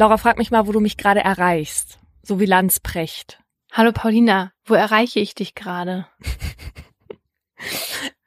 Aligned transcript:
Laura, 0.00 0.16
frag 0.16 0.38
mich 0.38 0.50
mal, 0.50 0.66
wo 0.66 0.72
du 0.72 0.80
mich 0.80 0.96
gerade 0.96 1.20
erreichst. 1.20 1.98
So 2.22 2.40
wie 2.40 2.46
Landsprecht. 2.46 3.38
Hallo 3.70 3.92
Paulina, 3.92 4.50
wo 4.64 4.72
erreiche 4.72 5.20
ich 5.20 5.34
dich 5.34 5.54
gerade? 5.54 6.06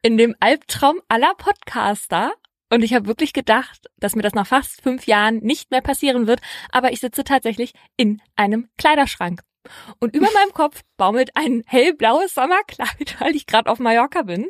In 0.04 0.18
dem 0.18 0.36
Albtraum 0.40 1.02
aller 1.08 1.34
Podcaster. 1.34 2.32
Und 2.70 2.84
ich 2.84 2.94
habe 2.94 3.08
wirklich 3.08 3.34
gedacht, 3.34 3.88
dass 3.98 4.16
mir 4.16 4.22
das 4.22 4.36
nach 4.36 4.46
fast 4.46 4.84
fünf 4.84 5.08
Jahren 5.08 5.38
nicht 5.40 5.72
mehr 5.72 5.82
passieren 5.82 6.28
wird. 6.28 6.42
Aber 6.72 6.92
ich 6.92 7.00
sitze 7.00 7.24
tatsächlich 7.24 7.74
in 7.98 8.22
einem 8.36 8.70
Kleiderschrank. 8.78 9.42
Und 10.00 10.16
über 10.16 10.28
meinem 10.36 10.54
Kopf 10.54 10.84
baumelt 10.96 11.32
ein 11.34 11.64
hellblaues 11.66 12.36
Sommerkleid, 12.36 13.16
weil 13.20 13.36
ich 13.36 13.48
gerade 13.48 13.72
auf 13.72 13.80
Mallorca 13.80 14.22
bin. 14.22 14.46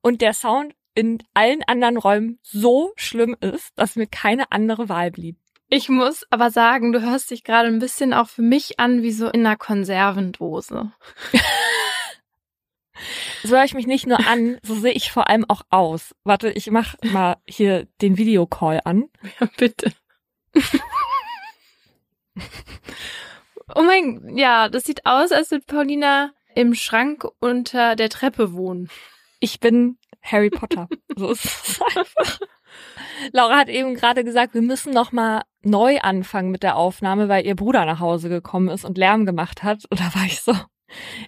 Und 0.00 0.20
der 0.20 0.32
Sound 0.32 0.76
in 0.94 1.24
allen 1.34 1.64
anderen 1.64 1.96
Räumen 1.96 2.38
so 2.42 2.92
schlimm 2.94 3.36
ist, 3.40 3.72
dass 3.74 3.96
mir 3.96 4.06
keine 4.06 4.52
andere 4.52 4.88
Wahl 4.88 5.10
blieb. 5.10 5.38
Ich 5.70 5.90
muss 5.90 6.24
aber 6.30 6.50
sagen, 6.50 6.92
du 6.92 7.02
hörst 7.02 7.30
dich 7.30 7.44
gerade 7.44 7.68
ein 7.68 7.78
bisschen 7.78 8.14
auch 8.14 8.28
für 8.28 8.40
mich 8.40 8.80
an 8.80 9.02
wie 9.02 9.12
so 9.12 9.28
in 9.28 9.44
einer 9.44 9.56
Konservendose. 9.56 10.92
so 13.44 13.50
höre 13.50 13.64
ich 13.64 13.74
mich 13.74 13.86
nicht 13.86 14.06
nur 14.06 14.26
an, 14.26 14.58
so 14.62 14.74
sehe 14.74 14.92
ich 14.92 15.12
vor 15.12 15.28
allem 15.28 15.44
auch 15.46 15.60
aus. 15.68 16.14
Warte, 16.24 16.50
ich 16.50 16.70
mach 16.70 16.94
mal 17.02 17.36
hier 17.46 17.86
den 18.00 18.16
Videocall 18.16 18.80
an. 18.84 19.10
Ja, 19.40 19.48
bitte. 19.58 19.92
oh 23.74 23.82
mein, 23.82 24.36
ja, 24.36 24.70
das 24.70 24.84
sieht 24.84 25.04
aus, 25.04 25.32
als 25.32 25.50
würde 25.50 25.66
Paulina 25.66 26.32
im 26.54 26.74
Schrank 26.74 27.26
unter 27.40 27.94
der 27.94 28.08
Treppe 28.08 28.54
wohnen. 28.54 28.88
Ich 29.38 29.60
bin 29.60 29.98
Harry 30.22 30.48
Potter. 30.48 30.88
so 31.14 31.30
ist 31.30 31.44
es 31.44 31.80
einfach. 31.94 32.40
Laura 33.32 33.58
hat 33.58 33.68
eben 33.68 33.94
gerade 33.94 34.24
gesagt, 34.24 34.54
wir 34.54 34.62
müssen 34.62 34.92
noch 34.92 35.12
mal 35.12 35.42
neu 35.62 35.98
anfangen 36.00 36.50
mit 36.50 36.62
der 36.62 36.76
Aufnahme, 36.76 37.28
weil 37.28 37.46
ihr 37.46 37.56
Bruder 37.56 37.84
nach 37.84 38.00
Hause 38.00 38.28
gekommen 38.28 38.68
ist 38.68 38.84
und 38.84 38.98
Lärm 38.98 39.26
gemacht 39.26 39.62
hat. 39.62 39.84
Und 39.90 40.00
da 40.00 40.14
war 40.14 40.24
ich 40.24 40.40
so, 40.40 40.54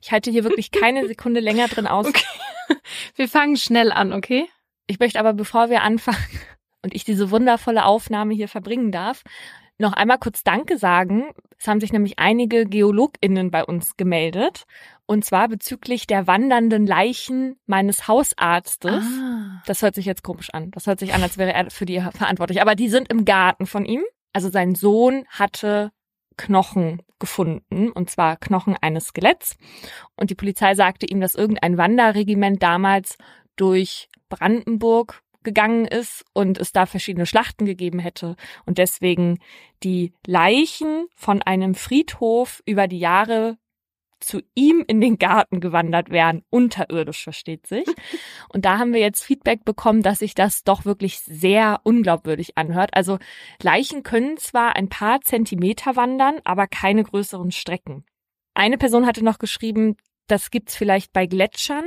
ich 0.01 0.13
halte 0.13 0.31
hier 0.31 0.45
wirklich 0.45 0.71
keine 0.71 1.07
Sekunde 1.07 1.41
länger 1.41 1.69
drin 1.69 1.87
aus. 1.87 2.07
Okay. 2.07 2.25
Wir 3.17 3.29
fangen 3.29 3.57
schnell 3.57 3.93
an, 3.93 4.13
okay? 4.13 4.49
Ich 4.87 4.99
möchte 4.99 5.19
aber, 5.19 5.33
bevor 5.33 5.71
wir 5.71 5.83
anfangen 5.83 6.41
und 6.83 6.95
ich 6.95 7.05
diese 7.05 7.31
wundervolle 7.31 7.85
Aufnahme 7.85 8.35
hier 8.35 8.49
verbringen 8.49 8.93
darf, 8.93 9.23
noch 9.79 9.93
einmal 9.95 10.19
kurz 10.19 10.45
Danke 10.45 10.79
sagen. 10.79 11.33
Es 11.59 11.67
haben 11.67 11.81
sich 11.81 11.93
nämlich 11.93 12.19
einige 12.19 12.67
GeologInnen 12.67 13.51
bei 13.51 13.65
uns 13.65 13.97
gemeldet. 13.97 14.65
Und 15.11 15.25
zwar 15.25 15.49
bezüglich 15.49 16.07
der 16.07 16.29
wandernden 16.29 16.87
Leichen 16.87 17.57
meines 17.67 18.07
Hausarztes. 18.07 19.03
Ah. 19.03 19.61
Das 19.67 19.83
hört 19.83 19.97
sich 19.97 20.07
jetzt 20.07 20.23
komisch 20.23 20.51
an. 20.51 20.71
Das 20.71 20.87
hört 20.87 21.01
sich 21.01 21.15
an, 21.15 21.21
als 21.21 21.37
wäre 21.37 21.53
er 21.53 21.69
für 21.69 21.85
die 21.85 22.01
verantwortlich. 22.01 22.63
Aber 22.63 22.77
die 22.77 22.89
sind 22.89 23.11
im 23.11 23.25
Garten 23.25 23.67
von 23.67 23.85
ihm. 23.85 24.05
Also 24.33 24.51
sein 24.51 24.77
Sohn 24.77 25.25
hatte 25.29 25.91
Knochen 26.37 27.03
gefunden, 27.19 27.91
und 27.91 28.09
zwar 28.09 28.37
Knochen 28.37 28.77
eines 28.81 29.07
Skeletts. 29.07 29.57
Und 30.15 30.31
die 30.31 30.37
Polizei 30.37 30.77
sagte 30.77 31.07
ihm, 31.07 31.21
dass 31.21 31.35
irgendein 31.35 31.77
Wanderregiment 31.77 32.63
damals 32.63 33.19
durch 33.57 34.11
Brandenburg 34.29 35.25
gegangen 35.43 35.87
ist 35.87 36.25
und 36.35 36.57
es 36.57 36.71
da 36.71 36.87
verschiedene 36.87 37.27
Schlachten 37.27 37.67
gegeben 37.67 37.99
hätte 37.99 38.37
und 38.65 38.79
deswegen 38.79 39.41
die 39.83 40.13
Leichen 40.25 41.09
von 41.17 41.43
einem 41.43 41.75
Friedhof 41.75 42.63
über 42.65 42.87
die 42.87 43.01
Jahre 43.01 43.59
zu 44.21 44.43
ihm 44.55 44.85
in 44.87 45.01
den 45.01 45.19
Garten 45.19 45.61
gewandert 45.61 46.11
wären, 46.11 46.43
unterirdisch 46.51 47.25
versteht 47.25 47.67
sich. 47.67 47.87
Und 48.49 48.65
da 48.65 48.79
haben 48.79 48.93
wir 48.93 49.01
jetzt 49.01 49.23
Feedback 49.23 49.65
bekommen, 49.65 50.03
dass 50.03 50.21
sich 50.21 50.35
das 50.35 50.63
doch 50.63 50.85
wirklich 50.85 51.21
sehr 51.21 51.81
unglaubwürdig 51.85 52.57
anhört. 52.57 52.91
Also 52.93 53.19
Leichen 53.63 54.03
können 54.03 54.37
zwar 54.37 54.77
ein 54.77 54.89
paar 54.89 55.21
Zentimeter 55.23 55.97
wandern, 55.97 56.41
aber 56.45 56.67
keine 56.67 57.05
größeren 57.05 57.51
Strecken. 57.51 58.05
Eine 58.55 58.79
Person 58.79 59.07
hatte 59.07 59.25
noch 59.25 59.39
geschrieben, 59.39 59.97
das 60.27 60.51
gibt's 60.51 60.77
vielleicht 60.77 61.13
bei 61.13 61.27
Gletschern 61.27 61.85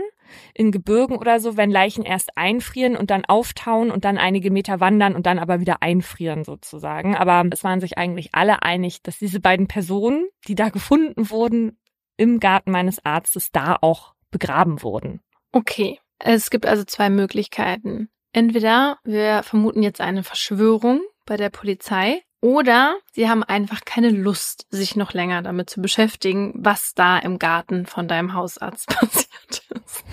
in 0.54 0.72
Gebirgen 0.72 1.18
oder 1.18 1.40
so, 1.40 1.58
wenn 1.58 1.72
Leichen 1.72 2.04
erst 2.04 2.38
einfrieren 2.38 2.96
und 2.98 3.10
dann 3.10 3.26
auftauen 3.26 3.92
und 3.92 4.06
dann 4.06 4.18
einige 4.18 4.52
Meter 4.52 4.80
wandern 4.80 5.16
und 5.16 5.26
dann 5.26 5.40
aber 5.40 5.60
wieder 5.60 5.82
einfrieren 5.82 6.44
sozusagen. 6.44 7.16
Aber 7.16 7.48
es 7.52 7.64
waren 7.64 7.80
sich 7.80 7.98
eigentlich 7.98 8.30
alle 8.34 8.64
einig, 8.64 9.02
dass 9.02 9.20
diese 9.20 9.40
beiden 9.40 9.68
Personen, 9.68 10.28
die 10.48 10.56
da 10.56 10.70
gefunden 10.70 11.30
wurden, 11.30 11.78
im 12.18 12.40
Garten 12.40 12.72
meines 12.72 13.04
Arztes 13.06 13.52
da 13.52 13.78
auch 13.82 14.14
begraben 14.32 14.82
wurden. 14.82 15.22
Okay. 15.52 16.00
Es 16.20 16.50
gibt 16.50 16.66
also 16.66 16.84
zwei 16.84 17.10
Möglichkeiten. 17.10 18.10
Entweder 18.32 18.98
wir 19.04 19.44
vermuten 19.44 19.84
jetzt 19.84 20.02
eine 20.02 20.24
Verschwörung 20.24 21.02
bei 21.26 21.38
der 21.38 21.50
Polizei 21.50 22.22
oder 22.42 22.98
sie 23.12 23.30
haben 23.30 23.44
einfach 23.44 23.86
keine 23.86 24.10
Lust, 24.10 24.68
sich 24.70 24.96
noch 24.96 25.14
länger 25.14 25.42
damit 25.42 25.70
zu 25.70 25.82
beschäftigen, 25.82 26.54
was 26.56 26.94
da 26.94 27.18
im 27.18 27.40
Garten 27.40 27.86
von 27.86 28.08
deinem 28.08 28.34
Hausarzt 28.34 28.88
passiert 29.00 29.64
ist. 29.86 30.04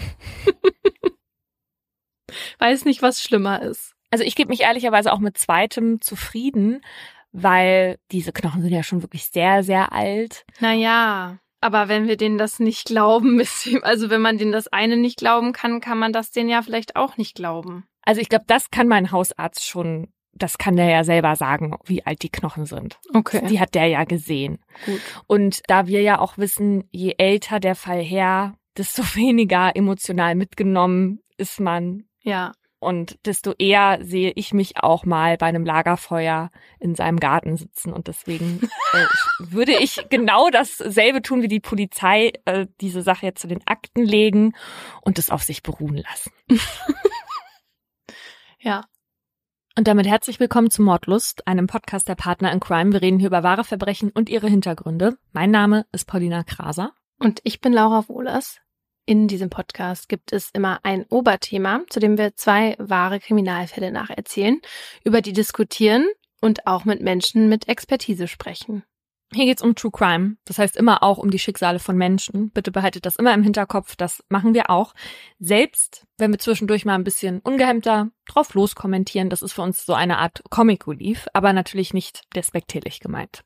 Weiß 2.58 2.84
nicht, 2.84 3.02
was 3.02 3.22
schlimmer 3.22 3.62
ist. 3.62 3.94
Also 4.10 4.24
ich 4.24 4.36
gebe 4.36 4.50
mich 4.50 4.60
ehrlicherweise 4.62 5.12
auch 5.12 5.18
mit 5.18 5.38
zweitem 5.38 6.00
zufrieden, 6.00 6.82
weil 7.32 7.98
diese 8.10 8.32
Knochen 8.32 8.62
sind 8.62 8.72
ja 8.72 8.82
schon 8.82 9.02
wirklich 9.02 9.26
sehr, 9.26 9.62
sehr 9.62 9.92
alt. 9.92 10.44
Naja, 10.60 11.38
aber 11.60 11.88
wenn 11.88 12.08
wir 12.08 12.16
denen 12.16 12.38
das 12.38 12.58
nicht 12.58 12.86
glauben, 12.86 13.40
also 13.82 14.10
wenn 14.10 14.20
man 14.20 14.38
denen 14.38 14.52
das 14.52 14.68
eine 14.68 14.96
nicht 14.96 15.18
glauben 15.18 15.52
kann, 15.52 15.80
kann 15.80 15.98
man 15.98 16.12
das 16.12 16.30
denen 16.30 16.48
ja 16.48 16.62
vielleicht 16.62 16.96
auch 16.96 17.16
nicht 17.16 17.34
glauben. 17.34 17.84
Also 18.02 18.20
ich 18.20 18.28
glaube, 18.28 18.44
das 18.46 18.70
kann 18.70 18.88
mein 18.88 19.12
Hausarzt 19.12 19.66
schon 19.66 20.08
das 20.32 20.58
kann 20.58 20.76
der 20.76 20.88
ja 20.88 21.04
selber 21.04 21.36
sagen, 21.36 21.76
wie 21.84 22.04
alt 22.04 22.22
die 22.22 22.30
Knochen 22.30 22.66
sind. 22.66 22.98
Okay. 23.12 23.46
Die 23.48 23.60
hat 23.60 23.74
der 23.74 23.86
ja 23.86 24.04
gesehen. 24.04 24.58
Gut. 24.86 25.00
Und 25.26 25.62
da 25.66 25.86
wir 25.86 26.02
ja 26.02 26.18
auch 26.18 26.38
wissen, 26.38 26.84
je 26.90 27.14
älter 27.18 27.60
der 27.60 27.74
Fall 27.74 28.02
her, 28.02 28.54
desto 28.76 29.02
weniger 29.14 29.74
emotional 29.74 30.34
mitgenommen 30.34 31.20
ist 31.36 31.60
man. 31.60 32.04
Ja. 32.22 32.52
Und 32.80 33.18
desto 33.26 33.52
eher 33.58 33.98
sehe 34.02 34.32
ich 34.34 34.54
mich 34.54 34.78
auch 34.78 35.04
mal 35.04 35.36
bei 35.36 35.46
einem 35.46 35.66
Lagerfeuer 35.66 36.50
in 36.78 36.94
seinem 36.94 37.20
Garten 37.20 37.56
sitzen. 37.56 37.92
Und 37.92 38.08
deswegen 38.08 38.60
äh, 38.92 39.04
würde 39.38 39.72
ich 39.72 40.06
genau 40.08 40.48
dasselbe 40.48 41.20
tun 41.20 41.42
wie 41.42 41.48
die 41.48 41.60
Polizei, 41.60 42.32
äh, 42.46 42.66
diese 42.80 43.02
Sache 43.02 43.26
jetzt 43.26 43.42
zu 43.42 43.48
den 43.48 43.66
Akten 43.66 44.02
legen 44.02 44.54
und 45.02 45.18
es 45.18 45.30
auf 45.30 45.42
sich 45.42 45.62
beruhen 45.62 45.98
lassen. 45.98 46.32
ja, 48.58 48.84
und 49.76 49.86
damit 49.86 50.06
herzlich 50.06 50.40
willkommen 50.40 50.70
zu 50.70 50.82
Mordlust, 50.82 51.46
einem 51.46 51.66
Podcast 51.66 52.08
der 52.08 52.14
Partner 52.14 52.52
in 52.52 52.60
Crime. 52.60 52.92
Wir 52.92 53.00
reden 53.00 53.18
hier 53.18 53.28
über 53.28 53.42
wahre 53.42 53.64
Verbrechen 53.64 54.10
und 54.10 54.28
ihre 54.28 54.48
Hintergründe. 54.48 55.16
Mein 55.32 55.50
Name 55.50 55.86
ist 55.92 56.06
Paulina 56.06 56.42
Kraser. 56.42 56.92
Und 57.18 57.40
ich 57.44 57.60
bin 57.60 57.72
Laura 57.72 58.08
Wohlers. 58.08 58.60
In 59.10 59.26
diesem 59.26 59.50
Podcast 59.50 60.08
gibt 60.08 60.32
es 60.32 60.50
immer 60.52 60.78
ein 60.84 61.04
Oberthema, 61.06 61.80
zu 61.90 61.98
dem 61.98 62.16
wir 62.16 62.36
zwei 62.36 62.76
wahre 62.78 63.18
Kriminalfälle 63.18 63.90
nacherzählen, 63.90 64.60
über 65.02 65.20
die 65.20 65.32
diskutieren 65.32 66.06
und 66.40 66.68
auch 66.68 66.84
mit 66.84 67.02
Menschen 67.02 67.48
mit 67.48 67.66
Expertise 67.66 68.28
sprechen. 68.28 68.84
Hier 69.34 69.46
geht's 69.46 69.62
um 69.62 69.74
True 69.74 69.90
Crime. 69.90 70.36
Das 70.44 70.60
heißt 70.60 70.76
immer 70.76 71.02
auch 71.02 71.18
um 71.18 71.32
die 71.32 71.40
Schicksale 71.40 71.80
von 71.80 71.96
Menschen. 71.96 72.52
Bitte 72.52 72.70
behaltet 72.70 73.04
das 73.04 73.16
immer 73.16 73.34
im 73.34 73.42
Hinterkopf. 73.42 73.96
Das 73.96 74.22
machen 74.28 74.54
wir 74.54 74.70
auch. 74.70 74.94
Selbst 75.40 76.06
wenn 76.16 76.30
wir 76.30 76.38
zwischendurch 76.38 76.84
mal 76.84 76.94
ein 76.94 77.02
bisschen 77.02 77.40
ungehemmter 77.40 78.12
drauf 78.28 78.54
loskommentieren. 78.54 79.28
Das 79.28 79.42
ist 79.42 79.54
für 79.54 79.62
uns 79.62 79.84
so 79.84 79.94
eine 79.94 80.18
Art 80.18 80.44
Comic 80.50 80.86
Relief, 80.86 81.26
aber 81.32 81.52
natürlich 81.52 81.92
nicht 81.92 82.22
despektierlich 82.36 83.00
gemeint. 83.00 83.42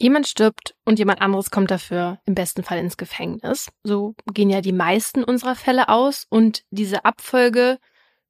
Jemand 0.00 0.26
stirbt 0.26 0.74
und 0.84 0.98
jemand 0.98 1.20
anderes 1.20 1.50
kommt 1.50 1.70
dafür 1.70 2.20
im 2.24 2.34
besten 2.34 2.62
Fall 2.62 2.78
ins 2.78 2.96
Gefängnis. 2.96 3.70
So 3.82 4.14
gehen 4.32 4.50
ja 4.50 4.60
die 4.60 4.72
meisten 4.72 5.22
unserer 5.22 5.54
Fälle 5.54 5.88
aus 5.88 6.26
und 6.30 6.64
diese 6.70 7.04
Abfolge 7.04 7.78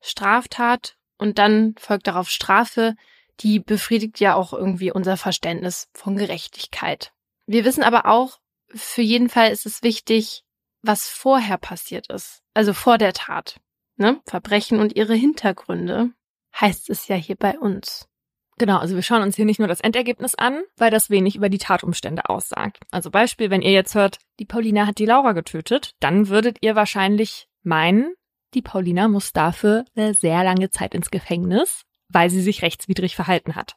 Straftat 0.01 0.97
und 1.17 1.39
dann 1.39 1.75
folgt 1.79 2.07
darauf 2.07 2.29
Strafe 2.29 2.95
die 3.43 3.59
befriedigt 3.59 4.21
ja 4.21 4.35
auch 4.35 4.53
irgendwie 4.53 4.93
unser 4.93 5.17
Verständnis 5.17 5.89
von 5.95 6.17
Gerechtigkeit. 6.17 7.13
Wir 7.47 7.65
wissen 7.65 7.83
aber 7.83 8.07
auch, 8.07 8.39
für 8.69 9.03
jeden 9.03 9.29
Fall 9.29 9.51
ist 9.51 9.67
es 9.67 9.83
wichtig, 9.83 10.45
was 10.83 11.09
vorher 11.09 11.59
passiert 11.59 12.09
ist, 12.09 12.43
also 12.55 12.73
vor 12.73 12.99
der 12.99 13.13
Tat. 13.13 13.61
Ne? 13.97 14.21
Verbrechen 14.27 14.79
und 14.79 14.97
ihre 14.97 15.15
Hintergründe 15.15 16.11
heißt 16.59 16.91
es 16.91 17.09
ja 17.09 17.17
hier 17.17 17.37
bei 17.37 17.59
uns. 17.59 18.09
Genau, 18.61 18.77
also 18.77 18.95
wir 18.95 19.03
schauen 19.03 19.23
uns 19.23 19.37
hier 19.37 19.47
nicht 19.47 19.59
nur 19.59 19.69
das 19.69 19.81
Endergebnis 19.81 20.35
an, 20.35 20.63
weil 20.77 20.91
das 20.91 21.09
wenig 21.09 21.35
über 21.35 21.49
die 21.49 21.57
Tatumstände 21.57 22.29
aussagt. 22.29 22.85
Also 22.91 23.11
Beispiel, 23.11 23.49
wenn 23.49 23.63
ihr 23.63 23.73
jetzt 23.73 23.95
hört, 23.95 24.19
die 24.39 24.45
Paulina 24.45 24.87
hat 24.87 24.99
die 24.99 25.07
Laura 25.07 25.33
getötet, 25.33 25.95
dann 25.99 26.29
würdet 26.29 26.59
ihr 26.61 26.77
wahrscheinlich 26.77 27.49
meinen, 27.63 28.13
die 28.53 28.61
Paulina 28.61 29.09
muss 29.09 29.33
dafür 29.33 29.87
eine 29.97 30.13
sehr 30.13 30.45
lange 30.45 30.69
Zeit 30.69 30.95
ins 30.95 31.11
Gefängnis, 31.11 31.87
weil 32.11 32.29
sie 32.29 32.43
sich 32.43 32.61
rechtswidrig 32.61 33.17
verhalten 33.17 33.57
hat. 33.57 33.77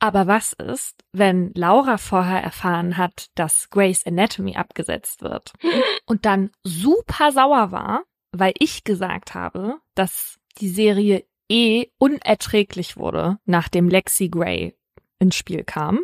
Aber 0.00 0.26
was 0.26 0.52
ist, 0.52 1.02
wenn 1.12 1.50
Laura 1.54 1.96
vorher 1.96 2.42
erfahren 2.42 2.98
hat, 2.98 3.28
dass 3.36 3.70
Grace 3.70 4.04
Anatomy 4.04 4.56
abgesetzt 4.56 5.22
wird 5.22 5.54
und 6.04 6.26
dann 6.26 6.50
super 6.62 7.32
sauer 7.32 7.72
war, 7.72 8.04
weil 8.32 8.52
ich 8.58 8.84
gesagt 8.84 9.32
habe, 9.32 9.78
dass 9.94 10.38
die 10.58 10.68
Serie 10.68 11.24
eh 11.48 11.86
unerträglich 11.98 12.96
wurde, 12.96 13.38
nachdem 13.44 13.88
Lexi 13.88 14.28
Gray 14.28 14.76
ins 15.18 15.36
Spiel 15.36 15.64
kam 15.64 16.00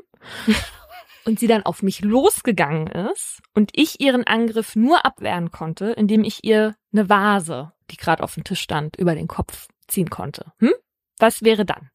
und 1.24 1.38
sie 1.38 1.46
dann 1.46 1.64
auf 1.64 1.82
mich 1.82 2.00
losgegangen 2.00 2.88
ist 2.88 3.40
und 3.54 3.70
ich 3.74 4.00
ihren 4.00 4.26
Angriff 4.26 4.76
nur 4.76 5.04
abwehren 5.04 5.50
konnte, 5.50 5.90
indem 5.92 6.24
ich 6.24 6.44
ihr 6.44 6.74
eine 6.92 7.08
Vase, 7.08 7.72
die 7.90 7.96
gerade 7.96 8.22
auf 8.22 8.34
dem 8.34 8.44
Tisch 8.44 8.60
stand, 8.60 8.96
über 8.96 9.14
den 9.14 9.28
Kopf 9.28 9.68
ziehen 9.86 10.10
konnte. 10.10 10.52
Hm? 10.58 10.72
Was 11.18 11.42
wäre 11.42 11.64
dann? 11.64 11.90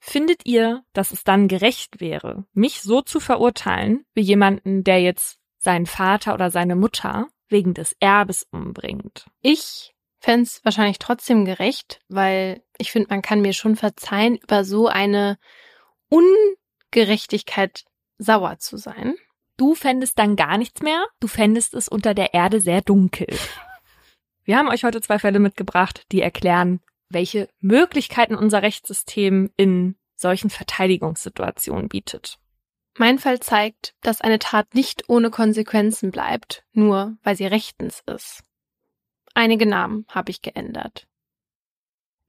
Findet 0.00 0.44
ihr, 0.44 0.82
dass 0.92 1.12
es 1.12 1.24
dann 1.24 1.48
gerecht 1.48 2.00
wäre, 2.00 2.44
mich 2.52 2.82
so 2.82 3.00
zu 3.00 3.20
verurteilen, 3.20 4.04
wie 4.14 4.22
jemanden, 4.22 4.82
der 4.84 5.00
jetzt 5.00 5.38
seinen 5.58 5.86
Vater 5.86 6.34
oder 6.34 6.50
seine 6.50 6.74
Mutter 6.74 7.28
wegen 7.48 7.74
des 7.74 7.94
Erbes 8.00 8.46
umbringt? 8.50 9.26
Ich 9.40 9.94
fände 10.18 10.42
es 10.42 10.64
wahrscheinlich 10.64 10.98
trotzdem 10.98 11.44
gerecht, 11.44 12.00
weil 12.08 12.62
ich 12.82 12.92
finde, 12.92 13.08
man 13.10 13.22
kann 13.22 13.40
mir 13.40 13.52
schon 13.52 13.76
verzeihen, 13.76 14.36
über 14.36 14.64
so 14.64 14.88
eine 14.88 15.38
Ungerechtigkeit 16.08 17.84
sauer 18.18 18.58
zu 18.58 18.76
sein. 18.76 19.14
Du 19.56 19.74
fändest 19.74 20.18
dann 20.18 20.34
gar 20.34 20.58
nichts 20.58 20.82
mehr, 20.82 21.06
du 21.20 21.28
fändest 21.28 21.74
es 21.74 21.88
unter 21.88 22.12
der 22.12 22.34
Erde 22.34 22.60
sehr 22.60 22.82
dunkel. 22.82 23.28
Wir 24.44 24.58
haben 24.58 24.68
euch 24.68 24.82
heute 24.82 25.00
zwei 25.00 25.20
Fälle 25.20 25.38
mitgebracht, 25.38 26.04
die 26.10 26.20
erklären, 26.20 26.80
welche 27.08 27.48
Möglichkeiten 27.60 28.34
unser 28.34 28.62
Rechtssystem 28.62 29.52
in 29.56 29.96
solchen 30.16 30.50
Verteidigungssituationen 30.50 31.88
bietet. 31.88 32.40
Mein 32.98 33.20
Fall 33.20 33.38
zeigt, 33.38 33.94
dass 34.00 34.20
eine 34.20 34.40
Tat 34.40 34.74
nicht 34.74 35.08
ohne 35.08 35.30
Konsequenzen 35.30 36.10
bleibt, 36.10 36.64
nur 36.72 37.16
weil 37.22 37.36
sie 37.36 37.46
rechtens 37.46 38.02
ist. 38.06 38.42
Einige 39.34 39.66
Namen 39.66 40.04
habe 40.08 40.32
ich 40.32 40.42
geändert. 40.42 41.06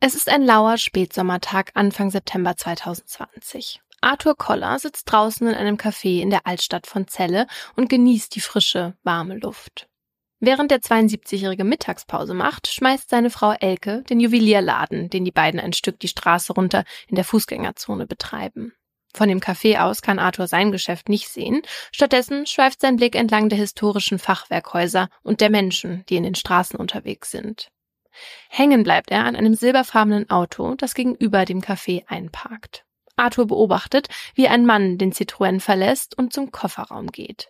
Es 0.05 0.15
ist 0.15 0.27
ein 0.27 0.43
lauer 0.43 0.77
Spätsommertag 0.77 1.71
Anfang 1.75 2.11
September 2.11 2.57
2020. 2.57 3.79
Arthur 4.01 4.35
Koller 4.35 4.77
sitzt 4.77 5.09
draußen 5.09 5.47
in 5.47 5.55
einem 5.55 5.77
Café 5.77 6.19
in 6.19 6.29
der 6.29 6.45
Altstadt 6.45 6.87
von 6.87 7.07
Celle 7.07 7.47
und 7.77 7.87
genießt 7.87 8.35
die 8.35 8.41
frische, 8.41 8.97
warme 9.03 9.37
Luft. 9.37 9.87
Während 10.41 10.71
der 10.71 10.81
72-jährige 10.81 11.63
Mittagspause 11.63 12.33
macht, 12.33 12.67
schmeißt 12.67 13.09
seine 13.09 13.29
Frau 13.29 13.53
Elke 13.53 14.03
den 14.09 14.19
Juwelierladen, 14.19 15.09
den 15.09 15.23
die 15.23 15.31
beiden 15.31 15.61
ein 15.61 15.71
Stück 15.71 16.01
die 16.01 16.09
Straße 16.09 16.51
runter 16.51 16.83
in 17.07 17.15
der 17.15 17.23
Fußgängerzone 17.23 18.05
betreiben. 18.05 18.73
Von 19.15 19.29
dem 19.29 19.39
Café 19.39 19.79
aus 19.79 20.01
kann 20.01 20.19
Arthur 20.19 20.47
sein 20.47 20.73
Geschäft 20.73 21.07
nicht 21.07 21.29
sehen, 21.29 21.61
stattdessen 21.93 22.45
schweift 22.45 22.81
sein 22.81 22.97
Blick 22.97 23.15
entlang 23.15 23.47
der 23.47 23.57
historischen 23.57 24.19
Fachwerkhäuser 24.19 25.07
und 25.21 25.39
der 25.39 25.49
Menschen, 25.49 26.03
die 26.09 26.17
in 26.17 26.23
den 26.23 26.35
Straßen 26.35 26.77
unterwegs 26.77 27.31
sind. 27.31 27.69
Hängen 28.49 28.83
bleibt 28.83 29.11
er 29.11 29.25
an 29.25 29.35
einem 29.35 29.55
silberfarbenen 29.55 30.29
Auto, 30.29 30.75
das 30.75 30.93
gegenüber 30.93 31.45
dem 31.45 31.61
Café 31.61 32.05
einparkt. 32.07 32.85
Arthur 33.15 33.47
beobachtet, 33.47 34.07
wie 34.35 34.47
ein 34.47 34.65
Mann 34.65 34.97
den 34.97 35.13
Citroën 35.13 35.59
verlässt 35.59 36.17
und 36.17 36.33
zum 36.33 36.51
Kofferraum 36.51 37.07
geht. 37.07 37.49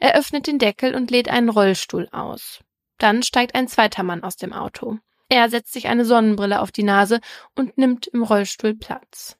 Er 0.00 0.16
öffnet 0.16 0.46
den 0.46 0.58
Deckel 0.58 0.94
und 0.94 1.10
lädt 1.10 1.28
einen 1.28 1.48
Rollstuhl 1.48 2.08
aus. 2.12 2.60
Dann 2.98 3.22
steigt 3.22 3.54
ein 3.54 3.68
zweiter 3.68 4.02
Mann 4.02 4.22
aus 4.22 4.36
dem 4.36 4.52
Auto. 4.52 4.98
Er 5.28 5.48
setzt 5.48 5.72
sich 5.72 5.88
eine 5.88 6.04
Sonnenbrille 6.04 6.60
auf 6.60 6.70
die 6.70 6.84
Nase 6.84 7.20
und 7.54 7.76
nimmt 7.78 8.06
im 8.06 8.22
Rollstuhl 8.22 8.74
Platz. 8.74 9.36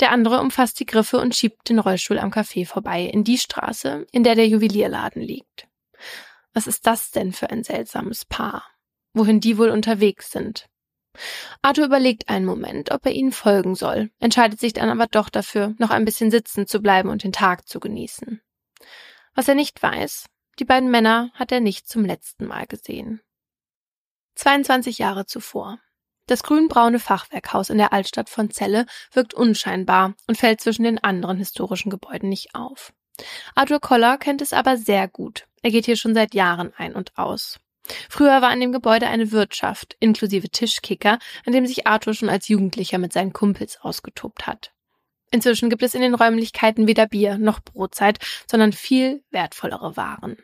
Der 0.00 0.10
andere 0.10 0.40
umfasst 0.40 0.80
die 0.80 0.86
Griffe 0.86 1.18
und 1.18 1.34
schiebt 1.34 1.68
den 1.68 1.78
Rollstuhl 1.78 2.18
am 2.18 2.30
Café 2.30 2.66
vorbei 2.66 3.02
in 3.02 3.24
die 3.24 3.38
Straße, 3.38 4.06
in 4.12 4.24
der 4.24 4.34
der 4.34 4.48
Juwelierladen 4.48 5.20
liegt. 5.20 5.68
Was 6.54 6.66
ist 6.66 6.86
das 6.86 7.10
denn 7.10 7.32
für 7.32 7.50
ein 7.50 7.62
seltsames 7.62 8.24
Paar? 8.24 8.64
Wohin 9.12 9.40
die 9.40 9.58
wohl 9.58 9.70
unterwegs 9.70 10.30
sind? 10.30 10.66
Arthur 11.62 11.86
überlegt 11.86 12.28
einen 12.28 12.46
Moment, 12.46 12.92
ob 12.92 13.04
er 13.04 13.12
ihnen 13.12 13.32
folgen 13.32 13.74
soll, 13.74 14.10
entscheidet 14.20 14.60
sich 14.60 14.72
dann 14.72 14.88
aber 14.88 15.06
doch 15.06 15.28
dafür, 15.28 15.74
noch 15.78 15.90
ein 15.90 16.04
bisschen 16.04 16.30
sitzen 16.30 16.66
zu 16.66 16.80
bleiben 16.80 17.08
und 17.08 17.24
den 17.24 17.32
Tag 17.32 17.68
zu 17.68 17.80
genießen. 17.80 18.40
Was 19.34 19.48
er 19.48 19.54
nicht 19.54 19.82
weiß, 19.82 20.26
die 20.58 20.64
beiden 20.64 20.90
Männer 20.90 21.30
hat 21.34 21.52
er 21.52 21.60
nicht 21.60 21.88
zum 21.88 22.04
letzten 22.04 22.46
Mal 22.46 22.66
gesehen. 22.66 23.20
22 24.36 24.98
Jahre 24.98 25.26
zuvor. 25.26 25.78
Das 26.26 26.42
grünbraune 26.42 27.00
Fachwerkhaus 27.00 27.70
in 27.70 27.78
der 27.78 27.92
Altstadt 27.92 28.30
von 28.30 28.50
Celle 28.50 28.86
wirkt 29.12 29.34
unscheinbar 29.34 30.14
und 30.28 30.38
fällt 30.38 30.60
zwischen 30.60 30.84
den 30.84 31.02
anderen 31.02 31.38
historischen 31.38 31.90
Gebäuden 31.90 32.28
nicht 32.28 32.54
auf. 32.54 32.92
Arthur 33.54 33.80
Koller 33.80 34.16
kennt 34.16 34.40
es 34.40 34.52
aber 34.52 34.76
sehr 34.76 35.08
gut. 35.08 35.46
Er 35.62 35.70
geht 35.70 35.86
hier 35.86 35.96
schon 35.96 36.14
seit 36.14 36.34
Jahren 36.34 36.72
ein 36.76 36.94
und 36.94 37.18
aus. 37.18 37.58
Früher 38.08 38.42
war 38.42 38.52
in 38.52 38.60
dem 38.60 38.72
Gebäude 38.72 39.08
eine 39.08 39.32
Wirtschaft, 39.32 39.96
inklusive 40.00 40.48
Tischkicker, 40.48 41.18
an 41.46 41.52
dem 41.52 41.66
sich 41.66 41.86
Arthur 41.86 42.14
schon 42.14 42.28
als 42.28 42.48
Jugendlicher 42.48 42.98
mit 42.98 43.12
seinen 43.12 43.32
Kumpels 43.32 43.80
ausgetobt 43.80 44.46
hat. 44.46 44.72
Inzwischen 45.30 45.70
gibt 45.70 45.82
es 45.82 45.94
in 45.94 46.00
den 46.00 46.14
Räumlichkeiten 46.14 46.86
weder 46.86 47.06
Bier 47.06 47.38
noch 47.38 47.60
Brotzeit, 47.60 48.18
sondern 48.50 48.72
viel 48.72 49.22
wertvollere 49.30 49.96
Waren. 49.96 50.36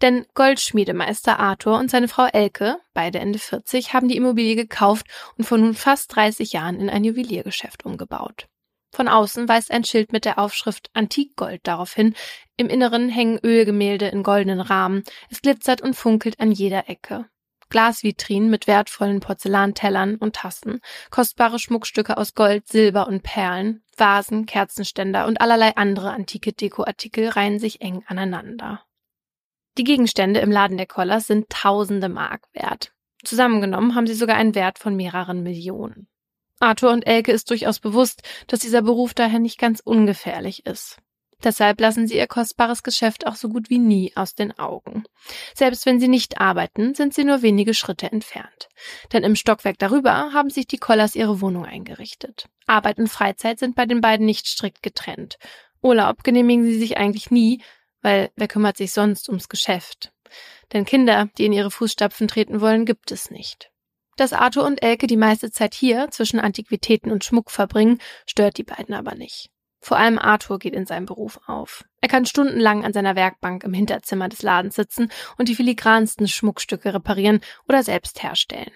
Denn 0.00 0.26
Goldschmiedemeister 0.34 1.38
Arthur 1.38 1.78
und 1.78 1.90
seine 1.90 2.08
Frau 2.08 2.26
Elke, 2.26 2.78
beide 2.94 3.20
Ende 3.20 3.38
40, 3.38 3.92
haben 3.92 4.08
die 4.08 4.16
Immobilie 4.16 4.56
gekauft 4.56 5.06
und 5.36 5.44
vor 5.44 5.58
nun 5.58 5.74
fast 5.74 6.14
30 6.16 6.52
Jahren 6.52 6.80
in 6.80 6.90
ein 6.90 7.04
Juweliergeschäft 7.04 7.84
umgebaut. 7.84 8.48
Von 8.92 9.08
außen 9.08 9.48
weist 9.48 9.70
ein 9.70 9.84
Schild 9.84 10.12
mit 10.12 10.26
der 10.26 10.38
Aufschrift 10.38 10.90
Antikgold 10.92 11.66
darauf 11.66 11.94
hin. 11.94 12.14
Im 12.58 12.68
Inneren 12.68 13.08
hängen 13.08 13.40
Ölgemälde 13.42 14.08
in 14.08 14.22
goldenen 14.22 14.60
Rahmen. 14.60 15.02
Es 15.30 15.40
glitzert 15.40 15.80
und 15.80 15.94
funkelt 15.94 16.38
an 16.40 16.52
jeder 16.52 16.88
Ecke. 16.90 17.26
Glasvitrinen 17.70 18.50
mit 18.50 18.66
wertvollen 18.66 19.20
Porzellantellern 19.20 20.16
und 20.16 20.36
Tassen, 20.36 20.80
kostbare 21.08 21.58
Schmuckstücke 21.58 22.18
aus 22.18 22.34
Gold, 22.34 22.68
Silber 22.68 23.08
und 23.08 23.22
Perlen, 23.22 23.82
Vasen, 23.96 24.44
Kerzenständer 24.44 25.26
und 25.26 25.40
allerlei 25.40 25.74
andere 25.76 26.10
antike 26.10 26.52
Dekoartikel 26.52 27.30
reihen 27.30 27.58
sich 27.58 27.80
eng 27.80 28.04
aneinander. 28.06 28.84
Die 29.78 29.84
Gegenstände 29.84 30.40
im 30.40 30.50
Laden 30.50 30.76
der 30.76 30.86
Kollers 30.86 31.26
sind 31.26 31.48
tausende 31.48 32.10
Mark 32.10 32.46
wert. 32.52 32.92
Zusammengenommen 33.24 33.94
haben 33.94 34.06
sie 34.06 34.12
sogar 34.12 34.36
einen 34.36 34.54
Wert 34.54 34.78
von 34.78 34.94
mehreren 34.94 35.42
Millionen. 35.42 36.08
Arthur 36.62 36.92
und 36.92 37.06
Elke 37.06 37.32
ist 37.32 37.50
durchaus 37.50 37.80
bewusst, 37.80 38.22
dass 38.46 38.60
dieser 38.60 38.82
Beruf 38.82 39.14
daher 39.14 39.40
nicht 39.40 39.58
ganz 39.58 39.80
ungefährlich 39.80 40.64
ist. 40.64 40.98
Deshalb 41.42 41.80
lassen 41.80 42.06
sie 42.06 42.16
ihr 42.16 42.28
kostbares 42.28 42.84
Geschäft 42.84 43.26
auch 43.26 43.34
so 43.34 43.48
gut 43.48 43.68
wie 43.68 43.80
nie 43.80 44.12
aus 44.14 44.36
den 44.36 44.56
Augen. 44.60 45.02
Selbst 45.54 45.86
wenn 45.86 45.98
sie 45.98 46.06
nicht 46.06 46.40
arbeiten, 46.40 46.94
sind 46.94 47.14
sie 47.14 47.24
nur 47.24 47.42
wenige 47.42 47.74
Schritte 47.74 48.12
entfernt. 48.12 48.68
Denn 49.12 49.24
im 49.24 49.34
Stockwerk 49.34 49.76
darüber 49.78 50.32
haben 50.32 50.50
sich 50.50 50.68
die 50.68 50.78
Kollers 50.78 51.16
ihre 51.16 51.40
Wohnung 51.40 51.66
eingerichtet. 51.66 52.46
Arbeit 52.66 52.98
und 52.98 53.08
Freizeit 53.08 53.58
sind 53.58 53.74
bei 53.74 53.86
den 53.86 54.00
beiden 54.00 54.24
nicht 54.24 54.46
strikt 54.46 54.84
getrennt. 54.84 55.38
Urlaub 55.82 56.22
genehmigen 56.22 56.64
sie 56.64 56.78
sich 56.78 56.96
eigentlich 56.96 57.32
nie, 57.32 57.60
weil 58.02 58.30
wer 58.36 58.46
kümmert 58.46 58.76
sich 58.76 58.92
sonst 58.92 59.28
ums 59.28 59.48
Geschäft? 59.48 60.12
Denn 60.72 60.84
Kinder, 60.84 61.28
die 61.38 61.46
in 61.46 61.52
ihre 61.52 61.72
Fußstapfen 61.72 62.28
treten 62.28 62.60
wollen, 62.60 62.86
gibt 62.86 63.10
es 63.10 63.32
nicht. 63.32 63.71
Dass 64.16 64.32
Arthur 64.32 64.64
und 64.64 64.82
Elke 64.82 65.06
die 65.06 65.16
meiste 65.16 65.50
Zeit 65.50 65.74
hier 65.74 66.08
zwischen 66.10 66.38
Antiquitäten 66.38 67.10
und 67.10 67.24
Schmuck 67.24 67.50
verbringen, 67.50 67.98
stört 68.26 68.58
die 68.58 68.64
beiden 68.64 68.94
aber 68.94 69.14
nicht. 69.14 69.50
Vor 69.80 69.96
allem 69.96 70.18
Arthur 70.18 70.60
geht 70.60 70.74
in 70.74 70.86
seinem 70.86 71.06
Beruf 71.06 71.40
auf. 71.46 71.84
Er 72.00 72.08
kann 72.08 72.24
stundenlang 72.24 72.84
an 72.84 72.92
seiner 72.92 73.16
Werkbank 73.16 73.64
im 73.64 73.74
Hinterzimmer 73.74 74.28
des 74.28 74.42
Ladens 74.42 74.76
sitzen 74.76 75.10
und 75.38 75.48
die 75.48 75.56
filigransten 75.56 76.28
Schmuckstücke 76.28 76.94
reparieren 76.94 77.40
oder 77.68 77.82
selbst 77.82 78.22
herstellen. 78.22 78.70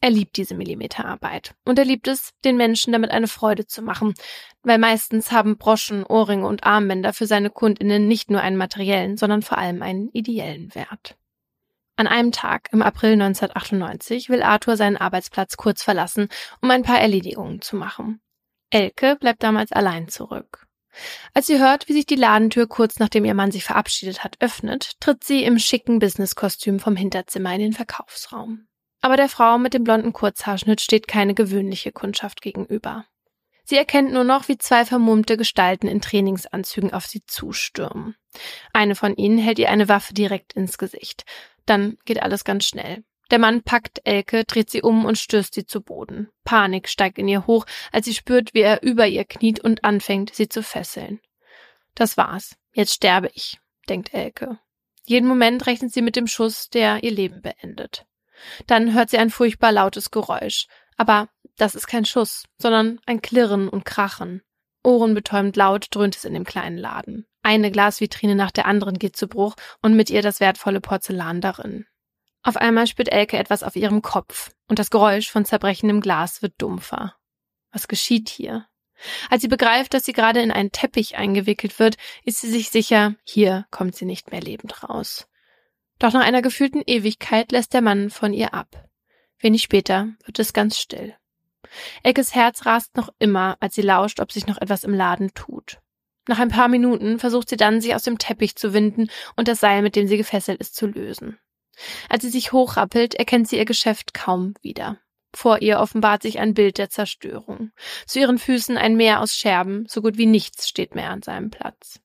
Er 0.00 0.10
liebt 0.10 0.36
diese 0.36 0.54
Millimeterarbeit. 0.54 1.54
Und 1.64 1.78
er 1.78 1.84
liebt 1.84 2.06
es, 2.06 2.30
den 2.44 2.56
Menschen 2.56 2.92
damit 2.92 3.10
eine 3.10 3.26
Freude 3.26 3.66
zu 3.66 3.82
machen, 3.82 4.14
weil 4.62 4.78
meistens 4.78 5.32
haben 5.32 5.56
Broschen, 5.56 6.04
Ohrringe 6.04 6.46
und 6.46 6.64
Armbänder 6.64 7.12
für 7.12 7.26
seine 7.26 7.50
Kundinnen 7.50 8.06
nicht 8.06 8.30
nur 8.30 8.40
einen 8.40 8.56
materiellen, 8.56 9.16
sondern 9.16 9.42
vor 9.42 9.58
allem 9.58 9.82
einen 9.82 10.10
ideellen 10.10 10.72
Wert. 10.74 11.16
An 11.96 12.06
einem 12.06 12.30
Tag 12.30 12.68
im 12.72 12.82
April 12.82 13.12
1998 13.12 14.28
will 14.28 14.42
Arthur 14.42 14.76
seinen 14.76 14.98
Arbeitsplatz 14.98 15.56
kurz 15.56 15.82
verlassen, 15.82 16.28
um 16.60 16.70
ein 16.70 16.82
paar 16.82 17.00
Erledigungen 17.00 17.62
zu 17.62 17.76
machen. 17.76 18.20
Elke 18.70 19.16
bleibt 19.16 19.42
damals 19.42 19.72
allein 19.72 20.08
zurück. 20.08 20.66
Als 21.34 21.46
sie 21.46 21.58
hört, 21.58 21.88
wie 21.88 21.92
sich 21.92 22.06
die 22.06 22.16
Ladentür 22.16 22.66
kurz 22.66 22.98
nachdem 22.98 23.24
ihr 23.24 23.34
Mann 23.34 23.50
sich 23.50 23.64
verabschiedet 23.64 24.24
hat 24.24 24.36
öffnet, 24.40 24.92
tritt 25.00 25.24
sie 25.24 25.44
im 25.44 25.58
schicken 25.58 25.98
Businesskostüm 25.98 26.80
vom 26.80 26.96
Hinterzimmer 26.96 27.54
in 27.54 27.60
den 27.60 27.72
Verkaufsraum. 27.72 28.66
Aber 29.00 29.16
der 29.16 29.28
Frau 29.28 29.58
mit 29.58 29.74
dem 29.74 29.84
blonden 29.84 30.12
Kurzhaarschnitt 30.12 30.80
steht 30.80 31.06
keine 31.06 31.34
gewöhnliche 31.34 31.92
Kundschaft 31.92 32.40
gegenüber. 32.40 33.04
Sie 33.64 33.76
erkennt 33.76 34.12
nur 34.12 34.24
noch, 34.24 34.48
wie 34.48 34.58
zwei 34.58 34.84
vermummte 34.84 35.36
Gestalten 35.36 35.88
in 35.88 36.00
Trainingsanzügen 36.00 36.92
auf 36.92 37.06
sie 37.06 37.24
zustürmen. 37.26 38.14
Eine 38.72 38.94
von 38.94 39.16
ihnen 39.16 39.38
hält 39.38 39.58
ihr 39.58 39.70
eine 39.70 39.88
Waffe 39.88 40.14
direkt 40.14 40.52
ins 40.52 40.78
Gesicht. 40.78 41.24
Dann 41.66 41.98
geht 42.04 42.22
alles 42.22 42.44
ganz 42.44 42.64
schnell. 42.64 43.04
Der 43.30 43.38
Mann 43.38 43.62
packt 43.62 44.00
Elke, 44.04 44.44
dreht 44.44 44.70
sie 44.70 44.82
um 44.82 45.04
und 45.04 45.18
stößt 45.18 45.52
sie 45.52 45.66
zu 45.66 45.80
Boden. 45.80 46.28
Panik 46.44 46.88
steigt 46.88 47.18
in 47.18 47.26
ihr 47.26 47.46
hoch, 47.46 47.66
als 47.90 48.06
sie 48.06 48.14
spürt, 48.14 48.54
wie 48.54 48.60
er 48.60 48.82
über 48.82 49.06
ihr 49.06 49.24
kniet 49.24 49.60
und 49.60 49.84
anfängt, 49.84 50.34
sie 50.34 50.48
zu 50.48 50.62
fesseln. 50.62 51.20
Das 51.94 52.16
war's. 52.16 52.56
Jetzt 52.72 52.94
sterbe 52.94 53.30
ich, 53.34 53.58
denkt 53.88 54.14
Elke. 54.14 54.58
Jeden 55.04 55.28
Moment 55.28 55.66
rechnet 55.66 55.92
sie 55.92 56.02
mit 56.02 56.14
dem 56.16 56.26
Schuss, 56.26 56.70
der 56.70 57.02
ihr 57.02 57.10
Leben 57.10 57.42
beendet. 57.42 58.06
Dann 58.66 58.92
hört 58.94 59.10
sie 59.10 59.18
ein 59.18 59.30
furchtbar 59.30 59.72
lautes 59.72 60.10
Geräusch. 60.10 60.66
Aber 60.96 61.28
das 61.56 61.74
ist 61.74 61.86
kein 61.86 62.04
Schuss, 62.04 62.44
sondern 62.58 63.00
ein 63.06 63.22
Klirren 63.22 63.68
und 63.68 63.84
Krachen. 63.84 64.42
Ohrenbetäubend 64.82 65.56
laut 65.56 65.88
dröhnt 65.90 66.16
es 66.16 66.24
in 66.24 66.34
dem 66.34 66.44
kleinen 66.44 66.78
Laden. 66.78 67.26
Eine 67.46 67.70
Glasvitrine 67.70 68.34
nach 68.34 68.50
der 68.50 68.66
anderen 68.66 68.98
geht 68.98 69.14
zu 69.14 69.28
Bruch 69.28 69.54
und 69.80 69.94
mit 69.94 70.10
ihr 70.10 70.20
das 70.20 70.40
wertvolle 70.40 70.80
Porzellan 70.80 71.40
darin. 71.40 71.86
Auf 72.42 72.56
einmal 72.56 72.88
spürt 72.88 73.06
Elke 73.06 73.38
etwas 73.38 73.62
auf 73.62 73.76
ihrem 73.76 74.02
Kopf 74.02 74.50
und 74.66 74.80
das 74.80 74.90
Geräusch 74.90 75.30
von 75.30 75.44
zerbrechendem 75.44 76.00
Glas 76.00 76.42
wird 76.42 76.54
dumpfer. 76.60 77.14
Was 77.70 77.86
geschieht 77.86 78.30
hier? 78.30 78.66
Als 79.30 79.42
sie 79.42 79.48
begreift, 79.48 79.94
dass 79.94 80.04
sie 80.04 80.12
gerade 80.12 80.40
in 80.42 80.50
einen 80.50 80.72
Teppich 80.72 81.18
eingewickelt 81.18 81.78
wird, 81.78 81.98
ist 82.24 82.40
sie 82.40 82.50
sich 82.50 82.70
sicher, 82.70 83.14
hier 83.22 83.64
kommt 83.70 83.94
sie 83.94 84.06
nicht 84.06 84.32
mehr 84.32 84.40
lebend 84.40 84.82
raus. 84.82 85.28
Doch 86.00 86.12
nach 86.12 86.24
einer 86.24 86.42
gefühlten 86.42 86.82
Ewigkeit 86.84 87.52
lässt 87.52 87.74
der 87.74 87.80
Mann 87.80 88.10
von 88.10 88.32
ihr 88.32 88.54
ab. 88.54 88.88
Wenig 89.38 89.62
später 89.62 90.08
wird 90.24 90.40
es 90.40 90.52
ganz 90.52 90.80
still. 90.80 91.14
Elkes 92.02 92.34
Herz 92.34 92.66
rast 92.66 92.96
noch 92.96 93.10
immer, 93.20 93.56
als 93.60 93.76
sie 93.76 93.82
lauscht, 93.82 94.18
ob 94.18 94.32
sich 94.32 94.48
noch 94.48 94.60
etwas 94.60 94.82
im 94.82 94.94
Laden 94.94 95.32
tut. 95.32 95.78
Nach 96.28 96.38
ein 96.38 96.48
paar 96.48 96.68
Minuten 96.68 97.18
versucht 97.18 97.48
sie 97.48 97.56
dann, 97.56 97.80
sich 97.80 97.94
aus 97.94 98.02
dem 98.02 98.18
Teppich 98.18 98.56
zu 98.56 98.72
winden 98.72 99.08
und 99.36 99.48
das 99.48 99.60
Seil, 99.60 99.82
mit 99.82 99.96
dem 99.96 100.08
sie 100.08 100.16
gefesselt 100.16 100.60
ist, 100.60 100.74
zu 100.74 100.86
lösen. 100.86 101.38
Als 102.08 102.22
sie 102.22 102.30
sich 102.30 102.52
hochrappelt, 102.52 103.14
erkennt 103.14 103.48
sie 103.48 103.56
ihr 103.56 103.64
Geschäft 103.64 104.14
kaum 104.14 104.54
wieder. 104.62 104.98
Vor 105.34 105.60
ihr 105.60 105.78
offenbart 105.80 106.22
sich 106.22 106.38
ein 106.38 106.54
Bild 106.54 106.78
der 106.78 106.88
Zerstörung. 106.88 107.70
Zu 108.06 108.20
ihren 108.20 108.38
Füßen 108.38 108.78
ein 108.78 108.96
Meer 108.96 109.20
aus 109.20 109.36
Scherben, 109.36 109.84
so 109.86 110.00
gut 110.00 110.16
wie 110.16 110.26
nichts 110.26 110.68
steht 110.68 110.94
mehr 110.94 111.10
an 111.10 111.22
seinem 111.22 111.50
Platz. 111.50 112.00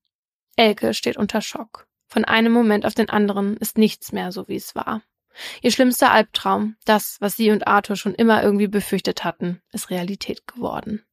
Elke 0.58 0.94
steht 0.94 1.18
unter 1.18 1.42
Schock. 1.42 1.88
Von 2.08 2.25
einem 2.25 2.51
Moment 2.51 2.86
auf 2.86 2.94
den 2.94 3.10
anderen 3.10 3.56
ist 3.58 3.78
nichts 3.78 4.12
mehr 4.12 4.34
so, 4.34 4.50
wie 4.50 4.58
es 4.58 4.75
war. 4.75 5.01
Ihr 5.62 5.72
schlimmster 5.72 6.12
Albtraum, 6.12 6.75
das, 6.84 7.16
was 7.22 7.38
sie 7.38 7.51
und 7.51 7.68
Arthur 7.68 7.96
schon 7.96 8.13
immer 8.16 8.44
irgendwie 8.44 8.68
befürchtet 8.68 9.24
hatten, 9.24 9.62
ist 9.72 9.90
Realität 9.90 10.46
geworden. 10.46 11.06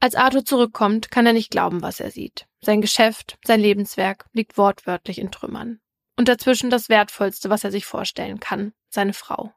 Als 0.00 0.14
Arthur 0.14 0.44
zurückkommt, 0.44 1.10
kann 1.10 1.26
er 1.26 1.32
nicht 1.32 1.50
glauben, 1.50 1.82
was 1.82 2.00
er 2.00 2.10
sieht. 2.10 2.46
Sein 2.60 2.80
Geschäft, 2.80 3.38
sein 3.44 3.60
Lebenswerk 3.60 4.26
liegt 4.32 4.58
wortwörtlich 4.58 5.18
in 5.18 5.30
Trümmern. 5.30 5.80
Und 6.16 6.28
dazwischen 6.28 6.70
das 6.70 6.88
Wertvollste, 6.88 7.50
was 7.50 7.64
er 7.64 7.70
sich 7.70 7.86
vorstellen 7.86 8.40
kann, 8.40 8.72
seine 8.88 9.12
Frau. 9.12 9.52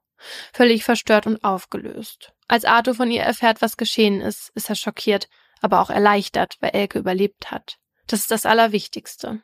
Völlig 0.54 0.84
verstört 0.84 1.28
und 1.28 1.44
aufgelöst. 1.44 2.34
Als 2.48 2.66
Arthur 2.66 2.96
von 2.96 3.12
ihr 3.12 3.22
erfährt, 3.22 3.62
was 3.62 3.78
geschehen 3.78 4.22
ist, 4.22 4.52
ist 4.56 4.70
er 4.70 4.76
schockiert, 4.76 5.30
aber 5.62 5.82
auch 5.82 5.90
erleichtert, 5.90 6.58
weil 6.60 6.72
Elke 6.72 7.00
überlebt 7.00 7.52
hat. 7.52 7.78
Das 8.08 8.22
ist 8.22 8.32
das 8.32 8.46
Allerwichtigste. 8.46 9.42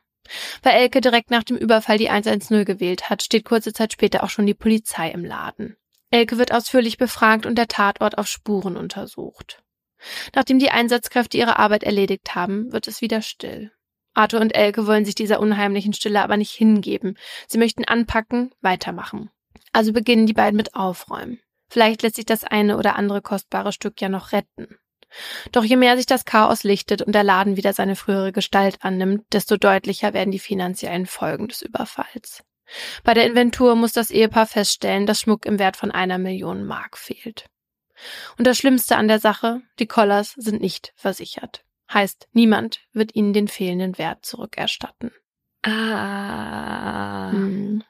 Weil 0.63 0.73
Elke 0.73 1.01
direkt 1.01 1.29
nach 1.29 1.43
dem 1.43 1.57
Überfall 1.57 1.97
die 1.97 2.09
110 2.09 2.65
gewählt 2.65 3.09
hat, 3.09 3.21
steht 3.21 3.45
kurze 3.45 3.73
Zeit 3.73 3.93
später 3.93 4.23
auch 4.23 4.29
schon 4.29 4.47
die 4.47 4.53
Polizei 4.53 5.11
im 5.11 5.23
Laden. 5.23 5.77
Elke 6.09 6.37
wird 6.37 6.53
ausführlich 6.53 6.97
befragt 6.97 7.45
und 7.45 7.55
der 7.57 7.67
Tatort 7.67 8.17
auf 8.17 8.27
Spuren 8.27 8.77
untersucht. 8.77 9.61
Nachdem 10.33 10.59
die 10.59 10.71
Einsatzkräfte 10.71 11.37
ihre 11.37 11.59
Arbeit 11.59 11.83
erledigt 11.83 12.35
haben, 12.35 12.71
wird 12.71 12.87
es 12.87 13.01
wieder 13.01 13.21
still. 13.21 13.71
Arthur 14.13 14.39
und 14.39 14.55
Elke 14.55 14.87
wollen 14.87 15.05
sich 15.05 15.15
dieser 15.15 15.39
unheimlichen 15.39 15.93
Stille 15.93 16.21
aber 16.21 16.37
nicht 16.37 16.51
hingeben. 16.51 17.17
Sie 17.47 17.57
möchten 17.57 17.85
anpacken, 17.85 18.53
weitermachen. 18.61 19.29
Also 19.73 19.91
beginnen 19.91 20.25
die 20.25 20.33
beiden 20.33 20.55
mit 20.55 20.75
Aufräumen. 20.75 21.39
Vielleicht 21.69 22.01
lässt 22.03 22.15
sich 22.15 22.25
das 22.25 22.43
eine 22.43 22.77
oder 22.77 22.95
andere 22.95 23.21
kostbare 23.21 23.73
Stück 23.73 23.99
ja 24.01 24.07
noch 24.07 24.31
retten. 24.31 24.77
Doch 25.51 25.63
je 25.63 25.75
mehr 25.75 25.97
sich 25.97 26.05
das 26.05 26.25
Chaos 26.25 26.63
lichtet 26.63 27.01
und 27.01 27.13
der 27.13 27.23
Laden 27.23 27.57
wieder 27.57 27.73
seine 27.73 27.95
frühere 27.95 28.31
Gestalt 28.31 28.77
annimmt, 28.81 29.25
desto 29.31 29.57
deutlicher 29.57 30.13
werden 30.13 30.31
die 30.31 30.39
finanziellen 30.39 31.05
Folgen 31.05 31.47
des 31.47 31.61
Überfalls. 31.61 32.43
Bei 33.03 33.13
der 33.13 33.25
Inventur 33.25 33.75
muss 33.75 33.93
das 33.93 34.09
Ehepaar 34.09 34.47
feststellen, 34.47 35.05
dass 35.05 35.19
Schmuck 35.19 35.45
im 35.45 35.59
Wert 35.59 35.77
von 35.77 35.91
einer 35.91 36.17
Million 36.17 36.65
Mark 36.65 36.97
fehlt. 36.97 37.45
Und 38.37 38.45
das 38.45 38.57
Schlimmste 38.57 38.97
an 38.97 39.07
der 39.07 39.19
Sache, 39.19 39.61
die 39.79 39.87
Collars 39.87 40.33
sind 40.37 40.61
nicht 40.61 40.93
versichert. 40.95 41.63
Heißt, 41.93 42.27
niemand 42.33 42.79
wird 42.93 43.15
ihnen 43.15 43.33
den 43.33 43.47
fehlenden 43.47 43.97
Wert 43.97 44.25
zurückerstatten. 44.25 45.11
Ah. 45.63 47.31
Hm. 47.31 47.83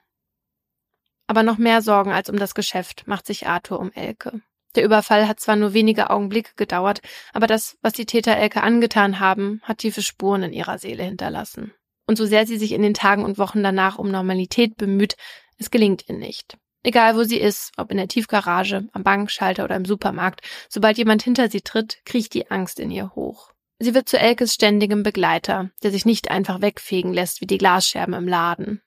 Aber 1.26 1.42
noch 1.42 1.58
mehr 1.58 1.82
Sorgen 1.82 2.12
als 2.12 2.30
um 2.30 2.38
das 2.38 2.54
Geschäft 2.54 3.06
macht 3.06 3.26
sich 3.26 3.46
Arthur 3.46 3.80
um 3.80 3.92
Elke. 3.92 4.40
Der 4.76 4.84
Überfall 4.84 5.26
hat 5.26 5.40
zwar 5.40 5.56
nur 5.56 5.72
wenige 5.72 6.10
Augenblicke 6.10 6.52
gedauert, 6.56 7.00
aber 7.32 7.46
das, 7.46 7.78
was 7.80 7.94
die 7.94 8.06
Täter 8.06 8.36
Elke 8.36 8.62
angetan 8.62 9.18
haben, 9.18 9.60
hat 9.62 9.78
tiefe 9.78 10.02
Spuren 10.02 10.42
in 10.42 10.52
ihrer 10.52 10.78
Seele 10.78 11.02
hinterlassen. 11.02 11.72
Und 12.06 12.16
so 12.16 12.26
sehr 12.26 12.46
sie 12.46 12.58
sich 12.58 12.72
in 12.72 12.82
den 12.82 12.94
Tagen 12.94 13.24
und 13.24 13.38
Wochen 13.38 13.62
danach 13.62 13.98
um 13.98 14.10
Normalität 14.10 14.76
bemüht, 14.76 15.16
es 15.58 15.70
gelingt 15.70 16.08
ihr 16.08 16.14
nicht. 16.14 16.58
Egal 16.86 17.16
wo 17.16 17.24
sie 17.24 17.40
ist, 17.40 17.72
ob 17.78 17.90
in 17.90 17.96
der 17.96 18.06
Tiefgarage, 18.06 18.86
am 18.92 19.02
Bankschalter 19.02 19.64
oder 19.64 19.74
im 19.74 19.84
Supermarkt, 19.84 20.42
sobald 20.68 20.96
jemand 20.98 21.20
hinter 21.20 21.50
sie 21.50 21.60
tritt, 21.60 21.98
kriecht 22.04 22.32
die 22.32 22.48
Angst 22.48 22.78
in 22.78 22.92
ihr 22.92 23.12
hoch. 23.16 23.50
Sie 23.80 23.92
wird 23.92 24.08
zu 24.08 24.20
Elkes 24.20 24.54
ständigem 24.54 25.02
Begleiter, 25.02 25.72
der 25.82 25.90
sich 25.90 26.06
nicht 26.06 26.30
einfach 26.30 26.60
wegfegen 26.60 27.12
lässt 27.12 27.40
wie 27.40 27.46
die 27.48 27.58
Glasscherben 27.58 28.14
im 28.14 28.28
Laden. 28.28 28.82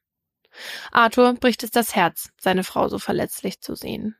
Arthur 0.93 1.33
bricht 1.33 1.61
es 1.63 1.71
das 1.71 1.93
Herz, 1.93 2.29
seine 2.39 2.63
Frau 2.63 2.87
so 2.87 2.99
verletzlich 2.99 3.59
zu 3.59 3.75
sehen. 3.75 4.15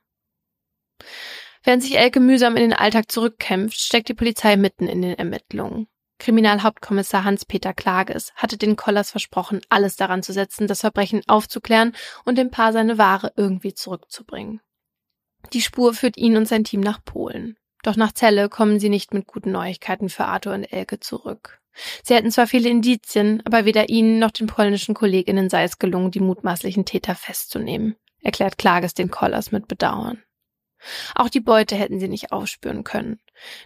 Während 1.64 1.82
sich 1.82 1.98
Elke 1.98 2.20
mühsam 2.20 2.58
in 2.58 2.64
den 2.64 2.74
Alltag 2.74 3.10
zurückkämpft, 3.10 3.80
steckt 3.80 4.10
die 4.10 4.14
Polizei 4.14 4.58
mitten 4.58 4.90
in 4.90 5.02
den 5.02 5.18
Ermittlungen. 5.18 5.88
Kriminalhauptkommissar 6.20 7.24
Hans-Peter 7.24 7.74
Klages 7.74 8.34
hatte 8.36 8.58
den 8.58 8.76
Kollers 8.76 9.12
versprochen, 9.12 9.62
alles 9.70 9.96
daran 9.96 10.22
zu 10.22 10.34
setzen, 10.34 10.68
das 10.68 10.82
Verbrechen 10.82 11.22
aufzuklären 11.28 11.94
und 12.26 12.38
dem 12.38 12.52
Paar 12.52 12.74
seine 12.74 12.98
Ware 12.98 13.34
irgendwie 13.36 13.74
zurückzubringen. 13.74 14.62
Die 15.54 15.62
Spur 15.62 15.94
führt 15.94 16.18
ihn 16.18 16.38
und 16.38 16.48
sein 16.48 16.64
Team 16.64 16.82
nach 16.82 17.04
Polen. 17.04 17.58
Doch 17.84 17.96
nach 17.96 18.12
Celle 18.12 18.50
kommen 18.50 18.80
sie 18.80 18.90
nicht 18.90 19.14
mit 19.14 19.26
guten 19.26 19.52
Neuigkeiten 19.52 20.10
für 20.10 20.26
Arthur 20.26 20.54
und 20.54 20.66
Elke 20.66 21.00
zurück. 21.00 21.60
Sie 22.04 22.14
hätten 22.14 22.32
zwar 22.32 22.48
viele 22.48 22.70
Indizien, 22.70 23.42
aber 23.46 23.64
weder 23.64 23.90
ihnen 23.90 24.20
noch 24.20 24.32
den 24.32 24.48
polnischen 24.48 24.94
Kolleginnen 24.94 25.50
sei 25.50 25.64
es 25.64 25.80
gelungen, 25.80 26.12
die 26.12 26.20
mutmaßlichen 26.20 26.84
Täter 26.84 27.16
festzunehmen, 27.16 27.96
erklärt 28.22 28.58
Klages 28.58 28.94
den 28.94 29.10
Kollers 29.10 29.52
mit 29.52 29.68
Bedauern. 29.68 30.22
Auch 31.16 31.30
die 31.30 31.40
Beute 31.40 31.76
hätten 31.76 32.00
sie 32.00 32.08
nicht 32.08 32.32
aufspüren 32.32 32.84
können. 32.84 33.20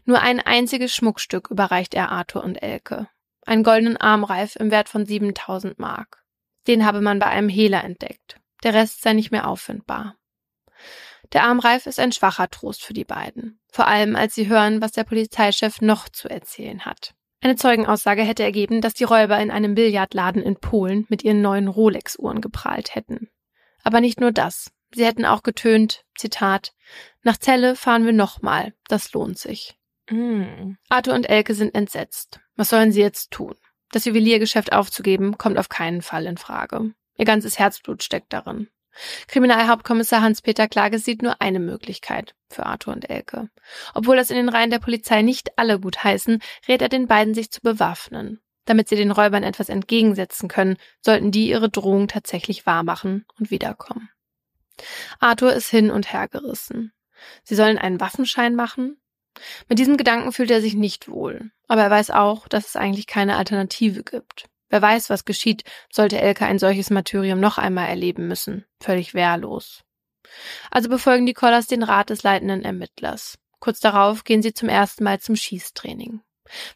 Nur 0.06 0.22
ein 0.22 0.40
einziges 0.40 0.94
Schmuckstück 0.94 1.50
überreicht 1.50 1.94
er 1.94 2.12
Arthur 2.12 2.44
und 2.44 2.62
Elke. 2.62 3.08
Einen 3.46 3.64
goldenen 3.64 3.98
Armreif 3.98 4.56
im 4.56 4.72
Wert 4.72 4.90
von 4.90 5.06
7000 5.06 5.80
Mark. 5.80 6.24
Den 6.68 6.86
habe 6.86 7.02
man 7.02 7.20
bei 7.20 7.28
einem 7.28 7.50
Hehler 7.50 7.84
entdeckt. 7.84 8.40
Der 8.64 8.74
Rest 8.74 9.02
sei 9.02 9.14
nicht 9.14 9.32
mehr 9.32 9.48
auffindbar. 9.48 10.16
Der 11.34 11.44
Armreif 11.44 11.86
ist 11.88 12.00
ein 12.00 12.12
schwacher 12.12 12.50
Trost 12.50 12.84
für 12.84 12.94
die 12.94 13.06
beiden. 13.06 13.60
Vor 13.72 13.88
allem, 13.88 14.16
als 14.16 14.36
sie 14.36 14.48
hören, 14.48 14.82
was 14.82 14.92
der 14.92 15.04
Polizeichef 15.04 15.82
noch 15.82 16.08
zu 16.08 16.30
erzählen 16.30 16.86
hat. 16.86 17.14
Eine 17.42 17.56
Zeugenaussage 17.56 18.24
hätte 18.24 18.44
ergeben, 18.44 18.80
dass 18.80 18.94
die 18.94 19.04
Räuber 19.04 19.38
in 19.40 19.52
einem 19.52 19.76
Billardladen 19.76 20.42
in 20.42 20.56
Polen 20.56 21.06
mit 21.10 21.24
ihren 21.24 21.42
neuen 21.42 21.68
Rolex-Uhren 21.68 22.40
geprahlt 22.40 22.96
hätten. 22.96 23.30
Aber 23.84 24.00
nicht 24.00 24.22
nur 24.22 24.32
das. 24.32 24.72
Sie 24.94 25.06
hätten 25.06 25.26
auch 25.26 25.44
getönt, 25.44 26.04
Zitat, 26.16 26.74
nach 27.24 27.38
Celle 27.38 27.76
fahren 27.76 28.06
wir 28.06 28.14
nochmal, 28.14 28.74
das 28.88 29.14
lohnt 29.14 29.38
sich. 29.38 29.78
Mm. 30.10 30.74
Arthur 30.90 31.14
und 31.14 31.30
Elke 31.30 31.56
sind 31.56 31.74
entsetzt. 31.74 32.42
Was 32.56 32.70
sollen 32.70 32.92
sie 32.92 33.02
jetzt 33.02 33.32
tun? 33.32 33.56
Das 33.92 34.06
Juweliergeschäft 34.06 34.74
aufzugeben, 34.74 35.38
kommt 35.38 35.58
auf 35.58 35.70
keinen 35.70 36.02
Fall 36.02 36.26
in 36.26 36.38
Frage. 36.38 36.94
Ihr 37.18 37.26
ganzes 37.26 37.60
Herzblut 37.60 38.04
steckt 38.04 38.34
darin. 38.34 38.68
Kriminalhauptkommissar 39.28 40.22
Hans-Peter 40.22 40.68
Klage 40.68 41.00
sieht 41.00 41.22
nur 41.22 41.42
eine 41.42 41.60
Möglichkeit 41.60 42.36
für 42.50 42.66
Arthur 42.66 42.94
und 42.94 43.10
Elke. 43.10 43.50
Obwohl 43.94 44.16
das 44.16 44.30
in 44.30 44.36
den 44.36 44.50
Reihen 44.50 44.70
der 44.70 44.80
Polizei 44.80 45.22
nicht 45.22 45.58
alle 45.58 45.80
gut 45.80 46.04
heißen, 46.04 46.40
rät 46.68 46.82
er 46.82 46.90
den 46.90 47.08
beiden, 47.08 47.34
sich 47.34 47.52
zu 47.52 47.62
bewaffnen. 47.62 48.40
Damit 48.66 48.88
sie 48.88 48.96
den 48.96 49.12
Räubern 49.12 49.44
etwas 49.44 49.70
entgegensetzen 49.70 50.48
können, 50.48 50.78
sollten 51.02 51.32
die 51.32 51.50
ihre 51.50 51.70
Drohung 51.70 52.08
tatsächlich 52.08 52.66
wahrmachen 52.66 53.26
und 53.38 53.52
wiederkommen. 53.52 54.10
Arthur 55.20 55.54
ist 55.54 55.70
hin 55.70 55.92
und 55.92 56.12
her 56.12 56.28
gerissen. 56.28 56.94
Sie 57.44 57.56
sollen 57.56 57.78
einen 57.78 58.00
Waffenschein 58.00 58.56
machen? 58.56 58.98
Mit 59.68 59.80
diesem 59.80 59.98
Gedanken 59.98 60.32
fühlt 60.32 60.52
er 60.52 60.62
sich 60.62 60.76
nicht 60.76 61.08
wohl, 61.08 61.52
aber 61.68 61.84
er 61.84 61.90
weiß 61.90 62.12
auch, 62.12 62.48
dass 62.48 62.68
es 62.68 62.76
eigentlich 62.76 63.08
keine 63.08 63.36
Alternative 63.38 64.04
gibt. 64.04 64.46
Wer 64.70 64.82
weiß, 64.82 65.10
was 65.10 65.26
geschieht, 65.26 65.64
sollte 65.92 66.20
Elke 66.20 66.46
ein 66.46 66.60
solches 66.60 66.90
Martyrium 66.90 67.40
noch 67.40 67.58
einmal 67.58 67.88
erleben 67.88 68.28
müssen, 68.28 68.66
völlig 68.80 69.14
wehrlos. 69.14 69.84
Also 70.72 70.90
befolgen 70.90 71.26
die 71.26 71.34
Collars 71.34 71.68
den 71.68 71.84
Rat 71.84 72.10
des 72.10 72.24
leitenden 72.24 72.64
Ermittlers. 72.64 73.38
Kurz 73.60 73.80
darauf 73.80 74.24
gehen 74.24 74.42
sie 74.42 74.54
zum 74.54 74.70
ersten 74.70 75.04
Mal 75.04 75.20
zum 75.20 75.36
Schießtraining. 75.36 76.22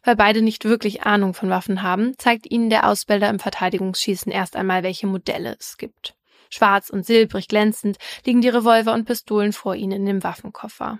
Weil 0.02 0.16
beide 0.16 0.42
nicht 0.42 0.64
wirklich 0.64 1.02
Ahnung 1.02 1.34
von 1.34 1.50
Waffen 1.50 1.82
haben, 1.82 2.16
zeigt 2.18 2.50
ihnen 2.50 2.70
der 2.70 2.88
Ausbilder 2.88 3.28
im 3.28 3.38
Verteidigungsschießen 3.38 4.32
erst 4.32 4.56
einmal, 4.56 4.82
welche 4.82 5.06
Modelle 5.06 5.56
es 5.58 5.76
gibt. 5.76 6.14
Schwarz 6.50 6.90
und 6.90 7.04
silbrig 7.04 7.48
glänzend 7.48 7.98
liegen 8.24 8.40
die 8.40 8.48
Revolver 8.48 8.94
und 8.94 9.04
Pistolen 9.04 9.52
vor 9.52 9.74
ihnen 9.74 9.92
in 9.92 10.06
dem 10.06 10.24
Waffenkoffer. 10.24 10.98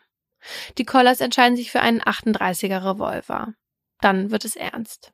Die 0.79 0.85
Collars 0.85 1.21
entscheiden 1.21 1.57
sich 1.57 1.71
für 1.71 1.81
einen 1.81 2.01
38er 2.01 2.85
Revolver. 2.85 3.55
Dann 4.01 4.31
wird 4.31 4.45
es 4.45 4.57
ernst. 4.57 5.13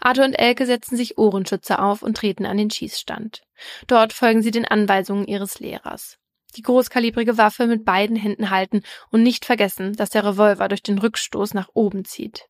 Arthur 0.00 0.24
und 0.24 0.34
Elke 0.34 0.66
setzen 0.66 0.96
sich 0.96 1.18
Ohrenschützer 1.18 1.82
auf 1.82 2.02
und 2.02 2.16
treten 2.16 2.46
an 2.46 2.56
den 2.56 2.70
Schießstand. 2.70 3.42
Dort 3.86 4.12
folgen 4.12 4.42
sie 4.42 4.50
den 4.50 4.64
Anweisungen 4.64 5.26
ihres 5.26 5.58
Lehrers. 5.60 6.18
Die 6.56 6.62
großkalibrige 6.62 7.36
Waffe 7.36 7.66
mit 7.66 7.84
beiden 7.84 8.16
Händen 8.16 8.50
halten 8.50 8.82
und 9.10 9.22
nicht 9.22 9.44
vergessen, 9.44 9.94
dass 9.94 10.10
der 10.10 10.24
Revolver 10.24 10.68
durch 10.68 10.82
den 10.82 10.98
Rückstoß 10.98 11.54
nach 11.54 11.68
oben 11.74 12.04
zieht. 12.04 12.48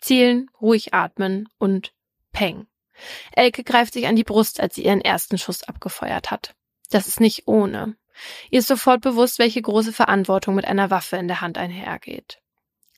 Zielen, 0.00 0.50
ruhig 0.60 0.92
atmen 0.92 1.48
und 1.58 1.92
Peng. 2.32 2.66
Elke 3.32 3.64
greift 3.64 3.94
sich 3.94 4.06
an 4.06 4.16
die 4.16 4.24
Brust, 4.24 4.60
als 4.60 4.74
sie 4.74 4.84
ihren 4.84 5.00
ersten 5.00 5.38
Schuss 5.38 5.62
abgefeuert 5.62 6.30
hat. 6.30 6.54
Das 6.90 7.08
ist 7.08 7.20
nicht 7.20 7.46
ohne. 7.46 7.96
Ihr 8.50 8.60
ist 8.60 8.68
sofort 8.68 9.00
bewusst, 9.00 9.38
welche 9.38 9.60
große 9.60 9.92
Verantwortung 9.92 10.54
mit 10.54 10.66
einer 10.66 10.90
Waffe 10.90 11.16
in 11.16 11.28
der 11.28 11.40
Hand 11.40 11.58
einhergeht. 11.58 12.38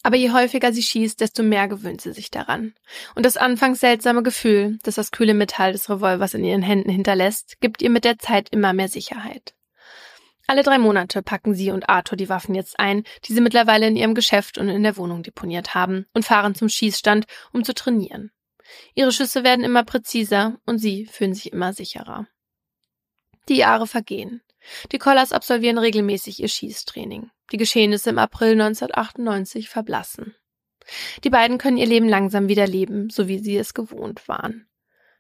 Aber 0.03 0.17
je 0.17 0.31
häufiger 0.31 0.73
sie 0.73 0.83
schießt, 0.83 1.21
desto 1.21 1.43
mehr 1.43 1.67
gewöhnt 1.67 2.01
sie 2.01 2.13
sich 2.13 2.31
daran. 2.31 2.75
Und 3.17 3.27
das 3.27 3.37
anfangs 3.37 3.81
seltsame 3.81 4.23
Gefühl, 4.23 4.79
das 4.85 4.95
das 4.95 5.11
kühle 5.11 5.35
Metall 5.35 5.73
des 5.73 5.91
Revolvers 5.91 6.35
in 6.35 6.45
ihren 6.45 6.63
Händen 6.63 6.91
hinterlässt, 6.91 7.61
gibt 7.61 7.83
ihr 7.83 7.91
mit 7.91 8.05
der 8.05 8.19
Zeit 8.19 8.51
immer 8.51 8.73
mehr 8.73 8.89
Sicherheit. 8.89 9.55
Alle 10.47 10.63
drei 10.63 10.79
Monate 10.79 11.23
packen 11.23 11.55
sie 11.55 11.73
und 11.73 11.89
Arthur 11.89 12.17
die 12.17 12.29
Waffen 12.29 12.55
jetzt 12.55 12.79
ein, 12.79 13.03
die 13.25 13.33
sie 13.33 13.41
mittlerweile 13.41 13.89
in 13.89 13.97
ihrem 13.97 14.15
Geschäft 14.15 14.59
und 14.59 14.69
in 14.69 14.85
der 14.85 14.97
Wohnung 14.97 15.25
deponiert 15.25 15.75
haben, 15.75 16.07
und 16.15 16.25
fahren 16.25 16.55
zum 16.55 16.69
Schießstand, 16.69 17.27
um 17.53 17.65
zu 17.65 17.75
trainieren. 17.75 18.31
Ihre 18.95 19.11
Schüsse 19.11 19.43
werden 19.43 19.65
immer 19.65 19.83
präziser 19.83 20.59
und 20.67 20.79
sie 20.79 21.07
fühlen 21.07 21.35
sich 21.35 21.53
immer 21.53 21.73
sicherer. 21.73 22.29
Die 23.49 23.57
Jahre 23.57 23.87
vergehen. 23.87 24.43
Die 24.93 24.99
Collars 24.99 25.33
absolvieren 25.33 25.79
regelmäßig 25.79 26.41
ihr 26.41 26.49
Schießtraining. 26.49 27.31
Die 27.53 27.57
Geschehnisse 27.57 28.11
im 28.11 28.19
April 28.19 28.53
1998 28.53 29.69
verblassen. 29.69 30.35
Die 31.25 31.31
beiden 31.31 31.59
können 31.59 31.77
ihr 31.77 31.87
Leben 31.87 32.09
langsam 32.09 32.49
wieder 32.49 32.67
leben, 32.67 33.11
so 33.11 33.29
wie 33.29 33.39
sie 33.39 33.57
es 33.57 33.75
gewohnt 33.75 34.29
waren. 34.29 34.69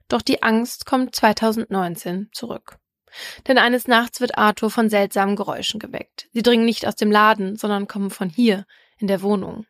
Doch 0.08 0.22
die 0.22 0.42
Angst 0.42 0.86
kommt 0.86 1.14
2019 1.14 2.28
zurück. 2.32 2.78
Denn 3.46 3.58
eines 3.58 3.88
Nachts 3.88 4.20
wird 4.20 4.38
Arthur 4.38 4.70
von 4.70 4.90
seltsamen 4.90 5.36
Geräuschen 5.36 5.80
geweckt. 5.80 6.28
Sie 6.32 6.42
dringen 6.42 6.64
nicht 6.64 6.86
aus 6.86 6.96
dem 6.96 7.10
Laden, 7.10 7.56
sondern 7.56 7.88
kommen 7.88 8.10
von 8.10 8.28
hier, 8.28 8.66
in 8.98 9.06
der 9.06 9.22
Wohnung. 9.22 9.66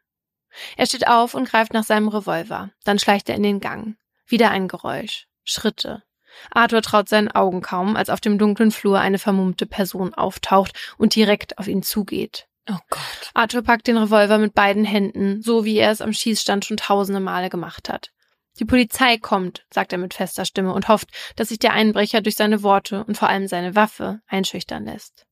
Er 0.76 0.86
steht 0.86 1.06
auf 1.06 1.34
und 1.34 1.48
greift 1.48 1.72
nach 1.72 1.84
seinem 1.84 2.08
Revolver. 2.08 2.70
Dann 2.84 2.98
schleicht 2.98 3.28
er 3.28 3.36
in 3.36 3.42
den 3.42 3.60
Gang. 3.60 3.96
Wieder 4.26 4.50
ein 4.50 4.68
Geräusch. 4.68 5.28
Schritte. 5.44 6.02
Arthur 6.50 6.82
traut 6.82 7.08
seinen 7.08 7.30
Augen 7.30 7.62
kaum, 7.62 7.96
als 7.96 8.10
auf 8.10 8.20
dem 8.20 8.38
dunklen 8.38 8.70
Flur 8.70 9.00
eine 9.00 9.18
vermummte 9.18 9.66
Person 9.66 10.14
auftaucht 10.14 10.72
und 10.98 11.14
direkt 11.14 11.58
auf 11.58 11.68
ihn 11.68 11.82
zugeht. 11.82 12.48
Oh 12.68 12.78
Gott. 12.90 13.30
Arthur 13.34 13.62
packt 13.62 13.86
den 13.86 13.96
Revolver 13.96 14.38
mit 14.38 14.54
beiden 14.54 14.84
Händen, 14.84 15.40
so 15.40 15.64
wie 15.64 15.76
er 15.76 15.90
es 15.90 16.00
am 16.00 16.12
Schießstand 16.12 16.64
schon 16.64 16.76
tausende 16.76 17.20
Male 17.20 17.48
gemacht 17.48 17.88
hat. 17.88 18.10
Die 18.58 18.64
Polizei 18.64 19.18
kommt, 19.18 19.66
sagt 19.72 19.92
er 19.92 19.98
mit 19.98 20.14
fester 20.14 20.44
Stimme 20.44 20.72
und 20.72 20.88
hofft, 20.88 21.10
dass 21.36 21.48
sich 21.48 21.58
der 21.58 21.74
Einbrecher 21.74 22.22
durch 22.22 22.36
seine 22.36 22.62
Worte 22.62 23.04
und 23.04 23.16
vor 23.16 23.28
allem 23.28 23.46
seine 23.46 23.74
Waffe 23.74 24.20
einschüchtern 24.26 24.84
lässt. 24.84 25.26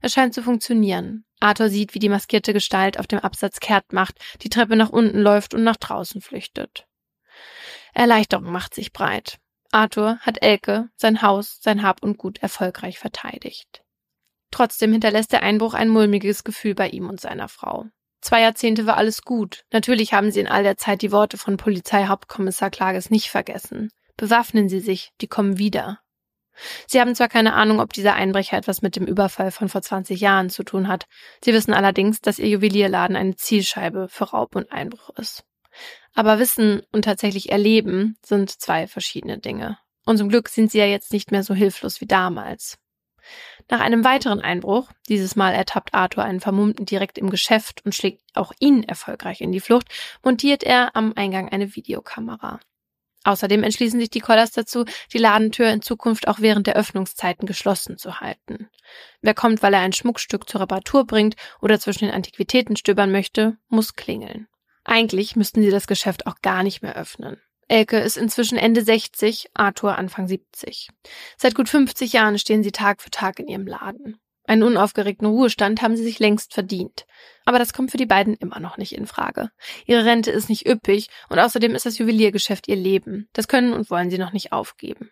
Es 0.00 0.12
scheint 0.12 0.34
zu 0.34 0.42
funktionieren. 0.42 1.24
Arthur 1.40 1.70
sieht, 1.70 1.94
wie 1.94 1.98
die 1.98 2.08
maskierte 2.08 2.52
Gestalt 2.52 2.98
auf 2.98 3.06
dem 3.06 3.18
Absatz 3.20 3.58
kehrt 3.58 3.92
macht, 3.92 4.16
die 4.42 4.48
Treppe 4.48 4.76
nach 4.76 4.90
unten 4.90 5.18
läuft 5.18 5.54
und 5.54 5.64
nach 5.64 5.76
draußen 5.76 6.20
flüchtet. 6.20 6.86
Erleichterung 7.94 8.52
macht 8.52 8.74
sich 8.74 8.92
breit. 8.92 9.38
Arthur 9.70 10.18
hat 10.20 10.42
Elke, 10.42 10.88
sein 10.96 11.22
Haus, 11.22 11.58
sein 11.60 11.82
Hab 11.82 12.02
und 12.02 12.16
Gut 12.16 12.38
erfolgreich 12.38 12.98
verteidigt. 12.98 13.82
Trotzdem 14.50 14.92
hinterlässt 14.92 15.32
der 15.32 15.42
Einbruch 15.42 15.74
ein 15.74 15.88
mulmiges 15.88 16.42
Gefühl 16.42 16.74
bei 16.74 16.88
ihm 16.88 17.08
und 17.08 17.20
seiner 17.20 17.48
Frau. 17.48 17.86
Zwei 18.20 18.40
Jahrzehnte 18.40 18.86
war 18.86 18.96
alles 18.96 19.22
gut. 19.22 19.64
Natürlich 19.72 20.12
haben 20.12 20.32
sie 20.32 20.40
in 20.40 20.48
all 20.48 20.62
der 20.62 20.76
Zeit 20.76 21.02
die 21.02 21.12
Worte 21.12 21.38
von 21.38 21.56
Polizeihauptkommissar 21.56 22.70
Klages 22.70 23.10
nicht 23.10 23.30
vergessen. 23.30 23.90
Bewaffnen 24.16 24.68
Sie 24.68 24.80
sich, 24.80 25.12
die 25.20 25.28
kommen 25.28 25.58
wieder. 25.58 26.00
Sie 26.88 27.00
haben 27.00 27.14
zwar 27.14 27.28
keine 27.28 27.54
Ahnung, 27.54 27.78
ob 27.78 27.92
dieser 27.92 28.14
Einbrecher 28.14 28.56
etwas 28.56 28.82
mit 28.82 28.96
dem 28.96 29.06
Überfall 29.06 29.52
von 29.52 29.68
vor 29.68 29.82
20 29.82 30.20
Jahren 30.20 30.50
zu 30.50 30.64
tun 30.64 30.88
hat. 30.88 31.06
Sie 31.44 31.52
wissen 31.52 31.72
allerdings, 31.72 32.20
dass 32.20 32.40
ihr 32.40 32.48
Juwelierladen 32.48 33.14
eine 33.14 33.36
Zielscheibe 33.36 34.08
für 34.08 34.24
Raub 34.24 34.56
und 34.56 34.72
Einbruch 34.72 35.10
ist. 35.10 35.44
Aber 36.18 36.40
Wissen 36.40 36.82
und 36.90 37.04
tatsächlich 37.04 37.52
Erleben 37.52 38.16
sind 38.26 38.50
zwei 38.50 38.88
verschiedene 38.88 39.38
Dinge. 39.38 39.78
Und 40.04 40.18
zum 40.18 40.28
Glück 40.28 40.48
sind 40.48 40.68
sie 40.68 40.78
ja 40.78 40.84
jetzt 40.84 41.12
nicht 41.12 41.30
mehr 41.30 41.44
so 41.44 41.54
hilflos 41.54 42.00
wie 42.00 42.08
damals. 42.08 42.76
Nach 43.70 43.78
einem 43.78 44.02
weiteren 44.02 44.40
Einbruch, 44.40 44.90
dieses 45.08 45.36
Mal 45.36 45.54
ertappt 45.54 45.94
Arthur 45.94 46.24
einen 46.24 46.40
Vermummten 46.40 46.86
direkt 46.86 47.18
im 47.18 47.30
Geschäft 47.30 47.84
und 47.84 47.94
schlägt 47.94 48.20
auch 48.34 48.52
ihn 48.58 48.82
erfolgreich 48.82 49.40
in 49.40 49.52
die 49.52 49.60
Flucht, 49.60 49.86
montiert 50.24 50.64
er 50.64 50.96
am 50.96 51.12
Eingang 51.14 51.50
eine 51.50 51.76
Videokamera. 51.76 52.58
Außerdem 53.22 53.62
entschließen 53.62 54.00
sich 54.00 54.10
die 54.10 54.18
Collars 54.18 54.50
dazu, 54.50 54.86
die 55.12 55.18
Ladentür 55.18 55.70
in 55.70 55.82
Zukunft 55.82 56.26
auch 56.26 56.40
während 56.40 56.66
der 56.66 56.74
Öffnungszeiten 56.74 57.46
geschlossen 57.46 57.96
zu 57.96 58.18
halten. 58.18 58.68
Wer 59.22 59.34
kommt, 59.34 59.62
weil 59.62 59.72
er 59.72 59.80
ein 59.82 59.92
Schmuckstück 59.92 60.48
zur 60.48 60.62
Reparatur 60.62 61.06
bringt 61.06 61.36
oder 61.60 61.78
zwischen 61.78 62.06
den 62.06 62.14
Antiquitäten 62.14 62.74
stöbern 62.74 63.12
möchte, 63.12 63.56
muss 63.68 63.94
klingeln. 63.94 64.48
Eigentlich 64.88 65.36
müssten 65.36 65.60
sie 65.60 65.68
das 65.68 65.86
Geschäft 65.86 66.26
auch 66.26 66.36
gar 66.40 66.62
nicht 66.62 66.80
mehr 66.80 66.96
öffnen. 66.96 67.36
Elke 67.68 67.98
ist 67.98 68.16
inzwischen 68.16 68.56
Ende 68.56 68.82
60, 68.82 69.50
Arthur 69.52 69.98
Anfang 69.98 70.26
70. 70.26 70.88
Seit 71.36 71.54
gut 71.54 71.68
50 71.68 72.14
Jahren 72.14 72.38
stehen 72.38 72.62
sie 72.62 72.72
Tag 72.72 73.02
für 73.02 73.10
Tag 73.10 73.38
in 73.38 73.48
ihrem 73.48 73.66
Laden. 73.66 74.18
Einen 74.44 74.62
unaufgeregten 74.62 75.28
Ruhestand 75.28 75.82
haben 75.82 75.94
sie 75.94 76.04
sich 76.04 76.18
längst 76.20 76.54
verdient. 76.54 77.04
Aber 77.44 77.58
das 77.58 77.74
kommt 77.74 77.90
für 77.90 77.98
die 77.98 78.06
beiden 78.06 78.32
immer 78.36 78.60
noch 78.60 78.78
nicht 78.78 78.92
in 78.92 79.06
Frage. 79.06 79.50
Ihre 79.84 80.06
Rente 80.06 80.30
ist 80.30 80.48
nicht 80.48 80.66
üppig 80.66 81.10
und 81.28 81.38
außerdem 81.38 81.74
ist 81.74 81.84
das 81.84 81.98
Juweliergeschäft 81.98 82.66
ihr 82.66 82.76
Leben. 82.76 83.28
Das 83.34 83.46
können 83.46 83.74
und 83.74 83.90
wollen 83.90 84.08
sie 84.08 84.16
noch 84.16 84.32
nicht 84.32 84.52
aufgeben. 84.52 85.10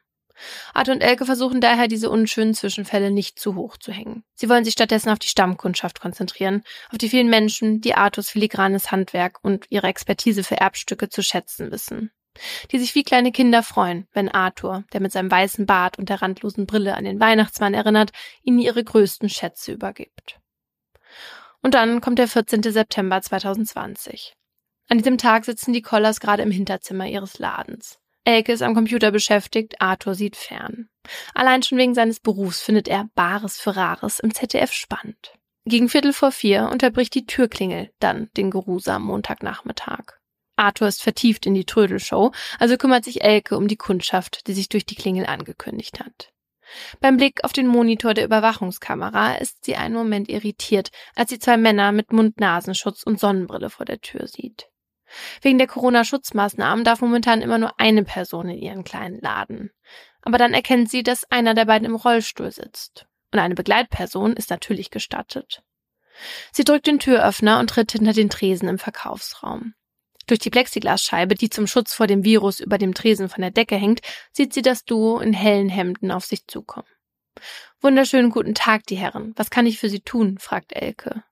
Arthur 0.74 0.94
und 0.94 1.00
Elke 1.02 1.24
versuchen 1.24 1.60
daher, 1.60 1.88
diese 1.88 2.10
unschönen 2.10 2.54
Zwischenfälle 2.54 3.10
nicht 3.10 3.38
zu 3.38 3.54
hoch 3.54 3.76
zu 3.76 3.92
hängen. 3.92 4.24
Sie 4.34 4.48
wollen 4.48 4.64
sich 4.64 4.74
stattdessen 4.74 5.10
auf 5.10 5.18
die 5.18 5.28
Stammkundschaft 5.28 6.00
konzentrieren, 6.00 6.62
auf 6.90 6.98
die 6.98 7.08
vielen 7.08 7.30
Menschen, 7.30 7.80
die 7.80 7.94
Arthurs 7.94 8.30
filigranes 8.30 8.90
Handwerk 8.90 9.38
und 9.42 9.66
ihre 9.70 9.86
Expertise 9.86 10.44
für 10.44 10.56
Erbstücke 10.56 11.08
zu 11.08 11.22
schätzen 11.22 11.70
wissen 11.70 12.10
die 12.70 12.78
sich 12.78 12.94
wie 12.94 13.02
kleine 13.02 13.32
Kinder 13.32 13.62
freuen, 13.62 14.06
wenn 14.12 14.28
Arthur, 14.28 14.84
der 14.92 15.00
mit 15.00 15.12
seinem 15.12 15.30
weißen 15.30 15.66
Bart 15.66 15.98
und 15.98 16.08
der 16.08 16.22
randlosen 16.22 16.66
Brille 16.66 16.94
an 16.94 17.04
den 17.04 17.20
Weihnachtsmann 17.20 17.74
erinnert, 17.74 18.12
ihnen 18.42 18.58
ihre 18.58 18.82
größten 18.82 19.28
Schätze 19.28 19.72
übergibt. 19.72 20.38
Und 21.62 21.74
dann 21.74 22.00
kommt 22.00 22.18
der 22.18 22.28
14. 22.28 22.62
September 22.62 23.20
2020. 23.20 24.34
An 24.88 24.98
diesem 24.98 25.18
Tag 25.18 25.44
sitzen 25.44 25.72
die 25.72 25.82
Collars 25.82 26.20
gerade 26.20 26.42
im 26.42 26.50
Hinterzimmer 26.50 27.06
ihres 27.06 27.38
Ladens. 27.38 27.98
Elke 28.26 28.52
ist 28.52 28.62
am 28.62 28.74
Computer 28.74 29.12
beschäftigt, 29.12 29.80
Arthur 29.80 30.16
sieht 30.16 30.34
fern. 30.34 30.88
Allein 31.32 31.62
schon 31.62 31.78
wegen 31.78 31.94
seines 31.94 32.18
Berufs 32.18 32.60
findet 32.60 32.88
er 32.88 33.08
Bares 33.14 33.56
für 33.60 33.76
Rares 33.76 34.18
im 34.18 34.34
ZDF 34.34 34.72
spannend. 34.72 35.34
Gegen 35.64 35.88
Viertel 35.88 36.12
vor 36.12 36.32
vier 36.32 36.68
unterbricht 36.72 37.14
die 37.14 37.26
Türklingel 37.26 37.92
dann 38.00 38.28
den 38.36 38.50
geruhsamen 38.50 39.06
Montagnachmittag. 39.06 40.18
Arthur 40.56 40.88
ist 40.88 41.04
vertieft 41.04 41.46
in 41.46 41.54
die 41.54 41.66
Trödelshow, 41.66 42.32
also 42.58 42.76
kümmert 42.76 43.04
sich 43.04 43.22
Elke 43.22 43.56
um 43.56 43.68
die 43.68 43.76
Kundschaft, 43.76 44.48
die 44.48 44.54
sich 44.54 44.68
durch 44.68 44.86
die 44.86 44.96
Klingel 44.96 45.26
angekündigt 45.26 46.00
hat. 46.00 46.32
Beim 47.00 47.18
Blick 47.18 47.44
auf 47.44 47.52
den 47.52 47.68
Monitor 47.68 48.12
der 48.12 48.24
Überwachungskamera 48.24 49.36
ist 49.36 49.64
sie 49.64 49.76
einen 49.76 49.94
Moment 49.94 50.28
irritiert, 50.28 50.90
als 51.14 51.30
sie 51.30 51.38
zwei 51.38 51.56
Männer 51.56 51.92
mit 51.92 52.12
Mund-Nasenschutz 52.12 53.04
und 53.04 53.20
Sonnenbrille 53.20 53.70
vor 53.70 53.86
der 53.86 54.00
Tür 54.00 54.26
sieht. 54.26 54.68
Wegen 55.42 55.58
der 55.58 55.66
Corona-Schutzmaßnahmen 55.66 56.84
darf 56.84 57.00
momentan 57.00 57.42
immer 57.42 57.58
nur 57.58 57.78
eine 57.78 58.04
Person 58.04 58.48
in 58.48 58.58
ihren 58.58 58.84
kleinen 58.84 59.20
Laden. 59.20 59.70
Aber 60.22 60.38
dann 60.38 60.54
erkennt 60.54 60.90
sie, 60.90 61.02
dass 61.02 61.30
einer 61.30 61.54
der 61.54 61.66
beiden 61.66 61.86
im 61.86 61.94
Rollstuhl 61.94 62.50
sitzt. 62.50 63.06
Und 63.32 63.38
eine 63.38 63.54
Begleitperson 63.54 64.32
ist 64.34 64.50
natürlich 64.50 64.90
gestattet. 64.90 65.62
Sie 66.52 66.64
drückt 66.64 66.86
den 66.86 66.98
Türöffner 66.98 67.60
und 67.60 67.70
tritt 67.70 67.92
hinter 67.92 68.12
den 68.12 68.30
Tresen 68.30 68.68
im 68.68 68.78
Verkaufsraum. 68.78 69.74
Durch 70.26 70.40
die 70.40 70.50
Plexiglasscheibe, 70.50 71.34
die 71.36 71.50
zum 71.50 71.66
Schutz 71.66 71.94
vor 71.94 72.06
dem 72.06 72.24
Virus 72.24 72.58
über 72.58 72.78
dem 72.78 72.94
Tresen 72.94 73.28
von 73.28 73.42
der 73.42 73.52
Decke 73.52 73.76
hängt, 73.76 74.00
sieht 74.32 74.52
sie 74.52 74.62
das 74.62 74.84
Duo 74.84 75.20
in 75.20 75.32
hellen 75.32 75.68
Hemden 75.68 76.10
auf 76.10 76.24
sich 76.24 76.46
zukommen. 76.46 76.88
Wunderschönen 77.80 78.30
guten 78.30 78.54
Tag, 78.54 78.86
die 78.86 78.96
Herren. 78.96 79.32
Was 79.36 79.50
kann 79.50 79.66
ich 79.66 79.78
für 79.78 79.88
Sie 79.88 80.00
tun? 80.00 80.38
fragt 80.38 80.72
Elke. 80.72 81.22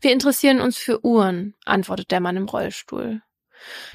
Wir 0.00 0.12
interessieren 0.12 0.60
uns 0.60 0.76
für 0.76 1.04
Uhren, 1.04 1.54
antwortet 1.64 2.10
der 2.10 2.20
Mann 2.20 2.36
im 2.36 2.46
Rollstuhl. 2.46 3.22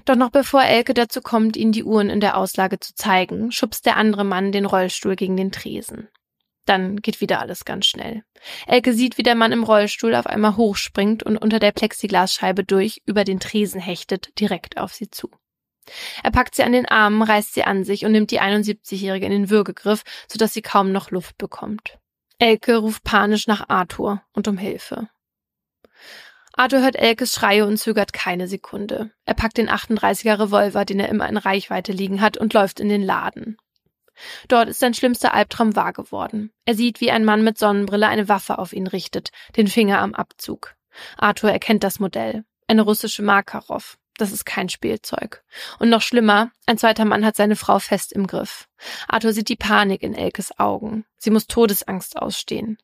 Doch 0.06 0.16
noch 0.16 0.30
bevor 0.30 0.64
Elke 0.64 0.94
dazu 0.94 1.22
kommt, 1.22 1.58
ihnen 1.58 1.72
die 1.72 1.84
Uhren 1.84 2.10
in 2.10 2.20
der 2.20 2.38
Auslage 2.38 2.80
zu 2.80 2.94
zeigen, 2.94 3.52
schubst 3.52 3.86
der 3.86 3.98
andere 3.98 4.24
Mann 4.24 4.52
den 4.52 4.66
Rollstuhl 4.66 5.16
gegen 5.16 5.38
den 5.38 5.52
Tresen. 5.52 6.10
Dann 6.66 6.98
geht 6.98 7.22
wieder 7.22 7.40
alles 7.40 7.66
ganz 7.66 7.86
schnell. 7.86 8.24
Elke 8.66 8.94
sieht, 8.94 9.18
wie 9.18 9.24
der 9.24 9.36
Mann 9.36 9.52
im 9.52 9.64
Rollstuhl 9.64 10.16
auf 10.16 10.26
einmal 10.26 10.58
hochspringt 10.58 11.24
und 11.24 11.38
unter 11.38 11.60
der 11.60 11.72
Plexiglasscheibe 11.72 12.64
durch 12.64 13.02
über 13.06 13.24
den 13.24 13.40
Tresen 13.40 13.80
hechtet, 13.80 14.40
direkt 14.40 14.78
auf 14.78 14.94
sie 14.94 15.10
zu. 15.10 15.30
Er 16.24 16.32
packt 16.32 16.56
sie 16.56 16.64
an 16.64 16.72
den 16.72 16.88
Armen, 16.88 17.22
reißt 17.22 17.54
sie 17.54 17.64
an 17.64 17.84
sich 17.84 18.06
und 18.06 18.12
nimmt 18.12 18.32
die 18.32 18.42
71-Jährige 18.42 19.28
in 19.28 19.32
den 19.32 19.50
Würgegriff, 19.52 20.04
sodass 20.28 20.54
sie 20.54 20.64
kaum 20.64 20.92
noch 20.92 21.12
Luft 21.12 21.38
bekommt. 21.38 22.00
Elke 22.40 22.78
ruft 22.78 23.04
panisch 23.04 23.46
nach 23.46 23.70
Arthur 23.70 24.24
und 24.34 24.48
um 24.48 24.58
Hilfe. 24.58 25.10
Arthur 26.58 26.82
hört 26.82 26.96
Elkes 26.96 27.34
Schreie 27.34 27.66
und 27.66 27.78
zögert 27.78 28.14
keine 28.14 28.48
Sekunde. 28.48 29.12
Er 29.26 29.34
packt 29.34 29.58
den 29.58 29.70
38er 29.70 30.40
Revolver, 30.40 30.86
den 30.86 31.00
er 31.02 31.10
immer 31.10 31.28
in 31.28 31.38
Reichweite 31.38 31.92
liegen 31.92 32.22
hat, 32.22 32.38
und 32.38 32.54
läuft 32.54 32.80
in 32.80 32.88
den 32.88 33.04
Laden. 33.04 33.58
Dort 34.48 34.70
ist 34.70 34.80
sein 34.80 34.94
schlimmster 34.94 35.34
Albtraum 35.34 35.76
wahr 35.76 35.92
geworden. 35.92 36.52
Er 36.64 36.76
sieht, 36.76 37.02
wie 37.02 37.12
ein 37.12 37.26
Mann 37.26 37.44
mit 37.44 37.58
Sonnenbrille 37.58 38.08
eine 38.08 38.30
Waffe 38.30 38.58
auf 38.60 38.72
ihn 38.72 38.88
richtet, 38.88 39.32
den 39.58 39.68
Finger 39.68 40.00
am 40.00 40.14
Abzug. 40.14 40.76
Arthur 41.18 41.52
erkennt 41.52 41.84
das 41.84 42.00
Modell. 42.00 42.46
Eine 42.68 42.84
russische 42.84 43.22
Makarov. 43.22 43.98
Das 44.18 44.32
ist 44.32 44.46
kein 44.46 44.70
Spielzeug. 44.70 45.44
Und 45.78 45.90
noch 45.90 46.02
schlimmer, 46.02 46.52
ein 46.66 46.78
zweiter 46.78 47.04
Mann 47.04 47.26
hat 47.26 47.36
seine 47.36 47.58
Frau 47.58 47.80
fest 47.80 48.14
im 48.14 48.28
Griff. 48.28 48.70
Arthur 49.10 49.34
sieht 49.34 49.50
die 49.50 49.58
Panik 49.58 50.04
in 50.04 50.16
Elkes 50.16 50.58
Augen. 50.58 51.06
Sie 51.18 51.32
muss 51.32 51.48
Todesangst 51.48 52.16
ausstehen. 52.18 52.78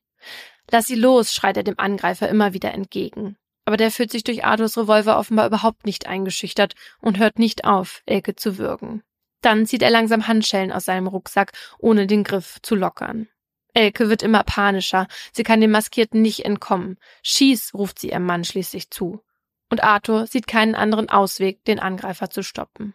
Lass 0.70 0.88
sie 0.88 0.96
los, 0.96 1.34
schreit 1.34 1.56
er 1.56 1.64
dem 1.64 1.80
Angreifer 1.80 2.28
immer 2.28 2.54
wieder 2.54 2.74
entgegen. 2.74 3.38
Aber 3.72 3.78
der 3.78 3.90
fühlt 3.90 4.12
sich 4.12 4.26
durch 4.26 4.44
Arthurs 4.44 4.78
Revolver 4.78 5.18
offenbar 5.18 5.48
überhaupt 5.48 5.86
nicht 5.86 6.06
eingeschüchtert 6.06 6.74
und 7.00 7.20
hört 7.20 7.40
nicht 7.40 7.64
auf, 7.64 8.04
Elke 8.06 8.36
zu 8.36 8.58
würgen. 8.58 9.02
Dann 9.40 9.66
zieht 9.66 9.82
er 9.82 9.90
langsam 9.90 10.28
Handschellen 10.28 10.74
aus 10.74 10.84
seinem 10.84 11.08
Rucksack, 11.08 11.54
ohne 11.80 12.06
den 12.06 12.26
Griff 12.26 12.58
zu 12.62 12.76
lockern. 12.76 13.30
Elke 13.74 14.10
wird 14.10 14.24
immer 14.24 14.44
panischer. 14.44 15.08
Sie 15.32 15.44
kann 15.44 15.62
dem 15.62 15.72
Maskierten 15.72 16.22
nicht 16.22 16.44
entkommen. 16.44 16.98
Schieß, 17.24 17.74
ruft 17.74 18.00
sie 18.00 18.10
ihrem 18.10 18.26
Mann 18.26 18.44
schließlich 18.44 18.90
zu. 18.90 19.22
Und 19.70 19.86
Arthur 19.86 20.28
sieht 20.28 20.48
keinen 20.48 20.76
anderen 20.76 21.08
Ausweg, 21.08 21.64
den 21.64 21.80
Angreifer 21.80 22.30
zu 22.30 22.44
stoppen. 22.44 22.94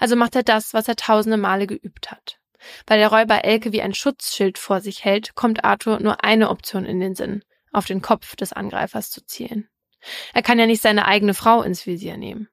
Also 0.00 0.16
macht 0.16 0.34
er 0.34 0.42
das, 0.42 0.74
was 0.74 0.88
er 0.88 0.96
tausende 0.96 1.36
Male 1.36 1.68
geübt 1.68 2.10
hat. 2.10 2.40
Weil 2.88 2.98
der 2.98 3.12
Räuber 3.12 3.44
Elke 3.44 3.70
wie 3.70 3.82
ein 3.82 3.94
Schutzschild 3.94 4.58
vor 4.58 4.80
sich 4.80 5.04
hält, 5.04 5.36
kommt 5.36 5.64
Arthur 5.64 6.00
nur 6.00 6.24
eine 6.24 6.50
Option 6.50 6.84
in 6.84 6.98
den 6.98 7.14
Sinn, 7.14 7.44
auf 7.70 7.86
den 7.86 8.02
Kopf 8.02 8.34
des 8.34 8.52
Angreifers 8.52 9.12
zu 9.12 9.24
zielen. 9.24 9.68
Er 10.34 10.42
kann 10.42 10.58
ja 10.58 10.66
nicht 10.66 10.82
seine 10.82 11.06
eigene 11.06 11.34
Frau 11.34 11.62
ins 11.62 11.86
Visier 11.86 12.16
nehmen. 12.16 12.48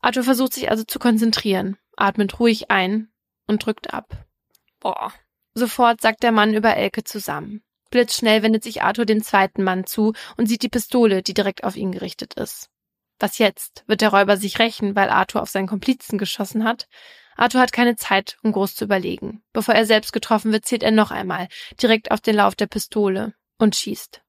Arthur 0.00 0.24
versucht 0.24 0.54
sich 0.54 0.70
also 0.70 0.84
zu 0.84 0.98
konzentrieren, 0.98 1.76
atmet 1.96 2.38
ruhig 2.40 2.70
ein 2.70 3.12
und 3.46 3.64
drückt 3.64 3.92
ab. 3.92 4.26
Boah. 4.80 5.12
Sofort 5.54 6.00
sagt 6.00 6.22
der 6.22 6.32
Mann 6.32 6.54
über 6.54 6.76
Elke 6.76 7.04
zusammen. 7.04 7.62
Blitzschnell 7.90 8.42
wendet 8.42 8.64
sich 8.64 8.82
Arthur 8.82 9.04
dem 9.04 9.22
zweiten 9.22 9.62
Mann 9.62 9.84
zu 9.84 10.14
und 10.36 10.46
sieht 10.46 10.62
die 10.62 10.70
Pistole, 10.70 11.22
die 11.22 11.34
direkt 11.34 11.62
auf 11.62 11.76
ihn 11.76 11.92
gerichtet 11.92 12.34
ist. 12.34 12.70
Was 13.18 13.38
jetzt? 13.38 13.84
Wird 13.86 14.00
der 14.00 14.08
Räuber 14.08 14.36
sich 14.36 14.58
rächen, 14.58 14.96
weil 14.96 15.10
Arthur 15.10 15.42
auf 15.42 15.50
seinen 15.50 15.68
Komplizen 15.68 16.18
geschossen 16.18 16.64
hat? 16.64 16.88
Arthur 17.36 17.60
hat 17.60 17.72
keine 17.72 17.96
Zeit, 17.96 18.38
um 18.42 18.52
groß 18.52 18.74
zu 18.74 18.84
überlegen. 18.84 19.42
Bevor 19.52 19.74
er 19.74 19.86
selbst 19.86 20.12
getroffen 20.12 20.52
wird, 20.52 20.64
zählt 20.64 20.82
er 20.82 20.90
noch 20.90 21.10
einmal, 21.10 21.48
direkt 21.80 22.10
auf 22.10 22.20
den 22.20 22.36
Lauf 22.36 22.56
der 22.56 22.66
Pistole 22.66 23.34
und 23.58 23.76
schießt. 23.76 24.21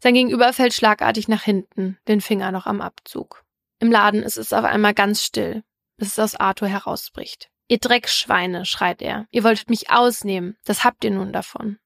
Sein 0.00 0.14
Gegenüber 0.14 0.52
fällt 0.52 0.74
schlagartig 0.74 1.28
nach 1.28 1.42
hinten, 1.42 1.98
den 2.08 2.20
Finger 2.20 2.52
noch 2.52 2.66
am 2.66 2.80
Abzug. 2.80 3.44
Im 3.80 3.90
Laden 3.90 4.22
ist 4.22 4.36
es 4.36 4.52
auf 4.52 4.64
einmal 4.64 4.94
ganz 4.94 5.22
still, 5.22 5.62
bis 5.96 6.08
es 6.08 6.18
aus 6.18 6.34
Arthur 6.34 6.68
herausbricht. 6.68 7.50
Ihr 7.68 7.78
Dreckschweine, 7.78 8.66
schreit 8.66 9.00
er. 9.00 9.26
Ihr 9.30 9.44
wolltet 9.44 9.70
mich 9.70 9.90
ausnehmen. 9.90 10.56
Das 10.64 10.84
habt 10.84 11.04
ihr 11.04 11.10
nun 11.10 11.32
davon. 11.32 11.78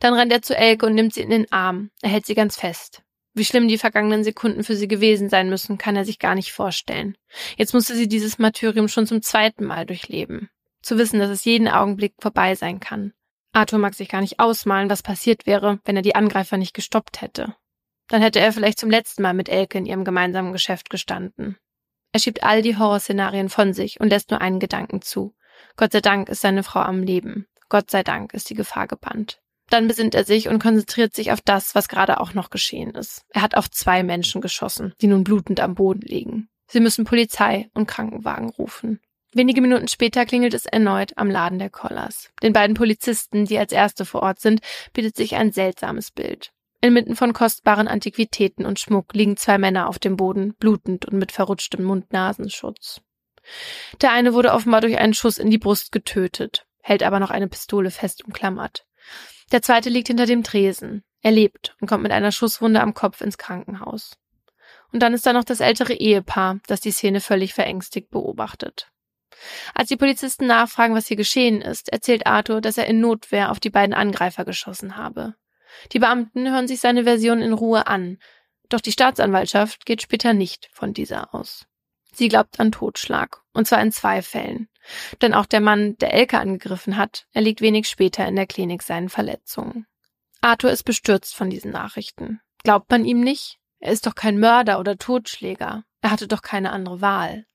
Dann 0.00 0.14
rennt 0.14 0.32
er 0.32 0.42
zu 0.42 0.56
Elke 0.56 0.86
und 0.86 0.94
nimmt 0.94 1.14
sie 1.14 1.22
in 1.22 1.30
den 1.30 1.50
Arm. 1.52 1.90
Er 2.02 2.10
hält 2.10 2.26
sie 2.26 2.34
ganz 2.34 2.56
fest. 2.56 3.02
Wie 3.34 3.44
schlimm 3.44 3.68
die 3.68 3.78
vergangenen 3.78 4.24
Sekunden 4.24 4.64
für 4.64 4.74
sie 4.74 4.88
gewesen 4.88 5.28
sein 5.28 5.48
müssen, 5.48 5.78
kann 5.78 5.94
er 5.94 6.04
sich 6.04 6.18
gar 6.18 6.34
nicht 6.34 6.52
vorstellen. 6.52 7.16
Jetzt 7.56 7.74
musste 7.74 7.94
sie 7.94 8.08
dieses 8.08 8.38
Martyrium 8.38 8.88
schon 8.88 9.06
zum 9.06 9.22
zweiten 9.22 9.64
Mal 9.64 9.86
durchleben. 9.86 10.50
Zu 10.82 10.98
wissen, 10.98 11.20
dass 11.20 11.30
es 11.30 11.44
jeden 11.44 11.68
Augenblick 11.68 12.14
vorbei 12.18 12.54
sein 12.54 12.80
kann. 12.80 13.12
Arthur 13.58 13.80
mag 13.80 13.94
sich 13.94 14.08
gar 14.08 14.20
nicht 14.20 14.38
ausmalen, 14.38 14.88
was 14.88 15.02
passiert 15.02 15.44
wäre, 15.44 15.80
wenn 15.84 15.96
er 15.96 16.02
die 16.02 16.14
Angreifer 16.14 16.56
nicht 16.56 16.74
gestoppt 16.74 17.20
hätte. 17.20 17.56
Dann 18.06 18.22
hätte 18.22 18.38
er 18.38 18.52
vielleicht 18.52 18.78
zum 18.78 18.88
letzten 18.88 19.22
Mal 19.22 19.34
mit 19.34 19.48
Elke 19.48 19.78
in 19.78 19.84
ihrem 19.84 20.04
gemeinsamen 20.04 20.52
Geschäft 20.52 20.90
gestanden. 20.90 21.58
Er 22.12 22.20
schiebt 22.20 22.44
all 22.44 22.62
die 22.62 22.78
Horrorszenarien 22.78 23.48
von 23.48 23.74
sich 23.74 24.00
und 24.00 24.10
lässt 24.10 24.30
nur 24.30 24.40
einen 24.40 24.60
Gedanken 24.60 25.02
zu. 25.02 25.34
Gott 25.76 25.90
sei 25.90 26.00
Dank 26.00 26.28
ist 26.28 26.40
seine 26.40 26.62
Frau 26.62 26.80
am 26.80 27.02
Leben. 27.02 27.46
Gott 27.68 27.90
sei 27.90 28.04
Dank 28.04 28.32
ist 28.32 28.48
die 28.48 28.54
Gefahr 28.54 28.86
gebannt. 28.86 29.40
Dann 29.70 29.88
besinnt 29.88 30.14
er 30.14 30.24
sich 30.24 30.48
und 30.48 30.62
konzentriert 30.62 31.14
sich 31.14 31.32
auf 31.32 31.40
das, 31.40 31.74
was 31.74 31.88
gerade 31.88 32.20
auch 32.20 32.34
noch 32.34 32.50
geschehen 32.50 32.92
ist. 32.92 33.24
Er 33.30 33.42
hat 33.42 33.56
auf 33.56 33.68
zwei 33.70 34.04
Menschen 34.04 34.40
geschossen, 34.40 34.94
die 35.02 35.08
nun 35.08 35.24
blutend 35.24 35.58
am 35.58 35.74
Boden 35.74 36.00
liegen. 36.00 36.48
Sie 36.68 36.80
müssen 36.80 37.04
Polizei 37.04 37.68
und 37.74 37.86
Krankenwagen 37.86 38.50
rufen. 38.50 39.00
Wenige 39.32 39.60
Minuten 39.60 39.88
später 39.88 40.24
klingelt 40.24 40.54
es 40.54 40.64
erneut 40.64 41.12
am 41.16 41.30
Laden 41.30 41.58
der 41.58 41.68
Collars. 41.68 42.30
Den 42.42 42.54
beiden 42.54 42.74
Polizisten, 42.74 43.44
die 43.44 43.58
als 43.58 43.72
erste 43.72 44.04
vor 44.06 44.22
Ort 44.22 44.40
sind, 44.40 44.60
bietet 44.94 45.16
sich 45.16 45.36
ein 45.36 45.52
seltsames 45.52 46.10
Bild. 46.10 46.50
Inmitten 46.80 47.16
von 47.16 47.32
kostbaren 47.32 47.88
Antiquitäten 47.88 48.64
und 48.64 48.78
Schmuck 48.78 49.12
liegen 49.12 49.36
zwei 49.36 49.58
Männer 49.58 49.88
auf 49.88 49.98
dem 49.98 50.16
Boden, 50.16 50.54
blutend 50.54 51.06
und 51.06 51.18
mit 51.18 51.32
verrutschtem 51.32 51.84
Mund-Nasenschutz. 51.84 53.02
Der 54.00 54.12
eine 54.12 54.32
wurde 54.32 54.52
offenbar 54.52 54.80
durch 54.80 54.98
einen 54.98 55.14
Schuss 55.14 55.38
in 55.38 55.50
die 55.50 55.58
Brust 55.58 55.92
getötet, 55.92 56.66
hält 56.80 57.02
aber 57.02 57.20
noch 57.20 57.30
eine 57.30 57.48
Pistole 57.48 57.90
fest 57.90 58.24
umklammert. 58.24 58.86
Der 59.52 59.62
zweite 59.62 59.90
liegt 59.90 60.08
hinter 60.08 60.26
dem 60.26 60.42
Tresen. 60.42 61.02
Er 61.20 61.32
lebt 61.32 61.76
und 61.80 61.88
kommt 61.88 62.02
mit 62.02 62.12
einer 62.12 62.32
Schusswunde 62.32 62.80
am 62.80 62.94
Kopf 62.94 63.20
ins 63.20 63.38
Krankenhaus. 63.38 64.16
Und 64.92 65.00
dann 65.00 65.14
ist 65.14 65.26
da 65.26 65.32
noch 65.32 65.44
das 65.44 65.60
ältere 65.60 65.94
Ehepaar, 65.94 66.60
das 66.66 66.80
die 66.80 66.92
Szene 66.92 67.20
völlig 67.20 67.54
verängstigt 67.54 68.10
beobachtet. 68.10 68.90
Als 69.74 69.88
die 69.88 69.96
Polizisten 69.96 70.46
nachfragen, 70.46 70.94
was 70.94 71.06
hier 71.06 71.16
geschehen 71.16 71.60
ist, 71.60 71.90
erzählt 71.90 72.26
Arthur, 72.26 72.60
dass 72.60 72.78
er 72.78 72.86
in 72.86 73.00
Notwehr 73.00 73.50
auf 73.50 73.60
die 73.60 73.70
beiden 73.70 73.94
Angreifer 73.94 74.44
geschossen 74.44 74.96
habe. 74.96 75.34
Die 75.92 75.98
Beamten 75.98 76.50
hören 76.50 76.68
sich 76.68 76.80
seine 76.80 77.04
Version 77.04 77.40
in 77.40 77.52
Ruhe 77.52 77.86
an, 77.86 78.18
doch 78.68 78.80
die 78.80 78.92
Staatsanwaltschaft 78.92 79.86
geht 79.86 80.02
später 80.02 80.34
nicht 80.34 80.68
von 80.72 80.92
dieser 80.92 81.34
aus. 81.34 81.66
Sie 82.12 82.28
glaubt 82.28 82.58
an 82.58 82.72
Totschlag, 82.72 83.42
und 83.52 83.66
zwar 83.66 83.80
in 83.80 83.92
zwei 83.92 84.22
Fällen. 84.22 84.68
Denn 85.22 85.34
auch 85.34 85.46
der 85.46 85.60
Mann, 85.60 85.96
der 85.98 86.12
Elke 86.12 86.38
angegriffen 86.38 86.96
hat, 86.96 87.26
erliegt 87.32 87.60
wenig 87.60 87.88
später 87.88 88.26
in 88.26 88.36
der 88.36 88.46
Klinik 88.46 88.82
seinen 88.82 89.08
Verletzungen. 89.08 89.86
Arthur 90.40 90.70
ist 90.70 90.84
bestürzt 90.84 91.34
von 91.34 91.50
diesen 91.50 91.70
Nachrichten. 91.70 92.40
Glaubt 92.62 92.90
man 92.90 93.04
ihm 93.04 93.20
nicht? 93.20 93.58
Er 93.80 93.92
ist 93.92 94.06
doch 94.06 94.14
kein 94.14 94.38
Mörder 94.38 94.80
oder 94.80 94.96
Totschläger. 94.96 95.84
Er 96.00 96.10
hatte 96.10 96.28
doch 96.28 96.42
keine 96.42 96.72
andere 96.72 97.00
Wahl. 97.00 97.46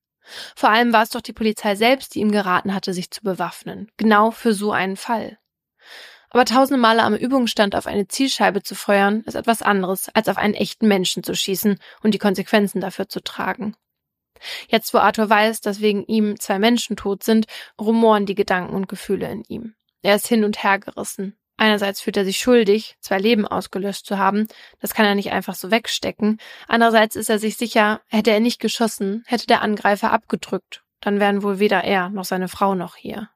Vor 0.56 0.70
allem 0.70 0.94
war 0.94 1.04
es 1.04 1.10
doch 1.10 1.22
die 1.22 1.34
Polizei 1.34 1.76
selbst, 1.76 2.16
die 2.16 2.20
ihm 2.20 2.32
geraten 2.32 2.74
hatte, 2.74 2.94
sich 2.94 3.12
zu 3.12 3.22
bewaffnen. 3.22 3.92
Genau 3.98 4.32
für 4.32 4.54
so 4.54 4.72
einen 4.72 4.98
Fall. 4.98 5.38
Aber 6.30 6.46
tausende 6.46 6.80
Male 6.80 7.04
am 7.04 7.16
Übungsstand 7.16 7.76
auf 7.76 7.86
eine 7.86 8.08
Zielscheibe 8.08 8.64
zu 8.64 8.74
feuern, 8.74 9.22
ist 9.28 9.36
etwas 9.36 9.62
anderes, 9.62 10.10
als 10.16 10.28
auf 10.28 10.38
einen 10.38 10.56
echten 10.56 10.88
Menschen 10.88 11.24
zu 11.24 11.36
schießen 11.36 11.78
und 12.02 12.14
die 12.14 12.20
Konsequenzen 12.20 12.82
dafür 12.82 13.08
zu 13.08 13.22
tragen. 13.22 13.76
Jetzt, 14.68 14.94
wo 14.94 14.98
Arthur 14.98 15.30
weiß, 15.30 15.62
dass 15.62 15.80
wegen 15.80 16.04
ihm 16.06 16.40
zwei 16.40 16.58
Menschen 16.58 16.96
tot 16.96 17.24
sind, 17.24 17.46
rumoren 17.80 18.26
die 18.26 18.36
Gedanken 18.36 18.74
und 18.76 18.90
Gefühle 18.90 19.30
in 19.32 19.44
ihm. 19.48 19.76
Er 20.02 20.16
ist 20.16 20.28
hin 20.28 20.44
und 20.44 20.64
her 20.64 20.80
gerissen. 20.80 21.38
Einerseits 21.63 22.02
fühlt 22.02 22.17
er 22.17 22.26
sich 22.26 22.39
schuldig, 22.39 22.97
zwei 22.99 23.17
Leben 23.17 23.47
ausgelöscht 23.47 24.06
zu 24.06 24.17
haben, 24.17 24.47
das 24.82 24.93
kann 24.93 25.06
er 25.06 25.15
nicht 25.15 25.32
einfach 25.32 25.56
so 25.56 25.71
wegstecken. 25.71 26.38
Andererseits 26.67 27.15
ist 27.15 27.30
er 27.30 27.39
sich 27.39 27.56
sicher, 27.56 28.02
hätte 28.10 28.32
er 28.32 28.41
nicht 28.41 28.60
geschossen, 28.60 29.23
hätte 29.28 29.47
der 29.47 29.62
Angreifer 29.62 30.12
abgedrückt, 30.12 30.84
dann 30.99 31.21
wären 31.21 31.41
wohl 31.41 31.60
weder 31.60 31.86
er 31.86 32.10
noch 32.10 32.26
seine 32.26 32.49
Frau 32.49 32.76
noch 32.76 32.97
hier. 32.97 33.30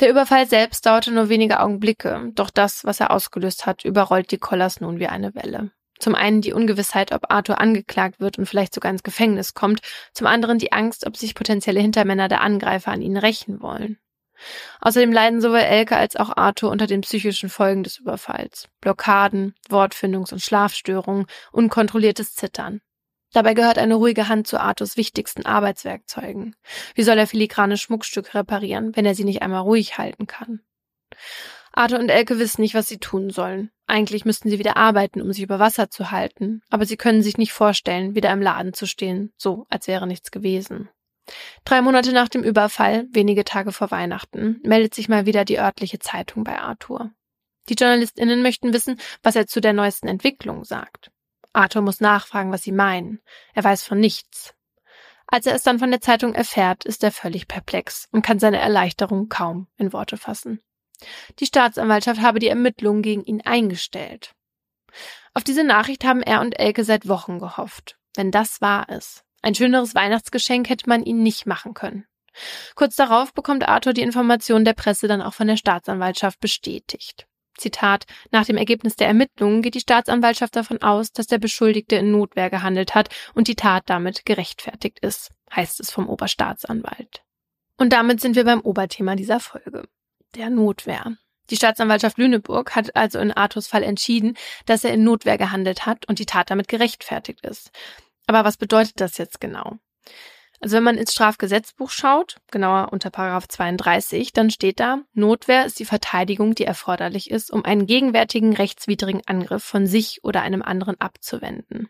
Der 0.00 0.10
Überfall 0.10 0.48
selbst 0.48 0.86
dauerte 0.86 1.12
nur 1.12 1.28
wenige 1.28 1.60
Augenblicke, 1.60 2.32
doch 2.34 2.50
das, 2.50 2.84
was 2.84 2.98
er 2.98 3.12
ausgelöst 3.12 3.64
hat, 3.64 3.84
überrollt 3.84 4.32
die 4.32 4.38
Collars 4.38 4.80
nun 4.80 4.98
wie 4.98 5.06
eine 5.06 5.36
Welle. 5.36 5.70
Zum 6.00 6.16
einen 6.16 6.40
die 6.40 6.52
Ungewissheit, 6.52 7.12
ob 7.12 7.30
Arthur 7.30 7.60
angeklagt 7.60 8.18
wird 8.18 8.38
und 8.38 8.46
vielleicht 8.46 8.74
sogar 8.74 8.90
ins 8.90 9.04
Gefängnis 9.04 9.54
kommt, 9.54 9.82
zum 10.12 10.26
anderen 10.26 10.58
die 10.58 10.72
Angst, 10.72 11.06
ob 11.06 11.16
sich 11.16 11.36
potenzielle 11.36 11.78
Hintermänner 11.78 12.26
der 12.26 12.40
Angreifer 12.40 12.90
an 12.90 13.02
ihnen 13.02 13.18
rächen 13.18 13.62
wollen. 13.62 14.00
Außerdem 14.80 15.12
leiden 15.12 15.40
sowohl 15.40 15.58
Elke 15.58 15.96
als 15.96 16.16
auch 16.16 16.36
Arthur 16.36 16.70
unter 16.70 16.86
den 16.86 17.00
psychischen 17.02 17.48
Folgen 17.48 17.82
des 17.82 17.98
Überfalls. 17.98 18.68
Blockaden, 18.80 19.54
Wortfindungs- 19.68 20.32
und 20.32 20.40
Schlafstörungen, 20.40 21.26
unkontrolliertes 21.52 22.34
Zittern. 22.34 22.80
Dabei 23.32 23.54
gehört 23.54 23.78
eine 23.78 23.96
ruhige 23.96 24.28
Hand 24.28 24.46
zu 24.46 24.58
Arthurs 24.58 24.96
wichtigsten 24.96 25.44
Arbeitswerkzeugen. 25.44 26.56
Wie 26.94 27.02
soll 27.02 27.18
er 27.18 27.26
filigrane 27.26 27.76
Schmuckstücke 27.76 28.34
reparieren, 28.34 28.96
wenn 28.96 29.04
er 29.04 29.14
sie 29.14 29.24
nicht 29.24 29.42
einmal 29.42 29.60
ruhig 29.60 29.98
halten 29.98 30.26
kann? 30.26 30.60
Arthur 31.72 31.98
und 31.98 32.08
Elke 32.08 32.38
wissen 32.38 32.62
nicht, 32.62 32.74
was 32.74 32.88
sie 32.88 32.98
tun 32.98 33.30
sollen. 33.30 33.70
Eigentlich 33.86 34.24
müssten 34.24 34.50
sie 34.50 34.58
wieder 34.58 34.76
arbeiten, 34.76 35.22
um 35.22 35.32
sich 35.32 35.42
über 35.42 35.58
Wasser 35.58 35.90
zu 35.90 36.10
halten, 36.10 36.62
aber 36.70 36.86
sie 36.86 36.96
können 36.96 37.22
sich 37.22 37.38
nicht 37.38 37.52
vorstellen, 37.52 38.14
wieder 38.14 38.32
im 38.32 38.42
Laden 38.42 38.72
zu 38.72 38.86
stehen, 38.86 39.32
so 39.36 39.66
als 39.68 39.86
wäre 39.86 40.06
nichts 40.06 40.30
gewesen. 40.30 40.88
Drei 41.64 41.82
Monate 41.82 42.12
nach 42.12 42.28
dem 42.28 42.42
Überfall, 42.42 43.06
wenige 43.10 43.44
Tage 43.44 43.72
vor 43.72 43.90
Weihnachten, 43.90 44.60
meldet 44.64 44.94
sich 44.94 45.08
mal 45.08 45.26
wieder 45.26 45.44
die 45.44 45.58
örtliche 45.58 45.98
Zeitung 45.98 46.44
bei 46.44 46.58
Arthur. 46.58 47.10
Die 47.68 47.74
JournalistInnen 47.74 48.42
möchten 48.42 48.72
wissen, 48.72 48.98
was 49.22 49.36
er 49.36 49.46
zu 49.46 49.60
der 49.60 49.72
neuesten 49.72 50.08
Entwicklung 50.08 50.64
sagt. 50.64 51.10
Arthur 51.52 51.82
muss 51.82 52.00
nachfragen, 52.00 52.52
was 52.52 52.62
sie 52.62 52.72
meinen. 52.72 53.20
Er 53.54 53.64
weiß 53.64 53.82
von 53.82 53.98
nichts. 53.98 54.54
Als 55.26 55.44
er 55.46 55.54
es 55.54 55.62
dann 55.62 55.78
von 55.78 55.90
der 55.90 56.00
Zeitung 56.00 56.34
erfährt, 56.34 56.84
ist 56.84 57.04
er 57.04 57.12
völlig 57.12 57.48
perplex 57.48 58.08
und 58.12 58.22
kann 58.22 58.38
seine 58.38 58.58
Erleichterung 58.58 59.28
kaum 59.28 59.66
in 59.76 59.92
Worte 59.92 60.16
fassen. 60.16 60.60
Die 61.38 61.46
Staatsanwaltschaft 61.46 62.22
habe 62.22 62.38
die 62.38 62.48
Ermittlungen 62.48 63.02
gegen 63.02 63.24
ihn 63.24 63.42
eingestellt. 63.42 64.34
Auf 65.34 65.44
diese 65.44 65.64
Nachricht 65.64 66.04
haben 66.04 66.22
er 66.22 66.40
und 66.40 66.58
Elke 66.58 66.82
seit 66.84 67.08
Wochen 67.08 67.38
gehofft. 67.38 67.98
Wenn 68.16 68.30
das 68.30 68.60
wahr 68.60 68.88
ist. 68.88 69.22
Ein 69.42 69.54
schöneres 69.54 69.94
Weihnachtsgeschenk 69.94 70.68
hätte 70.68 70.88
man 70.88 71.02
ihnen 71.04 71.22
nicht 71.22 71.46
machen 71.46 71.74
können. 71.74 72.06
Kurz 72.74 72.96
darauf 72.96 73.32
bekommt 73.32 73.68
Arthur 73.68 73.92
die 73.92 74.02
Information 74.02 74.64
der 74.64 74.74
Presse 74.74 75.08
dann 75.08 75.22
auch 75.22 75.34
von 75.34 75.46
der 75.46 75.56
Staatsanwaltschaft 75.56 76.40
bestätigt. 76.40 77.26
Zitat, 77.56 78.04
nach 78.30 78.46
dem 78.46 78.56
Ergebnis 78.56 78.94
der 78.96 79.08
Ermittlungen 79.08 79.62
geht 79.62 79.74
die 79.74 79.80
Staatsanwaltschaft 79.80 80.54
davon 80.54 80.80
aus, 80.80 81.12
dass 81.12 81.26
der 81.26 81.38
Beschuldigte 81.38 81.96
in 81.96 82.12
Notwehr 82.12 82.50
gehandelt 82.50 82.94
hat 82.94 83.08
und 83.34 83.48
die 83.48 83.56
Tat 83.56 83.84
damit 83.86 84.24
gerechtfertigt 84.24 85.00
ist, 85.00 85.30
heißt 85.54 85.80
es 85.80 85.90
vom 85.90 86.08
Oberstaatsanwalt. 86.08 87.22
Und 87.76 87.92
damit 87.92 88.20
sind 88.20 88.36
wir 88.36 88.44
beim 88.44 88.60
Oberthema 88.60 89.16
dieser 89.16 89.40
Folge, 89.40 89.88
der 90.36 90.50
Notwehr. 90.50 91.16
Die 91.50 91.56
Staatsanwaltschaft 91.56 92.18
Lüneburg 92.18 92.76
hat 92.76 92.94
also 92.94 93.18
in 93.18 93.32
Arthurs 93.32 93.68
Fall 93.68 93.82
entschieden, 93.82 94.36
dass 94.66 94.84
er 94.84 94.92
in 94.92 95.04
Notwehr 95.04 95.38
gehandelt 95.38 95.86
hat 95.86 96.06
und 96.06 96.18
die 96.18 96.26
Tat 96.26 96.50
damit 96.50 96.68
gerechtfertigt 96.68 97.44
ist. 97.46 97.70
Aber 98.28 98.44
was 98.44 98.58
bedeutet 98.58 99.00
das 99.00 99.16
jetzt 99.16 99.40
genau? 99.40 99.78
Also 100.60 100.76
wenn 100.76 100.82
man 100.82 100.98
ins 100.98 101.12
Strafgesetzbuch 101.12 101.90
schaut, 101.90 102.36
genauer 102.50 102.92
unter 102.92 103.10
Paragraph 103.10 103.48
32, 103.48 104.32
dann 104.32 104.50
steht 104.50 104.80
da, 104.80 105.02
Notwehr 105.14 105.64
ist 105.64 105.78
die 105.78 105.84
Verteidigung, 105.84 106.54
die 106.54 106.64
erforderlich 106.64 107.30
ist, 107.30 107.50
um 107.50 107.64
einen 107.64 107.86
gegenwärtigen 107.86 108.54
rechtswidrigen 108.54 109.22
Angriff 109.26 109.64
von 109.64 109.86
sich 109.86 110.24
oder 110.24 110.42
einem 110.42 110.62
anderen 110.62 111.00
abzuwenden. 111.00 111.88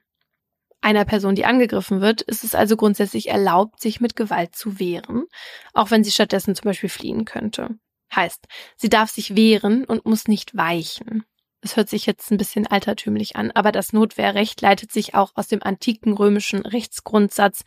Einer 0.81 1.05
Person, 1.05 1.35
die 1.35 1.45
angegriffen 1.45 2.01
wird, 2.01 2.23
ist 2.23 2.45
es 2.45 2.55
also 2.55 2.77
grundsätzlich 2.77 3.29
erlaubt, 3.29 3.81
sich 3.81 4.01
mit 4.01 4.15
Gewalt 4.15 4.55
zu 4.55 4.79
wehren, 4.79 5.25
auch 5.73 5.91
wenn 5.91 6.05
sie 6.05 6.13
stattdessen 6.13 6.55
zum 6.55 6.67
Beispiel 6.67 6.89
fliehen 6.89 7.25
könnte. 7.25 7.71
Heißt, 8.15 8.47
sie 8.77 8.89
darf 8.89 9.11
sich 9.11 9.35
wehren 9.35 9.85
und 9.85 10.07
muss 10.07 10.29
nicht 10.29 10.57
weichen. 10.57 11.25
Es 11.61 11.77
hört 11.77 11.89
sich 11.89 12.07
jetzt 12.07 12.31
ein 12.31 12.37
bisschen 12.37 12.67
altertümlich 12.67 13.37
an, 13.37 13.51
aber 13.51 13.73
das 13.73 13.93
Notwehrrecht 13.93 14.61
leitet 14.61 14.93
sich 14.93 15.15
auch 15.15 15.33
aus 15.35 15.49
dem 15.49 15.63
antiken 15.63 16.13
römischen 16.13 16.65
Rechtsgrundsatz 16.65 17.65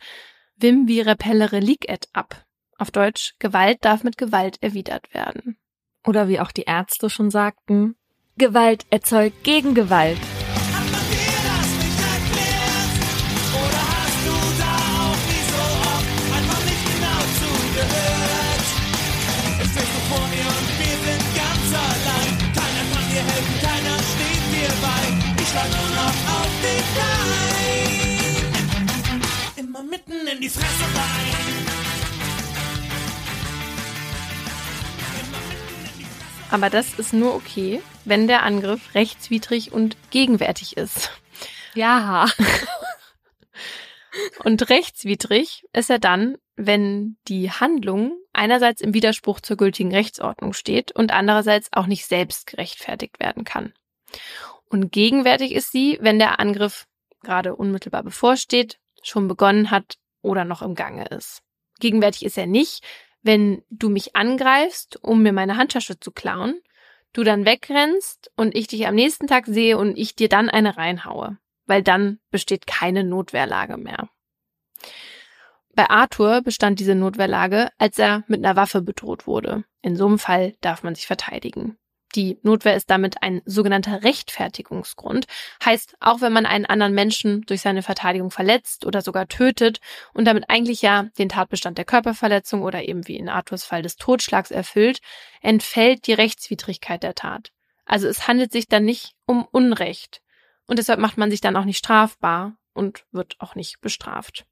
Vim 0.56 0.86
vi 0.86 1.00
repellere 1.00 1.58
licet 1.58 2.08
ab. 2.12 2.46
Auf 2.78 2.90
Deutsch, 2.90 3.34
Gewalt 3.38 3.84
darf 3.84 4.02
mit 4.04 4.16
Gewalt 4.16 4.62
erwidert 4.62 5.12
werden. 5.12 5.56
Oder 6.06 6.28
wie 6.28 6.40
auch 6.40 6.52
die 6.52 6.62
Ärzte 6.62 7.10
schon 7.10 7.30
sagten, 7.30 7.96
Gewalt 8.36 8.86
erzeugt 8.90 9.44
Gegengewalt. 9.44 10.18
Mitten 29.92 30.26
in 30.26 30.40
die 30.40 30.48
Fresse 30.48 30.84
rein. 30.84 31.66
Aber 36.50 36.70
das 36.70 36.98
ist 36.98 37.12
nur 37.12 37.34
okay, 37.34 37.82
wenn 38.06 38.26
der 38.26 38.42
Angriff 38.42 38.94
rechtswidrig 38.94 39.70
und 39.72 39.98
gegenwärtig 40.10 40.78
ist. 40.78 41.10
Ja. 41.74 42.26
und 44.44 44.70
rechtswidrig 44.70 45.66
ist 45.74 45.90
er 45.90 45.98
dann, 45.98 46.38
wenn 46.56 47.18
die 47.28 47.50
Handlung 47.50 48.16
einerseits 48.32 48.80
im 48.80 48.94
Widerspruch 48.94 49.40
zur 49.40 49.58
gültigen 49.58 49.94
Rechtsordnung 49.94 50.54
steht 50.54 50.92
und 50.92 51.12
andererseits 51.12 51.68
auch 51.70 51.86
nicht 51.86 52.06
selbst 52.06 52.46
gerechtfertigt 52.46 53.20
werden 53.20 53.44
kann. 53.44 53.74
Und 54.70 54.90
gegenwärtig 54.90 55.52
ist 55.52 55.70
sie, 55.70 55.98
wenn 56.00 56.18
der 56.18 56.40
Angriff 56.40 56.86
gerade 57.22 57.54
unmittelbar 57.54 58.02
bevorsteht 58.02 58.78
schon 59.02 59.28
begonnen 59.28 59.70
hat 59.70 59.96
oder 60.22 60.44
noch 60.44 60.62
im 60.62 60.74
Gange 60.74 61.06
ist. 61.06 61.42
Gegenwärtig 61.80 62.24
ist 62.24 62.38
er 62.38 62.46
nicht, 62.46 62.84
wenn 63.22 63.62
du 63.70 63.88
mich 63.88 64.16
angreifst, 64.16 64.98
um 65.02 65.22
mir 65.22 65.32
meine 65.32 65.56
Handtasche 65.56 65.98
zu 65.98 66.10
klauen, 66.10 66.60
du 67.12 67.22
dann 67.24 67.44
wegrennst 67.44 68.30
und 68.36 68.56
ich 68.56 68.66
dich 68.66 68.86
am 68.86 68.94
nächsten 68.94 69.26
Tag 69.26 69.46
sehe 69.46 69.78
und 69.78 69.96
ich 69.96 70.16
dir 70.16 70.28
dann 70.28 70.48
eine 70.48 70.76
reinhaue, 70.76 71.38
weil 71.66 71.82
dann 71.82 72.18
besteht 72.30 72.66
keine 72.66 73.04
Notwehrlage 73.04 73.76
mehr. 73.76 74.08
Bei 75.74 75.88
Arthur 75.88 76.42
bestand 76.42 76.80
diese 76.80 76.94
Notwehrlage, 76.94 77.70
als 77.78 77.98
er 77.98 78.24
mit 78.26 78.44
einer 78.44 78.56
Waffe 78.56 78.82
bedroht 78.82 79.26
wurde. 79.26 79.64
In 79.80 79.96
so 79.96 80.06
einem 80.06 80.18
Fall 80.18 80.54
darf 80.60 80.82
man 80.82 80.94
sich 80.94 81.06
verteidigen. 81.06 81.78
Die 82.14 82.38
Notwehr 82.42 82.76
ist 82.76 82.90
damit 82.90 83.22
ein 83.22 83.40
sogenannter 83.46 84.02
Rechtfertigungsgrund. 84.02 85.26
Heißt, 85.64 85.96
auch 86.00 86.20
wenn 86.20 86.32
man 86.32 86.44
einen 86.44 86.66
anderen 86.66 86.94
Menschen 86.94 87.42
durch 87.42 87.62
seine 87.62 87.82
Verteidigung 87.82 88.30
verletzt 88.30 88.84
oder 88.84 89.00
sogar 89.00 89.28
tötet 89.28 89.80
und 90.12 90.26
damit 90.26 90.44
eigentlich 90.48 90.82
ja 90.82 91.04
den 91.18 91.30
Tatbestand 91.30 91.78
der 91.78 91.86
Körperverletzung 91.86 92.62
oder 92.62 92.86
eben 92.86 93.08
wie 93.08 93.16
in 93.16 93.28
Arthurs 93.28 93.64
Fall 93.64 93.82
des 93.82 93.96
Totschlags 93.96 94.50
erfüllt, 94.50 95.00
entfällt 95.40 96.06
die 96.06 96.12
Rechtswidrigkeit 96.12 97.02
der 97.02 97.14
Tat. 97.14 97.50
Also 97.86 98.08
es 98.08 98.28
handelt 98.28 98.52
sich 98.52 98.68
dann 98.68 98.84
nicht 98.84 99.14
um 99.26 99.46
Unrecht. 99.50 100.20
Und 100.66 100.78
deshalb 100.78 101.00
macht 101.00 101.18
man 101.18 101.30
sich 101.30 101.40
dann 101.40 101.56
auch 101.56 101.64
nicht 101.64 101.78
strafbar 101.78 102.56
und 102.74 103.04
wird 103.10 103.36
auch 103.40 103.54
nicht 103.54 103.80
bestraft. 103.80 104.44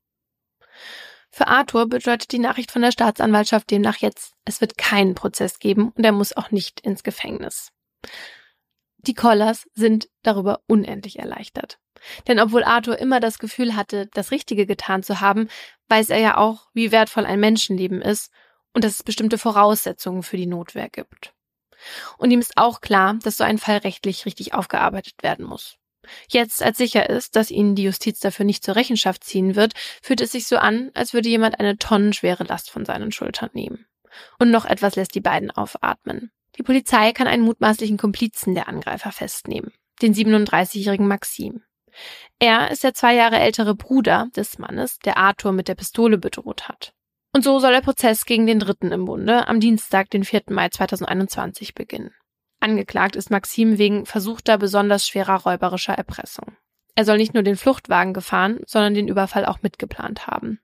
Für 1.31 1.47
Arthur 1.47 1.89
bedeutet 1.89 2.33
die 2.33 2.39
Nachricht 2.39 2.73
von 2.73 2.83
der 2.83 2.91
Staatsanwaltschaft 2.91 3.71
demnach 3.71 3.99
jetzt, 3.99 4.35
es 4.45 4.61
wird 4.61 4.77
keinen 4.77 5.15
Prozess 5.15 5.59
geben 5.59 5.93
und 5.95 6.05
er 6.05 6.13
muss 6.13 6.37
auch 6.37 6.51
nicht 6.51 6.81
ins 6.81 7.03
Gefängnis. 7.03 7.71
Die 8.99 9.15
Collars 9.15 9.67
sind 9.73 10.09
darüber 10.23 10.61
unendlich 10.67 11.19
erleichtert. 11.19 11.79
Denn 12.27 12.41
obwohl 12.41 12.65
Arthur 12.65 12.99
immer 12.99 13.21
das 13.21 13.39
Gefühl 13.39 13.77
hatte, 13.77 14.09
das 14.13 14.31
Richtige 14.31 14.67
getan 14.67 15.03
zu 15.03 15.21
haben, 15.21 15.49
weiß 15.89 16.11
er 16.11 16.19
ja 16.19 16.37
auch, 16.37 16.69
wie 16.75 16.93
wertvoll 16.93 17.27
ein 17.27 17.41
Menschenleben 17.41 18.03
ist 18.03 18.31
und 18.75 18.85
dass 18.85 18.95
es 18.95 19.03
bestimmte 19.03 19.39
Voraussetzungen 19.39 20.23
für 20.23 20.37
die 20.37 20.47
Notwehr 20.47 20.89
gibt. 20.89 21.35
Und 22.19 22.31
ihm 22.31 22.41
ist 22.41 22.57
auch 22.57 22.81
klar, 22.81 23.19
dass 23.23 23.37
so 23.37 23.45
ein 23.45 23.59
Fall 23.59 23.79
rechtlich 23.79 24.27
richtig 24.27 24.55
aufgearbeitet 24.55 25.23
werden 25.23 25.47
muss. 25.47 25.80
Jetzt, 26.29 26.63
als 26.63 26.79
sicher 26.79 27.09
ist, 27.09 27.37
dass 27.37 27.51
ihnen 27.51 27.75
die 27.75 27.85
Justiz 27.85 28.21
dafür 28.21 28.45
nicht 28.45 28.65
zur 28.65 28.77
Rechenschaft 28.77 29.25
ziehen 29.25 29.57
wird, 29.57 29.75
fühlt 30.03 30.21
es 30.21 30.33
sich 30.33 30.47
so 30.47 30.57
an, 30.57 30.91
als 30.95 31.15
würde 31.15 31.29
jemand 31.29 31.59
eine 31.59 31.77
tonnenschwere 31.77 32.45
Last 32.45 32.71
von 32.71 32.85
seinen 32.85 33.13
Schultern 33.13 33.51
nehmen. 33.53 33.87
Und 34.39 34.51
noch 34.51 34.65
etwas 34.65 34.97
lässt 34.97 35.15
die 35.15 35.21
beiden 35.21 35.51
aufatmen. 35.51 36.31
Die 36.57 36.63
Polizei 36.63 37.13
kann 37.13 37.27
einen 37.27 37.45
mutmaßlichen 37.45 37.97
Komplizen 37.97 38.55
der 38.55 38.69
Angreifer 38.69 39.13
festnehmen, 39.13 39.73
den 40.03 40.15
37-jährigen 40.15 41.07
Maxim. 41.07 41.63
Er 42.39 42.71
ist 42.71 42.85
der 42.85 42.95
zwei 42.95 43.15
Jahre 43.15 43.39
ältere 43.39 43.75
Bruder 43.75 44.29
des 44.35 44.59
Mannes, 44.59 44.99
der 44.99 45.17
Arthur 45.17 45.53
mit 45.53 45.69
der 45.69 45.75
Pistole 45.75 46.19
bedroht 46.19 46.69
hat. 46.69 46.93
Und 47.33 47.45
so 47.45 47.61
soll 47.61 47.73
der 47.73 47.81
Prozess 47.81 48.25
gegen 48.25 48.47
den 48.47 48.59
Dritten 48.59 48.91
im 48.91 49.05
Bunde 49.05 49.47
am 49.47 49.61
Dienstag, 49.61 50.11
den 50.11 50.25
4. 50.25 50.43
Mai 50.49 50.69
2021 50.69 51.75
beginnen. 51.75 52.13
Angeklagt 52.61 53.17
ist 53.17 53.31
Maxim 53.31 53.79
wegen 53.79 54.05
versuchter 54.05 54.59
besonders 54.59 55.07
schwerer 55.07 55.43
räuberischer 55.43 55.95
Erpressung. 55.95 56.57
Er 56.95 57.07
soll 57.07 57.17
nicht 57.17 57.33
nur 57.33 57.43
den 57.43 57.57
Fluchtwagen 57.57 58.13
gefahren, 58.13 58.61
sondern 58.67 58.95
den 58.95 59.09
Überfall 59.09 59.47
auch 59.47 59.63
mitgeplant 59.63 60.27
haben. 60.27 60.61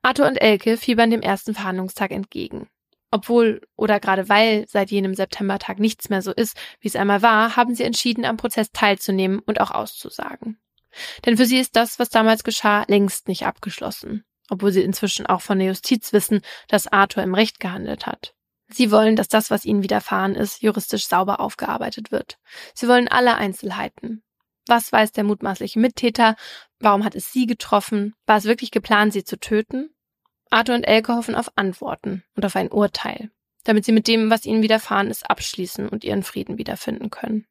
Arthur 0.00 0.26
und 0.26 0.36
Elke 0.36 0.76
fiebern 0.76 1.10
dem 1.10 1.20
ersten 1.20 1.54
Verhandlungstag 1.54 2.10
entgegen. 2.10 2.68
Obwohl 3.10 3.60
oder 3.76 4.00
gerade 4.00 4.28
weil 4.28 4.66
seit 4.68 4.90
jenem 4.90 5.14
Septembertag 5.14 5.78
nichts 5.78 6.08
mehr 6.08 6.22
so 6.22 6.32
ist, 6.32 6.56
wie 6.80 6.88
es 6.88 6.96
einmal 6.96 7.22
war, 7.22 7.56
haben 7.56 7.74
sie 7.74 7.84
entschieden, 7.84 8.24
am 8.24 8.36
Prozess 8.36 8.72
teilzunehmen 8.72 9.38
und 9.40 9.60
auch 9.60 9.70
auszusagen. 9.70 10.58
Denn 11.24 11.36
für 11.36 11.46
sie 11.46 11.58
ist 11.58 11.76
das, 11.76 11.98
was 11.98 12.08
damals 12.08 12.44
geschah, 12.44 12.84
längst 12.88 13.28
nicht 13.28 13.46
abgeschlossen, 13.46 14.24
obwohl 14.48 14.72
sie 14.72 14.82
inzwischen 14.82 15.26
auch 15.26 15.42
von 15.42 15.58
der 15.58 15.68
Justiz 15.68 16.12
wissen, 16.12 16.40
dass 16.68 16.86
Arthur 16.86 17.22
im 17.22 17.34
Recht 17.34 17.60
gehandelt 17.60 18.06
hat. 18.06 18.34
Sie 18.68 18.90
wollen, 18.90 19.16
dass 19.16 19.28
das, 19.28 19.50
was 19.50 19.64
ihnen 19.64 19.82
widerfahren 19.82 20.34
ist, 20.34 20.62
juristisch 20.62 21.06
sauber 21.06 21.40
aufgearbeitet 21.40 22.10
wird. 22.10 22.38
Sie 22.74 22.88
wollen 22.88 23.08
alle 23.08 23.36
Einzelheiten. 23.36 24.22
Was 24.66 24.90
weiß 24.90 25.12
der 25.12 25.24
mutmaßliche 25.24 25.78
Mittäter? 25.78 26.36
Warum 26.78 27.04
hat 27.04 27.14
es 27.14 27.32
sie 27.32 27.46
getroffen? 27.46 28.14
War 28.26 28.38
es 28.38 28.44
wirklich 28.44 28.70
geplant, 28.70 29.12
sie 29.12 29.24
zu 29.24 29.38
töten? 29.38 29.90
Arthur 30.50 30.76
und 30.76 30.84
Elke 30.84 31.14
hoffen 31.14 31.34
auf 31.34 31.50
Antworten 31.56 32.22
und 32.34 32.46
auf 32.46 32.56
ein 32.56 32.70
Urteil, 32.70 33.30
damit 33.64 33.84
sie 33.84 33.92
mit 33.92 34.08
dem, 34.08 34.30
was 34.30 34.46
ihnen 34.46 34.62
widerfahren 34.62 35.10
ist, 35.10 35.28
abschließen 35.28 35.88
und 35.88 36.04
ihren 36.04 36.22
Frieden 36.22 36.58
wiederfinden 36.58 37.10
können. 37.10 37.46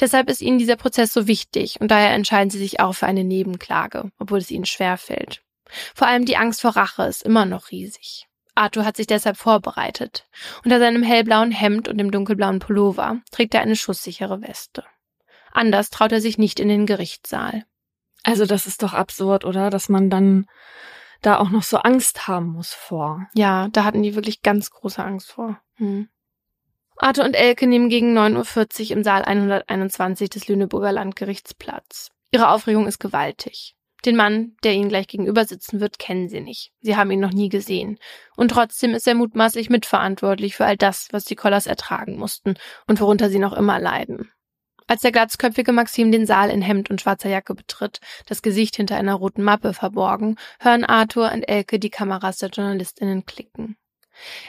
Deshalb 0.00 0.30
ist 0.30 0.40
ihnen 0.40 0.58
dieser 0.58 0.76
Prozess 0.76 1.12
so 1.12 1.26
wichtig 1.26 1.80
und 1.80 1.90
daher 1.90 2.10
entscheiden 2.10 2.50
sie 2.50 2.58
sich 2.58 2.80
auch 2.80 2.94
für 2.94 3.06
eine 3.06 3.24
Nebenklage, 3.24 4.10
obwohl 4.18 4.38
es 4.38 4.50
ihnen 4.50 4.66
schwerfällt. 4.66 5.42
Vor 5.94 6.06
allem 6.06 6.24
die 6.24 6.36
Angst 6.36 6.60
vor 6.60 6.76
Rache 6.76 7.04
ist 7.04 7.22
immer 7.22 7.44
noch 7.44 7.70
riesig. 7.70 8.28
Arthur 8.56 8.84
hat 8.84 8.96
sich 8.96 9.06
deshalb 9.06 9.36
vorbereitet. 9.36 10.26
Unter 10.64 10.78
seinem 10.78 11.02
hellblauen 11.02 11.52
Hemd 11.52 11.88
und 11.88 11.98
dem 11.98 12.10
dunkelblauen 12.10 12.58
Pullover 12.58 13.20
trägt 13.30 13.54
er 13.54 13.60
eine 13.60 13.76
schusssichere 13.76 14.42
Weste. 14.42 14.84
Anders 15.52 15.90
traut 15.90 16.12
er 16.12 16.20
sich 16.20 16.38
nicht 16.38 16.60
in 16.60 16.68
den 16.68 16.86
Gerichtssaal. 16.86 17.64
Also 18.22 18.44
das 18.44 18.66
ist 18.66 18.82
doch 18.82 18.92
absurd, 18.92 19.44
oder? 19.44 19.70
Dass 19.70 19.88
man 19.88 20.10
dann 20.10 20.46
da 21.22 21.38
auch 21.38 21.50
noch 21.50 21.62
so 21.62 21.78
Angst 21.78 22.28
haben 22.28 22.48
muss 22.48 22.72
vor. 22.72 23.28
Ja, 23.34 23.68
da 23.68 23.84
hatten 23.84 24.02
die 24.02 24.14
wirklich 24.14 24.42
ganz 24.42 24.70
große 24.70 25.02
Angst 25.02 25.30
vor. 25.30 25.60
Hm. 25.76 26.08
Arthur 26.96 27.24
und 27.24 27.34
Elke 27.34 27.66
nehmen 27.66 27.88
gegen 27.88 28.16
9.40 28.16 28.84
Uhr 28.84 28.96
im 28.96 29.04
Saal 29.04 29.22
121 29.22 30.30
des 30.30 30.48
Lüneburger 30.48 30.92
Landgerichts 30.92 31.54
Platz. 31.54 32.10
Ihre 32.32 32.48
Aufregung 32.48 32.86
ist 32.86 32.98
gewaltig. 32.98 33.75
Den 34.04 34.16
Mann, 34.16 34.56
der 34.62 34.74
ihnen 34.74 34.88
gleich 34.88 35.08
gegenüber 35.08 35.44
sitzen 35.44 35.80
wird, 35.80 35.98
kennen 35.98 36.28
sie 36.28 36.40
nicht. 36.40 36.72
Sie 36.80 36.96
haben 36.96 37.10
ihn 37.10 37.20
noch 37.20 37.32
nie 37.32 37.48
gesehen. 37.48 37.98
Und 38.36 38.50
trotzdem 38.50 38.94
ist 38.94 39.08
er 39.08 39.14
mutmaßlich 39.14 39.70
mitverantwortlich 39.70 40.54
für 40.54 40.66
all 40.66 40.76
das, 40.76 41.08
was 41.12 41.24
die 41.24 41.36
Collars 41.36 41.66
ertragen 41.66 42.16
mussten 42.16 42.54
und 42.86 43.00
worunter 43.00 43.30
sie 43.30 43.38
noch 43.38 43.52
immer 43.52 43.80
leiden. 43.80 44.30
Als 44.88 45.00
der 45.00 45.10
glatzköpfige 45.10 45.72
Maxim 45.72 46.12
den 46.12 46.26
Saal 46.26 46.48
in 46.50 46.62
Hemd 46.62 46.90
und 46.90 47.00
schwarzer 47.00 47.28
Jacke 47.28 47.54
betritt, 47.54 48.00
das 48.26 48.42
Gesicht 48.42 48.76
hinter 48.76 48.96
einer 48.96 49.14
roten 49.14 49.42
Mappe 49.42 49.72
verborgen, 49.72 50.36
hören 50.60 50.84
Arthur 50.84 51.32
und 51.32 51.42
Elke 51.42 51.80
die 51.80 51.90
Kameras 51.90 52.38
der 52.38 52.50
JournalistInnen 52.50 53.26
klicken. 53.26 53.76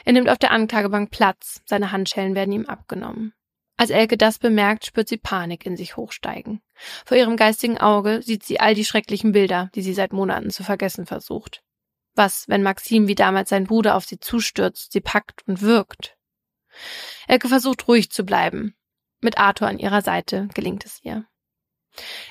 Er 0.04 0.12
nimmt 0.12 0.28
auf 0.28 0.38
der 0.38 0.52
Anklagebank 0.52 1.10
Platz, 1.10 1.62
seine 1.66 1.90
Handschellen 1.90 2.36
werden 2.36 2.52
ihm 2.52 2.66
abgenommen. 2.66 3.34
Als 3.78 3.90
Elke 3.90 4.16
das 4.16 4.40
bemerkt, 4.40 4.84
spürt 4.84 5.08
sie 5.08 5.18
Panik 5.18 5.64
in 5.64 5.76
sich 5.76 5.96
hochsteigen. 5.96 6.60
Vor 7.06 7.16
ihrem 7.16 7.36
geistigen 7.36 7.78
Auge 7.78 8.22
sieht 8.22 8.42
sie 8.42 8.58
all 8.58 8.74
die 8.74 8.84
schrecklichen 8.84 9.30
Bilder, 9.30 9.70
die 9.76 9.82
sie 9.82 9.94
seit 9.94 10.12
Monaten 10.12 10.50
zu 10.50 10.64
vergessen 10.64 11.06
versucht. 11.06 11.62
Was, 12.16 12.48
wenn 12.48 12.64
Maxim 12.64 13.06
wie 13.06 13.14
damals 13.14 13.50
sein 13.50 13.68
Bruder 13.68 13.94
auf 13.94 14.04
sie 14.04 14.18
zustürzt, 14.18 14.90
sie 14.90 15.00
packt 15.00 15.46
und 15.46 15.62
wirkt? 15.62 16.16
Elke 17.28 17.48
versucht 17.48 17.86
ruhig 17.86 18.10
zu 18.10 18.24
bleiben. 18.24 18.74
Mit 19.20 19.38
Arthur 19.38 19.68
an 19.68 19.78
ihrer 19.78 20.02
Seite 20.02 20.48
gelingt 20.54 20.84
es 20.84 20.98
ihr. 21.04 21.24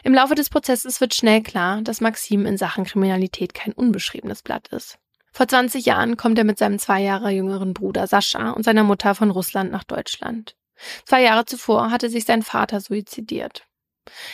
Im 0.04 0.14
Laufe 0.14 0.36
des 0.36 0.50
Prozesses 0.50 1.00
wird 1.00 1.16
schnell 1.16 1.42
klar, 1.42 1.82
dass 1.82 2.02
Maxim 2.02 2.46
in 2.46 2.58
Sachen 2.58 2.84
Kriminalität 2.84 3.54
kein 3.54 3.72
unbeschriebenes 3.72 4.42
Blatt 4.42 4.68
ist. 4.68 5.00
Vor 5.32 5.48
20 5.48 5.86
Jahren 5.86 6.18
kommt 6.18 6.38
er 6.38 6.44
mit 6.44 6.58
seinem 6.58 6.78
zwei 6.78 7.02
Jahre 7.02 7.32
jüngeren 7.32 7.74
Bruder 7.74 8.06
Sascha 8.06 8.52
und 8.52 8.64
seiner 8.64 8.84
Mutter 8.84 9.16
von 9.16 9.32
Russland 9.32 9.72
nach 9.72 9.86
Deutschland. 9.86 10.58
Zwei 11.06 11.22
Jahre 11.24 11.46
zuvor 11.46 11.92
hatte 11.92 12.10
sich 12.10 12.26
sein 12.26 12.44
Vater 12.44 12.80
suizidiert. 12.82 13.66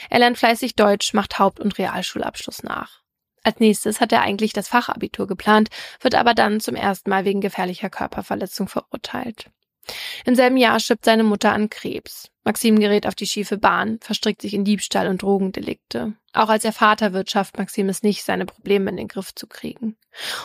Er 0.10 0.20
lernt 0.20 0.38
fleißig 0.38 0.76
Deutsch, 0.76 1.14
macht 1.14 1.40
Haupt- 1.40 1.60
und 1.60 1.78
Realschulabschluss 1.78 2.64
nach. 2.64 3.02
Als 3.44 3.60
nächstes 3.60 4.00
hat 4.00 4.12
er 4.12 4.22
eigentlich 4.22 4.54
das 4.54 4.70
Fachabitur 4.70 5.28
geplant, 5.28 5.70
wird 6.00 6.16
aber 6.16 6.34
dann 6.34 6.60
zum 6.60 6.76
ersten 6.76 7.10
Mal 7.10 7.26
wegen 7.26 7.42
gefährlicher 7.42 7.90
Körperverletzung 7.90 8.68
verurteilt. 8.68 9.50
Im 10.26 10.36
selben 10.36 10.56
Jahr 10.56 10.80
stirbt 10.80 11.04
seine 11.04 11.24
Mutter 11.24 11.52
an 11.52 11.70
Krebs. 11.70 12.30
Maxim 12.46 12.80
gerät 12.80 13.06
auf 13.06 13.16
die 13.16 13.28
schiefe 13.28 13.58
Bahn, 13.58 14.00
verstrickt 14.02 14.42
sich 14.42 14.54
in 14.54 14.64
Diebstahl 14.64 15.08
und 15.08 15.22
Drogendelikte. 15.22 16.14
Auch 16.34 16.50
als 16.50 16.64
er 16.66 16.74
Vater 16.74 17.14
wird, 17.14 17.30
schafft 17.30 17.58
Maxim 17.58 17.90
es 17.90 18.04
nicht, 18.04 18.24
seine 18.24 18.46
Probleme 18.46 18.90
in 18.90 18.98
den 18.98 19.08
Griff 19.08 19.36
zu 19.36 19.48
kriegen. 19.48 19.98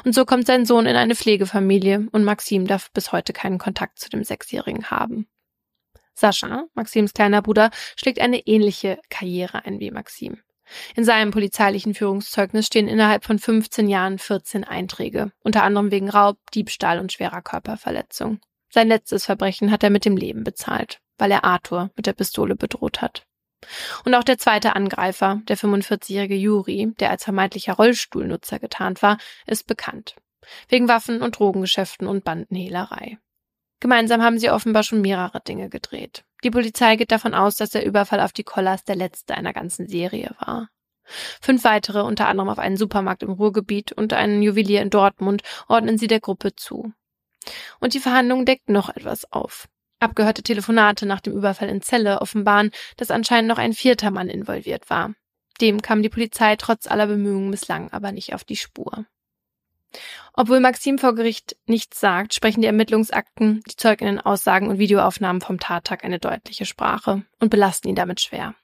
Und 0.05 0.15
so 0.15 0.25
kommt 0.25 0.47
sein 0.47 0.67
Sohn 0.67 0.87
in 0.87 0.97
eine 0.97 1.15
Pflegefamilie 1.15 2.09
und 2.11 2.25
Maxim 2.25 2.67
darf 2.67 2.91
bis 2.93 3.13
heute 3.13 3.33
keinen 3.33 3.59
Kontakt 3.59 3.99
zu 4.01 4.09
dem 4.11 4.25
Sechsjährigen 4.25 4.91
haben. 4.91 5.29
Sascha, 6.19 6.65
Maxims 6.75 7.15
kleiner 7.15 7.43
Bruder, 7.43 7.71
schlägt 7.97 8.21
eine 8.21 8.39
ähnliche 8.47 8.99
Karriere 9.09 9.65
ein 9.65 9.79
wie 9.81 9.91
Maxim. 9.91 10.43
In 10.95 11.05
seinem 11.05 11.31
polizeilichen 11.31 11.95
Führungszeugnis 11.95 12.67
stehen 12.67 12.89
innerhalb 12.89 13.25
von 13.25 13.39
15 13.39 13.89
Jahren 13.89 14.19
14 14.19 14.65
Einträge, 14.65 15.33
unter 15.43 15.63
anderem 15.63 15.91
wegen 15.91 16.11
Raub, 16.11 16.39
Diebstahl 16.53 16.99
und 16.99 17.13
schwerer 17.13 17.41
Körperverletzung. 17.41 18.41
Sein 18.71 18.89
letztes 18.89 19.25
Verbrechen 19.25 19.71
hat 19.71 19.83
er 19.83 19.91
mit 19.91 20.05
dem 20.05 20.17
Leben 20.17 20.45
bezahlt, 20.45 20.99
weil 21.17 21.31
er 21.31 21.45
Arthur 21.45 21.91
mit 21.97 22.07
der 22.07 22.13
Pistole 22.13 22.55
bedroht 22.55 23.01
hat. 23.01 23.25
Und 24.05 24.15
auch 24.15 24.25
der 24.25 24.39
zweite 24.39 24.77
Angreifer, 24.77 25.41
der 25.49 25.57
45-jährige 25.57 26.37
Juri, 26.37 26.93
der 27.01 27.11
als 27.11 27.25
vermeintlicher 27.25 27.75
Rollstuhlnutzer 27.75 28.59
getarnt 28.59 29.03
war, 29.03 29.19
ist 29.47 29.67
bekannt. 29.67 30.17
Wegen 30.69 30.89
Waffen- 30.89 31.23
und 31.23 31.39
Drogengeschäften 31.39 32.07
und 32.07 32.25
Bandenhehlerei. 32.25 33.19
Gemeinsam 33.81 34.23
haben 34.23 34.39
sie 34.39 34.51
offenbar 34.51 34.83
schon 34.83 35.01
mehrere 35.01 35.41
Dinge 35.41 35.69
gedreht. 35.69 36.25
Die 36.45 36.51
Polizei 36.51 36.97
geht 36.97 37.13
davon 37.13 37.35
aus, 37.35 37.57
dass 37.57 37.71
der 37.71 37.87
Überfall 37.87 38.21
auf 38.21 38.33
die 38.33 38.45
Collars 38.45 38.85
der 38.85 38.97
letzte 38.97 39.35
einer 39.35 39.53
ganzen 39.53 39.87
Serie 39.89 40.35
war. 40.39 40.69
Fünf 41.41 41.65
weitere, 41.65 42.03
unter 42.03 42.29
anderem 42.29 42.49
auf 42.49 42.59
einen 42.59 42.77
Supermarkt 42.77 43.23
im 43.23 43.33
Ruhrgebiet 43.33 43.93
und 43.93 44.13
einen 44.13 44.43
Juwelier 44.43 44.83
in 44.83 44.91
Dortmund, 44.91 45.43
ordnen 45.67 45.97
sie 45.97 46.07
der 46.07 46.21
Gruppe 46.21 46.55
zu. 46.55 46.93
Und 47.81 47.95
die 47.95 48.01
Verhandlung 48.01 48.45
deckt 48.45 48.69
noch 48.69 48.91
etwas 48.91 49.33
auf. 49.33 49.69
Abgehörte 50.01 50.43
Telefonate 50.43 51.07
nach 51.07 51.21
dem 51.21 51.33
Überfall 51.33 51.69
in 51.69 51.81
Celle 51.81 52.21
offenbaren, 52.21 52.71
dass 52.97 53.11
anscheinend 53.11 53.49
noch 53.49 53.59
ein 53.59 53.73
vierter 53.73 54.11
Mann 54.11 54.29
involviert 54.29 54.91
war. 54.91 55.15
Dem 55.61 55.83
kam 55.83 56.03
die 56.03 56.09
Polizei 56.09 56.55
trotz 56.57 56.87
aller 56.87 57.09
Bemühungen 57.09 57.51
bislang 57.51 57.91
aber 57.91 58.13
nicht 58.13 58.35
auf 58.35 58.45
die 58.45 58.57
Spur. 58.57 59.07
Obwohl 60.35 60.61
Maxim 60.61 60.99
vor 60.99 61.15
Gericht 61.15 61.57
nichts 61.67 61.99
sagt, 62.01 62.35
sprechen 62.35 62.61
die 62.61 62.67
Ermittlungsakten, 62.67 63.63
die 63.69 63.77
Zeuginnen-Aussagen 63.77 64.69
und 64.69 64.79
Videoaufnahmen 64.79 65.41
vom 65.41 65.59
Tattag 65.59 66.05
eine 66.05 66.19
deutliche 66.19 66.65
Sprache 66.65 67.23
und 67.41 67.51
belasten 67.51 67.89
ihn 67.89 67.97
damit 67.97 68.21
schwer. 68.21 68.55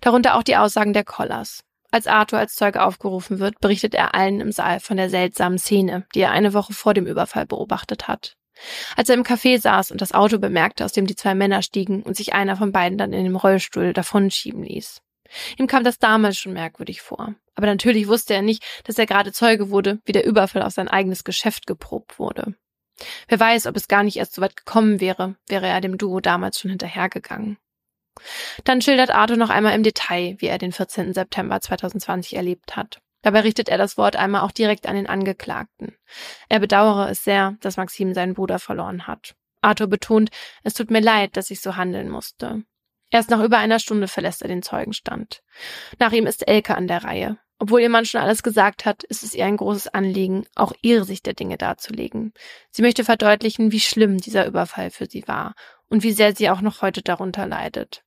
Darunter 0.00 0.34
auch 0.34 0.42
die 0.42 0.56
Aussagen 0.56 0.92
der 0.92 1.04
Collars. 1.04 1.64
Als 1.90 2.06
Arthur 2.06 2.38
als 2.38 2.54
Zeuge 2.54 2.82
aufgerufen 2.82 3.38
wird, 3.38 3.60
berichtet 3.60 3.94
er 3.94 4.14
allen 4.14 4.40
im 4.40 4.50
Saal 4.50 4.80
von 4.80 4.96
der 4.96 5.10
seltsamen 5.10 5.58
Szene, 5.58 6.06
die 6.14 6.20
er 6.20 6.30
eine 6.30 6.54
Woche 6.54 6.72
vor 6.72 6.94
dem 6.94 7.06
Überfall 7.06 7.46
beobachtet 7.46 8.08
hat. 8.08 8.36
Als 8.96 9.08
er 9.08 9.14
im 9.14 9.24
Café 9.24 9.60
saß 9.60 9.90
und 9.90 10.00
das 10.00 10.12
Auto 10.12 10.38
bemerkte, 10.38 10.84
aus 10.84 10.92
dem 10.92 11.06
die 11.06 11.16
zwei 11.16 11.34
Männer 11.34 11.62
stiegen 11.62 12.02
und 12.02 12.16
sich 12.16 12.32
einer 12.32 12.56
von 12.56 12.72
beiden 12.72 12.98
dann 12.98 13.12
in 13.12 13.24
dem 13.24 13.36
Rollstuhl 13.36 13.92
davonschieben 13.92 14.62
ließ. 14.62 15.02
Ihm 15.58 15.66
kam 15.66 15.84
das 15.84 15.98
damals 15.98 16.38
schon 16.38 16.52
merkwürdig 16.52 17.02
vor. 17.02 17.34
Aber 17.54 17.66
natürlich 17.66 18.08
wusste 18.08 18.34
er 18.34 18.42
nicht, 18.42 18.64
dass 18.84 18.98
er 18.98 19.06
gerade 19.06 19.32
Zeuge 19.32 19.70
wurde, 19.70 20.00
wie 20.04 20.12
der 20.12 20.26
Überfall 20.26 20.62
auf 20.62 20.72
sein 20.72 20.88
eigenes 20.88 21.24
Geschäft 21.24 21.66
geprobt 21.66 22.18
wurde. 22.18 22.54
Wer 23.28 23.40
weiß, 23.40 23.66
ob 23.66 23.76
es 23.76 23.88
gar 23.88 24.02
nicht 24.02 24.16
erst 24.16 24.34
so 24.34 24.42
weit 24.42 24.56
gekommen 24.56 25.00
wäre, 25.00 25.36
wäre 25.48 25.66
er 25.66 25.80
dem 25.80 25.98
Duo 25.98 26.20
damals 26.20 26.58
schon 26.58 26.70
hinterhergegangen. 26.70 27.58
Dann 28.64 28.82
schildert 28.82 29.10
Arthur 29.10 29.36
noch 29.36 29.50
einmal 29.50 29.74
im 29.74 29.82
Detail, 29.82 30.36
wie 30.38 30.46
er 30.46 30.58
den 30.58 30.72
14. 30.72 31.14
September 31.14 31.60
2020 31.60 32.36
erlebt 32.36 32.76
hat. 32.76 33.00
Dabei 33.22 33.40
richtet 33.40 33.68
er 33.68 33.78
das 33.78 33.96
Wort 33.96 34.16
einmal 34.16 34.42
auch 34.42 34.50
direkt 34.50 34.86
an 34.86 34.96
den 34.96 35.06
Angeklagten. 35.06 35.96
Er 36.48 36.58
bedauere 36.58 37.08
es 37.08 37.24
sehr, 37.24 37.56
dass 37.60 37.76
Maxim 37.76 38.14
seinen 38.14 38.34
Bruder 38.34 38.58
verloren 38.58 39.06
hat. 39.06 39.34
Arthur 39.62 39.86
betont, 39.86 40.30
es 40.64 40.74
tut 40.74 40.90
mir 40.90 41.00
leid, 41.00 41.36
dass 41.36 41.50
ich 41.50 41.60
so 41.60 41.76
handeln 41.76 42.08
musste. 42.08 42.64
Erst 43.12 43.30
nach 43.30 43.42
über 43.42 43.58
einer 43.58 43.78
Stunde 43.78 44.08
verlässt 44.08 44.40
er 44.40 44.48
den 44.48 44.62
Zeugenstand. 44.62 45.42
Nach 45.98 46.12
ihm 46.12 46.26
ist 46.26 46.48
Elke 46.48 46.74
an 46.74 46.88
der 46.88 47.04
Reihe. 47.04 47.38
Obwohl 47.58 47.82
ihr 47.82 47.90
Mann 47.90 48.06
schon 48.06 48.22
alles 48.22 48.42
gesagt 48.42 48.86
hat, 48.86 49.04
ist 49.04 49.22
es 49.22 49.34
ihr 49.34 49.44
ein 49.44 49.58
großes 49.58 49.88
Anliegen, 49.88 50.46
auch 50.56 50.72
ihre 50.80 51.04
Sicht 51.04 51.26
der 51.26 51.34
Dinge 51.34 51.58
darzulegen. 51.58 52.32
Sie 52.70 52.82
möchte 52.82 53.04
verdeutlichen, 53.04 53.70
wie 53.70 53.80
schlimm 53.80 54.16
dieser 54.16 54.46
Überfall 54.46 54.90
für 54.90 55.06
sie 55.06 55.28
war 55.28 55.54
und 55.88 56.02
wie 56.02 56.12
sehr 56.12 56.34
sie 56.34 56.48
auch 56.50 56.62
noch 56.62 56.80
heute 56.80 57.02
darunter 57.02 57.46
leidet. 57.46 58.02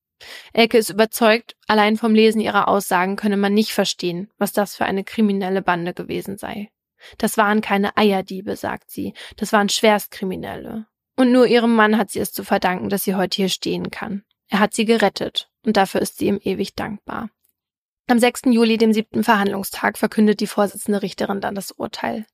Elke 0.53 0.77
ist 0.79 0.89
überzeugt, 0.89 1.55
allein 1.67 1.97
vom 1.97 2.15
Lesen 2.15 2.41
ihrer 2.41 2.67
Aussagen 2.67 3.15
könne 3.15 3.37
man 3.37 3.53
nicht 3.53 3.73
verstehen, 3.73 4.31
was 4.37 4.53
das 4.53 4.75
für 4.75 4.85
eine 4.85 5.03
kriminelle 5.03 5.61
Bande 5.61 5.93
gewesen 5.93 6.37
sei. 6.37 6.71
Das 7.19 7.37
waren 7.37 7.61
keine 7.61 7.95
Eierdiebe, 7.95 8.55
sagt 8.55 8.89
sie, 8.89 9.13
das 9.37 9.53
waren 9.53 9.69
Schwerstkriminelle. 9.69 10.87
Und 11.15 11.31
nur 11.31 11.45
ihrem 11.45 11.75
Mann 11.75 11.97
hat 11.97 12.09
sie 12.09 12.19
es 12.19 12.33
zu 12.33 12.43
verdanken, 12.43 12.89
dass 12.89 13.03
sie 13.03 13.15
heute 13.15 13.35
hier 13.35 13.49
stehen 13.49 13.91
kann. 13.91 14.23
Er 14.49 14.59
hat 14.59 14.73
sie 14.73 14.85
gerettet 14.85 15.49
und 15.65 15.77
dafür 15.77 16.01
ist 16.01 16.17
sie 16.17 16.27
ihm 16.27 16.39
ewig 16.41 16.75
dankbar. 16.75 17.29
Am 18.07 18.19
6. 18.19 18.41
Juli, 18.45 18.77
dem 18.77 18.93
siebten 18.93 19.23
Verhandlungstag, 19.23 19.97
verkündet 19.97 20.39
die 20.39 20.47
Vorsitzende 20.47 21.01
Richterin 21.01 21.41
dann 21.41 21.55
das 21.55 21.71
Urteil. 21.71 22.25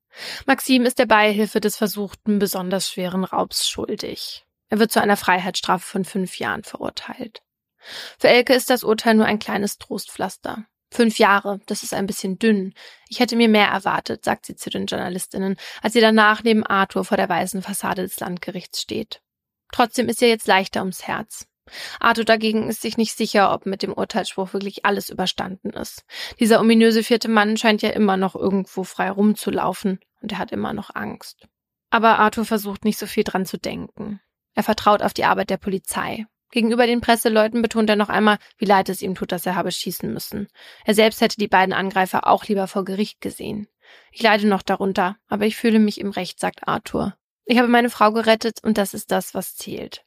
Maxim 0.46 0.86
ist 0.86 1.00
der 1.00 1.06
Beihilfe 1.06 1.62
des 1.62 1.78
versuchten, 1.78 2.40
besonders 2.40 2.90
schweren 2.90 3.24
Raubs 3.24 3.70
schuldig. 3.70 4.46
Er 4.70 4.80
wird 4.80 4.92
zu 4.92 5.02
einer 5.02 5.16
Freiheitsstrafe 5.16 5.86
von 5.86 6.04
fünf 6.04 6.40
Jahren 6.40 6.64
verurteilt. 6.64 7.42
Für 8.20 8.28
Elke 8.28 8.54
ist 8.54 8.70
das 8.70 8.84
Urteil 8.84 9.16
nur 9.16 9.26
ein 9.26 9.40
kleines 9.40 9.78
Trostpflaster. 9.78 10.66
Fünf 10.94 11.20
Jahre, 11.20 11.62
das 11.68 11.84
ist 11.84 11.94
ein 11.94 12.06
bisschen 12.06 12.38
dünn. 12.38 12.74
Ich 13.08 13.22
hätte 13.22 13.38
mir 13.38 13.48
mehr 13.48 13.68
erwartet, 13.68 14.26
sagt 14.26 14.46
sie 14.46 14.58
zu 14.58 14.70
den 14.70 14.88
Journalistinnen, 14.88 15.56
als 15.82 15.94
sie 15.94 16.02
danach 16.02 16.44
neben 16.44 16.66
Arthur 16.66 17.06
vor 17.06 17.16
der 17.16 17.30
weißen 17.30 17.62
Fassade 17.62 18.02
des 18.02 18.20
Landgerichts 18.20 18.82
steht. 18.82 19.22
Trotzdem 19.72 20.10
ist 20.10 20.22
ihr 20.22 20.28
jetzt 20.28 20.48
leichter 20.48 20.82
ums 20.82 21.08
Herz. 21.08 21.48
Arthur 22.00 22.26
dagegen 22.26 22.70
ist 22.70 22.82
sich 22.82 22.98
nicht 22.98 23.16
sicher, 23.16 23.54
ob 23.54 23.66
mit 23.66 23.84
dem 23.84 23.94
Urteilsspruch 23.94 24.54
wirklich 24.54 24.86
alles 24.86 25.10
überstanden 25.10 25.70
ist. 25.72 26.04
Dieser 26.40 26.60
ominöse 26.60 27.04
vierte 27.04 27.30
Mann 27.30 27.58
scheint 27.58 27.82
ja 27.82 27.90
immer 27.90 28.18
noch 28.18 28.36
irgendwo 28.36 28.84
frei 28.84 29.10
rumzulaufen 29.12 30.00
und 30.22 30.32
er 30.32 30.38
hat 30.38 30.52
immer 30.52 30.74
noch 30.74 30.94
Angst. 30.96 31.48
Aber 31.90 32.20
Arthur 32.20 32.46
versucht 32.46 32.86
nicht 32.86 32.98
so 32.98 33.06
viel 33.06 33.24
dran 33.24 33.46
zu 33.46 33.58
denken. 33.58 34.22
Er 34.54 34.64
vertraut 34.64 35.02
auf 35.02 35.14
die 35.14 35.26
Arbeit 35.26 35.50
der 35.50 35.58
Polizei. 35.58 36.26
Gegenüber 36.52 36.86
den 36.86 37.00
Presseleuten 37.00 37.62
betont 37.62 37.90
er 37.90 37.96
noch 37.96 38.10
einmal, 38.10 38.38
wie 38.58 38.66
leid 38.66 38.90
es 38.90 39.02
ihm 39.02 39.16
tut, 39.16 39.32
dass 39.32 39.46
er 39.46 39.56
habe 39.56 39.72
schießen 39.72 40.12
müssen. 40.12 40.48
Er 40.86 40.94
selbst 40.94 41.22
hätte 41.22 41.38
die 41.38 41.48
beiden 41.48 41.74
Angreifer 41.74 42.28
auch 42.28 42.46
lieber 42.46 42.68
vor 42.68 42.84
Gericht 42.84 43.22
gesehen. 43.22 43.68
Ich 44.12 44.22
leide 44.22 44.48
noch 44.48 44.62
darunter, 44.62 45.18
aber 45.28 45.46
ich 45.46 45.56
fühle 45.56 45.80
mich 45.80 46.00
im 46.00 46.12
Recht, 46.12 46.40
sagt 46.40 46.68
Arthur. 46.68 47.16
Ich 47.46 47.58
habe 47.58 47.70
meine 47.70 47.90
Frau 47.90 48.12
gerettet 48.12 48.60
und 48.64 48.78
das 48.78 48.94
ist 48.94 49.12
das, 49.12 49.34
was 49.34 49.56
zählt. 49.56 50.04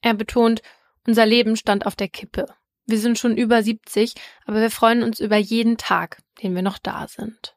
Er 0.00 0.14
betont, 0.14 0.62
unser 1.08 1.24
Leben 1.24 1.56
stand 1.56 1.86
auf 1.86 1.96
der 1.96 2.08
Kippe. 2.08 2.46
Wir 2.86 2.98
sind 2.98 3.18
schon 3.18 3.36
über 3.36 3.62
70, 3.62 4.12
aber 4.44 4.60
wir 4.60 4.70
freuen 4.70 5.02
uns 5.02 5.20
über 5.20 5.36
jeden 5.36 5.78
Tag, 5.78 6.22
den 6.42 6.54
wir 6.54 6.62
noch 6.62 6.78
da 6.78 7.08
sind. 7.08 7.56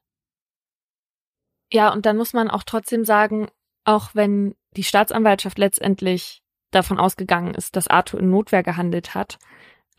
Ja, 1.70 1.92
und 1.92 2.06
dann 2.06 2.16
muss 2.16 2.32
man 2.32 2.50
auch 2.50 2.64
trotzdem 2.64 3.04
sagen, 3.04 3.50
auch 3.84 4.12
wenn 4.14 4.56
die 4.78 4.84
Staatsanwaltschaft 4.84 5.58
letztendlich 5.58 6.42
davon 6.72 6.98
ausgegangen 6.98 7.54
ist, 7.54 7.76
dass 7.76 7.90
Arthur 7.90 8.22
in 8.22 8.30
Notwehr 8.30 8.64
gehandelt 8.64 9.16
hat, 9.16 9.38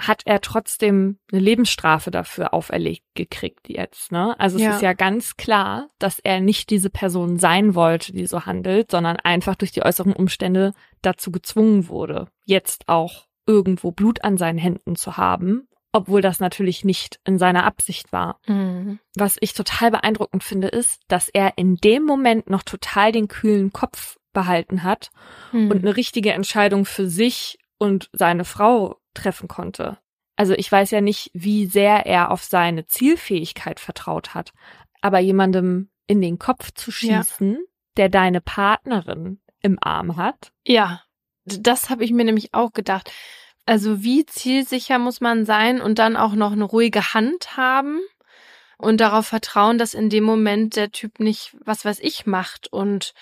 hat 0.01 0.23
er 0.25 0.41
trotzdem 0.41 1.19
eine 1.31 1.41
Lebensstrafe 1.41 2.11
dafür 2.11 2.55
auferlegt 2.55 3.05
gekriegt 3.15 3.69
jetzt, 3.69 4.13
ne? 4.13 4.35
Also 4.41 4.57
es 4.57 4.63
Ja. 4.63 4.71
ist 4.77 4.83
ja 4.83 4.95
ganz 4.95 5.37
klar, 5.37 5.91
dass 5.99 6.19
er 6.19 6.41
nicht 6.41 6.71
diese 6.71 6.89
Person 6.89 7.39
sein 7.39 7.75
wollte, 7.75 8.13
die 8.13 8.27
so 8.27 8.47
handelt, 8.47 8.91
sondern 8.91 9.17
einfach 9.19 9.57
durch 9.57 9.73
die 9.73 9.83
äußeren 9.83 10.15
Umstände 10.15 10.73
dazu 11.03 11.31
gezwungen 11.31 11.89
wurde, 11.89 12.29
jetzt 12.47 12.89
auch 12.89 13.27
irgendwo 13.47 13.91
Blut 13.93 14.25
an 14.25 14.37
seinen 14.37 14.59
Händen 14.59 14.97
zu 14.97 15.17
haben, 15.17 15.69
obwohl 15.93 16.21
das 16.23 16.41
natürlich 16.41 16.85
nicht 16.85 17.21
in 17.25 17.39
seiner 17.39 17.65
Absicht 17.65 18.13
war. 18.13 18.41
Mhm. 18.47 18.99
Was 19.15 19.37
ich 19.41 19.53
total 19.53 19.91
beeindruckend 19.91 20.43
finde, 20.45 20.69
ist, 20.69 21.03
dass 21.09 21.29
er 21.29 21.53
in 21.59 21.77
dem 21.77 22.05
Moment 22.05 22.49
noch 22.49 22.63
total 22.63 23.13
den 23.13 23.29
kühlen 23.29 23.73
Kopf 23.73 24.19
behalten 24.33 24.83
hat 24.83 25.11
Mhm. 25.53 25.71
und 25.71 25.79
eine 25.85 25.97
richtige 25.97 26.33
Entscheidung 26.33 26.85
für 26.87 27.07
sich 27.09 27.59
und 27.79 28.09
seine 28.13 28.45
Frau 28.45 28.97
treffen 29.15 29.49
konnte. 29.49 29.99
Also 30.37 30.55
ich 30.55 30.73
weiß 30.73 30.91
ja 30.93 31.03
nicht, 31.03 31.31
wie 31.35 31.67
sehr 31.67 32.07
er 32.07 32.31
auf 32.31 32.43
seine 32.43 32.87
Zielfähigkeit 32.87 33.79
vertraut 33.81 34.35
hat, 34.35 34.53
aber 35.03 35.19
jemandem 35.19 35.91
in 36.07 36.23
den 36.23 36.39
Kopf 36.39 36.71
zu 36.73 36.91
Ja. 36.91 37.23
schießen, 37.23 37.59
der 37.99 38.09
deine 38.09 38.41
Partnerin 38.41 39.41
im 39.61 39.77
Arm 39.81 40.17
hat, 40.17 40.53
Ja, 40.67 41.03
das 41.45 41.91
habe 41.91 42.05
ich 42.05 42.13
mir 42.13 42.25
nämlich 42.25 42.55
auch 42.55 42.73
gedacht. 42.73 43.11
Also 43.67 44.03
wie 44.03 44.27
zielsicher 44.27 44.99
muss 44.99 45.21
man 45.21 45.45
sein 45.45 45.81
und 45.81 45.99
dann 45.99 46.17
auch 46.17 46.35
noch 46.35 46.53
eine 46.53 46.65
ruhige 46.65 47.15
Hand 47.15 47.57
haben 47.57 48.01
und 48.79 49.01
darauf 49.01 49.27
vertrauen, 49.27 49.79
dass 49.79 49.95
in 49.95 50.11
dem 50.11 50.25
Moment 50.25 50.75
der 50.77 50.91
Typ 50.91 51.21
nicht 51.21 51.57
was 51.65 51.85
weiß 51.85 52.01
ich 52.01 52.27
macht 52.27 52.73
und 52.73 53.15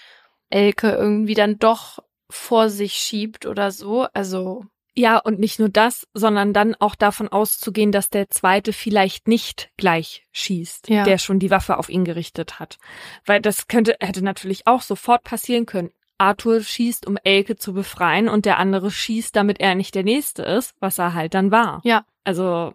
Elke 0.49 0.91
irgendwie 0.91 1.35
dann 1.35 1.59
doch 1.59 1.99
vor 2.31 2.71
sich 2.71 2.95
schiebt 2.95 3.45
oder 3.45 3.71
so. 3.71 4.07
Also 4.15 4.65
Ja, 4.95 5.19
und 5.19 5.39
nicht 5.39 5.59
nur 5.59 5.69
das, 5.69 6.07
sondern 6.15 6.53
dann 6.53 6.75
auch 6.75 6.95
davon 6.95 7.29
auszugehen, 7.29 7.93
dass 7.93 8.09
der 8.09 8.31
zweite 8.31 8.73
vielleicht 8.73 9.29
nicht 9.29 9.71
gleich 9.77 10.27
schießt, 10.33 10.89
Ja. 10.89 11.05
der 11.05 11.19
schon 11.19 11.39
die 11.39 11.51
Waffe 11.51 11.77
auf 11.77 11.89
ihn 11.89 12.05
gerichtet 12.05 12.59
hat. 12.59 12.79
Weil 13.27 13.41
das 13.41 13.69
könnte, 13.69 13.97
hätte 14.01 14.23
natürlich 14.23 14.67
auch 14.67 14.83
sofort 14.83 15.23
passieren 15.23 15.67
können. 15.67 15.91
Arthur 16.21 16.61
schießt, 16.63 17.07
um 17.07 17.17
Elke 17.25 17.57
zu 17.57 17.73
befreien 17.73 18.29
und 18.29 18.45
der 18.45 18.59
andere 18.59 18.91
schießt, 18.91 19.35
damit 19.35 19.61
er 19.61 19.75
nicht 19.75 19.95
der 19.95 20.05
Nächste 20.05 20.43
ist, 20.43 20.75
was 20.81 20.99
er 20.99 21.15
halt 21.15 21.35
dann 21.35 21.51
war. 21.51 21.81
Ja. 21.85 22.05
Also, 22.25 22.75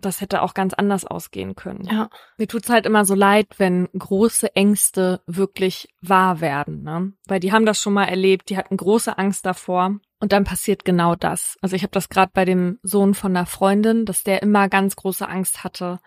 das 0.00 0.20
hätte 0.20 0.42
auch 0.42 0.54
ganz 0.54 0.74
anders 0.74 1.04
ausgehen 1.04 1.54
können. 1.54 1.84
ja, 1.84 2.10
Mir 2.36 2.48
tut's 2.48 2.68
halt 2.68 2.86
immer 2.86 3.04
so 3.04 3.14
leid, 3.14 3.46
wenn 3.58 3.88
große 3.96 4.54
Ängste 4.56 5.20
wirklich 5.26 5.88
wahr 6.00 6.40
werden, 6.40 6.82
ne? 6.82 7.12
Weil 7.26 7.40
die 7.40 7.52
haben 7.52 7.66
das 7.66 7.80
schon 7.80 7.92
mal 7.92 8.04
erlebt, 8.04 8.50
die 8.50 8.56
hatten 8.56 8.76
große 8.76 9.16
Angst 9.16 9.46
davor 9.46 9.96
und 10.20 10.32
dann 10.32 10.44
passiert 10.44 10.84
genau 10.84 11.14
das. 11.14 11.56
Also 11.62 11.76
ich 11.76 11.82
habe 11.82 11.92
das 11.92 12.08
gerade 12.08 12.32
bei 12.34 12.44
dem 12.44 12.78
Sohn 12.82 13.14
von 13.14 13.34
einer 13.36 13.46
Freundin, 13.46 14.04
dass 14.04 14.24
der 14.24 14.42
immer 14.42 14.68
ganz 14.68 14.96
große 14.96 15.28
Angst 15.28 15.64
hatte, 15.64 16.00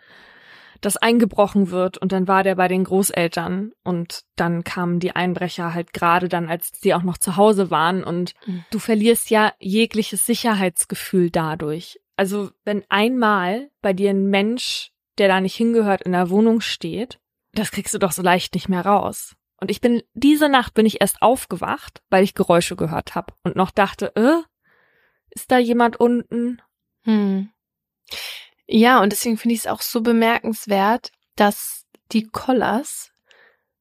dass 0.82 0.98
eingebrochen 0.98 1.72
wird 1.72 1.98
und 1.98 2.12
dann 2.12 2.28
war 2.28 2.44
der 2.44 2.56
bei 2.56 2.68
den 2.68 2.84
Großeltern 2.84 3.72
und 3.84 4.24
dann 4.36 4.64
kamen 4.64 5.00
die 5.00 5.16
Einbrecher 5.16 5.74
halt 5.74 5.94
gerade 5.94 6.30
dann, 6.30 6.50
als 6.50 6.72
die 6.72 6.94
auch 6.94 7.04
noch 7.04 7.18
zu 7.18 7.38
Hause 7.38 7.72
waren 7.72 8.04
und 8.04 8.34
Mhm. 8.46 8.66
du 8.72 8.80
verlierst 8.80 9.30
ja 9.30 9.54
jegliches 9.60 10.26
Sicherheitsgefühl 10.26 11.30
dadurch. 11.32 12.00
Also 12.18 12.52
wenn 12.64 12.84
einmal 12.90 13.70
bei 13.82 13.94
dir 13.94 14.10
ein 14.12 14.30
Mensch, 14.30 14.92
der 15.18 15.28
da 15.28 15.42
nicht 15.42 15.56
hingehört, 15.56 16.02
in 16.02 16.12
der 16.12 16.30
Wohnung 16.30 16.62
steht, 16.62 17.20
das 17.54 17.72
kriegst 17.72 17.94
du 17.94 18.00
doch 18.00 18.12
so 18.12 18.22
leicht 18.22 18.54
nicht 18.54 18.70
mehr 18.70 18.86
raus. 18.86 19.36
Und 19.60 19.72
ich 19.72 19.80
bin, 19.82 20.04
diese 20.14 20.50
Nacht 20.50 20.74
bin 20.74 20.86
ich 20.86 21.02
erst 21.02 21.22
aufgewacht, 21.22 22.02
weil 22.10 22.24
ich 22.24 22.34
Geräusche 22.34 22.76
gehört 22.76 23.16
habe 23.16 23.34
und 23.44 23.56
noch 23.56 23.72
dachte, 23.72 24.14
äh, 24.16 24.42
ist 25.30 25.52
da 25.52 25.58
jemand 25.58 25.98
unten? 25.98 26.62
Hm. 27.04 27.50
Ja, 28.68 29.02
und 29.02 29.12
deswegen 29.12 29.38
finde 29.38 29.54
ich 29.54 29.62
es 29.62 29.68
auch 29.68 29.82
so 29.82 30.02
bemerkenswert, 30.02 31.12
dass 31.36 31.86
die 32.12 32.24
Collars 32.24 33.12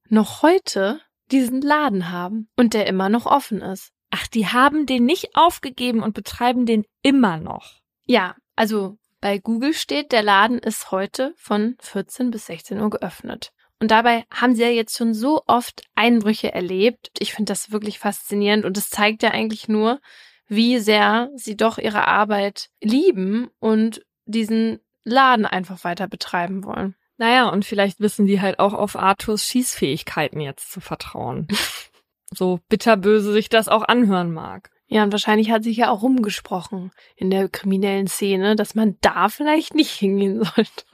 noch 0.09 0.43
heute 0.43 1.01
diesen 1.31 1.61
Laden 1.61 2.11
haben 2.11 2.49
und 2.57 2.75
der 2.75 2.87
immer 2.87 3.09
noch 3.09 3.27
offen 3.27 3.63
ist. 3.63 3.93
Ach, 4.11 4.27
die 4.29 4.47
haben 4.47 4.87
den 4.87 5.05
nicht 5.05 5.35
aufgegeben 5.35 6.03
und 6.03 6.15
betreiben 6.15 6.67
den 6.67 6.85
immer 7.03 7.39
noch. 7.39 7.81
Ja, 8.07 8.37
also 8.55 8.99
bei 9.21 9.39
Google 9.39 9.73
steht, 9.73 10.13
der 10.13 10.23
Laden 10.23 10.59
ist 10.59 10.91
heute 10.91 11.33
von 11.37 11.77
14 11.81 12.31
bis 12.31 12.47
16 12.47 12.81
Uhr 12.81 12.91
geöffnet. 12.91 13.53
Und 13.81 13.91
dabei 13.91 14.25
haben 14.31 14.55
sie 14.55 14.63
ja 14.63 14.69
jetzt 14.69 14.97
schon 14.97 15.15
so 15.15 15.43
oft 15.47 15.83
Einbrüche 15.95 16.53
erlebt. 16.53 17.11
Ich 17.19 17.35
finde 17.35 17.51
das 17.51 17.73
wirklich 17.73 17.99
faszinierend 17.99 18.65
und 18.65 18.79
es 18.79 18.91
zeigt 18.91 19.23
ja 19.23 19.31
eigentlich 19.31 19.67
nur, 19.67 20.01
wie 20.47 20.79
sehr 20.79 21.31
sie 21.35 21.57
doch 21.57 21.79
ihre 21.79 22.07
Arbeit 22.07 22.69
lieben 22.81 23.49
und 23.59 24.03
diesen 24.27 24.81
Laden 25.05 25.47
einfach 25.47 25.85
weiter 25.85 26.09
betreiben 26.09 26.65
wollen. 26.65 26.95
Naja, 27.17 27.49
und 27.49 27.65
vielleicht 27.65 28.01
wissen 28.01 28.27
die 28.27 28.41
halt 28.41 28.59
auch 28.59 28.73
auf 28.73 28.97
Arthurs 28.97 29.45
Schießfähigkeiten 29.45 30.41
jetzt 30.41 30.73
zu 30.73 30.81
vertrauen. 30.81 31.47
so 32.33 32.61
bitterböse 32.69 33.33
sich 33.33 33.49
das 33.49 33.69
auch 33.69 33.83
anhören 33.83 34.33
mag. 34.33 34.71
Ja, 34.87 35.03
und 35.03 35.13
wahrscheinlich 35.13 35.51
hat 35.51 35.65
sich 35.65 35.77
ja 35.77 35.91
auch 35.91 36.03
rumgesprochen 36.03 36.91
in 37.17 37.31
der 37.31 37.49
kriminellen 37.49 38.07
Szene, 38.07 38.57
dass 38.57 38.75
man 38.75 38.97
da 39.01 39.29
vielleicht 39.29 39.75
nicht 39.75 39.93
hingehen 39.93 40.45
sollte. 40.45 40.85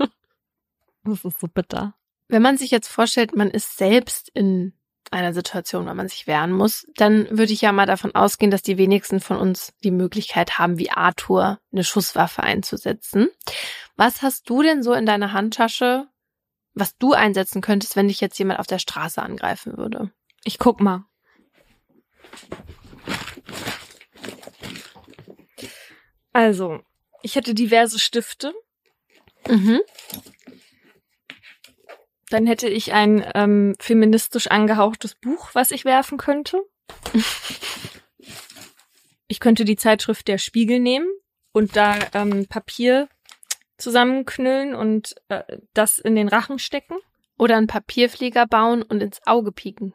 Das 1.05 1.25
ist 1.25 1.41
so 1.41 1.49
bitter. 1.49 1.95
Wenn 2.29 2.43
man 2.43 2.59
sich 2.59 2.71
jetzt 2.71 2.89
vorstellt, 2.89 3.35
man 3.35 3.51
ist 3.51 3.77
selbst 3.77 4.29
in 4.29 4.75
einer 5.11 5.33
Situation, 5.33 5.87
wo 5.87 5.95
man 5.95 6.09
sich 6.09 6.27
wehren 6.27 6.53
muss, 6.53 6.87
dann 6.97 7.27
würde 7.31 7.53
ich 7.53 7.61
ja 7.61 7.73
mal 7.73 7.87
davon 7.87 8.15
ausgehen, 8.15 8.51
dass 8.51 8.63
die 8.63 8.79
wenigsten 8.79 9.21
von 9.21 9.37
uns 9.37 9.73
die 9.83 9.91
Möglichkeit 9.91 10.59
haben, 10.59 10.79
wie 10.79 10.91
Arthur 10.91 11.59
eine 11.73 11.85
Schusswaffe 11.85 12.43
einzusetzen. 12.43 13.29
Was 13.97 14.23
hast 14.23 14.49
du 14.49 14.63
denn 14.63 14.83
so 14.83 14.93
in 14.93 15.07
deiner 15.07 15.33
Handtasche, 15.33 16.07
was 16.75 16.97
du 16.97 17.13
einsetzen 17.13 17.61
könntest, 17.61 17.97
wenn 17.97 18.09
dich 18.09 18.21
jetzt 18.21 18.39
jemand 18.39 18.61
auf 18.61 18.67
der 18.67 18.79
Straße 18.79 19.21
angreifen 19.21 19.77
würde? 19.77 20.13
Ich 20.45 20.59
guck 20.59 20.81
mal. 20.81 21.05
Also, 26.33 26.81
ich 27.23 27.35
hätte 27.35 27.55
diverse 27.55 27.99
Stifte. 27.99 28.55
Mhm. 29.49 29.81
Dann 32.31 32.47
hätte 32.47 32.69
ich 32.69 32.93
ein 32.93 33.29
ähm, 33.35 33.75
feministisch 33.81 34.47
angehauchtes 34.47 35.17
Buch, 35.17 35.51
was 35.53 35.73
ich 35.73 35.85
werfen 35.85 36.17
könnte. 36.17 36.63
Ich 39.27 39.41
könnte 39.41 39.65
die 39.65 39.77
Zeitschrift 39.77 40.29
Der 40.29 40.39
Spiegel 40.39 40.81
nehmen 40.81 41.09
und 41.53 41.77
da 41.77 41.99
ähm, 42.15 42.47
Papier 42.47 43.09
zusammenknüllen 43.79 44.75
und 44.75 45.15
äh, 45.29 45.43
das 45.75 45.99
in 45.99 46.15
den 46.15 46.29
Rachen 46.29 46.59
stecken. 46.59 46.97
Oder 47.37 47.57
einen 47.57 47.69
Papierflieger 47.69 48.47
bauen 48.47 48.83
und 48.83 49.03
ins 49.03 49.27
Auge 49.27 49.51
pieken. 49.51 49.95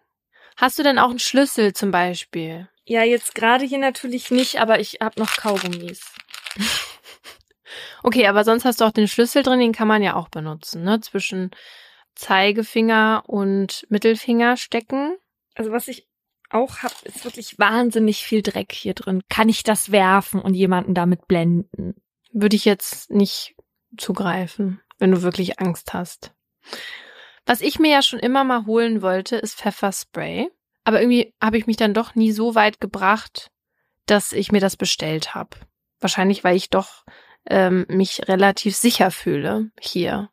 Hast 0.57 0.79
du 0.79 0.83
denn 0.83 0.97
auch 0.97 1.11
einen 1.11 1.19
Schlüssel 1.19 1.73
zum 1.73 1.91
Beispiel? 1.91 2.67
Ja, 2.85 3.03
jetzt 3.03 3.35
gerade 3.35 3.65
hier 3.65 3.77
natürlich 3.77 4.31
nicht, 4.31 4.59
aber 4.59 4.79
ich 4.79 4.97
habe 5.01 5.19
noch 5.19 5.37
Kaugummis. 5.37 6.01
Okay, 8.03 8.27
aber 8.27 8.43
sonst 8.43 8.65
hast 8.65 8.81
du 8.81 8.85
auch 8.85 8.91
den 8.91 9.07
Schlüssel 9.07 9.41
drin, 9.41 9.59
den 9.59 9.73
kann 9.73 9.87
man 9.87 10.03
ja 10.03 10.15
auch 10.15 10.29
benutzen, 10.29 10.83
ne? 10.83 11.01
Zwischen 11.01 11.49
Zeigefinger 12.15 13.23
und 13.27 13.85
Mittelfinger 13.89 14.57
stecken. 14.57 15.15
Also 15.55 15.71
was 15.71 15.87
ich 15.87 16.07
auch 16.49 16.79
habe, 16.79 16.93
ist 17.03 17.23
wirklich 17.25 17.59
wahnsinnig 17.59 18.23
viel 18.25 18.41
Dreck 18.41 18.71
hier 18.71 18.93
drin. 18.93 19.21
Kann 19.29 19.49
ich 19.49 19.63
das 19.63 19.91
werfen 19.91 20.41
und 20.41 20.53
jemanden 20.53 20.93
damit 20.93 21.27
blenden? 21.27 21.95
Würde 22.31 22.55
ich 22.55 22.65
jetzt 22.65 23.09
nicht 23.11 23.55
zugreifen, 23.97 24.81
wenn 24.99 25.11
du 25.11 25.21
wirklich 25.21 25.59
Angst 25.59 25.93
hast. 25.93 26.33
Was 27.45 27.61
ich 27.61 27.79
mir 27.79 27.91
ja 27.91 28.01
schon 28.01 28.19
immer 28.19 28.43
mal 28.43 28.65
holen 28.65 29.01
wollte, 29.01 29.35
ist 29.35 29.55
Pfefferspray. 29.55 30.49
Aber 30.83 31.01
irgendwie 31.01 31.33
habe 31.41 31.57
ich 31.57 31.67
mich 31.67 31.77
dann 31.77 31.93
doch 31.93 32.15
nie 32.15 32.31
so 32.31 32.55
weit 32.55 32.79
gebracht, 32.79 33.51
dass 34.05 34.31
ich 34.31 34.51
mir 34.51 34.61
das 34.61 34.77
bestellt 34.77 35.35
habe. 35.35 35.57
Wahrscheinlich, 35.99 36.43
weil 36.43 36.55
ich 36.55 36.69
doch 36.69 37.05
ähm, 37.47 37.85
mich 37.87 38.27
relativ 38.27 38.75
sicher 38.75 39.11
fühle 39.11 39.71
hier. 39.79 40.29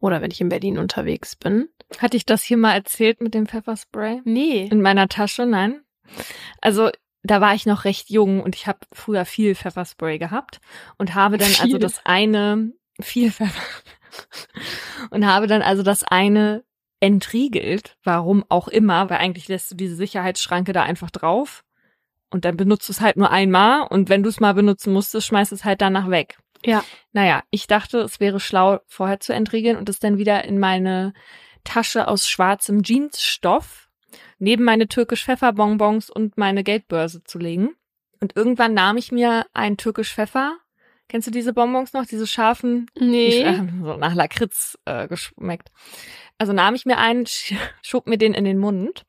Oder 0.00 0.20
wenn 0.20 0.30
ich 0.30 0.40
in 0.40 0.48
Berlin 0.48 0.78
unterwegs 0.78 1.36
bin. 1.36 1.68
Hatte 1.98 2.16
ich 2.16 2.26
das 2.26 2.42
hier 2.42 2.56
mal 2.56 2.74
erzählt 2.74 3.20
mit 3.20 3.34
dem 3.34 3.46
Pfefferspray? 3.46 4.20
Nee. 4.24 4.68
In 4.70 4.82
meiner 4.82 5.08
Tasche, 5.08 5.46
nein. 5.46 5.80
Also 6.60 6.90
da 7.22 7.40
war 7.40 7.54
ich 7.54 7.66
noch 7.66 7.84
recht 7.84 8.10
jung 8.10 8.42
und 8.42 8.54
ich 8.54 8.66
habe 8.66 8.78
früher 8.92 9.24
viel 9.24 9.54
Pfefferspray 9.54 10.18
gehabt 10.18 10.60
und 10.98 11.14
habe 11.14 11.38
dann 11.38 11.48
also 11.48 11.72
Viel. 11.72 11.78
das 11.78 12.00
eine 12.04 12.72
viel 13.00 13.30
Pfeffer 13.30 13.62
und 15.10 15.26
habe 15.26 15.46
dann 15.46 15.62
also 15.62 15.82
das 15.82 16.04
eine 16.04 16.64
entriegelt, 17.00 17.96
warum 18.04 18.44
auch 18.48 18.68
immer, 18.68 19.10
weil 19.10 19.18
eigentlich 19.18 19.48
lässt 19.48 19.70
du 19.70 19.74
diese 19.74 19.96
Sicherheitsschranke 19.96 20.72
da 20.72 20.82
einfach 20.82 21.10
drauf 21.10 21.62
und 22.30 22.44
dann 22.44 22.56
benutzt 22.56 22.88
du 22.88 22.92
es 22.92 23.00
halt 23.00 23.16
nur 23.16 23.30
einmal 23.30 23.86
und 23.88 24.08
wenn 24.08 24.22
du 24.22 24.28
es 24.28 24.40
mal 24.40 24.54
benutzen 24.54 24.92
musstest, 24.92 25.26
schmeißt 25.26 25.52
es 25.52 25.64
halt 25.64 25.80
danach 25.80 26.10
weg. 26.10 26.38
Ja. 26.66 26.84
Naja, 27.12 27.42
ich 27.50 27.66
dachte, 27.66 28.00
es 28.00 28.20
wäre 28.20 28.40
schlau, 28.40 28.80
vorher 28.86 29.20
zu 29.20 29.32
entriegeln 29.32 29.76
und 29.76 29.88
es 29.88 29.98
dann 29.98 30.18
wieder 30.18 30.44
in 30.44 30.58
meine 30.58 31.12
Tasche 31.64 32.08
aus 32.08 32.28
schwarzem 32.28 32.82
Jeansstoff 32.82 33.88
neben 34.38 34.64
meine 34.64 34.88
türkisch 34.88 35.24
Pfefferbonbons 35.24 36.10
und 36.10 36.36
meine 36.36 36.62
Geldbörse 36.62 37.22
zu 37.24 37.38
legen. 37.38 37.70
Und 38.20 38.36
irgendwann 38.36 38.74
nahm 38.74 38.96
ich 38.96 39.12
mir 39.12 39.46
einen 39.52 39.76
türkisch 39.76 40.14
Pfeffer, 40.14 40.58
Kennst 41.08 41.28
du 41.28 41.30
diese 41.30 41.52
Bonbons 41.52 41.92
noch, 41.92 42.04
diese 42.04 42.26
scharfen? 42.26 42.90
Nee. 42.98 43.30
Die, 43.30 43.42
äh, 43.42 43.62
so 43.82 43.96
nach 43.96 44.14
Lakritz 44.14 44.76
äh, 44.86 45.06
geschmeckt. 45.06 45.70
Also 46.38 46.52
nahm 46.52 46.74
ich 46.74 46.84
mir 46.84 46.98
einen, 46.98 47.26
schob 47.82 48.06
mir 48.06 48.18
den 48.18 48.34
in 48.34 48.44
den 48.44 48.58
Mund. 48.58 49.04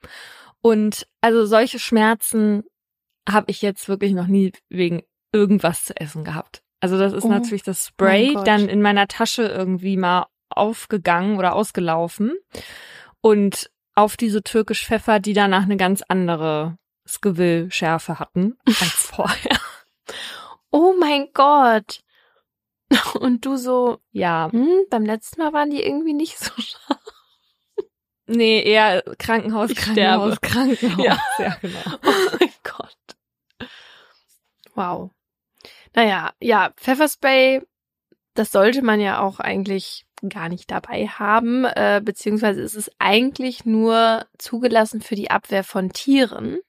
Und 0.62 1.08
also 1.22 1.46
solche 1.46 1.80
Schmerzen 1.80 2.64
habe 3.28 3.50
ich 3.50 3.62
jetzt 3.62 3.90
wirklich 3.90 4.14
noch 4.14 4.28
nie 4.28 4.52
wegen 4.70 5.04
irgendwas 5.32 5.86
zu 5.86 6.00
essen 6.00 6.24
gehabt. 6.24 6.62
Also 6.80 6.98
das 6.98 7.14
ist 7.14 7.24
Oh, 7.24 7.30
natürlich 7.30 7.64
das 7.64 7.88
Spray 7.88 8.34
Gott. 8.34 8.48
dann 8.48 8.70
in 8.70 8.82
meiner 8.82 9.08
Tasche 9.08 9.44
irgendwie 9.44 9.98
mal 9.98 10.28
aufgegangen 10.50 11.38
oder 11.38 11.54
ausgelaufen. 11.56 12.38
Und 13.22 13.70
auf 13.96 14.16
diese 14.16 14.44
türkisch 14.44 14.86
Pfeffer, 14.86 15.20
die 15.20 15.34
danach 15.34 15.64
eine 15.64 15.78
ganz 15.78 16.04
andere 16.08 16.78
Skill-Schärfe 17.08 18.20
hatten 18.20 18.58
als 18.68 19.08
vorher. 19.12 19.60
Oh 20.72 20.94
mein 21.00 21.30
Gott. 21.34 22.02
Und 23.20 23.46
du 23.46 23.58
so, 23.58 24.00
Ja, 24.12 24.50
hm, 24.52 24.86
beim 24.90 25.04
letzten 25.06 25.42
Mal 25.42 25.52
waren 25.54 25.70
die 25.72 25.82
irgendwie 25.84 26.14
nicht 26.14 26.38
so 26.38 26.52
scharf. 26.62 27.00
nee, 28.28 28.62
eher 28.62 29.02
Krankenhaus, 29.18 29.72
Ich 29.72 29.78
Krankenhaus, 29.78 30.36
sterbe. 30.36 30.48
Krankenhaus. 30.78 31.06
Ja. 31.06 31.20
ja 31.40 31.58
genau. 31.62 31.80
Oh 32.06 32.38
mein 32.40 32.52
Gott. 32.64 33.70
Wow. 34.76 35.12
Naja, 35.98 36.32
ja, 36.40 36.74
Pfefferspray, 36.78 37.64
das 38.36 38.52
sollte 38.52 38.84
man 38.84 39.00
ja 39.00 39.20
auch 39.20 39.40
eigentlich 39.40 40.06
gar 40.30 40.48
nicht 40.48 40.70
dabei 40.70 41.08
haben, 41.08 41.66
äh, 41.66 42.04
beziehungsweise 42.06 42.62
ist 42.62 42.76
es 42.76 42.92
eigentlich 43.00 43.66
nur 43.66 44.28
zugelassen 44.38 45.02
für 45.02 45.16
die 45.16 45.32
Abwehr 45.32 45.64
von 45.64 45.90
Tieren. 45.90 46.60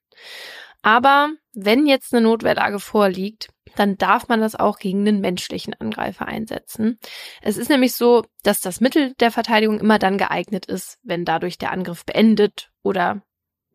Aber 0.81 1.29
wenn 1.53 1.87
jetzt 1.87 2.14
eine 2.14 2.22
Notwehrlage 2.22 2.81
vorliegt, 2.81 3.51
dann 3.76 3.99
darf 3.99 4.29
man 4.29 4.41
das 4.41 4.55
auch 4.55 4.79
gegen 4.79 5.07
einen 5.07 5.20
menschlichen 5.20 5.74
Angreifer 5.79 6.26
einsetzen. 6.26 6.99
Es 7.43 7.59
ist 7.59 7.68
nämlich 7.68 7.93
so, 7.93 8.24
dass 8.45 8.62
das 8.62 8.81
Mittel 8.81 9.12
der 9.20 9.31
Verteidigung 9.31 9.79
immer 9.79 9.99
dann 9.99 10.16
geeignet 10.16 10.64
ist, 10.64 10.99
wenn 11.03 11.26
dadurch 11.26 11.59
der 11.59 11.72
Angriff 11.72 12.07
beendet 12.07 12.70
oder 12.83 13.20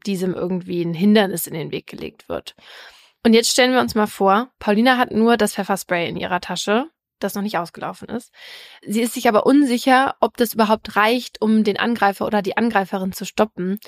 diesem 0.07 0.33
irgendwie 0.33 0.81
ein 0.81 0.95
Hindernis 0.95 1.45
in 1.45 1.53
den 1.53 1.69
Weg 1.69 1.85
gelegt 1.85 2.27
wird. 2.27 2.55
Und 3.25 3.33
jetzt 3.33 3.49
stellen 3.49 3.71
wir 3.71 3.79
uns 3.79 3.95
mal 3.95 4.07
vor, 4.07 4.51
Paulina 4.59 4.97
hat 4.97 5.11
nur 5.11 5.37
das 5.37 5.55
Pfefferspray 5.55 6.09
in 6.09 6.17
ihrer 6.17 6.41
Tasche, 6.41 6.89
das 7.19 7.35
noch 7.35 7.41
nicht 7.41 7.57
ausgelaufen 7.57 8.09
ist. 8.09 8.33
Sie 8.85 9.01
ist 9.01 9.13
sich 9.13 9.29
aber 9.29 9.45
unsicher, 9.45 10.15
ob 10.19 10.35
das 10.35 10.53
überhaupt 10.53 10.97
reicht, 10.97 11.41
um 11.41 11.63
den 11.63 11.77
Angreifer 11.77 12.25
oder 12.25 12.41
die 12.41 12.57
Angreiferin 12.57 13.13
zu 13.13 13.25
stoppen. 13.25 13.79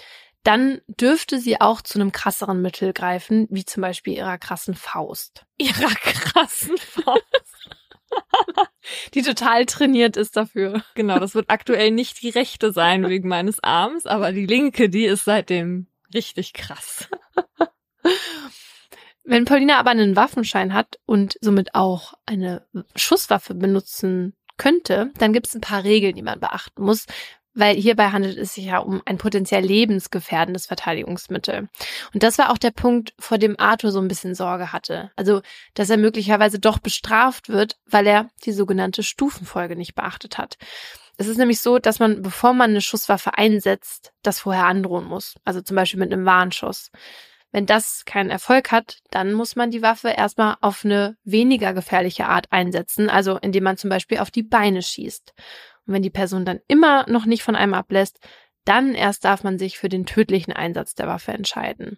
Dann 0.43 0.79
dürfte 0.87 1.39
sie 1.39 1.59
auch 1.59 1.81
zu 1.81 1.99
einem 1.99 2.11
krasseren 2.11 2.61
Mittel 2.61 2.93
greifen, 2.93 3.47
wie 3.49 3.65
zum 3.65 3.81
Beispiel 3.81 4.13
ihrer 4.13 4.37
krassen 4.37 4.75
Faust, 4.75 5.45
Ihrer 5.57 5.93
krassen 5.93 6.77
Faust. 6.77 7.69
die 9.13 9.23
total 9.23 9.65
trainiert 9.65 10.15
ist 10.15 10.37
dafür. 10.37 10.83
Genau, 10.93 11.19
das 11.19 11.35
wird 11.35 11.49
aktuell 11.49 11.91
nicht 11.91 12.21
die 12.21 12.29
rechte 12.29 12.71
sein 12.71 13.09
wegen 13.09 13.27
meines 13.27 13.61
Arms, 13.61 14.05
aber 14.05 14.31
die 14.31 14.45
linke, 14.45 14.89
die 14.89 15.05
ist 15.05 15.25
seitdem 15.25 15.87
richtig 16.13 16.53
krass. 16.53 17.09
Wenn 19.25 19.45
Paulina 19.45 19.79
aber 19.79 19.89
einen 19.89 20.15
Waffenschein 20.15 20.73
hat 20.73 20.99
und 21.05 21.37
somit 21.41 21.73
auch 21.73 22.13
eine 22.25 22.65
Schusswaffe 22.95 23.55
benutzen 23.55 24.35
könnte, 24.57 25.11
dann 25.17 25.33
gibt 25.33 25.47
es 25.47 25.55
ein 25.55 25.61
paar 25.61 25.83
Regeln, 25.83 26.15
die 26.15 26.21
man 26.21 26.39
beachten 26.39 26.83
muss, 26.83 27.05
weil 27.55 27.75
hierbei 27.75 28.09
handelt 28.09 28.37
es 28.37 28.53
sich 28.53 28.65
ja 28.65 28.77
um 28.79 29.01
ein 29.05 29.17
potenziell 29.17 29.63
lebensgefährdendes 29.63 30.67
Verteidigungsmittel. 30.67 31.69
Und 32.13 32.23
das 32.23 32.37
war 32.37 32.51
auch 32.51 32.57
der 32.57 32.71
Punkt, 32.71 33.13
vor 33.17 33.37
dem 33.37 33.59
Arthur 33.59 33.91
so 33.91 33.99
ein 33.99 34.09
bisschen 34.09 34.35
Sorge 34.35 34.71
hatte. 34.73 35.11
Also, 35.15 35.41
dass 35.73 35.89
er 35.89 35.97
möglicherweise 35.97 36.59
doch 36.59 36.79
bestraft 36.79 37.49
wird, 37.49 37.77
weil 37.85 38.05
er 38.07 38.29
die 38.45 38.51
sogenannte 38.51 39.03
Stufenfolge 39.03 39.75
nicht 39.75 39.95
beachtet 39.95 40.37
hat. 40.37 40.57
Es 41.17 41.27
ist 41.27 41.37
nämlich 41.37 41.61
so, 41.61 41.79
dass 41.79 41.99
man, 41.99 42.21
bevor 42.21 42.53
man 42.53 42.71
eine 42.71 42.81
Schusswaffe 42.81 43.37
einsetzt, 43.37 44.11
das 44.21 44.39
vorher 44.39 44.65
androhen 44.65 45.05
muss. 45.05 45.35
Also 45.45 45.61
zum 45.61 45.75
Beispiel 45.75 45.99
mit 45.99 46.11
einem 46.11 46.25
Warnschuss. 46.25 46.91
Wenn 47.55 47.65
das 47.65 48.03
keinen 48.03 48.31
Erfolg 48.31 48.73
hat, 48.73 48.99
dann 49.11 49.31
muss 49.31 49.55
man 49.55 49.71
die 49.71 49.81
Waffe 49.81 50.09
erstmal 50.09 50.57
auf 50.59 50.83
eine 50.83 51.15
weniger 51.23 51.73
gefährliche 51.73 52.25
Art 52.25 52.51
einsetzen, 52.51 53.09
also 53.09 53.37
indem 53.37 53.63
man 53.63 53.77
zum 53.77 53.89
Beispiel 53.89 54.17
auf 54.17 54.29
die 54.29 54.43
Beine 54.43 54.81
schießt. 54.81 55.33
Und 55.87 55.93
wenn 55.93 56.01
die 56.01 56.09
Person 56.09 56.43
dann 56.43 56.59
immer 56.67 57.09
noch 57.09 57.25
nicht 57.25 57.43
von 57.43 57.55
einem 57.55 57.73
ablässt, 57.73 58.19
dann 58.65 58.93
erst 58.93 59.23
darf 59.23 59.45
man 59.45 59.57
sich 59.57 59.77
für 59.77 59.87
den 59.87 60.05
tödlichen 60.05 60.51
Einsatz 60.51 60.95
der 60.95 61.07
Waffe 61.07 61.31
entscheiden. 61.31 61.97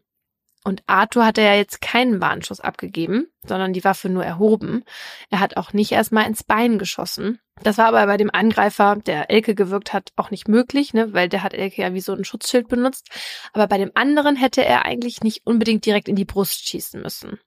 Und 0.67 0.83
Arthur 0.85 1.25
hatte 1.25 1.41
ja 1.41 1.53
jetzt 1.53 1.79
keinen 1.79 2.19
Warnschuss 2.19 2.59
abgegeben, 2.59 3.27
sondern 3.45 3.71
die 3.71 3.85
Waffe 3.85 4.09
nur 4.09 4.25
erhoben. 4.25 4.83
Er 5.29 5.39
hat 5.39 5.55
auch 5.55 5.71
nicht 5.71 5.93
erstmal 5.93 6.27
ins 6.27 6.43
Bein 6.43 6.77
geschossen. 6.77 7.39
Das 7.63 7.77
war 7.77 7.85
aber 7.85 8.05
bei 8.05 8.17
dem 8.17 8.29
Angreifer, 8.33 8.97
der 8.97 9.29
Elke 9.29 9.55
gewirkt 9.55 9.93
hat, 9.93 10.11
auch 10.17 10.29
nicht 10.29 10.49
möglich, 10.49 10.93
ne, 10.93 11.13
weil 11.13 11.29
der 11.29 11.41
hat 11.41 11.53
Elke 11.53 11.81
ja 11.81 11.93
wie 11.93 12.01
so 12.01 12.11
ein 12.11 12.25
Schutzschild 12.25 12.67
benutzt. 12.67 13.07
Aber 13.53 13.67
bei 13.67 13.77
dem 13.77 13.93
anderen 13.95 14.35
hätte 14.35 14.65
er 14.65 14.83
eigentlich 14.83 15.21
nicht 15.21 15.47
unbedingt 15.47 15.85
direkt 15.85 16.09
in 16.09 16.17
die 16.17 16.25
Brust 16.25 16.67
schießen 16.67 17.01
müssen. 17.01 17.39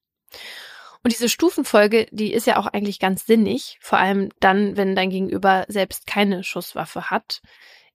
Und 1.02 1.12
diese 1.12 1.28
Stufenfolge, 1.28 2.06
die 2.12 2.32
ist 2.32 2.46
ja 2.46 2.56
auch 2.56 2.68
eigentlich 2.68 3.00
ganz 3.00 3.26
sinnig, 3.26 3.76
vor 3.82 3.98
allem 3.98 4.30
dann, 4.40 4.78
wenn 4.78 4.96
dein 4.96 5.10
Gegenüber 5.10 5.66
selbst 5.68 6.06
keine 6.06 6.42
Schusswaffe 6.42 7.10
hat. 7.10 7.42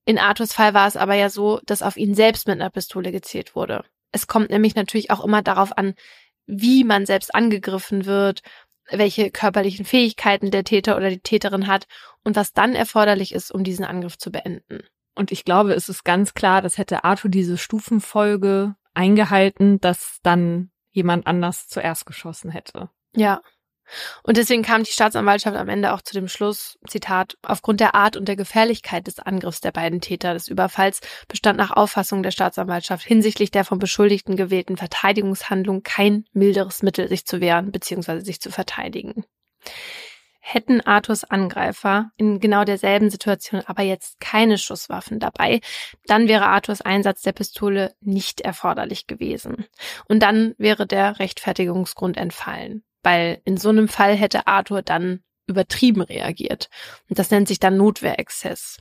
In 0.04 0.20
Arthurs 0.20 0.52
Fall 0.52 0.72
war 0.72 0.86
es 0.86 0.96
aber 0.96 1.14
ja 1.14 1.30
so, 1.30 1.58
dass 1.66 1.82
auf 1.82 1.96
ihn 1.96 2.14
selbst 2.14 2.46
mit 2.46 2.60
einer 2.60 2.70
Pistole 2.70 3.10
gezielt 3.10 3.56
wurde. 3.56 3.84
Es 4.16 4.26
kommt 4.26 4.48
nämlich 4.48 4.74
natürlich 4.74 5.10
auch 5.10 5.22
immer 5.22 5.42
darauf 5.42 5.76
an, 5.76 5.92
wie 6.46 6.84
man 6.84 7.04
selbst 7.04 7.34
angegriffen 7.34 8.06
wird, 8.06 8.40
welche 8.90 9.30
körperlichen 9.30 9.84
Fähigkeiten 9.84 10.50
der 10.50 10.64
Täter 10.64 10.96
oder 10.96 11.10
die 11.10 11.20
Täterin 11.20 11.66
hat 11.66 11.86
und 12.24 12.34
was 12.34 12.54
dann 12.54 12.74
erforderlich 12.74 13.34
ist, 13.34 13.50
um 13.50 13.62
diesen 13.62 13.84
Angriff 13.84 14.16
zu 14.16 14.32
beenden. 14.32 14.84
Und 15.14 15.32
ich 15.32 15.44
glaube, 15.44 15.74
es 15.74 15.90
ist 15.90 16.02
ganz 16.02 16.32
klar, 16.32 16.62
dass 16.62 16.78
hätte 16.78 17.04
Arthur 17.04 17.30
diese 17.30 17.58
Stufenfolge 17.58 18.74
eingehalten, 18.94 19.82
dass 19.82 20.18
dann 20.22 20.70
jemand 20.92 21.26
anders 21.26 21.68
zuerst 21.68 22.06
geschossen 22.06 22.50
hätte. 22.50 22.88
Ja. 23.14 23.42
Und 24.22 24.36
deswegen 24.36 24.62
kam 24.62 24.82
die 24.82 24.90
Staatsanwaltschaft 24.90 25.56
am 25.56 25.68
Ende 25.68 25.92
auch 25.92 26.02
zu 26.02 26.14
dem 26.14 26.28
Schluss, 26.28 26.78
Zitat, 26.86 27.36
aufgrund 27.42 27.80
der 27.80 27.94
Art 27.94 28.16
und 28.16 28.26
der 28.26 28.36
Gefährlichkeit 28.36 29.06
des 29.06 29.18
Angriffs 29.18 29.60
der 29.60 29.72
beiden 29.72 30.00
Täter 30.00 30.34
des 30.34 30.48
Überfalls 30.48 31.00
bestand 31.28 31.58
nach 31.58 31.70
Auffassung 31.70 32.22
der 32.22 32.30
Staatsanwaltschaft 32.30 33.06
hinsichtlich 33.06 33.50
der 33.50 33.64
vom 33.64 33.78
Beschuldigten 33.78 34.36
gewählten 34.36 34.76
Verteidigungshandlung 34.76 35.82
kein 35.82 36.24
milderes 36.32 36.82
Mittel, 36.82 37.08
sich 37.08 37.26
zu 37.26 37.40
wehren 37.40 37.72
bzw. 37.72 38.20
sich 38.20 38.40
zu 38.40 38.50
verteidigen. 38.50 39.24
Hätten 40.48 40.80
Arthurs 40.80 41.24
Angreifer 41.24 42.12
in 42.16 42.38
genau 42.38 42.62
derselben 42.62 43.10
Situation 43.10 43.62
aber 43.66 43.82
jetzt 43.82 44.20
keine 44.20 44.58
Schusswaffen 44.58 45.18
dabei, 45.18 45.60
dann 46.06 46.28
wäre 46.28 46.46
Arthurs 46.46 46.82
Einsatz 46.82 47.22
der 47.22 47.32
Pistole 47.32 47.96
nicht 48.00 48.42
erforderlich 48.42 49.08
gewesen. 49.08 49.66
Und 50.08 50.20
dann 50.22 50.54
wäre 50.56 50.86
der 50.86 51.18
Rechtfertigungsgrund 51.18 52.16
entfallen 52.16 52.84
weil 53.06 53.40
in 53.44 53.56
so 53.56 53.68
einem 53.68 53.86
Fall 53.86 54.16
hätte 54.16 54.48
Arthur 54.48 54.82
dann 54.82 55.20
übertrieben 55.46 56.02
reagiert. 56.02 56.68
Und 57.08 57.20
das 57.20 57.30
nennt 57.30 57.46
sich 57.46 57.60
dann 57.60 57.76
Notwehrexzess. 57.76 58.78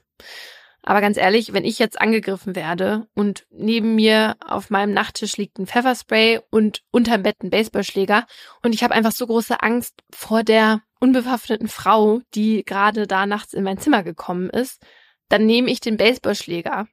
Aber 0.81 0.99
ganz 0.99 1.17
ehrlich, 1.17 1.53
wenn 1.53 1.63
ich 1.63 1.77
jetzt 1.77 2.01
angegriffen 2.01 2.55
werde 2.55 3.07
und 3.13 3.45
neben 3.51 3.93
mir 3.93 4.35
auf 4.43 4.71
meinem 4.71 4.95
Nachttisch 4.95 5.37
liegt 5.37 5.59
ein 5.59 5.67
Pfefferspray 5.67 6.39
und 6.49 6.81
unterm 6.89 7.21
Bett 7.21 7.35
ein 7.43 7.51
Baseballschläger 7.51 8.25
und 8.63 8.73
ich 8.73 8.83
habe 8.83 8.95
einfach 8.95 9.11
so 9.11 9.27
große 9.27 9.61
Angst 9.61 9.93
vor 10.11 10.41
der 10.41 10.81
unbewaffneten 10.99 11.67
Frau, 11.67 12.21
die 12.33 12.65
gerade 12.65 13.05
da 13.05 13.27
nachts 13.27 13.53
in 13.53 13.63
mein 13.63 13.77
Zimmer 13.77 14.01
gekommen 14.01 14.49
ist, 14.49 14.81
dann 15.29 15.45
nehme 15.45 15.69
ich 15.69 15.81
den 15.81 15.97
Baseballschläger 15.97 16.87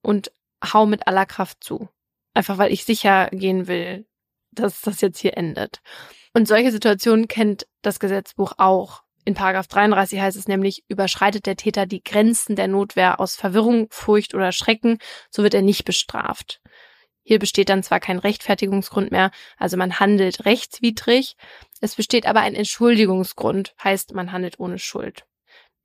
und 0.00 0.30
hau 0.72 0.86
mit 0.86 1.08
aller 1.08 1.26
Kraft 1.26 1.64
zu. 1.64 1.88
Einfach 2.34 2.56
weil 2.56 2.72
ich 2.72 2.84
sicher 2.84 3.30
gehen 3.32 3.66
will, 3.66 4.06
dass 4.52 4.80
das 4.80 5.00
jetzt 5.00 5.18
hier 5.18 5.36
endet. 5.36 5.80
Und 6.32 6.48
solche 6.48 6.72
Situationen 6.72 7.28
kennt 7.28 7.66
das 7.82 8.00
Gesetzbuch 8.00 8.52
auch. 8.58 9.02
In 9.24 9.34
Paragraph 9.34 9.66
33 9.66 10.20
heißt 10.20 10.36
es 10.36 10.48
nämlich, 10.48 10.84
überschreitet 10.88 11.46
der 11.46 11.56
Täter 11.56 11.84
die 11.84 12.02
Grenzen 12.02 12.56
der 12.56 12.68
Notwehr 12.68 13.20
aus 13.20 13.36
Verwirrung, 13.36 13.88
Furcht 13.90 14.34
oder 14.34 14.52
Schrecken, 14.52 14.98
so 15.30 15.42
wird 15.42 15.54
er 15.54 15.62
nicht 15.62 15.84
bestraft. 15.84 16.60
Hier 17.22 17.38
besteht 17.38 17.68
dann 17.68 17.82
zwar 17.82 18.00
kein 18.00 18.18
Rechtfertigungsgrund 18.18 19.10
mehr, 19.10 19.30
also 19.58 19.76
man 19.76 20.00
handelt 20.00 20.46
rechtswidrig, 20.46 21.36
es 21.82 21.94
besteht 21.94 22.24
aber 22.24 22.40
ein 22.40 22.54
Entschuldigungsgrund, 22.54 23.74
heißt 23.84 24.14
man 24.14 24.32
handelt 24.32 24.58
ohne 24.58 24.78
Schuld. 24.78 25.26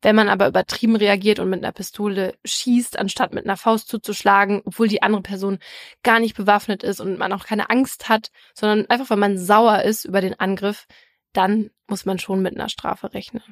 Wenn 0.04 0.18
man 0.18 0.28
aber 0.28 0.47
übertrieben 0.47 0.97
reagiert 0.97 1.39
und 1.39 1.49
mit 1.49 1.64
einer 1.64 1.72
Pistole 1.72 2.36
schießt, 2.43 2.99
anstatt 2.99 3.34
mit 3.34 3.45
einer 3.45 3.56
Faust 3.56 3.88
zuzuschlagen, 3.88 4.62
obwohl 4.66 4.89
die 4.89 5.01
andere 5.01 5.22
Person 5.22 5.60
gar 6.04 6.20
nicht 6.20 6.36
bewaffnet 6.36 6.84
ist 6.84 6.99
und 6.99 7.18
man 7.18 7.32
auch 7.32 7.45
keine 7.45 7.70
Angst 7.70 8.10
hat, 8.10 8.30
sondern 8.54 8.86
einfach 8.89 9.10
weil 9.10 9.18
man 9.18 9.38
sauer 9.38 9.82
ist 9.84 10.04
über 10.04 10.20
den 10.20 10.38
Angriff, 10.38 10.88
dann 11.32 11.72
muss 11.88 12.06
man 12.06 12.20
schon 12.20 12.41
mit 12.41 12.54
einer 12.54 12.68
Strafe 12.68 13.14
rechnen. 13.14 13.43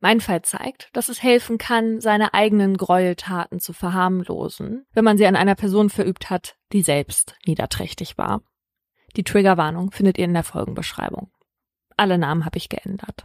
Mein 0.00 0.20
Fall 0.20 0.42
zeigt, 0.42 0.90
dass 0.92 1.08
es 1.08 1.22
helfen 1.22 1.56
kann, 1.56 1.98
seine 1.98 2.34
eigenen 2.34 2.76
Gräueltaten 2.76 3.58
zu 3.58 3.72
verharmlosen, 3.72 4.84
wenn 4.92 5.04
man 5.04 5.16
sie 5.16 5.26
an 5.26 5.34
einer 5.34 5.54
Person 5.54 5.88
verübt 5.88 6.28
hat, 6.28 6.56
die 6.74 6.82
selbst 6.82 7.36
niederträchtig 7.46 8.18
war. 8.18 8.42
Die 9.16 9.24
Triggerwarnung 9.24 9.92
findet 9.92 10.18
ihr 10.18 10.26
in 10.26 10.34
der 10.34 10.44
Folgenbeschreibung. 10.44 11.30
Alle 11.96 12.18
Namen 12.18 12.44
habe 12.44 12.58
ich 12.58 12.68
geändert. 12.68 13.24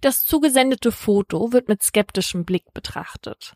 Das 0.00 0.24
zugesendete 0.24 0.92
Foto 0.92 1.52
wird 1.52 1.68
mit 1.68 1.82
skeptischem 1.82 2.44
Blick 2.44 2.72
betrachtet. 2.74 3.54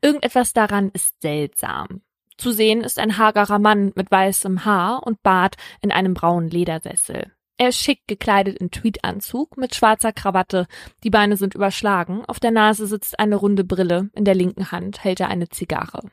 Irgendetwas 0.00 0.52
daran 0.52 0.90
ist 0.90 1.20
seltsam. 1.20 2.02
Zu 2.38 2.52
sehen 2.52 2.80
ist 2.82 2.98
ein 2.98 3.18
hagerer 3.18 3.58
Mann 3.58 3.92
mit 3.94 4.10
weißem 4.10 4.64
Haar 4.64 5.06
und 5.06 5.22
Bart 5.22 5.56
in 5.80 5.92
einem 5.92 6.14
braunen 6.14 6.50
Ledersessel. 6.50 7.32
Er 7.58 7.68
ist 7.68 7.78
schick 7.78 8.00
gekleidet 8.08 8.58
in 8.58 8.70
Tweedanzug 8.70 9.56
mit 9.56 9.74
schwarzer 9.74 10.12
Krawatte, 10.12 10.66
die 11.04 11.10
Beine 11.10 11.36
sind 11.36 11.54
überschlagen, 11.54 12.24
auf 12.24 12.40
der 12.40 12.50
Nase 12.50 12.86
sitzt 12.86 13.20
eine 13.20 13.36
runde 13.36 13.62
Brille, 13.62 14.10
in 14.14 14.24
der 14.24 14.34
linken 14.34 14.72
Hand 14.72 15.04
hält 15.04 15.20
er 15.20 15.28
eine 15.28 15.48
Zigarre. 15.48 16.10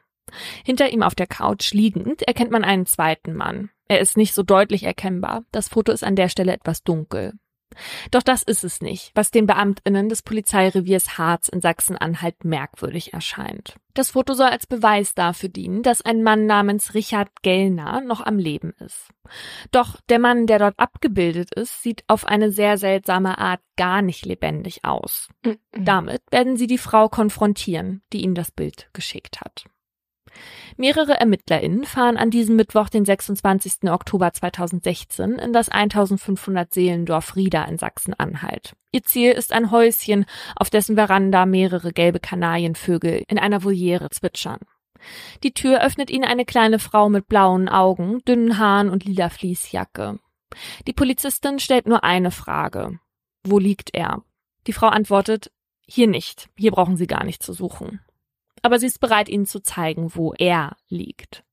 Hinter 0.64 0.90
ihm 0.90 1.02
auf 1.02 1.16
der 1.16 1.28
Couch 1.28 1.74
liegend 1.74 2.22
erkennt 2.24 2.52
man 2.52 2.64
einen 2.64 2.86
zweiten 2.86 3.34
Mann. 3.34 3.72
Er 3.88 4.00
ist 4.00 4.18
nicht 4.18 4.36
so 4.36 4.44
deutlich 4.44 4.84
erkennbar, 4.84 5.44
das 5.52 5.70
Foto 5.70 5.92
ist 5.92 6.04
an 6.04 6.16
der 6.16 6.30
Stelle 6.30 6.54
etwas 6.54 6.84
dunkel. 6.84 7.34
Doch 8.12 8.24
das 8.24 8.44
ist 8.44 8.64
es 8.64 8.82
nicht, 8.82 9.12
was 9.16 9.32
den 9.32 9.46
Beamtinnen 9.46 10.10
des 10.10 10.22
Polizeireviers 10.22 11.18
Harz 11.18 11.48
in 11.48 11.62
Sachsen-Anhalt 11.62 12.44
merkwürdig 12.44 13.14
erscheint. 13.14 13.76
Das 13.94 14.12
Foto 14.12 14.34
soll 14.34 14.48
als 14.48 14.66
Beweis 14.66 15.14
dafür 15.14 15.50
dienen, 15.50 15.84
dass 15.84 16.02
ein 16.02 16.24
Mann 16.24 16.46
namens 16.46 16.94
Richard 16.94 17.30
Gellner 17.42 18.02
noch 18.02 18.22
am 18.22 18.38
Leben 18.38 18.74
ist. 18.80 19.10
Doch 19.72 20.00
der 20.10 20.20
Mann, 20.20 20.48
der 20.48 20.60
dort 20.60 20.80
abgebildet 20.80 21.54
ist, 21.54 21.84
sieht 21.84 22.04
auf 22.08 22.26
eine 22.26 22.52
sehr 22.52 22.78
seltsame 22.78 23.38
Art 23.38 23.62
gar 23.78 24.02
nicht 24.02 24.26
lebendig 24.26 24.86
aus. 24.86 25.30
Mhm. 25.44 25.58
Damit 25.72 26.22
werden 26.32 26.58
sie 26.58 26.68
die 26.68 26.78
Frau 26.78 27.10
konfrontieren, 27.10 28.02
die 28.14 28.24
ihnen 28.24 28.36
das 28.36 28.52
Bild 28.52 28.90
geschickt 28.94 29.42
hat. 29.42 29.66
Mehrere 30.78 31.20
ErmittlerInnen 31.20 31.84
fahren 31.84 32.18
an 32.18 32.30
diesem 32.30 32.56
Mittwoch, 32.56 32.90
den 32.90 33.06
26. 33.06 33.90
Oktober 33.90 34.32
2016, 34.32 35.34
in 35.40 35.54
das 35.54 35.70
1500 35.70 36.74
Seelendorf 36.74 37.36
Rieda 37.36 37.64
in 37.66 37.78
Sachsen-Anhalt. 37.78 38.74
Ihr 38.92 39.04
Ziel 39.04 39.32
ist 39.32 39.52
ein 39.52 39.72
Häuschen, 39.72 40.26
auf 40.56 40.70
dessen 40.70 40.96
Veranda 40.96 41.46
mehrere 41.46 41.92
gelbe 41.92 42.20
Kanarienvögel 42.20 43.24
in 43.28 43.40
einer 43.40 43.64
Voliere 43.64 44.10
zwitschern. 44.10 44.60
Die 45.44 45.54
Tür 45.54 45.84
öffnet 45.84 46.10
ihnen 46.10 46.26
eine 46.26 46.46
kleine 46.46 46.80
Frau 46.80 47.10
mit 47.10 47.28
blauen 47.28 47.70
Augen, 47.70 48.20
dünnen 48.28 48.58
Haaren 48.58 48.90
und 48.90 49.06
lila 49.06 49.30
Fließjacke. 49.30 50.20
Die 50.88 50.94
Polizistin 50.94 51.60
stellt 51.60 51.88
nur 51.88 52.04
eine 52.04 52.32
Frage. 52.32 53.00
Wo 53.44 53.60
liegt 53.60 53.94
er? 53.94 54.24
Die 54.68 54.74
Frau 54.74 54.88
antwortet, 54.88 55.52
hier 55.88 56.08
nicht, 56.08 56.50
hier 56.58 56.72
brauchen 56.72 56.98
Sie 56.98 57.08
gar 57.08 57.24
nicht 57.24 57.42
zu 57.42 57.54
suchen 57.54 58.02
aber 58.62 58.80
sie 58.80 58.88
ist 58.88 59.00
bereit, 59.00 59.30
ihnen 59.30 59.46
zu 59.46 59.62
zeigen, 59.62 60.16
wo 60.16 60.34
er 60.34 60.76
liegt. 60.88 61.44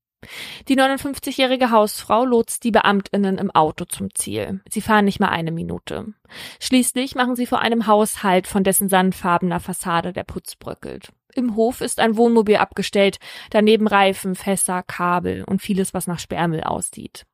Die 0.68 0.76
59-jährige 0.76 1.70
Hausfrau 1.70 2.24
lotst 2.24 2.64
die 2.64 2.70
Beamtinnen 2.70 3.38
im 3.38 3.50
Auto 3.50 3.84
zum 3.84 4.14
Ziel. 4.14 4.60
Sie 4.68 4.80
fahren 4.80 5.04
nicht 5.04 5.20
mal 5.20 5.28
eine 5.28 5.52
Minute. 5.52 6.14
Schließlich 6.60 7.14
machen 7.14 7.36
sie 7.36 7.46
vor 7.46 7.60
einem 7.60 7.86
Haus 7.86 8.22
Halt, 8.22 8.46
von 8.46 8.64
dessen 8.64 8.88
sandfarbener 8.88 9.60
Fassade 9.60 10.12
der 10.12 10.24
Putz 10.24 10.56
bröckelt. 10.56 11.12
Im 11.34 11.54
Hof 11.54 11.80
ist 11.80 12.00
ein 12.00 12.16
Wohnmobil 12.16 12.56
abgestellt, 12.56 13.18
daneben 13.50 13.86
Reifen, 13.86 14.34
Fässer, 14.34 14.82
Kabel 14.82 15.44
und 15.44 15.60
vieles, 15.60 15.92
was 15.92 16.06
nach 16.06 16.18
Sperrmüll 16.18 16.62
aussieht. 16.62 17.26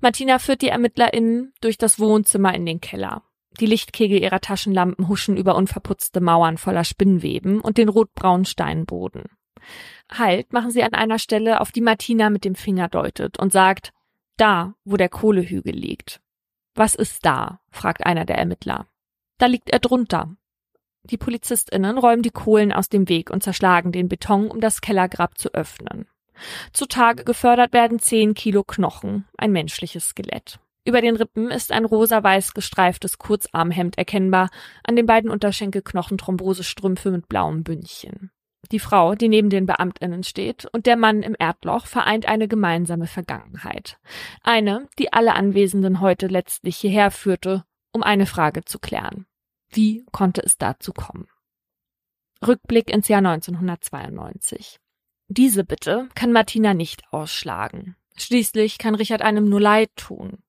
Martina 0.00 0.38
führt 0.38 0.62
die 0.62 0.68
ErmittlerInnen 0.68 1.52
durch 1.60 1.78
das 1.78 1.98
Wohnzimmer 1.98 2.54
in 2.54 2.66
den 2.66 2.80
Keller. 2.80 3.22
Die 3.60 3.66
Lichtkegel 3.66 4.22
ihrer 4.22 4.40
Taschenlampen 4.40 5.08
huschen 5.08 5.36
über 5.36 5.56
unverputzte 5.56 6.20
Mauern 6.20 6.58
voller 6.58 6.84
Spinnweben 6.84 7.60
und 7.60 7.78
den 7.78 7.88
rotbraunen 7.88 8.44
Steinboden. 8.44 9.24
Halt 10.10 10.52
machen 10.52 10.70
sie 10.70 10.82
an 10.82 10.94
einer 10.94 11.18
Stelle, 11.18 11.60
auf 11.60 11.72
die 11.72 11.80
Martina 11.80 12.30
mit 12.30 12.44
dem 12.44 12.54
Finger 12.54 12.88
deutet 12.88 13.38
und 13.38 13.52
sagt, 13.52 13.92
da, 14.36 14.74
wo 14.84 14.96
der 14.96 15.08
Kohlehügel 15.08 15.74
liegt. 15.74 16.20
Was 16.74 16.94
ist 16.94 17.26
da? 17.26 17.60
fragt 17.70 18.06
einer 18.06 18.24
der 18.24 18.38
Ermittler. 18.38 18.86
Da 19.38 19.46
liegt 19.46 19.70
er 19.70 19.80
drunter. 19.80 20.36
Die 21.02 21.16
PolizistInnen 21.16 21.98
räumen 21.98 22.22
die 22.22 22.30
Kohlen 22.30 22.72
aus 22.72 22.88
dem 22.88 23.08
Weg 23.08 23.30
und 23.30 23.42
zerschlagen 23.42 23.92
den 23.92 24.08
Beton, 24.08 24.48
um 24.50 24.60
das 24.60 24.80
Kellergrab 24.80 25.38
zu 25.38 25.52
öffnen. 25.54 26.06
Zutage 26.72 27.24
gefördert 27.24 27.72
werden 27.72 27.98
zehn 27.98 28.34
Kilo 28.34 28.62
Knochen, 28.62 29.26
ein 29.36 29.50
menschliches 29.50 30.10
Skelett. 30.10 30.60
Über 30.88 31.02
den 31.02 31.16
Rippen 31.16 31.50
ist 31.50 31.70
ein 31.70 31.84
rosa-weiß 31.84 32.54
gestreiftes 32.54 33.18
Kurzarmhemd 33.18 33.98
erkennbar, 33.98 34.48
an 34.82 34.96
den 34.96 35.04
beiden 35.04 35.30
Unterschenkelknochen 35.30 36.16
Thrombosestrümpfe 36.16 37.10
mit 37.10 37.28
blauem 37.28 37.62
Bündchen. 37.62 38.30
Die 38.72 38.78
Frau, 38.78 39.14
die 39.14 39.28
neben 39.28 39.50
den 39.50 39.66
Beamtinnen 39.66 40.22
steht, 40.22 40.64
und 40.72 40.86
der 40.86 40.96
Mann 40.96 41.22
im 41.22 41.36
Erdloch 41.38 41.84
vereint 41.84 42.24
eine 42.24 42.48
gemeinsame 42.48 43.06
Vergangenheit. 43.06 43.98
Eine, 44.42 44.88
die 44.98 45.12
alle 45.12 45.34
Anwesenden 45.34 46.00
heute 46.00 46.26
letztlich 46.26 46.78
hierher 46.78 47.10
führte, 47.10 47.64
um 47.92 48.02
eine 48.02 48.24
Frage 48.24 48.64
zu 48.64 48.78
klären. 48.78 49.26
Wie 49.68 50.06
konnte 50.10 50.40
es 50.42 50.56
dazu 50.56 50.94
kommen? 50.94 51.28
Rückblick 52.46 52.90
ins 52.90 53.08
Jahr 53.08 53.18
1992. 53.18 54.78
Diese 55.26 55.64
Bitte 55.64 56.08
kann 56.14 56.32
Martina 56.32 56.72
nicht 56.72 57.02
ausschlagen. 57.12 57.94
Schließlich 58.16 58.78
kann 58.78 58.94
Richard 58.94 59.20
einem 59.20 59.50
nur 59.50 59.60
leid 59.60 59.90
tun. 59.94 60.42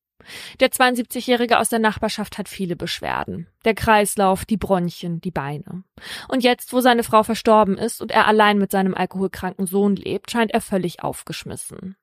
Der 0.59 0.69
72-Jährige 0.69 1.59
aus 1.59 1.69
der 1.69 1.79
Nachbarschaft 1.79 2.37
hat 2.37 2.49
viele 2.49 2.75
Beschwerden. 2.75 3.47
Der 3.65 3.73
Kreislauf, 3.73 4.45
die 4.45 4.57
Bronchien, 4.57 5.21
die 5.21 5.31
Beine. 5.31 5.83
Und 6.27 6.43
jetzt, 6.43 6.73
wo 6.73 6.81
seine 6.81 7.03
Frau 7.03 7.23
verstorben 7.23 7.77
ist 7.77 8.01
und 8.01 8.11
er 8.11 8.27
allein 8.27 8.57
mit 8.57 8.71
seinem 8.71 8.93
alkoholkranken 8.93 9.65
Sohn 9.65 9.95
lebt, 9.95 10.31
scheint 10.31 10.51
er 10.51 10.61
völlig 10.61 11.03
aufgeschmissen. 11.03 11.95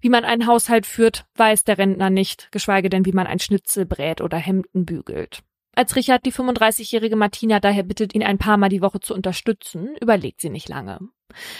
Wie 0.00 0.08
man 0.08 0.24
einen 0.24 0.46
Haushalt 0.46 0.86
führt, 0.86 1.26
weiß 1.34 1.64
der 1.64 1.78
Rentner 1.78 2.10
nicht, 2.10 2.48
geschweige 2.52 2.88
denn 2.88 3.06
wie 3.06 3.12
man 3.12 3.26
ein 3.26 3.40
Schnitzel 3.40 3.86
brät 3.86 4.20
oder 4.20 4.38
Hemden 4.38 4.86
bügelt. 4.86 5.42
Als 5.74 5.94
Richard 5.94 6.24
die 6.26 6.32
35-jährige 6.32 7.16
Martina 7.16 7.60
daher 7.60 7.84
bittet, 7.84 8.14
ihn 8.14 8.24
ein 8.24 8.38
paar 8.38 8.56
Mal 8.56 8.68
die 8.68 8.82
Woche 8.82 9.00
zu 9.00 9.14
unterstützen, 9.14 9.96
überlegt 10.00 10.40
sie 10.40 10.50
nicht 10.50 10.68
lange. 10.68 10.98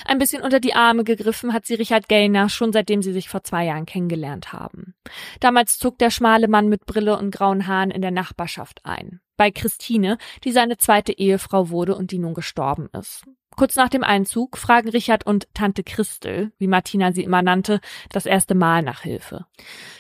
Ein 0.05 0.19
bisschen 0.19 0.43
unter 0.43 0.61
die 0.61 0.75
Arme 0.75 1.05
gegriffen 1.05 1.53
hat 1.53 1.67
sie 1.67 1.75
Richard 1.75 2.09
Gellner 2.09 2.49
schon 2.49 2.73
seitdem 2.73 3.03
sie 3.03 3.13
sich 3.13 3.29
vor 3.29 3.45
zwei 3.45 3.67
Jahren 3.67 3.87
kennengelernt 3.87 4.53
haben. 4.53 4.95
Damals 5.41 5.79
zog 5.79 5.99
der 5.99 6.11
schmale 6.11 6.49
Mann 6.49 6.69
mit 6.69 6.87
Brille 6.87 7.19
und 7.19 7.31
grauen 7.31 7.67
Haaren 7.67 7.91
in 7.91 8.03
der 8.03 8.11
Nachbarschaft 8.11 8.81
ein. 8.85 9.21
Bei 9.37 9.51
Christine, 9.51 10.19
die 10.45 10.53
seine 10.53 10.79
zweite 10.79 11.13
Ehefrau 11.13 11.71
wurde 11.71 11.95
und 11.95 12.11
die 12.11 12.19
nun 12.19 12.35
gestorben 12.35 12.89
ist. 12.99 13.25
Kurz 13.59 13.75
nach 13.75 13.89
dem 13.89 14.05
Einzug 14.05 14.57
fragen 14.57 14.89
Richard 14.89 15.27
und 15.27 15.49
Tante 15.53 15.83
Christel, 15.83 16.53
wie 16.59 16.69
Martina 16.69 17.11
sie 17.11 17.25
immer 17.25 17.43
nannte, 17.43 17.81
das 18.11 18.25
erste 18.25 18.55
Mal 18.55 18.83
nach 18.83 19.03
Hilfe. 19.03 19.47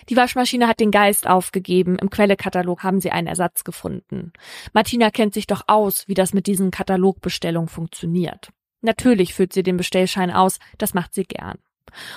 Die 0.09 0.16
Waschmaschine 0.16 0.69
hat 0.69 0.79
den 0.79 0.93
Geist 0.93 1.27
aufgegeben, 1.27 1.99
im 1.99 2.09
Quellekatalog 2.09 2.85
haben 2.85 3.01
sie 3.01 3.11
einen 3.11 3.27
Ersatz 3.27 3.64
gefunden. 3.64 4.33
Martina 4.75 5.11
kennt 5.11 5.35
sich 5.35 5.49
doch 5.49 5.62
aus, 5.66 6.07
wie 6.07 6.14
das 6.14 6.35
mit 6.35 6.47
diesen 6.47 6.71
Katalogbestellungen 6.71 7.69
funktioniert. 7.69 8.51
Natürlich 8.81 9.35
füllt 9.35 9.53
sie 9.53 9.62
den 9.62 9.76
Bestellschein 9.76 10.31
aus, 10.31 10.59
das 10.79 10.95
macht 10.95 11.14
sie 11.14 11.24
gern. 11.24 11.59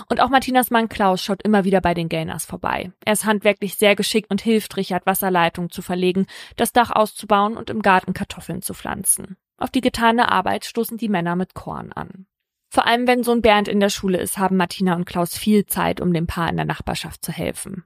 Und 0.10 0.22
auch 0.22 0.30
Martinas 0.30 0.70
Mann 0.70 0.90
Klaus 0.90 1.24
schaut 1.24 1.44
immer 1.44 1.64
wieder 1.64 1.82
bei 1.82 1.94
den 1.94 2.10
Gainers 2.10 2.46
vorbei. 2.46 2.92
Er 3.06 3.14
ist 3.14 3.26
handwerklich 3.26 3.76
sehr 3.76 3.96
geschickt 3.96 4.30
und 4.30 4.42
hilft 4.42 4.76
Richard, 4.78 5.06
Wasserleitungen 5.06 5.72
zu 5.72 5.82
verlegen, 5.82 6.28
das 6.56 6.74
Dach 6.74 6.92
auszubauen 6.92 7.58
und 7.58 7.70
im 7.70 7.82
Garten 7.82 8.14
Kartoffeln 8.14 8.62
zu 8.62 8.74
pflanzen. 8.74 9.38
Auf 9.58 9.70
die 9.70 9.82
getane 9.82 10.32
Arbeit 10.32 10.66
stoßen 10.66 10.98
die 10.98 11.10
Männer 11.10 11.36
mit 11.36 11.54
Korn 11.54 11.94
an. 11.94 12.26
Vor 12.74 12.88
allem, 12.88 13.06
wenn 13.06 13.22
Sohn 13.22 13.42
Bernd 13.42 13.68
in 13.68 13.82
der 13.82 13.90
Schule 13.90 14.18
ist, 14.18 14.38
haben 14.38 14.56
Martina 14.56 14.96
und 14.96 15.04
Klaus 15.04 15.38
viel 15.38 15.66
Zeit, 15.66 16.00
um 16.00 16.14
dem 16.14 16.26
Paar 16.26 16.50
in 16.50 16.56
der 16.56 16.66
Nachbarschaft 16.66 17.26
zu 17.26 17.34
helfen. 17.34 17.84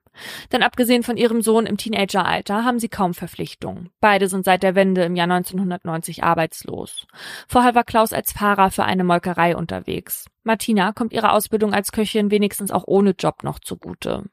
Denn 0.51 0.61
abgesehen 0.61 1.01
von 1.01 1.17
ihrem 1.17 1.41
Sohn 1.41 1.65
im 1.65 1.75
Teenageralter 1.75 2.63
haben 2.63 2.77
sie 2.77 2.87
kaum 2.87 3.15
Verpflichtungen. 3.15 3.89
Beide 3.99 4.27
sind 4.27 4.45
seit 4.45 4.61
der 4.61 4.75
Wende 4.75 5.03
im 5.03 5.15
Jahr 5.15 5.27
1990 5.27 6.23
arbeitslos. 6.23 7.07
Vorher 7.47 7.73
war 7.73 7.83
Klaus 7.83 8.13
als 8.13 8.31
Fahrer 8.31 8.69
für 8.69 8.83
eine 8.83 9.03
Molkerei 9.03 9.57
unterwegs. 9.57 10.27
Martina 10.43 10.91
kommt 10.91 11.13
ihre 11.13 11.31
Ausbildung 11.31 11.73
als 11.73 11.91
Köchin 11.91 12.29
wenigstens 12.29 12.69
auch 12.69 12.83
ohne 12.85 13.15
Job 13.17 13.41
noch 13.41 13.57
zugute. 13.57 14.25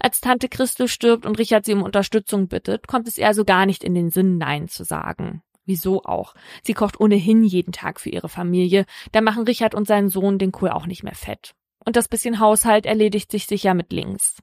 Als 0.00 0.22
Tante 0.22 0.48
Christel 0.48 0.88
stirbt 0.88 1.26
und 1.26 1.38
Richard 1.38 1.66
sie 1.66 1.74
um 1.74 1.82
Unterstützung 1.82 2.48
bittet, 2.48 2.88
kommt 2.88 3.08
es 3.08 3.18
ihr 3.18 3.26
also 3.26 3.44
gar 3.44 3.66
nicht 3.66 3.84
in 3.84 3.94
den 3.94 4.08
Sinn, 4.08 4.38
Nein 4.38 4.68
zu 4.68 4.84
sagen. 4.84 5.42
Wieso 5.64 6.02
auch? 6.04 6.34
Sie 6.62 6.74
kocht 6.74 6.98
ohnehin 7.00 7.44
jeden 7.44 7.72
Tag 7.72 8.00
für 8.00 8.10
ihre 8.10 8.28
Familie, 8.28 8.84
da 9.12 9.20
machen 9.20 9.44
Richard 9.44 9.74
und 9.74 9.86
sein 9.86 10.08
Sohn 10.08 10.38
den 10.38 10.52
Kohl 10.52 10.70
auch 10.70 10.86
nicht 10.86 11.02
mehr 11.02 11.14
fett. 11.14 11.54
Und 11.84 11.96
das 11.96 12.08
bisschen 12.08 12.38
Haushalt 12.38 12.86
erledigt 12.86 13.30
sich 13.30 13.46
sicher 13.46 13.74
mit 13.74 13.92
links. 13.92 14.36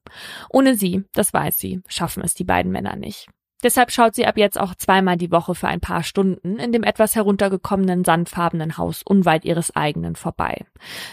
Ohne 0.49 0.75
sie, 0.75 1.03
das 1.13 1.33
weiß 1.33 1.57
sie, 1.57 1.81
schaffen 1.87 2.23
es 2.23 2.33
die 2.33 2.43
beiden 2.43 2.71
Männer 2.71 2.95
nicht. 2.95 3.27
Deshalb 3.61 3.91
schaut 3.91 4.15
sie 4.15 4.25
ab 4.25 4.37
jetzt 4.37 4.59
auch 4.59 4.73
zweimal 4.73 5.17
die 5.17 5.31
Woche 5.31 5.53
für 5.53 5.67
ein 5.67 5.81
paar 5.81 6.03
Stunden 6.03 6.57
in 6.59 6.71
dem 6.71 6.83
etwas 6.83 7.15
heruntergekommenen 7.15 8.05
sandfarbenen 8.05 8.77
Haus 8.77 9.03
unweit 9.03 9.43
ihres 9.43 9.75
eigenen 9.75 10.15
vorbei. 10.15 10.65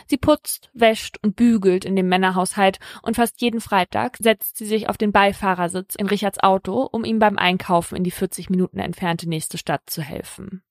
Sie 0.07 0.17
putzt, 0.17 0.71
wäscht 0.73 1.19
und 1.23 1.35
bügelt 1.35 1.85
in 1.85 1.97
dem 1.97 2.09
Männerhaushalt 2.09 2.79
und 3.03 3.17
fast 3.17 3.41
jeden 3.41 3.61
Freitag 3.61 4.17
setzt 4.19 4.57
sie 4.59 4.67
sich 4.67 4.89
auf 4.89 4.97
den 4.97 5.11
Beifahrersitz 5.11 5.97
in 5.97 6.07
Richards 6.07 6.39
Auto, 6.41 6.89
um 6.91 7.05
ihm 7.05 7.19
beim 7.19 7.37
Einkaufen 7.37 7.97
in 7.97 8.05
die 8.05 8.13
40 8.13 8.49
Minuten 8.49 8.79
entfernte 8.79 9.29
nächste 9.29 9.59
Stadt 9.59 9.83
zu 9.87 10.03
helfen. 10.03 10.63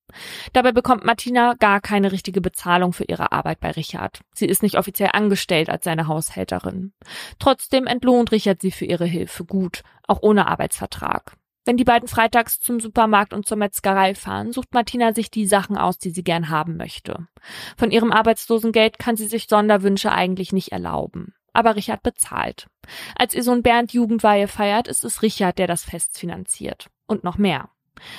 Dabei 0.54 0.72
bekommt 0.72 1.04
Martina 1.04 1.56
gar 1.56 1.82
keine 1.82 2.12
richtige 2.12 2.40
Bezahlung 2.40 2.94
für 2.94 3.04
ihre 3.06 3.32
Arbeit 3.32 3.60
bei 3.60 3.72
Richard. 3.72 4.22
Sie 4.34 4.46
ist 4.46 4.64
nicht 4.64 4.78
offiziell 4.78 5.10
angestellt 5.12 5.70
als 5.70 5.84
seine 5.84 6.08
Haushälterin. 6.08 6.94
Trotzdem 7.40 7.86
entlohnt 7.88 8.32
Richard 8.32 8.62
sie 8.62 8.72
für 8.72 8.86
ihre 8.86 9.06
Hilfe 9.06 9.44
gut, 9.44 9.82
auch 10.08 10.20
ohne 10.22 10.48
Arbeitsvertrag. 10.48 11.36
Wenn 11.66 11.78
die 11.78 11.84
beiden 11.84 12.08
freitags 12.08 12.60
zum 12.60 12.80
Supermarkt 12.80 13.34
und 13.34 13.48
zur 13.48 13.58
Metzgerei 13.58 14.14
fahren, 14.14 14.54
sucht 14.54 14.74
Martina 14.74 15.14
sich 15.14 15.32
die 15.32 15.48
Sachen 15.48 15.78
aus, 15.78 15.98
die 15.98 16.12
sie 16.12 16.24
gern 16.24 16.50
haben 16.50 16.78
möchte. 16.78 17.28
Von 17.76 17.90
ihrem 17.90 18.12
Arbeitslosengeld 18.12 19.00
kann 19.00 19.18
sie 19.18 19.28
sich 19.28 19.48
Sonderwünsche 19.48 20.12
eigentlich 20.12 20.54
nicht 20.54 20.72
erlauben. 20.72 21.34
Aber 21.54 21.76
Richard 21.76 22.04
bezahlt. 22.04 22.68
Als 23.18 23.34
ihr 23.34 23.42
Sohn 23.42 23.64
Bernd 23.64 23.94
Jugendweihe 23.94 24.48
feiert, 24.48 24.88
ist 24.88 25.04
es 25.04 25.24
Richard, 25.24 25.58
der 25.58 25.68
das 25.68 25.84
Fest 25.84 26.20
finanziert. 26.20 26.88
Und 27.08 27.24
noch 27.24 27.38
mehr. 27.38 27.70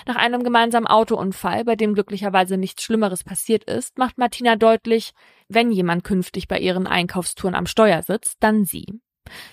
Nach 0.06 0.16
einem 0.16 0.42
gemeinsamen 0.42 0.86
Autounfall, 0.86 1.64
bei 1.64 1.76
dem 1.76 1.94
glücklicherweise 1.94 2.56
nichts 2.56 2.82
Schlimmeres 2.82 3.24
passiert 3.24 3.64
ist, 3.64 3.98
macht 3.98 4.18
Martina 4.18 4.56
deutlich, 4.56 5.12
wenn 5.48 5.70
jemand 5.70 6.02
künftig 6.02 6.48
bei 6.48 6.58
ihren 6.58 6.86
Einkaufstouren 6.86 7.54
am 7.54 7.66
Steuer 7.66 8.02
sitzt, 8.02 8.38
dann 8.40 8.64
sie. 8.64 9.00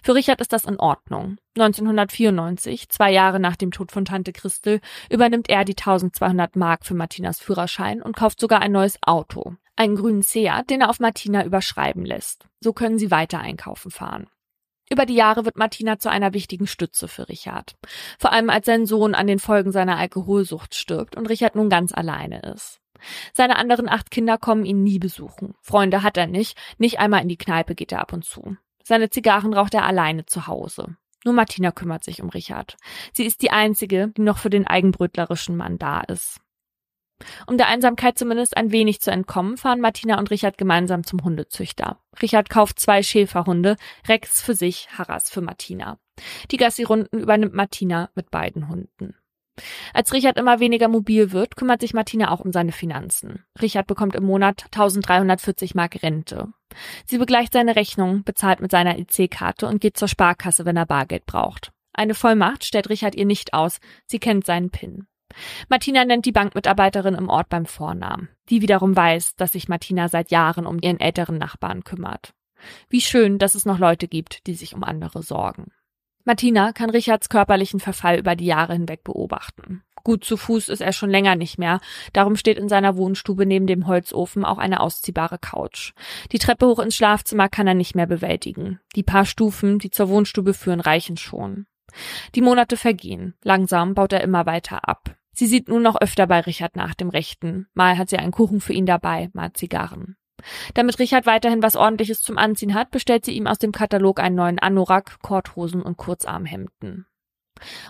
Für 0.04 0.16
Richard 0.16 0.42
ist 0.42 0.54
das 0.54 0.66
in 0.66 0.80
Ordnung. 0.80 1.38
1994, 1.56 2.90
zwei 2.90 3.12
Jahre 3.12 3.40
nach 3.40 3.56
dem 3.56 3.72
Tod 3.72 3.92
von 3.92 4.06
Tante 4.06 4.34
Christel, 4.34 4.82
übernimmt 5.10 5.50
er 5.50 5.66
die 5.66 5.78
1200 5.78 6.56
Mark 6.56 6.86
für 6.86 6.94
Martinas 6.94 7.40
Führerschein 7.40 8.02
und 8.02 8.16
kauft 8.16 8.40
sogar 8.40 8.62
ein 8.62 8.72
neues 8.72 8.98
Auto. 9.02 9.56
Einen 9.76 9.96
grünen 9.96 10.22
Seat, 10.22 10.70
den 10.70 10.82
er 10.82 10.90
auf 10.90 11.00
Martina 11.00 11.44
überschreiben 11.44 12.06
lässt. 12.06 12.48
So 12.60 12.74
können 12.74 12.98
sie 12.98 13.12
weiter 13.12 13.40
einkaufen 13.40 13.92
fahren. 13.92 14.28
Über 14.90 15.06
die 15.06 15.16
Jahre 15.16 15.46
wird 15.46 15.58
Martina 15.58 15.98
zu 15.98 16.10
einer 16.10 16.34
wichtigen 16.34 16.68
Stütze 16.68 17.08
für 17.08 17.28
Richard. 17.30 17.76
Vor 18.20 18.32
allem 18.32 18.50
als 18.50 18.66
sein 18.66 18.86
Sohn 18.86 19.16
an 19.16 19.28
den 19.28 19.40
Folgen 19.40 19.72
seiner 19.72 19.98
Alkoholsucht 19.98 20.76
stirbt 20.76 21.16
und 21.16 21.28
Richard 21.28 21.56
nun 21.56 21.70
ganz 21.70 21.94
alleine 21.94 22.42
ist. 22.54 22.80
Seine 23.34 23.56
anderen 23.58 23.90
acht 23.90 24.12
Kinder 24.12 24.38
kommen 24.38 24.66
ihn 24.66 24.84
nie 24.84 25.00
besuchen. 25.00 25.56
Freunde 25.62 26.04
hat 26.04 26.18
er 26.18 26.28
nicht, 26.28 26.58
nicht 26.78 27.00
einmal 27.00 27.22
in 27.22 27.28
die 27.28 27.38
Kneipe 27.38 27.76
geht 27.76 27.92
er 27.92 28.02
ab 28.02 28.14
und 28.14 28.24
zu. 28.24 28.58
Seine 28.84 29.10
Zigarren 29.10 29.54
raucht 29.54 29.74
er 29.74 29.86
alleine 29.86 30.26
zu 30.26 30.48
Hause. 30.48 30.98
Nur 31.24 31.34
Martina 31.34 31.72
kümmert 31.72 32.04
sich 32.04 32.22
um 32.22 32.30
Richard. 32.30 32.76
Sie 33.14 33.26
ist 33.26 33.42
die 33.42 33.52
einzige, 33.52 34.10
die 34.10 34.22
noch 34.22 34.38
für 34.38 34.50
den 34.50 34.68
eigenbrötlerischen 34.68 35.56
Mann 35.56 35.78
da 35.78 36.02
ist. 36.02 36.40
Um 37.48 37.58
der 37.58 37.68
Einsamkeit 37.68 38.18
zumindest 38.18 38.58
ein 38.58 38.72
wenig 38.72 39.00
zu 39.00 39.12
entkommen, 39.12 39.58
fahren 39.58 39.80
Martina 39.80 40.20
und 40.20 40.30
Richard 40.32 40.58
gemeinsam 40.58 41.06
zum 41.06 41.24
Hundezüchter. 41.24 42.00
Richard 42.22 42.50
kauft 42.50 42.80
zwei 42.80 43.04
Schäferhunde, 43.04 43.78
Rex 44.08 44.42
für 44.42 44.56
sich, 44.56 44.90
Harras 44.98 45.30
für 45.30 45.42
Martina. 45.42 46.00
Die 46.52 46.58
Gassi-Runden 46.58 47.20
übernimmt 47.20 47.54
Martina 47.54 48.10
mit 48.16 48.30
beiden 48.30 48.68
Hunden. 48.68 49.16
Als 49.94 50.14
Richard 50.14 50.38
immer 50.38 50.60
weniger 50.60 50.88
mobil 50.88 51.32
wird, 51.32 51.56
kümmert 51.56 51.82
sich 51.82 51.94
Martina 51.94 52.32
auch 52.32 52.40
um 52.40 52.52
seine 52.52 52.72
Finanzen. 52.72 53.46
Richard 53.62 53.88
bekommt 53.88 54.16
im 54.16 54.26
Monat 54.26 54.66
1340 54.66 55.76
Mark 55.76 56.02
Rente. 56.02 56.48
Sie 57.06 57.20
begleicht 57.20 57.54
seine 57.54 57.76
Rechnung, 57.76 58.24
bezahlt 58.24 58.62
mit 58.62 58.72
seiner 58.72 58.98
EC-Karte 58.98 59.68
und 59.68 59.80
geht 59.80 59.98
zur 59.98 60.08
Sparkasse, 60.08 60.66
wenn 60.66 60.78
er 60.78 60.88
Bargeld 60.88 61.26
braucht. 61.26 61.72
Eine 61.94 62.16
Vollmacht 62.16 62.66
stellt 62.66 62.90
Richard 62.90 63.16
ihr 63.16 63.26
nicht 63.26 63.54
aus. 63.54 63.80
Sie 64.08 64.20
kennt 64.20 64.46
seinen 64.46 64.72
PIN. 64.72 65.06
Martina 65.70 66.06
nennt 66.06 66.26
die 66.26 66.32
Bankmitarbeiterin 66.32 67.16
im 67.16 67.30
Ort 67.30 67.50
beim 67.50 67.66
Vornamen. 67.66 68.30
Die 68.50 68.62
wiederum 68.62 68.96
weiß, 68.96 69.36
dass 69.36 69.54
sich 69.54 69.68
Martina 69.68 70.10
seit 70.10 70.32
Jahren 70.32 70.66
um 70.66 70.80
ihren 70.82 71.00
älteren 71.00 71.38
Nachbarn 71.38 71.84
kümmert. 71.84 72.34
Wie 72.90 73.02
schön, 73.02 73.40
dass 73.40 73.56
es 73.56 73.66
noch 73.66 73.80
Leute 73.80 74.08
gibt, 74.08 74.48
die 74.48 74.56
sich 74.56 74.74
um 74.74 74.84
andere 74.84 75.22
sorgen. 75.22 75.72
Martina 76.26 76.72
kann 76.72 76.90
Richards 76.90 77.30
körperlichen 77.30 77.80
Verfall 77.80 78.18
über 78.18 78.36
die 78.36 78.46
Jahre 78.46 78.74
hinweg 78.74 79.04
beobachten. 79.04 79.84
Gut 80.04 80.26
zu 80.26 80.36
Fuß 80.36 80.70
ist 80.70 80.82
er 80.82 80.92
schon 80.92 81.10
länger 81.10 81.36
nicht 81.36 81.58
mehr, 81.58 81.80
darum 82.12 82.36
steht 82.36 82.58
in 82.58 82.68
seiner 82.68 82.98
Wohnstube 82.98 83.46
neben 83.46 83.68
dem 83.68 83.88
Holzofen 83.88 84.44
auch 84.44 84.58
eine 84.58 84.82
ausziehbare 84.82 85.38
Couch. 85.38 85.94
Die 86.32 86.40
Treppe 86.40 86.68
hoch 86.68 86.80
ins 86.80 86.96
Schlafzimmer 86.96 87.48
kann 87.48 87.68
er 87.68 87.74
nicht 87.74 87.96
mehr 87.96 88.08
bewältigen. 88.08 88.80
Die 88.96 89.04
paar 89.04 89.26
Stufen, 89.26 89.80
die 89.80 89.92
zur 89.92 90.10
Wohnstube 90.10 90.54
führen, 90.54 90.82
reichen 90.82 91.18
schon. 91.18 91.68
Die 92.36 92.42
Monate 92.42 92.76
vergehen. 92.76 93.36
Langsam 93.44 93.94
baut 93.94 94.14
er 94.14 94.22
immer 94.22 94.46
weiter 94.46 94.88
ab. 94.88 95.16
Sie 95.32 95.48
sieht 95.48 95.68
nun 95.68 95.82
noch 95.82 96.00
öfter 96.00 96.28
bei 96.28 96.42
Richard 96.42 96.76
nach 96.76 96.94
dem 96.94 97.10
Rechten. 97.10 97.68
Mal 97.74 97.98
hat 97.98 98.10
sie 98.10 98.18
einen 98.18 98.32
Kuchen 98.32 98.62
für 98.62 98.74
ihn 98.74 98.86
dabei, 98.86 99.30
mal 99.34 99.54
Zigarren. 99.54 100.16
Damit 100.74 101.00
Richard 101.00 101.26
weiterhin 101.26 101.64
was 101.64 101.76
ordentliches 101.76 102.22
zum 102.22 102.38
Anziehen 102.38 102.74
hat, 102.74 102.92
bestellt 102.92 103.26
sie 103.26 103.34
ihm 103.34 103.48
aus 103.48 103.60
dem 103.60 103.72
Katalog 103.72 104.20
einen 104.20 104.36
neuen 104.36 104.60
Anorak, 104.60 105.22
Korthosen 105.22 105.82
und 105.82 105.98
Kurzarmhemden. 105.98 107.06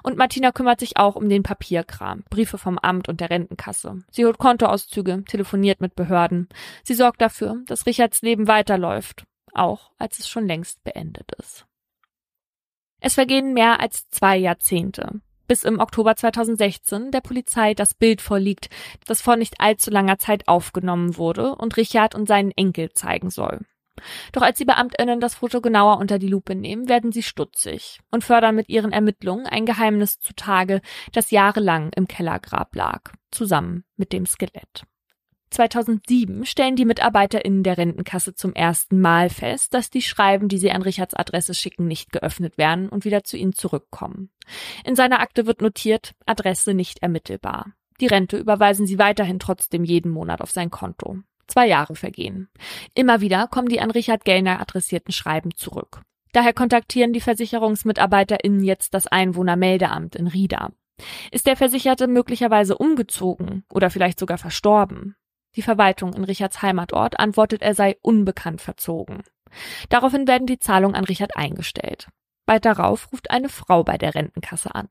Und 0.04 0.18
Martina 0.18 0.52
kümmert 0.52 0.80
sich 0.80 0.98
auch 0.98 1.16
um 1.16 1.30
den 1.30 1.44
Papierkram, 1.44 2.24
Briefe 2.30 2.58
vom 2.58 2.78
Amt 2.78 3.10
und 3.10 3.22
der 3.22 3.30
Rentenkasse. 3.30 4.04
Sie 4.12 4.26
holt 4.26 4.38
Kontoauszüge, 4.38 5.24
telefoniert 5.26 5.82
mit 5.82 5.96
Behörden. 5.96 6.50
Sie 6.84 6.94
sorgt 6.94 7.22
dafür, 7.22 7.62
dass 7.66 7.86
Richards 7.86 8.22
Leben 8.22 8.48
weiterläuft, 8.48 9.26
auch 9.54 9.92
als 9.98 10.20
es 10.20 10.28
schon 10.28 10.48
längst 10.48 10.84
beendet 10.84 11.32
ist. 11.40 11.66
Es 13.00 13.16
vergehen 13.16 13.54
mehr 13.54 13.80
als 13.80 14.10
zwei 14.10 14.38
Jahrzehnte 14.38 15.22
bis 15.54 15.64
im 15.64 15.80
Oktober 15.80 16.16
2016 16.16 17.12
der 17.12 17.22
Polizei 17.22 17.76
das 17.76 17.94
Bild 17.94 18.22
vorliegt, 18.22 18.72
das 19.06 19.22
vor 19.22 19.36
nicht 19.36 19.62
allzu 19.62 19.92
langer 19.92 20.18
Zeit 20.18 20.48
aufgenommen 20.48 21.16
wurde 21.18 21.54
und 21.56 21.78
Richard 21.78 22.16
und 22.16 22.28
seinen 22.28 22.50
Enkel 22.50 22.92
zeigen 22.94 23.30
soll. 23.30 23.60
Doch 24.32 24.42
als 24.42 24.58
die 24.58 24.66
Beamtinnen 24.66 25.20
das 25.20 25.36
Foto 25.36 25.62
genauer 25.62 26.00
unter 26.00 26.18
die 26.18 26.28
Lupe 26.28 26.56
nehmen, 26.56 26.90
werden 26.90 27.12
sie 27.12 27.22
stutzig 27.22 28.00
und 28.10 28.24
fördern 28.24 28.56
mit 28.56 28.68
ihren 28.68 28.92
Ermittlungen 28.92 29.46
ein 29.46 29.68
Geheimnis 29.68 30.20
zutage, 30.20 30.82
das 31.12 31.30
jahrelang 31.30 31.92
im 31.96 32.08
Kellergrab 32.08 32.76
lag, 32.76 33.12
zusammen 33.30 33.84
mit 33.96 34.12
dem 34.12 34.26
Skelett. 34.26 34.88
2007 35.54 36.46
stellen 36.46 36.76
die 36.76 36.86
MitarbeiterInnen 36.86 37.64
der 37.64 37.78
Rentenkasse 37.78 38.34
zum 38.36 38.54
ersten 38.54 39.00
Mal 39.00 39.30
fest, 39.30 39.74
dass 39.74 39.90
die 39.90 40.02
Schreiben, 40.02 40.48
die 40.48 40.58
sie 40.58 40.72
an 40.72 40.82
Richards 40.82 41.14
Adresse 41.14 41.54
schicken, 41.54 41.88
nicht 41.88 42.12
geöffnet 42.12 42.58
werden 42.58 42.90
und 42.90 43.06
wieder 43.06 43.24
zu 43.24 43.38
ihnen 43.38 43.54
zurückkommen. 43.54 44.30
In 44.84 44.96
seiner 44.96 45.20
Akte 45.20 45.46
wird 45.46 45.62
notiert, 45.62 46.14
Adresse 46.26 46.74
nicht 46.74 47.02
ermittelbar. 47.02 47.74
Die 48.02 48.08
Rente 48.08 48.38
überweisen 48.38 48.86
sie 48.86 49.00
weiterhin 49.00 49.40
trotzdem 49.40 49.84
jeden 49.84 50.12
Monat 50.12 50.42
auf 50.42 50.52
sein 50.52 50.72
Konto. 50.72 51.20
Zwei 51.48 51.68
Jahre 51.68 51.96
vergehen. 51.96 52.50
Immer 52.96 53.22
wieder 53.22 53.48
kommen 53.48 53.70
die 53.70 53.80
an 53.80 53.92
Richard 53.92 54.26
Gellner 54.26 54.60
adressierten 54.60 55.14
Schreiben 55.14 55.56
zurück. 55.56 56.02
Daher 56.32 56.54
kontaktieren 56.54 57.14
die 57.14 57.22
VersicherungsmitarbeiterInnen 57.22 58.64
jetzt 58.64 58.94
das 58.94 59.08
Einwohnermeldeamt 59.08 60.16
in 60.16 60.28
Rieda. 60.28 60.72
Ist 61.32 61.48
der 61.48 61.56
Versicherte 61.56 62.08
möglicherweise 62.08 62.78
umgezogen 62.78 63.64
oder 63.72 63.90
vielleicht 63.90 64.20
sogar 64.20 64.38
verstorben? 64.38 65.16
Die 65.56 65.62
Verwaltung 65.62 66.14
in 66.14 66.24
Richards 66.24 66.62
Heimatort 66.62 67.20
antwortet, 67.20 67.62
er 67.62 67.76
sei 67.76 67.98
unbekannt 68.02 68.62
verzogen. 68.62 69.24
Daraufhin 69.90 70.28
werden 70.28 70.48
die 70.48 70.60
Zahlungen 70.60 70.96
an 70.96 71.06
Richard 71.06 71.38
eingestellt. 71.38 72.08
Bald 72.46 72.66
darauf 72.66 73.12
ruft 73.12 73.32
eine 73.32 73.50
Frau 73.50 73.84
bei 73.84 73.98
der 73.98 74.16
Rentenkasse 74.16 74.74
an. 74.74 74.90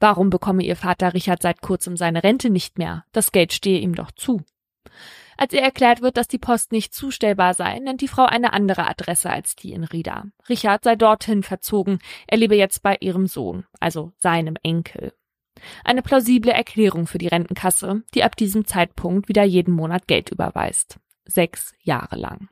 Warum 0.00 0.30
bekomme 0.30 0.64
ihr 0.64 0.76
Vater 0.76 1.12
Richard 1.12 1.42
seit 1.42 1.60
kurzem 1.60 1.96
seine 1.96 2.24
Rente 2.24 2.48
nicht 2.50 2.78
mehr? 2.78 3.04
Das 3.12 3.32
Geld 3.32 3.52
stehe 3.52 3.80
ihm 3.80 3.94
doch 3.94 4.10
zu. 4.10 4.42
Als 5.36 5.52
ihr 5.52 5.62
erklärt 5.62 6.02
wird, 6.02 6.16
dass 6.16 6.28
die 6.28 6.38
Post 6.38 6.72
nicht 6.72 6.94
zustellbar 6.94 7.54
sei, 7.54 7.78
nennt 7.78 8.00
die 8.00 8.08
Frau 8.08 8.24
eine 8.24 8.52
andere 8.52 8.86
Adresse 8.86 9.30
als 9.30 9.56
die 9.56 9.72
in 9.72 9.84
Rieda. 9.84 10.24
Richard 10.48 10.84
sei 10.84 10.96
dorthin 10.96 11.42
verzogen, 11.42 11.98
er 12.26 12.38
lebe 12.38 12.56
jetzt 12.56 12.82
bei 12.82 12.96
ihrem 13.00 13.26
Sohn, 13.26 13.66
also 13.78 14.12
seinem 14.18 14.56
Enkel. 14.62 15.14
Eine 15.84 16.02
plausible 16.02 16.52
Erklärung 16.52 17.06
für 17.06 17.18
die 17.18 17.28
Rentenkasse, 17.28 18.02
die 18.14 18.24
ab 18.24 18.36
diesem 18.36 18.64
Zeitpunkt 18.64 19.28
wieder 19.28 19.44
jeden 19.44 19.74
Monat 19.74 20.06
Geld 20.06 20.30
überweist. 20.30 20.98
Sechs 21.24 21.74
Jahre 21.82 22.16
lang. 22.16 22.48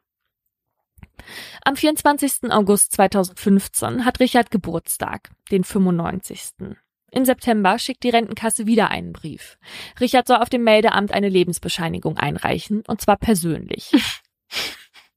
Am 1.65 1.77
24. 1.77 2.51
August 2.51 2.93
2015 2.93 4.05
hat 4.05 4.21
Richard 4.21 4.51
Geburtstag, 4.51 5.31
den 5.51 5.65
95. 5.65 6.77
Im 7.11 7.25
September 7.25 7.79
schickt 7.79 8.03
die 8.03 8.11
Rentenkasse 8.11 8.67
wieder 8.67 8.91
einen 8.91 9.13
Brief. 9.13 9.59
Richard 9.99 10.27
soll 10.27 10.39
auf 10.39 10.51
dem 10.51 10.63
Meldeamt 10.63 11.13
eine 11.13 11.29
Lebensbescheinigung 11.29 12.19
einreichen, 12.19 12.83
und 12.87 13.01
zwar 13.01 13.17
persönlich. 13.17 13.93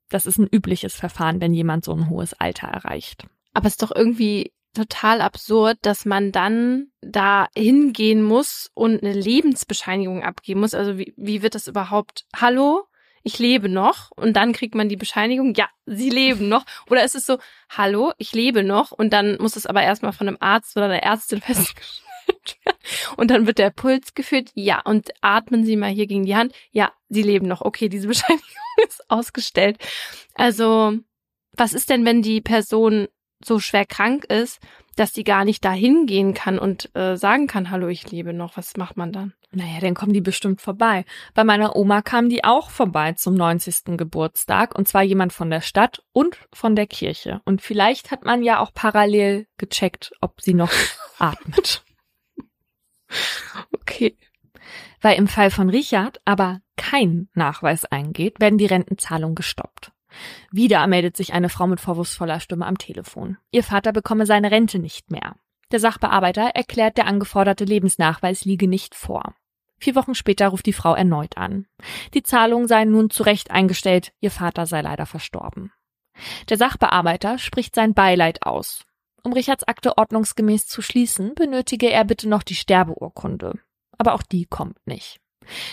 Das 0.10 0.26
ist 0.26 0.38
ein 0.38 0.50
übliches 0.52 0.94
Verfahren, 0.94 1.40
wenn 1.40 1.54
jemand 1.54 1.86
so 1.86 1.94
ein 1.94 2.10
hohes 2.10 2.34
Alter 2.34 2.68
erreicht. 2.68 3.28
Aber 3.54 3.68
es 3.68 3.76
ist 3.76 3.82
doch 3.82 3.96
irgendwie 3.96 4.52
total 4.74 5.22
absurd, 5.22 5.78
dass 5.82 6.06
man 6.06 6.32
dann 6.32 6.88
da 7.02 7.48
hingehen 7.56 8.24
muss 8.24 8.72
und 8.74 9.04
eine 9.04 9.14
Lebensbescheinigung 9.14 10.24
abgeben 10.24 10.62
muss. 10.62 10.74
Also 10.74 10.98
wie, 10.98 11.14
wie 11.18 11.42
wird 11.42 11.56
das 11.56 11.68
überhaupt? 11.68 12.26
Hallo? 12.36 12.86
Ich 13.24 13.38
lebe 13.38 13.70
noch 13.70 14.10
und 14.16 14.34
dann 14.34 14.52
kriegt 14.52 14.74
man 14.74 14.90
die 14.90 14.96
Bescheinigung, 14.96 15.54
ja, 15.54 15.70
sie 15.86 16.10
leben 16.10 16.50
noch. 16.50 16.66
Oder 16.90 17.04
ist 17.04 17.14
es 17.14 17.26
so, 17.26 17.38
hallo, 17.70 18.14
ich 18.18 18.34
lebe 18.34 18.64
noch 18.64 18.92
und 18.92 19.14
dann 19.14 19.38
muss 19.40 19.56
es 19.56 19.68
aber 19.68 19.84
erstmal 19.84 20.14
von 20.14 20.28
einem 20.28 20.38
Arzt 20.40 20.76
oder 20.76 20.86
einer 20.86 21.04
Ärztin 21.04 21.40
festgestellt 21.42 22.02
werden. 22.66 22.80
Und 23.18 23.30
dann 23.30 23.46
wird 23.46 23.60
der 23.60 23.70
Puls 23.70 24.16
geführt, 24.16 24.50
ja, 24.56 24.82
und 24.82 25.12
atmen 25.22 25.66
Sie 25.66 25.76
mal 25.76 25.92
hier 25.92 26.08
gegen 26.08 26.26
die 26.26 26.36
Hand, 26.36 26.54
ja, 26.72 26.92
sie 27.10 27.22
leben 27.22 27.48
noch. 27.48 27.62
Okay, 27.62 27.90
diese 27.90 28.08
Bescheinigung 28.08 28.48
ist 28.88 29.08
ausgestellt. 29.10 29.78
Also, 30.34 30.98
was 31.52 31.74
ist 31.74 31.92
denn, 31.92 32.06
wenn 32.06 32.24
die 32.24 32.42
Person 32.42 33.08
so 33.46 33.60
schwer 33.60 33.86
krank 33.86 34.26
ist, 34.26 34.60
dass 34.96 35.12
die 35.12 35.24
gar 35.24 35.46
nicht 35.46 35.64
dahin 35.64 36.06
gehen 36.06 36.34
kann 36.34 36.60
und 36.60 36.94
äh, 36.96 37.16
sagen 37.16 37.48
kann, 37.48 37.72
hallo, 37.72 37.88
ich 37.88 38.12
lebe 38.12 38.34
noch. 38.34 38.58
Was 38.58 38.76
macht 38.78 38.98
man 38.98 39.12
dann? 39.12 39.34
Naja, 39.52 39.80
dann 39.82 39.96
kommen 39.96 40.14
die 40.14 40.22
bestimmt 40.22 40.62
vorbei. 40.62 41.06
Bei 41.34 41.44
meiner 41.44 41.76
Oma 41.76 42.02
kamen 42.02 42.30
die 42.30 42.44
auch 42.44 42.70
vorbei 42.70 43.14
zum 43.14 43.34
90. 43.34 43.98
Geburtstag 43.98 44.78
und 44.78 44.88
zwar 44.88 45.04
jemand 45.04 45.34
von 45.34 45.50
der 45.50 45.62
Stadt 45.62 46.04
und 46.14 46.38
von 46.54 46.76
der 46.76 46.88
Kirche. 46.88 47.42
Und 47.46 47.62
vielleicht 47.62 48.12
hat 48.12 48.24
man 48.24 48.44
ja 48.44 48.60
auch 48.60 48.74
parallel 48.74 49.48
gecheckt, 49.58 50.12
ob 50.22 50.42
sie 50.42 50.54
noch 50.54 50.72
atmet. 51.20 51.84
Okay. 53.74 54.18
Weil 55.02 55.18
im 55.18 55.28
Fall 55.28 55.52
von 55.52 55.70
Richard 55.70 56.22
aber 56.26 56.62
kein 56.78 57.28
Nachweis 57.34 57.86
eingeht, 57.86 58.40
werden 58.40 58.58
die 58.58 58.68
Rentenzahlungen 58.68 59.36
gestoppt. 59.36 59.91
Wieder 60.52 60.86
meldet 60.88 61.18
sich 61.18 61.34
eine 61.34 61.50
Frau 61.50 61.68
mit 61.68 61.80
vorwurfsvoller 61.80 62.40
Stimme 62.40 62.66
am 62.66 62.78
Telefon. 62.78 63.38
Ihr 63.52 63.64
Vater 63.64 63.94
bekomme 63.94 64.26
seine 64.26 64.52
Rente 64.52 64.80
nicht 64.80 65.12
mehr. 65.12 65.36
Der 65.72 65.80
Sachbearbeiter 65.80 66.50
erklärt, 66.54 66.98
der 66.98 67.08
angeforderte 67.08 67.64
Lebensnachweis 67.64 68.46
liege 68.46 68.68
nicht 68.68 68.94
vor. 68.96 69.36
Vier 69.78 69.96
Wochen 69.96 70.14
später 70.14 70.50
ruft 70.50 70.66
die 70.66 70.74
Frau 70.74 70.94
erneut 70.94 71.38
an. 71.38 71.66
Die 72.14 72.24
Zahlungen 72.24 72.68
seien 72.68 72.92
nun 72.92 73.10
zu 73.10 73.24
Recht 73.24 73.50
eingestellt, 73.50 74.14
ihr 74.20 74.30
Vater 74.30 74.68
sei 74.68 74.82
leider 74.82 75.06
verstorben. 75.06 75.72
Der 76.50 76.58
Sachbearbeiter 76.58 77.40
spricht 77.40 77.74
sein 77.74 77.94
Beileid 77.94 78.46
aus. 78.46 78.86
Um 79.24 79.34
Richards 79.34 79.64
Akte 79.64 79.98
ordnungsgemäß 79.98 80.68
zu 80.68 80.82
schließen, 80.82 81.34
benötige 81.36 81.90
er 81.90 82.06
bitte 82.06 82.28
noch 82.28 82.44
die 82.44 82.56
Sterbeurkunde. 82.56 83.60
Aber 83.98 84.14
auch 84.14 84.24
die 84.24 84.46
kommt 84.46 84.86
nicht. 84.86 85.20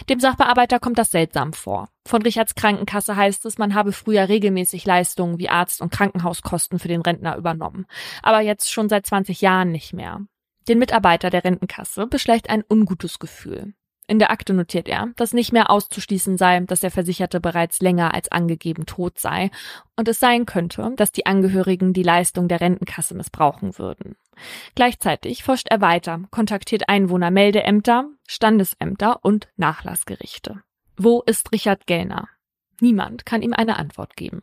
Dem 0.09 0.21
Sachbearbeiter 0.21 0.79
kommt 0.79 0.99
das 0.99 1.11
seltsam 1.11 1.53
vor. 1.53 1.89
Von 2.07 2.23
Richards 2.23 2.55
Krankenkasse 2.55 3.17
heißt 3.17 3.45
es, 3.47 3.59
man 3.59 3.75
habe 3.75 3.93
früher 3.93 4.29
regelmäßig 4.29 4.85
Leistungen 4.85 5.39
wie 5.39 5.49
Arzt- 5.49 5.81
und 5.81 5.93
Krankenhauskosten 5.93 6.79
für 6.79 6.89
den 6.89 7.03
Rentner 7.03 7.37
übernommen, 7.37 7.87
aber 8.23 8.41
jetzt 8.41 8.73
schon 8.73 8.89
seit 8.89 9.07
20 9.07 9.41
Jahren 9.41 9.71
nicht 9.71 9.93
mehr. 9.93 10.21
Den 10.69 10.79
Mitarbeiter 10.79 11.31
der 11.31 11.45
Rentenkasse 11.45 12.07
beschleicht 12.07 12.51
ein 12.51 12.63
ungutes 12.69 13.19
Gefühl. 13.19 13.75
In 14.11 14.19
der 14.19 14.31
Akte 14.31 14.55
notiert 14.55 14.89
er, 14.89 15.09
dass 15.17 15.35
nicht 15.35 15.53
mehr 15.53 15.71
auszuschließen 15.71 16.39
sei, 16.39 16.61
dass 16.61 16.81
der 16.81 16.91
Versicherte 16.91 17.41
bereits 17.41 17.81
länger 17.81 18.15
als 18.15 18.33
angegeben 18.33 18.87
tot 18.87 19.19
sei 19.19 19.51
und 19.97 20.09
es 20.09 20.19
sein 20.19 20.47
könnte, 20.47 20.95
dass 20.97 21.13
die 21.13 21.27
Angehörigen 21.27 21.93
die 21.93 22.03
Leistung 22.03 22.49
der 22.49 22.63
Rentenkasse 22.63 23.15
missbrauchen 23.15 23.79
würden. 23.79 24.17
Gleichzeitig 24.75 25.43
forscht 25.43 25.69
er 25.69 25.83
weiter, 25.83 26.23
kontaktiert 26.31 26.89
Einwohnermeldeämter, 26.89 28.09
Standesämter 28.27 29.19
und 29.23 29.49
Nachlassgerichte. 29.57 30.63
Wo 30.97 31.23
ist 31.27 31.53
Richard 31.53 31.87
Gellner? 31.87 32.29
Niemand 32.81 33.27
kann 33.27 33.43
ihm 33.43 33.53
eine 33.53 33.77
Antwort 33.77 34.17
geben. 34.17 34.43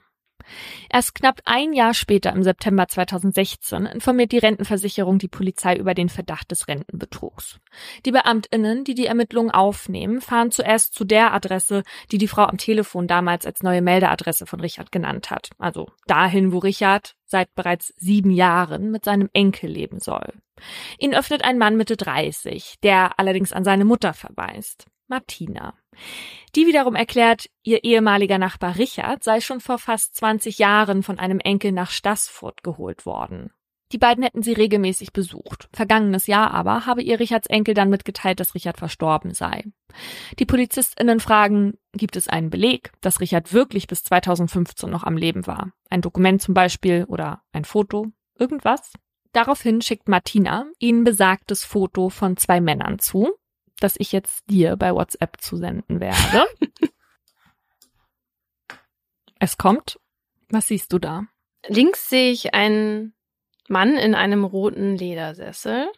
Erst 0.89 1.15
knapp 1.15 1.41
ein 1.45 1.73
Jahr 1.73 1.93
später, 1.93 2.31
im 2.33 2.43
September 2.43 2.87
2016, 2.87 3.85
informiert 3.85 4.31
die 4.31 4.37
Rentenversicherung 4.37 5.19
die 5.19 5.27
Polizei 5.27 5.75
über 5.75 5.93
den 5.93 6.09
Verdacht 6.09 6.51
des 6.51 6.67
Rentenbetrugs. 6.67 7.59
Die 8.05 8.11
Beamtinnen, 8.11 8.83
die 8.83 8.95
die 8.95 9.07
Ermittlungen 9.07 9.51
aufnehmen, 9.51 10.21
fahren 10.21 10.51
zuerst 10.51 10.93
zu 10.93 11.05
der 11.05 11.33
Adresse, 11.33 11.83
die 12.11 12.17
die 12.17 12.27
Frau 12.27 12.43
am 12.43 12.57
Telefon 12.57 13.07
damals 13.07 13.45
als 13.45 13.63
neue 13.63 13.81
Meldeadresse 13.81 14.45
von 14.45 14.59
Richard 14.59 14.91
genannt 14.91 15.31
hat. 15.31 15.49
Also 15.57 15.87
dahin, 16.07 16.51
wo 16.51 16.59
Richard 16.59 17.15
seit 17.25 17.53
bereits 17.55 17.93
sieben 17.97 18.31
Jahren 18.31 18.91
mit 18.91 19.03
seinem 19.03 19.29
Enkel 19.33 19.69
leben 19.69 19.99
soll. 19.99 20.33
Ihn 20.99 21.13
öffnet 21.13 21.43
ein 21.43 21.57
Mann 21.57 21.75
Mitte 21.75 21.97
30, 21.97 22.75
der 22.83 23.19
allerdings 23.19 23.51
an 23.51 23.63
seine 23.63 23.85
Mutter 23.85 24.13
verweist. 24.13 24.85
Martina. 25.07 25.75
Die 26.55 26.67
wiederum 26.67 26.95
erklärt, 26.95 27.49
ihr 27.63 27.83
ehemaliger 27.83 28.37
Nachbar 28.37 28.77
Richard 28.77 29.23
sei 29.23 29.41
schon 29.41 29.59
vor 29.59 29.77
fast 29.77 30.15
20 30.15 30.57
Jahren 30.57 31.03
von 31.03 31.19
einem 31.19 31.39
Enkel 31.39 31.71
nach 31.71 31.91
Stassfurt 31.91 32.63
geholt 32.63 33.05
worden. 33.05 33.51
Die 33.91 33.97
beiden 33.97 34.23
hätten 34.23 34.41
sie 34.41 34.53
regelmäßig 34.53 35.13
besucht. 35.13 35.69
Vergangenes 35.71 36.27
Jahr 36.27 36.51
aber 36.51 36.85
habe 36.85 37.03
ihr 37.03 37.19
Richards 37.19 37.47
Enkel 37.47 37.73
dann 37.73 37.89
mitgeteilt, 37.89 38.39
dass 38.39 38.55
Richard 38.55 38.77
verstorben 38.77 39.33
sei. 39.33 39.63
Die 40.39 40.45
PolizistInnen 40.45 41.19
fragen, 41.19 41.77
gibt 41.93 42.15
es 42.15 42.27
einen 42.27 42.49
Beleg, 42.49 42.91
dass 43.01 43.19
Richard 43.19 43.53
wirklich 43.53 43.87
bis 43.87 44.03
2015 44.03 44.89
noch 44.89 45.03
am 45.03 45.17
Leben 45.17 45.45
war? 45.45 45.71
Ein 45.89 46.01
Dokument 46.01 46.41
zum 46.41 46.53
Beispiel 46.53 47.05
oder 47.07 47.43
ein 47.51 47.63
Foto? 47.63 48.07
Irgendwas? 48.39 48.91
Daraufhin 49.33 49.81
schickt 49.81 50.09
Martina 50.09 50.65
ihnen 50.79 51.03
besagtes 51.03 51.63
Foto 51.63 52.09
von 52.09 52.37
zwei 52.37 52.61
Männern 52.61 52.99
zu, 52.99 53.33
das 53.79 53.95
ich 53.97 54.11
jetzt 54.11 54.49
dir 54.49 54.75
bei 54.77 54.93
WhatsApp 54.93 55.41
zusenden 55.41 55.99
werde. 55.99 56.45
es 59.39 59.57
kommt. 59.57 59.99
Was 60.49 60.67
siehst 60.67 60.93
du 60.93 60.99
da? 60.99 61.23
Links 61.67 62.09
sehe 62.09 62.31
ich 62.31 62.53
einen 62.53 63.13
Mann 63.67 63.97
in 63.97 64.15
einem 64.15 64.43
roten 64.43 64.95
Ledersessel. 64.95 65.89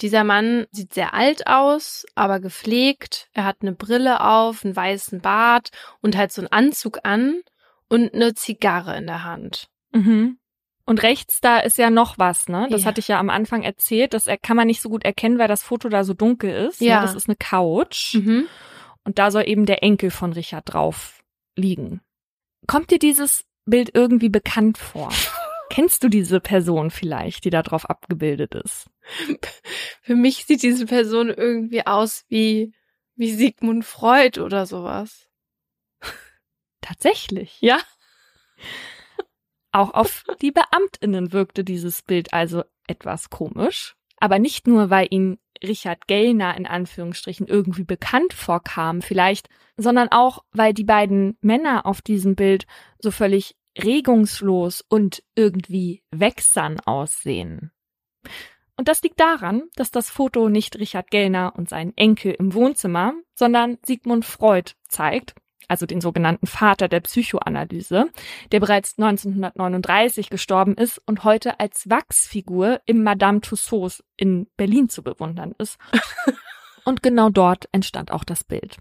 Dieser 0.00 0.24
Mann 0.24 0.66
sieht 0.70 0.94
sehr 0.94 1.12
alt 1.12 1.46
aus, 1.46 2.06
aber 2.14 2.40
gepflegt. 2.40 3.28
Er 3.34 3.44
hat 3.44 3.58
eine 3.60 3.72
Brille 3.72 4.24
auf, 4.24 4.64
einen 4.64 4.74
weißen 4.74 5.20
Bart 5.20 5.70
und 6.00 6.16
halt 6.16 6.32
so 6.32 6.40
einen 6.40 6.52
Anzug 6.52 7.00
an 7.02 7.42
und 7.88 8.14
eine 8.14 8.34
Zigarre 8.34 8.96
in 8.96 9.06
der 9.06 9.24
Hand. 9.24 9.68
Mhm. 9.92 10.39
Und 10.90 11.04
rechts 11.04 11.40
da 11.40 11.60
ist 11.60 11.78
ja 11.78 11.88
noch 11.88 12.18
was, 12.18 12.48
ne? 12.48 12.66
Das 12.68 12.80
Ja. 12.80 12.88
hatte 12.88 12.98
ich 12.98 13.06
ja 13.06 13.20
am 13.20 13.30
Anfang 13.30 13.62
erzählt. 13.62 14.12
Das 14.12 14.26
kann 14.42 14.56
man 14.56 14.66
nicht 14.66 14.80
so 14.80 14.88
gut 14.88 15.04
erkennen, 15.04 15.38
weil 15.38 15.46
das 15.46 15.62
Foto 15.62 15.88
da 15.88 16.02
so 16.02 16.14
dunkel 16.14 16.52
ist. 16.66 16.80
Ja. 16.80 16.96
Ne? 16.96 17.06
Das 17.06 17.14
ist 17.14 17.28
eine 17.28 17.36
Couch. 17.36 18.14
Mhm. 18.16 18.48
Und 19.04 19.20
da 19.20 19.30
soll 19.30 19.44
eben 19.46 19.66
der 19.66 19.84
Enkel 19.84 20.10
von 20.10 20.32
Richard 20.32 20.64
drauf 20.66 21.22
liegen. 21.54 22.00
Kommt 22.66 22.90
dir 22.90 22.98
dieses 22.98 23.44
Bild 23.66 23.92
irgendwie 23.94 24.30
bekannt 24.30 24.78
vor? 24.78 25.10
Kennst 25.70 26.02
du 26.02 26.08
diese 26.08 26.40
Person 26.40 26.90
vielleicht, 26.90 27.44
die 27.44 27.50
da 27.50 27.62
drauf 27.62 27.88
abgebildet 27.88 28.56
ist? 28.56 28.90
Für 30.02 30.16
mich 30.16 30.44
sieht 30.44 30.64
diese 30.64 30.86
Person 30.86 31.28
irgendwie 31.28 31.86
aus 31.86 32.24
wie, 32.26 32.72
wie 33.14 33.32
Sigmund 33.32 33.84
Freud 33.84 34.40
oder 34.40 34.66
sowas. 34.66 35.28
Tatsächlich. 36.80 37.58
Ja. 37.60 37.78
Auch 39.72 39.94
auf 39.94 40.24
die 40.40 40.50
Beamtinnen 40.50 41.32
wirkte 41.32 41.64
dieses 41.64 42.02
Bild 42.02 42.32
also 42.32 42.64
etwas 42.86 43.30
komisch. 43.30 43.96
Aber 44.16 44.38
nicht 44.38 44.66
nur, 44.66 44.90
weil 44.90 45.06
ihn 45.10 45.38
Richard 45.62 46.06
Gellner 46.06 46.56
in 46.56 46.66
Anführungsstrichen 46.66 47.46
irgendwie 47.46 47.84
bekannt 47.84 48.32
vorkam 48.32 49.02
vielleicht, 49.02 49.48
sondern 49.76 50.08
auch, 50.10 50.44
weil 50.52 50.74
die 50.74 50.84
beiden 50.84 51.38
Männer 51.40 51.86
auf 51.86 52.02
diesem 52.02 52.34
Bild 52.34 52.66
so 52.98 53.10
völlig 53.10 53.56
regungslos 53.78 54.84
und 54.88 55.22
irgendwie 55.34 56.02
wächsern 56.10 56.80
aussehen. 56.80 57.72
Und 58.76 58.88
das 58.88 59.02
liegt 59.02 59.20
daran, 59.20 59.64
dass 59.76 59.90
das 59.90 60.10
Foto 60.10 60.48
nicht 60.48 60.78
Richard 60.78 61.10
Gellner 61.10 61.52
und 61.56 61.68
seinen 61.68 61.96
Enkel 61.96 62.32
im 62.32 62.54
Wohnzimmer, 62.54 63.14
sondern 63.34 63.78
Sigmund 63.84 64.24
Freud 64.24 64.72
zeigt, 64.88 65.34
also 65.70 65.86
den 65.86 66.00
sogenannten 66.00 66.46
Vater 66.46 66.88
der 66.88 67.00
Psychoanalyse, 67.00 68.10
der 68.50 68.60
bereits 68.60 68.98
1939 68.98 70.28
gestorben 70.28 70.74
ist 70.74 71.00
und 71.06 71.24
heute 71.24 71.60
als 71.60 71.88
Wachsfigur 71.88 72.80
im 72.86 73.02
Madame 73.04 73.40
Tussauds 73.40 74.02
in 74.16 74.48
Berlin 74.56 74.88
zu 74.88 75.02
bewundern 75.02 75.54
ist. 75.58 75.78
Und 76.82 77.02
genau 77.02 77.28
dort 77.28 77.68
entstand 77.72 78.10
auch 78.10 78.24
das 78.24 78.42
Bild. 78.42 78.78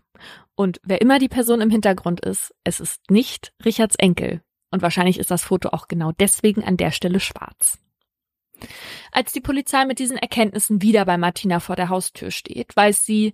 Und 0.56 0.80
wer 0.84 1.02
immer 1.02 1.20
die 1.20 1.28
Person 1.28 1.60
im 1.60 1.70
Hintergrund 1.70 2.22
ist, 2.22 2.56
es 2.64 2.80
ist 2.80 3.12
nicht 3.12 3.54
Richards 3.66 3.96
Enkel. 3.96 4.42
Und 4.72 4.82
wahrscheinlich 4.82 5.20
ist 5.20 5.32
das 5.32 5.44
Foto 5.44 5.70
auch 5.70 5.90
genau 5.90 6.14
deswegen 6.14 6.64
an 6.64 6.78
der 6.78 6.92
Stelle 6.92 7.20
schwarz. 7.20 7.78
Als 9.12 9.32
die 9.32 9.42
Polizei 9.42 9.86
mit 9.86 10.00
diesen 10.00 10.18
Erkenntnissen 10.18 10.82
wieder 10.82 11.06
bei 11.06 11.18
Martina 11.18 11.60
vor 11.60 11.76
der 11.76 11.90
Haustür 11.90 12.32
steht, 12.32 12.76
weiß 12.76 13.06
sie, 13.06 13.34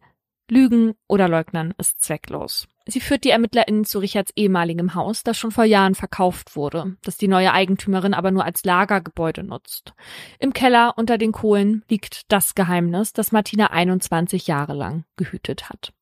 Lügen 0.49 0.93
oder 1.07 1.27
Leugnen 1.27 1.73
ist 1.77 2.01
zwecklos. 2.01 2.67
Sie 2.87 2.99
führt 2.99 3.23
die 3.23 3.31
ErmittlerInnen 3.31 3.83
zu 3.83 3.97
Richards 3.97 4.31
ehemaligem 4.35 4.93
Haus, 4.93 5.23
das 5.23 5.37
schon 5.37 5.51
vor 5.51 5.63
Jahren 5.63 5.95
verkauft 5.95 6.55
wurde, 6.55 6.97
das 7.03 7.17
die 7.17 7.27
neue 7.27 7.51
Eigentümerin 7.51 8.13
aber 8.13 8.29
nur 8.29 8.45
als 8.45 8.63
Lagergebäude 8.63 9.43
nutzt. 9.43 9.93
Im 10.37 10.53
Keller 10.53 10.93
unter 10.97 11.17
den 11.17 11.31
Kohlen 11.31 11.83
liegt 11.89 12.31
das 12.31 12.53
Geheimnis, 12.53 13.11
das 13.11 13.31
Martina 13.31 13.67
21 13.71 14.45
Jahre 14.45 14.75
lang 14.75 15.03
gehütet 15.15 15.69
hat. 15.69 15.93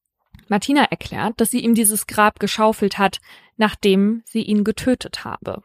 Martina 0.49 0.83
erklärt, 0.83 1.39
dass 1.39 1.49
sie 1.49 1.63
ihm 1.63 1.73
dieses 1.73 2.05
Grab 2.05 2.39
geschaufelt 2.39 2.97
hat, 2.97 3.21
nachdem 3.55 4.23
sie 4.25 4.41
ihn 4.41 4.65
getötet 4.65 5.23
habe. 5.23 5.63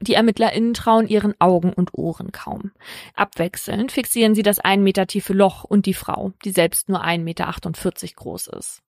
Die 0.00 0.14
ErmittlerInnen 0.14 0.74
trauen 0.74 1.08
ihren 1.08 1.34
Augen 1.40 1.72
und 1.72 1.94
Ohren 1.94 2.30
kaum. 2.30 2.72
Abwechselnd 3.14 3.92
fixieren 3.92 4.34
sie 4.34 4.42
das 4.42 4.58
ein 4.58 4.82
Meter 4.82 5.06
tiefe 5.06 5.32
Loch 5.32 5.64
und 5.64 5.86
die 5.86 5.94
Frau, 5.94 6.32
die 6.44 6.50
selbst 6.50 6.90
nur 6.90 7.02
1,48 7.02 7.22
Meter 7.22 8.14
groß 8.14 8.48
ist. 8.48 8.82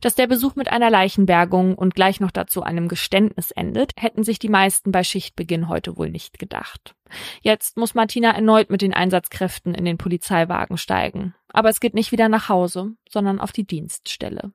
Dass 0.00 0.14
der 0.14 0.26
Besuch 0.26 0.56
mit 0.56 0.70
einer 0.70 0.90
Leichenbergung 0.90 1.74
und 1.74 1.94
gleich 1.94 2.20
noch 2.20 2.30
dazu 2.30 2.62
einem 2.62 2.88
Geständnis 2.88 3.50
endet, 3.50 3.92
hätten 3.96 4.22
sich 4.22 4.38
die 4.38 4.48
meisten 4.48 4.92
bei 4.92 5.02
Schichtbeginn 5.02 5.68
heute 5.68 5.96
wohl 5.96 6.10
nicht 6.10 6.38
gedacht. 6.38 6.94
Jetzt 7.40 7.76
muss 7.76 7.94
Martina 7.94 8.30
erneut 8.30 8.70
mit 8.70 8.82
den 8.82 8.94
Einsatzkräften 8.94 9.74
in 9.74 9.84
den 9.84 9.98
Polizeiwagen 9.98 10.76
steigen. 10.76 11.34
Aber 11.48 11.68
es 11.68 11.80
geht 11.80 11.94
nicht 11.94 12.12
wieder 12.12 12.28
nach 12.28 12.48
Hause, 12.48 12.92
sondern 13.08 13.40
auf 13.40 13.52
die 13.52 13.66
Dienststelle. 13.66 14.52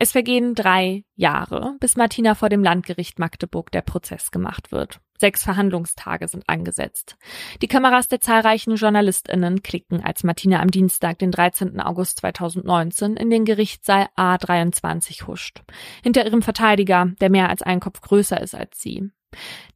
Es 0.00 0.12
vergehen 0.12 0.54
drei 0.54 1.04
Jahre, 1.16 1.74
bis 1.80 1.96
Martina 1.96 2.36
vor 2.36 2.48
dem 2.48 2.62
Landgericht 2.62 3.18
Magdeburg 3.18 3.72
der 3.72 3.82
Prozess 3.82 4.30
gemacht 4.30 4.70
wird. 4.70 5.00
Sechs 5.18 5.42
Verhandlungstage 5.42 6.28
sind 6.28 6.48
angesetzt. 6.48 7.16
Die 7.60 7.66
Kameras 7.66 8.06
der 8.06 8.20
zahlreichen 8.20 8.76
JournalistInnen 8.76 9.64
klicken, 9.64 10.04
als 10.04 10.22
Martina 10.22 10.60
am 10.60 10.70
Dienstag, 10.70 11.18
den 11.18 11.32
13. 11.32 11.80
August 11.80 12.20
2019, 12.20 13.16
in 13.16 13.28
den 13.28 13.44
Gerichtssaal 13.44 14.06
A23 14.16 15.26
huscht. 15.26 15.62
Hinter 16.04 16.24
ihrem 16.24 16.42
Verteidiger, 16.42 17.10
der 17.20 17.30
mehr 17.30 17.48
als 17.48 17.62
einen 17.62 17.80
Kopf 17.80 18.00
größer 18.00 18.40
ist 18.40 18.54
als 18.54 18.80
sie. 18.80 19.10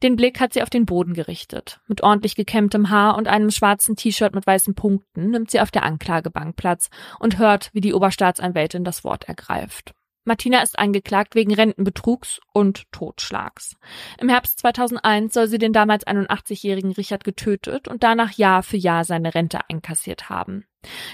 Den 0.04 0.14
Blick 0.14 0.38
hat 0.38 0.52
sie 0.52 0.62
auf 0.62 0.70
den 0.70 0.86
Boden 0.86 1.14
gerichtet. 1.14 1.80
Mit 1.88 2.04
ordentlich 2.04 2.36
gekämmtem 2.36 2.90
Haar 2.90 3.16
und 3.16 3.26
einem 3.26 3.50
schwarzen 3.50 3.96
T-Shirt 3.96 4.36
mit 4.36 4.46
weißen 4.46 4.76
Punkten 4.76 5.30
nimmt 5.30 5.50
sie 5.50 5.60
auf 5.60 5.72
der 5.72 5.82
Anklagebank 5.82 6.54
Platz 6.54 6.90
und 7.18 7.38
hört, 7.38 7.70
wie 7.72 7.80
die 7.80 7.92
Oberstaatsanwältin 7.92 8.84
das 8.84 9.02
Wort 9.02 9.24
ergreift. 9.24 9.94
Martina 10.24 10.62
ist 10.62 10.78
angeklagt 10.78 11.34
wegen 11.34 11.52
Rentenbetrugs 11.52 12.40
und 12.52 12.84
Totschlags. 12.92 13.76
Im 14.20 14.28
Herbst 14.28 14.60
2001 14.60 15.34
soll 15.34 15.48
sie 15.48 15.58
den 15.58 15.72
damals 15.72 16.06
81-jährigen 16.06 16.92
Richard 16.92 17.24
getötet 17.24 17.88
und 17.88 18.04
danach 18.04 18.32
Jahr 18.32 18.62
für 18.62 18.76
Jahr 18.76 19.04
seine 19.04 19.34
Rente 19.34 19.58
einkassiert 19.68 20.30
haben. 20.30 20.64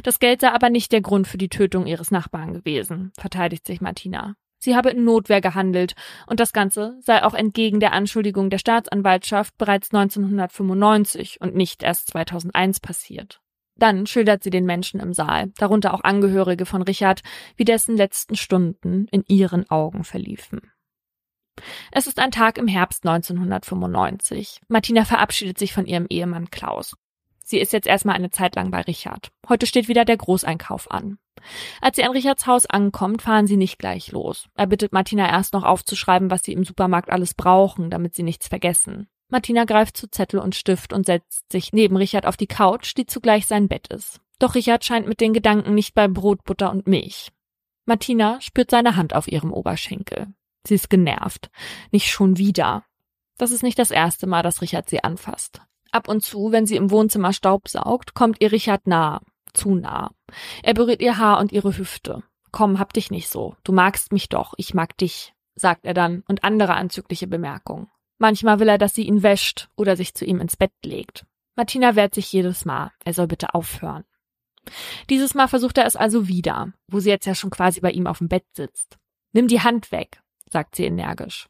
Das 0.02 0.18
Geld 0.18 0.42
sei 0.42 0.50
aber 0.50 0.68
nicht 0.68 0.92
der 0.92 1.00
Grund 1.00 1.26
für 1.26 1.38
die 1.38 1.48
Tötung 1.48 1.86
ihres 1.86 2.10
Nachbarn 2.10 2.52
gewesen, 2.52 3.12
verteidigt 3.18 3.66
sich 3.66 3.80
Martina. 3.80 4.34
Sie 4.58 4.76
habe 4.76 4.90
in 4.90 5.04
Notwehr 5.04 5.40
gehandelt 5.40 5.94
und 6.26 6.40
das 6.40 6.52
Ganze 6.52 6.98
sei 7.00 7.22
auch 7.22 7.34
entgegen 7.34 7.80
der 7.80 7.92
Anschuldigung 7.92 8.50
der 8.50 8.58
Staatsanwaltschaft 8.58 9.56
bereits 9.56 9.94
1995 9.94 11.40
und 11.40 11.54
nicht 11.54 11.82
erst 11.82 12.08
2001 12.08 12.80
passiert. 12.80 13.40
Dann 13.78 14.06
schildert 14.06 14.42
sie 14.42 14.50
den 14.50 14.66
Menschen 14.66 15.00
im 15.00 15.12
Saal, 15.12 15.52
darunter 15.56 15.94
auch 15.94 16.02
Angehörige 16.02 16.66
von 16.66 16.82
Richard, 16.82 17.22
wie 17.56 17.64
dessen 17.64 17.96
letzten 17.96 18.36
Stunden 18.36 19.06
in 19.10 19.24
ihren 19.28 19.70
Augen 19.70 20.04
verliefen. 20.04 20.60
Es 21.90 22.06
ist 22.06 22.18
ein 22.18 22.30
Tag 22.30 22.58
im 22.58 22.68
Herbst 22.68 23.06
1995. 23.06 24.60
Martina 24.68 25.04
verabschiedet 25.04 25.58
sich 25.58 25.72
von 25.72 25.86
ihrem 25.86 26.06
Ehemann 26.08 26.50
Klaus. 26.50 26.96
Sie 27.44 27.58
ist 27.58 27.72
jetzt 27.72 27.86
erstmal 27.86 28.14
eine 28.14 28.30
Zeit 28.30 28.56
lang 28.56 28.70
bei 28.70 28.82
Richard. 28.82 29.30
Heute 29.48 29.66
steht 29.66 29.88
wieder 29.88 30.04
der 30.04 30.18
Großeinkauf 30.18 30.90
an. 30.90 31.18
Als 31.80 31.96
sie 31.96 32.04
an 32.04 32.12
Richards 32.12 32.46
Haus 32.46 32.66
ankommt, 32.66 33.22
fahren 33.22 33.46
sie 33.46 33.56
nicht 33.56 33.78
gleich 33.78 34.12
los. 34.12 34.48
Er 34.54 34.66
bittet 34.66 34.92
Martina 34.92 35.28
erst 35.30 35.54
noch 35.54 35.62
aufzuschreiben, 35.64 36.30
was 36.30 36.42
sie 36.42 36.52
im 36.52 36.64
Supermarkt 36.64 37.10
alles 37.10 37.34
brauchen, 37.34 37.90
damit 37.90 38.14
sie 38.14 38.22
nichts 38.22 38.48
vergessen. 38.48 39.08
Martina 39.30 39.64
greift 39.64 39.96
zu 39.96 40.10
Zettel 40.10 40.40
und 40.40 40.54
Stift 40.54 40.92
und 40.92 41.06
setzt 41.06 41.52
sich 41.52 41.72
neben 41.72 41.96
Richard 41.96 42.26
auf 42.26 42.36
die 42.36 42.46
Couch, 42.46 42.94
die 42.96 43.06
zugleich 43.06 43.46
sein 43.46 43.68
Bett 43.68 43.88
ist. 43.88 44.20
Doch 44.38 44.54
Richard 44.54 44.84
scheint 44.84 45.06
mit 45.06 45.20
den 45.20 45.34
Gedanken 45.34 45.74
nicht 45.74 45.94
bei 45.94 46.08
Brot, 46.08 46.44
Butter 46.44 46.70
und 46.70 46.86
Milch. 46.86 47.30
Martina 47.84 48.40
spürt 48.40 48.70
seine 48.70 48.96
Hand 48.96 49.14
auf 49.14 49.28
ihrem 49.28 49.52
Oberschenkel. 49.52 50.28
Sie 50.66 50.74
ist 50.74 50.90
genervt. 50.90 51.50
Nicht 51.90 52.10
schon 52.10 52.38
wieder. 52.38 52.84
Das 53.36 53.50
ist 53.50 53.62
nicht 53.62 53.78
das 53.78 53.90
erste 53.90 54.26
Mal, 54.26 54.42
dass 54.42 54.62
Richard 54.62 54.88
sie 54.88 55.02
anfasst. 55.02 55.62
Ab 55.90 56.08
und 56.08 56.22
zu, 56.22 56.52
wenn 56.52 56.66
sie 56.66 56.76
im 56.76 56.90
Wohnzimmer 56.90 57.32
Staub 57.32 57.68
saugt, 57.68 58.14
kommt 58.14 58.40
ihr 58.40 58.52
Richard 58.52 58.86
nah. 58.86 59.20
Zu 59.54 59.74
nah. 59.74 60.10
Er 60.62 60.74
berührt 60.74 61.00
ihr 61.00 61.18
Haar 61.18 61.40
und 61.40 61.52
ihre 61.52 61.76
Hüfte. 61.76 62.22
Komm, 62.52 62.78
hab 62.78 62.92
dich 62.92 63.10
nicht 63.10 63.28
so. 63.28 63.56
Du 63.64 63.72
magst 63.72 64.12
mich 64.12 64.28
doch. 64.28 64.54
Ich 64.56 64.74
mag 64.74 64.96
dich, 64.98 65.32
sagt 65.54 65.86
er 65.86 65.94
dann 65.94 66.22
und 66.28 66.44
andere 66.44 66.74
anzügliche 66.74 67.26
Bemerkungen. 67.26 67.88
Manchmal 68.18 68.58
will 68.60 68.68
er, 68.68 68.78
dass 68.78 68.94
sie 68.94 69.06
ihn 69.06 69.22
wäscht 69.22 69.68
oder 69.76 69.96
sich 69.96 70.14
zu 70.14 70.24
ihm 70.24 70.40
ins 70.40 70.56
Bett 70.56 70.72
legt. 70.84 71.24
Martina 71.56 71.96
wehrt 71.96 72.14
sich 72.14 72.32
jedes 72.32 72.64
Mal. 72.64 72.92
Er 73.04 73.14
soll 73.14 73.26
bitte 73.26 73.54
aufhören. 73.54 74.04
Dieses 75.08 75.34
Mal 75.34 75.48
versucht 75.48 75.78
er 75.78 75.86
es 75.86 75.96
also 75.96 76.28
wieder, 76.28 76.72
wo 76.88 77.00
sie 77.00 77.10
jetzt 77.10 77.26
ja 77.26 77.34
schon 77.34 77.50
quasi 77.50 77.80
bei 77.80 77.90
ihm 77.90 78.06
auf 78.06 78.18
dem 78.18 78.28
Bett 78.28 78.44
sitzt. 78.52 78.98
Nimm 79.32 79.48
die 79.48 79.60
Hand 79.60 79.92
weg, 79.92 80.20
sagt 80.50 80.76
sie 80.76 80.84
energisch. 80.84 81.48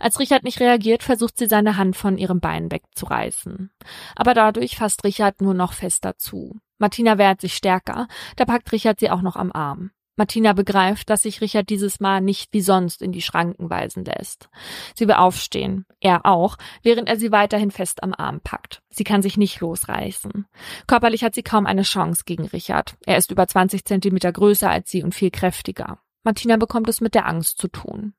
Als 0.00 0.18
Richard 0.18 0.44
nicht 0.44 0.60
reagiert, 0.60 1.02
versucht 1.02 1.38
sie 1.38 1.46
seine 1.46 1.76
Hand 1.76 1.96
von 1.96 2.18
ihrem 2.18 2.40
Bein 2.40 2.70
wegzureißen. 2.70 3.70
Aber 4.16 4.34
dadurch 4.34 4.76
fasst 4.76 5.04
Richard 5.04 5.40
nur 5.40 5.54
noch 5.54 5.72
fester 5.72 6.16
zu. 6.16 6.58
Martina 6.78 7.18
wehrt 7.18 7.40
sich 7.40 7.54
stärker, 7.54 8.08
da 8.36 8.44
packt 8.44 8.72
Richard 8.72 9.00
sie 9.00 9.10
auch 9.10 9.22
noch 9.22 9.36
am 9.36 9.52
Arm. 9.52 9.90
Martina 10.16 10.52
begreift, 10.52 11.10
dass 11.10 11.22
sich 11.22 11.40
Richard 11.40 11.68
dieses 11.70 11.98
Mal 11.98 12.20
nicht 12.20 12.52
wie 12.52 12.60
sonst 12.60 13.02
in 13.02 13.10
die 13.10 13.22
Schranken 13.22 13.68
weisen 13.68 14.04
lässt. 14.04 14.48
Sie 14.94 15.08
will 15.08 15.14
aufstehen, 15.14 15.86
er 16.00 16.24
auch, 16.24 16.56
während 16.82 17.08
er 17.08 17.16
sie 17.16 17.32
weiterhin 17.32 17.72
fest 17.72 18.02
am 18.02 18.14
Arm 18.16 18.40
packt. 18.40 18.80
Sie 18.90 19.04
kann 19.04 19.22
sich 19.22 19.36
nicht 19.36 19.60
losreißen. 19.60 20.46
Körperlich 20.86 21.24
hat 21.24 21.34
sie 21.34 21.42
kaum 21.42 21.66
eine 21.66 21.82
Chance 21.82 22.22
gegen 22.26 22.46
Richard. 22.46 22.96
Er 23.04 23.16
ist 23.16 23.32
über 23.32 23.48
20 23.48 23.84
Zentimeter 23.84 24.32
größer 24.32 24.70
als 24.70 24.90
sie 24.90 25.02
und 25.02 25.14
viel 25.14 25.30
kräftiger. 25.30 25.98
Martina 26.22 26.56
bekommt 26.56 26.88
es 26.88 27.00
mit 27.00 27.14
der 27.14 27.26
Angst 27.26 27.58
zu 27.58 27.68
tun. 27.68 28.14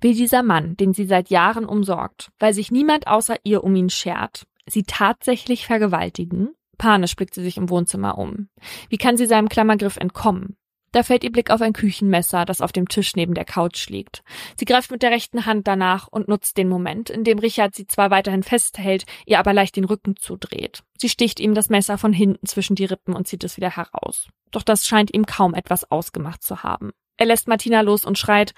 Wie 0.00 0.14
dieser 0.14 0.42
Mann, 0.42 0.76
den 0.76 0.92
sie 0.92 1.06
seit 1.06 1.30
Jahren 1.30 1.64
umsorgt, 1.64 2.30
weil 2.38 2.52
sich 2.52 2.70
niemand 2.70 3.06
außer 3.06 3.36
ihr 3.44 3.64
um 3.64 3.74
ihn 3.74 3.88
schert, 3.88 4.46
sie 4.66 4.82
tatsächlich 4.82 5.64
vergewaltigen? 5.64 6.50
Panisch 6.76 7.16
blickt 7.16 7.34
sie 7.34 7.42
sich 7.42 7.56
im 7.56 7.70
Wohnzimmer 7.70 8.18
um. 8.18 8.48
Wie 8.90 8.98
kann 8.98 9.16
sie 9.16 9.26
seinem 9.26 9.48
Klammergriff 9.48 9.96
entkommen? 9.96 10.56
Da 10.92 11.02
fällt 11.02 11.24
ihr 11.24 11.32
Blick 11.32 11.50
auf 11.50 11.60
ein 11.60 11.72
Küchenmesser, 11.72 12.44
das 12.44 12.60
auf 12.60 12.72
dem 12.72 12.88
Tisch 12.88 13.16
neben 13.16 13.34
der 13.34 13.44
Couch 13.44 13.88
liegt. 13.88 14.22
Sie 14.58 14.64
greift 14.64 14.90
mit 14.90 15.02
der 15.02 15.10
rechten 15.10 15.44
Hand 15.44 15.66
danach 15.66 16.08
und 16.08 16.28
nutzt 16.28 16.56
den 16.56 16.68
Moment, 16.68 17.10
in 17.10 17.24
dem 17.24 17.38
Richard 17.38 17.74
sie 17.74 17.86
zwar 17.86 18.10
weiterhin 18.10 18.42
festhält, 18.42 19.04
ihr 19.26 19.38
aber 19.38 19.52
leicht 19.52 19.76
den 19.76 19.84
Rücken 19.84 20.16
zudreht. 20.16 20.82
Sie 20.96 21.08
sticht 21.08 21.40
ihm 21.40 21.54
das 21.54 21.68
Messer 21.68 21.98
von 21.98 22.12
hinten 22.12 22.46
zwischen 22.46 22.76
die 22.76 22.86
Rippen 22.86 23.14
und 23.14 23.26
zieht 23.28 23.44
es 23.44 23.56
wieder 23.56 23.76
heraus. 23.76 24.28
Doch 24.50 24.62
das 24.62 24.86
scheint 24.86 25.12
ihm 25.12 25.26
kaum 25.26 25.54
etwas 25.54 25.90
ausgemacht 25.90 26.42
zu 26.42 26.62
haben. 26.62 26.92
Er 27.18 27.26
lässt 27.26 27.48
Martina 27.48 27.80
los 27.80 28.04
und 28.04 28.18
schreit, 28.18 28.54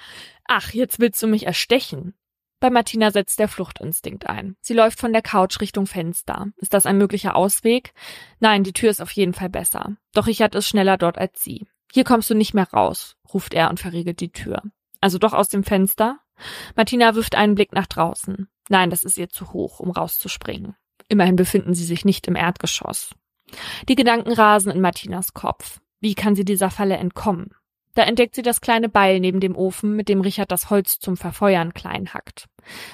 Ach, 0.46 0.72
jetzt 0.72 1.00
willst 1.00 1.22
du 1.22 1.26
mich 1.26 1.46
erstechen. 1.46 2.14
Bei 2.60 2.70
Martina 2.70 3.12
setzt 3.12 3.38
der 3.38 3.46
Fluchtinstinkt 3.46 4.28
ein. 4.28 4.56
Sie 4.60 4.74
läuft 4.74 4.98
von 4.98 5.12
der 5.12 5.22
Couch 5.22 5.60
Richtung 5.60 5.86
Fenster. 5.86 6.48
Ist 6.56 6.74
das 6.74 6.86
ein 6.86 6.98
möglicher 6.98 7.36
Ausweg? 7.36 7.92
Nein, 8.40 8.64
die 8.64 8.72
Tür 8.72 8.90
ist 8.90 9.00
auf 9.00 9.12
jeden 9.12 9.32
Fall 9.32 9.48
besser. 9.48 9.96
Doch 10.12 10.26
Richard 10.26 10.56
ist 10.56 10.66
schneller 10.66 10.96
dort 10.98 11.18
als 11.18 11.42
sie. 11.42 11.68
Hier 11.92 12.04
kommst 12.04 12.28
du 12.30 12.34
nicht 12.34 12.54
mehr 12.54 12.68
raus, 12.70 13.16
ruft 13.32 13.54
er 13.54 13.70
und 13.70 13.80
verriegelt 13.80 14.20
die 14.20 14.32
Tür. 14.32 14.62
Also 15.00 15.18
doch 15.18 15.32
aus 15.32 15.48
dem 15.48 15.64
Fenster? 15.64 16.18
Martina 16.76 17.14
wirft 17.14 17.34
einen 17.34 17.54
Blick 17.54 17.72
nach 17.72 17.86
draußen. 17.86 18.48
Nein, 18.68 18.90
das 18.90 19.04
ist 19.04 19.18
ihr 19.18 19.28
zu 19.28 19.52
hoch, 19.52 19.80
um 19.80 19.90
rauszuspringen. 19.90 20.76
Immerhin 21.08 21.36
befinden 21.36 21.74
sie 21.74 21.84
sich 21.84 22.04
nicht 22.04 22.26
im 22.26 22.36
Erdgeschoss. 22.36 23.14
Die 23.88 23.94
Gedanken 23.94 24.32
rasen 24.32 24.70
in 24.70 24.80
Martinas 24.80 25.32
Kopf. 25.32 25.80
Wie 26.00 26.14
kann 26.14 26.34
sie 26.34 26.44
dieser 26.44 26.70
Falle 26.70 26.96
entkommen? 26.96 27.50
Da 27.94 28.02
entdeckt 28.04 28.34
sie 28.34 28.42
das 28.42 28.60
kleine 28.60 28.88
Beil 28.88 29.20
neben 29.20 29.40
dem 29.40 29.56
Ofen, 29.56 29.96
mit 29.96 30.08
dem 30.08 30.20
Richard 30.20 30.52
das 30.52 30.70
Holz 30.70 30.98
zum 30.98 31.16
Verfeuern 31.16 31.74
klein 31.74 32.14
hackt. 32.14 32.46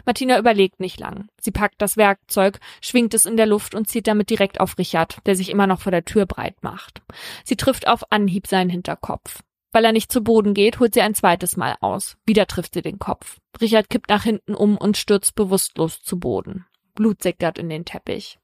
Martina 0.06 0.38
überlegt 0.38 0.80
nicht 0.80 1.00
lang. 1.00 1.28
Sie 1.40 1.50
packt 1.50 1.82
das 1.82 1.96
Werkzeug, 1.96 2.58
schwingt 2.80 3.12
es 3.14 3.26
in 3.26 3.36
der 3.36 3.46
Luft 3.46 3.74
und 3.74 3.88
zieht 3.88 4.06
damit 4.06 4.30
direkt 4.30 4.60
auf 4.60 4.78
Richard, 4.78 5.18
der 5.26 5.36
sich 5.36 5.50
immer 5.50 5.66
noch 5.66 5.80
vor 5.80 5.92
der 5.92 6.04
Tür 6.04 6.26
breit 6.26 6.62
macht. 6.62 7.02
Sie 7.44 7.56
trifft 7.56 7.86
auf 7.86 8.10
Anhieb 8.10 8.46
seinen 8.46 8.70
Hinterkopf. 8.70 9.42
Weil 9.72 9.84
er 9.84 9.92
nicht 9.92 10.12
zu 10.12 10.22
Boden 10.22 10.54
geht, 10.54 10.78
holt 10.78 10.94
sie 10.94 11.02
ein 11.02 11.16
zweites 11.16 11.56
Mal 11.56 11.74
aus. 11.80 12.16
Wieder 12.24 12.46
trifft 12.46 12.74
sie 12.74 12.82
den 12.82 13.00
Kopf. 13.00 13.38
Richard 13.60 13.90
kippt 13.90 14.08
nach 14.08 14.22
hinten 14.22 14.54
um 14.54 14.78
und 14.78 14.96
stürzt 14.96 15.34
bewusstlos 15.34 16.00
zu 16.00 16.20
Boden. 16.20 16.64
Blut 16.94 17.22
sickert 17.22 17.58
in 17.58 17.68
den 17.68 17.84
Teppich. 17.84 18.38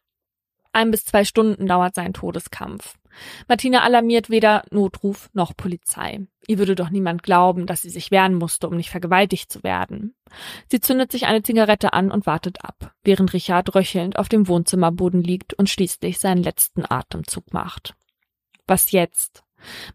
Ein 0.72 0.90
bis 0.90 1.04
zwei 1.04 1.24
Stunden 1.24 1.66
dauert 1.66 1.94
sein 1.94 2.12
Todeskampf. 2.12 2.96
Martina 3.48 3.82
alarmiert 3.82 4.30
weder 4.30 4.62
Notruf 4.70 5.30
noch 5.32 5.56
Polizei. 5.56 6.26
Ihr 6.46 6.58
würde 6.58 6.74
doch 6.74 6.90
niemand 6.90 7.22
glauben, 7.22 7.66
dass 7.66 7.82
sie 7.82 7.90
sich 7.90 8.10
wehren 8.10 8.34
musste, 8.34 8.68
um 8.68 8.76
nicht 8.76 8.90
vergewaltigt 8.90 9.52
zu 9.52 9.62
werden. 9.62 10.14
Sie 10.68 10.80
zündet 10.80 11.12
sich 11.12 11.26
eine 11.26 11.42
Zigarette 11.42 11.92
an 11.92 12.10
und 12.10 12.26
wartet 12.26 12.64
ab, 12.64 12.92
während 13.02 13.32
Richard 13.32 13.74
röchelnd 13.74 14.18
auf 14.18 14.28
dem 14.28 14.48
Wohnzimmerboden 14.48 15.22
liegt 15.22 15.54
und 15.54 15.68
schließlich 15.68 16.18
seinen 16.18 16.42
letzten 16.42 16.84
Atemzug 16.88 17.52
macht. 17.52 17.94
Was 18.66 18.92
jetzt? 18.92 19.42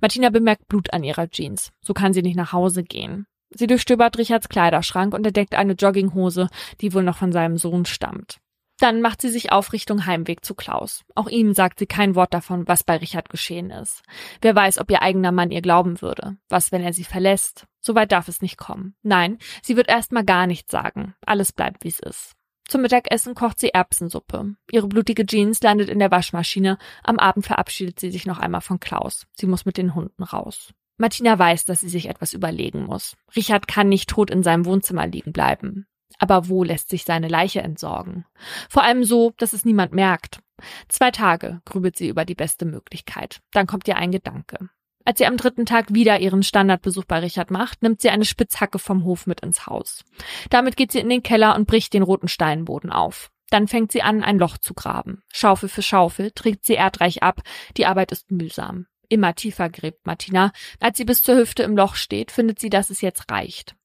Martina 0.01 0.29
bemerkt 0.29 0.67
Blut 0.67 0.93
an 0.93 1.03
ihrer 1.03 1.29
Jeans. 1.29 1.71
So 1.81 1.93
kann 1.93 2.13
sie 2.13 2.21
nicht 2.21 2.37
nach 2.37 2.53
Hause 2.53 2.83
gehen. 2.83 3.25
Sie 3.49 3.67
durchstöbert 3.67 4.17
Richards 4.17 4.49
Kleiderschrank 4.49 5.13
und 5.13 5.25
entdeckt 5.25 5.55
eine 5.55 5.73
Jogginghose, 5.73 6.49
die 6.81 6.93
wohl 6.93 7.03
noch 7.03 7.17
von 7.17 7.31
seinem 7.31 7.57
Sohn 7.57 7.85
stammt. 7.85 8.39
Dann 8.79 9.01
macht 9.01 9.21
sie 9.21 9.29
sich 9.29 9.51
auf 9.51 9.71
Richtung 9.71 10.05
Heimweg 10.05 10.43
zu 10.43 10.53
Klaus. 10.53 11.05
Auch 11.15 11.29
ihm 11.29 11.53
sagt 11.53 11.79
sie 11.79 11.85
kein 11.85 12.15
Wort 12.15 12.33
davon, 12.33 12.67
was 12.67 12.83
bei 12.83 12.97
Richard 12.97 13.29
geschehen 13.29 13.69
ist. 13.69 14.03
Wer 14.41 14.55
weiß, 14.55 14.79
ob 14.79 14.91
ihr 14.91 15.01
eigener 15.01 15.31
Mann 15.31 15.51
ihr 15.51 15.61
glauben 15.61 16.01
würde. 16.01 16.37
Was, 16.49 16.71
wenn 16.71 16.83
er 16.83 16.91
sie 16.91 17.05
verlässt? 17.05 17.67
Soweit 17.79 18.11
darf 18.11 18.27
es 18.27 18.41
nicht 18.41 18.57
kommen. 18.57 18.95
Nein, 19.01 19.37
sie 19.61 19.77
wird 19.77 19.87
erstmal 19.87 20.25
gar 20.25 20.45
nichts 20.45 20.71
sagen. 20.71 21.15
Alles 21.25 21.53
bleibt, 21.53 21.83
wie 21.83 21.89
es 21.89 21.99
ist. 21.99 22.33
Zum 22.67 22.81
Mittagessen 22.81 23.35
kocht 23.35 23.59
sie 23.59 23.69
Erbsensuppe. 23.69 24.55
Ihre 24.71 24.87
blutige 24.87 25.25
Jeans 25.25 25.61
landet 25.61 25.87
in 25.87 25.99
der 25.99 26.11
Waschmaschine. 26.11 26.77
Am 27.03 27.19
Abend 27.19 27.45
verabschiedet 27.45 27.99
sie 27.99 28.09
sich 28.09 28.25
noch 28.25 28.39
einmal 28.39 28.61
von 28.61 28.79
Klaus. 28.79 29.27
Sie 29.33 29.45
muss 29.45 29.65
mit 29.65 29.77
den 29.77 29.93
Hunden 29.93 30.23
raus. 30.23 30.73
Martina 30.97 31.37
weiß, 31.37 31.65
dass 31.65 31.81
sie 31.81 31.89
sich 31.89 32.09
etwas 32.09 32.33
überlegen 32.33 32.85
muss. 32.85 33.15
Richard 33.35 33.67
kann 33.67 33.87
nicht 33.87 34.09
tot 34.09 34.31
in 34.31 34.43
seinem 34.43 34.65
Wohnzimmer 34.65 35.05
liegen 35.05 35.31
bleiben. 35.31 35.85
Aber 36.19 36.47
wo 36.47 36.63
lässt 36.63 36.89
sich 36.89 37.03
seine 37.03 37.27
Leiche 37.27 37.61
entsorgen? 37.61 38.25
Vor 38.69 38.83
allem 38.83 39.03
so, 39.03 39.33
dass 39.37 39.53
es 39.53 39.65
niemand 39.65 39.93
merkt. 39.93 40.39
Zwei 40.87 41.11
Tage 41.11 41.61
grübelt 41.65 41.97
sie 41.97 42.07
über 42.07 42.25
die 42.25 42.35
beste 42.35 42.65
Möglichkeit. 42.65 43.41
Dann 43.51 43.67
kommt 43.67 43.87
ihr 43.87 43.97
ein 43.97 44.11
Gedanke. 44.11 44.69
Als 45.03 45.19
sie 45.19 45.27
am 45.27 45.37
dritten 45.37 45.65
Tag 45.65 45.93
wieder 45.93 46.19
ihren 46.19 46.41
Standardbesuch 46.41 47.05
bei 47.05 47.19
Richard 47.19 47.51
macht, 47.51 47.83
nimmt 47.83 48.01
sie 48.01 48.09
eine 48.09 48.25
Spitzhacke 48.25 48.79
vom 48.79 49.03
Hof 49.03 49.27
mit 49.27 49.41
ins 49.41 49.67
Haus. 49.67 50.03
Damit 50.49 50.77
geht 50.77 50.91
sie 50.91 50.99
in 50.99 51.09
den 51.09 51.21
Keller 51.21 51.55
und 51.55 51.67
bricht 51.67 51.93
den 51.93 52.01
roten 52.01 52.27
Steinboden 52.27 52.91
auf. 52.91 53.29
Dann 53.51 53.67
fängt 53.67 53.91
sie 53.91 54.01
an, 54.01 54.23
ein 54.23 54.39
Loch 54.39 54.57
zu 54.57 54.73
graben. 54.73 55.21
Schaufel 55.31 55.69
für 55.69 55.83
Schaufel 55.83 56.31
trägt 56.31 56.65
sie 56.65 56.73
erdreich 56.73 57.21
ab. 57.21 57.41
Die 57.77 57.85
Arbeit 57.85 58.11
ist 58.11 58.31
mühsam. 58.31 58.87
Immer 59.09 59.35
tiefer 59.35 59.69
gräbt 59.69 60.05
Martina. 60.05 60.51
Als 60.79 60.97
sie 60.97 61.05
bis 61.05 61.21
zur 61.23 61.37
Hüfte 61.37 61.63
im 61.63 61.75
Loch 61.75 61.95
steht, 61.95 62.31
findet 62.31 62.59
sie, 62.59 62.69
dass 62.69 62.89
es 62.89 63.01
jetzt 63.01 63.31
reicht. 63.31 63.75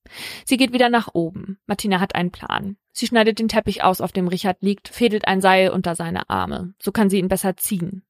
Sie 0.44 0.56
geht 0.56 0.72
wieder 0.72 0.88
nach 0.88 1.08
oben. 1.12 1.58
Martina 1.66 2.00
hat 2.00 2.14
einen 2.14 2.32
Plan. 2.32 2.76
Sie 2.92 3.06
schneidet 3.06 3.38
den 3.38 3.48
Teppich 3.48 3.84
aus, 3.84 4.00
auf 4.00 4.12
dem 4.12 4.28
Richard 4.28 4.58
liegt, 4.62 4.88
fädelt 4.88 5.28
ein 5.28 5.40
Seil 5.40 5.70
unter 5.70 5.94
seine 5.94 6.28
Arme. 6.28 6.74
So 6.82 6.90
kann 6.90 7.08
sie 7.08 7.18
ihn 7.18 7.28
besser 7.28 7.56
ziehen. 7.56 8.02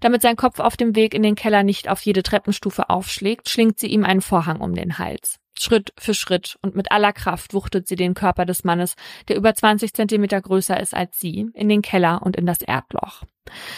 Damit 0.00 0.22
sein 0.22 0.36
Kopf 0.36 0.60
auf 0.60 0.76
dem 0.76 0.94
Weg 0.94 1.12
in 1.12 1.22
den 1.22 1.34
Keller 1.34 1.64
nicht 1.64 1.88
auf 1.88 2.00
jede 2.02 2.22
Treppenstufe 2.22 2.88
aufschlägt, 2.88 3.48
schlingt 3.48 3.78
sie 3.78 3.88
ihm 3.88 4.04
einen 4.04 4.20
Vorhang 4.20 4.60
um 4.60 4.74
den 4.74 4.98
Hals. 4.98 5.40
Schritt 5.60 5.92
für 5.98 6.14
Schritt 6.14 6.58
und 6.62 6.74
mit 6.74 6.90
aller 6.92 7.12
Kraft 7.12 7.54
wuchtet 7.54 7.88
sie 7.88 7.96
den 7.96 8.14
Körper 8.14 8.44
des 8.44 8.64
Mannes, 8.64 8.94
der 9.28 9.36
über 9.36 9.54
20 9.54 9.92
Zentimeter 9.92 10.40
größer 10.40 10.78
ist 10.80 10.94
als 10.94 11.18
sie, 11.18 11.50
in 11.54 11.68
den 11.68 11.82
Keller 11.82 12.22
und 12.22 12.36
in 12.36 12.46
das 12.46 12.62
Erdloch. 12.62 13.22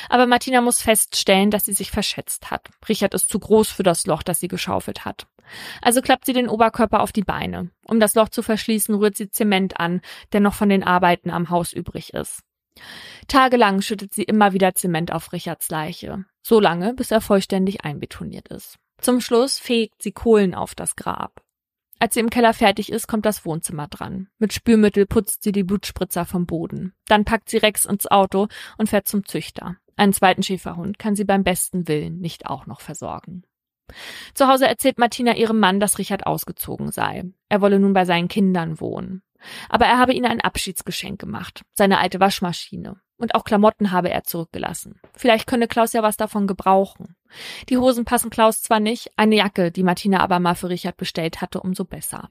Aber 0.08 0.26
Martina 0.26 0.60
muss 0.60 0.82
feststellen, 0.82 1.50
dass 1.50 1.64
sie 1.64 1.72
sich 1.72 1.90
verschätzt 1.90 2.50
hat. 2.50 2.68
Richard 2.88 3.14
ist 3.14 3.28
zu 3.28 3.38
groß 3.38 3.70
für 3.70 3.82
das 3.82 4.06
Loch, 4.06 4.22
das 4.22 4.40
sie 4.40 4.48
geschaufelt 4.48 5.04
hat. 5.04 5.26
Also 5.82 6.00
klappt 6.00 6.26
sie 6.26 6.32
den 6.32 6.48
Oberkörper 6.48 7.00
auf 7.00 7.12
die 7.12 7.22
Beine. 7.22 7.70
Um 7.86 8.00
das 8.00 8.14
Loch 8.14 8.28
zu 8.28 8.42
verschließen, 8.42 8.94
rührt 8.94 9.16
sie 9.16 9.30
Zement 9.30 9.78
an, 9.78 10.00
der 10.32 10.40
noch 10.40 10.54
von 10.54 10.68
den 10.68 10.84
Arbeiten 10.84 11.30
am 11.30 11.50
Haus 11.50 11.72
übrig 11.72 12.14
ist. 12.14 12.40
Tagelang 13.28 13.82
schüttet 13.82 14.14
sie 14.14 14.22
immer 14.22 14.52
wieder 14.52 14.74
Zement 14.74 15.12
auf 15.12 15.32
Richards 15.32 15.70
Leiche. 15.70 16.24
So 16.42 16.60
lange, 16.60 16.94
bis 16.94 17.10
er 17.10 17.20
vollständig 17.20 17.84
einbetoniert 17.84 18.48
ist. 18.48 18.78
Zum 19.00 19.20
Schluss 19.20 19.58
fegt 19.58 20.02
sie 20.02 20.12
Kohlen 20.12 20.54
auf 20.54 20.74
das 20.74 20.96
Grab. 20.96 21.42
Als 22.00 22.14
sie 22.14 22.20
im 22.20 22.30
Keller 22.30 22.54
fertig 22.54 22.90
ist, 22.90 23.06
kommt 23.06 23.26
das 23.26 23.44
Wohnzimmer 23.44 23.86
dran. 23.86 24.28
Mit 24.38 24.54
Spülmittel 24.54 25.04
putzt 25.04 25.42
sie 25.42 25.52
die 25.52 25.64
Blutspritzer 25.64 26.24
vom 26.24 26.46
Boden. 26.46 26.94
Dann 27.06 27.26
packt 27.26 27.50
sie 27.50 27.58
Rex 27.58 27.84
ins 27.84 28.06
Auto 28.06 28.48
und 28.78 28.88
fährt 28.88 29.06
zum 29.06 29.26
Züchter. 29.26 29.76
Einen 29.96 30.14
zweiten 30.14 30.42
Schäferhund 30.42 30.98
kann 30.98 31.14
sie 31.14 31.24
beim 31.24 31.44
besten 31.44 31.86
Willen 31.88 32.18
nicht 32.18 32.46
auch 32.46 32.64
noch 32.64 32.80
versorgen. 32.80 33.44
Zu 34.32 34.48
Hause 34.48 34.66
erzählt 34.66 34.98
Martina 34.98 35.36
ihrem 35.36 35.58
Mann, 35.58 35.78
dass 35.78 35.98
Richard 35.98 36.26
ausgezogen 36.26 36.90
sei. 36.90 37.24
Er 37.50 37.60
wolle 37.60 37.78
nun 37.78 37.92
bei 37.92 38.06
seinen 38.06 38.28
Kindern 38.28 38.80
wohnen. 38.80 39.22
Aber 39.68 39.84
er 39.84 39.98
habe 39.98 40.14
ihnen 40.14 40.26
ein 40.26 40.40
Abschiedsgeschenk 40.40 41.20
gemacht, 41.20 41.62
seine 41.74 41.98
alte 41.98 42.18
Waschmaschine. 42.18 43.00
Und 43.20 43.34
auch 43.34 43.44
Klamotten 43.44 43.90
habe 43.92 44.08
er 44.08 44.24
zurückgelassen. 44.24 44.98
Vielleicht 45.14 45.46
könne 45.46 45.68
Klaus 45.68 45.92
ja 45.92 46.02
was 46.02 46.16
davon 46.16 46.46
gebrauchen. 46.46 47.16
Die 47.68 47.76
Hosen 47.76 48.06
passen 48.06 48.30
Klaus 48.30 48.62
zwar 48.62 48.80
nicht, 48.80 49.10
eine 49.16 49.36
Jacke, 49.36 49.70
die 49.70 49.82
Martina 49.82 50.20
aber 50.20 50.40
mal 50.40 50.54
für 50.54 50.70
Richard 50.70 50.96
bestellt 50.96 51.42
hatte, 51.42 51.60
umso 51.60 51.84
besser. 51.84 52.30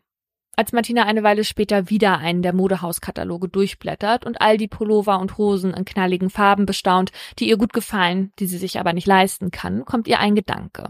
Als 0.55 0.73
Martina 0.73 1.03
eine 1.03 1.21
Weile 1.21 1.43
später 1.43 1.91
wieder 1.91 2.17
einen 2.17 2.41
der 2.41 2.53
Modehauskataloge 2.53 3.49
durchblättert 3.49 4.25
und 4.25 4.41
all 4.41 4.57
die 4.57 4.67
Pullover 4.67 5.19
und 5.19 5.37
Hosen 5.37 5.75
in 5.75 5.85
knalligen 5.85 6.31
Farben 6.31 6.65
bestaunt, 6.65 7.11
die 7.37 7.47
ihr 7.47 7.57
gut 7.57 7.71
gefallen, 7.71 8.33
die 8.39 8.47
sie 8.47 8.57
sich 8.57 8.79
aber 8.79 8.93
nicht 8.93 9.07
leisten 9.07 9.51
kann, 9.51 9.85
kommt 9.85 10.07
ihr 10.07 10.19
ein 10.19 10.33
Gedanke. 10.33 10.87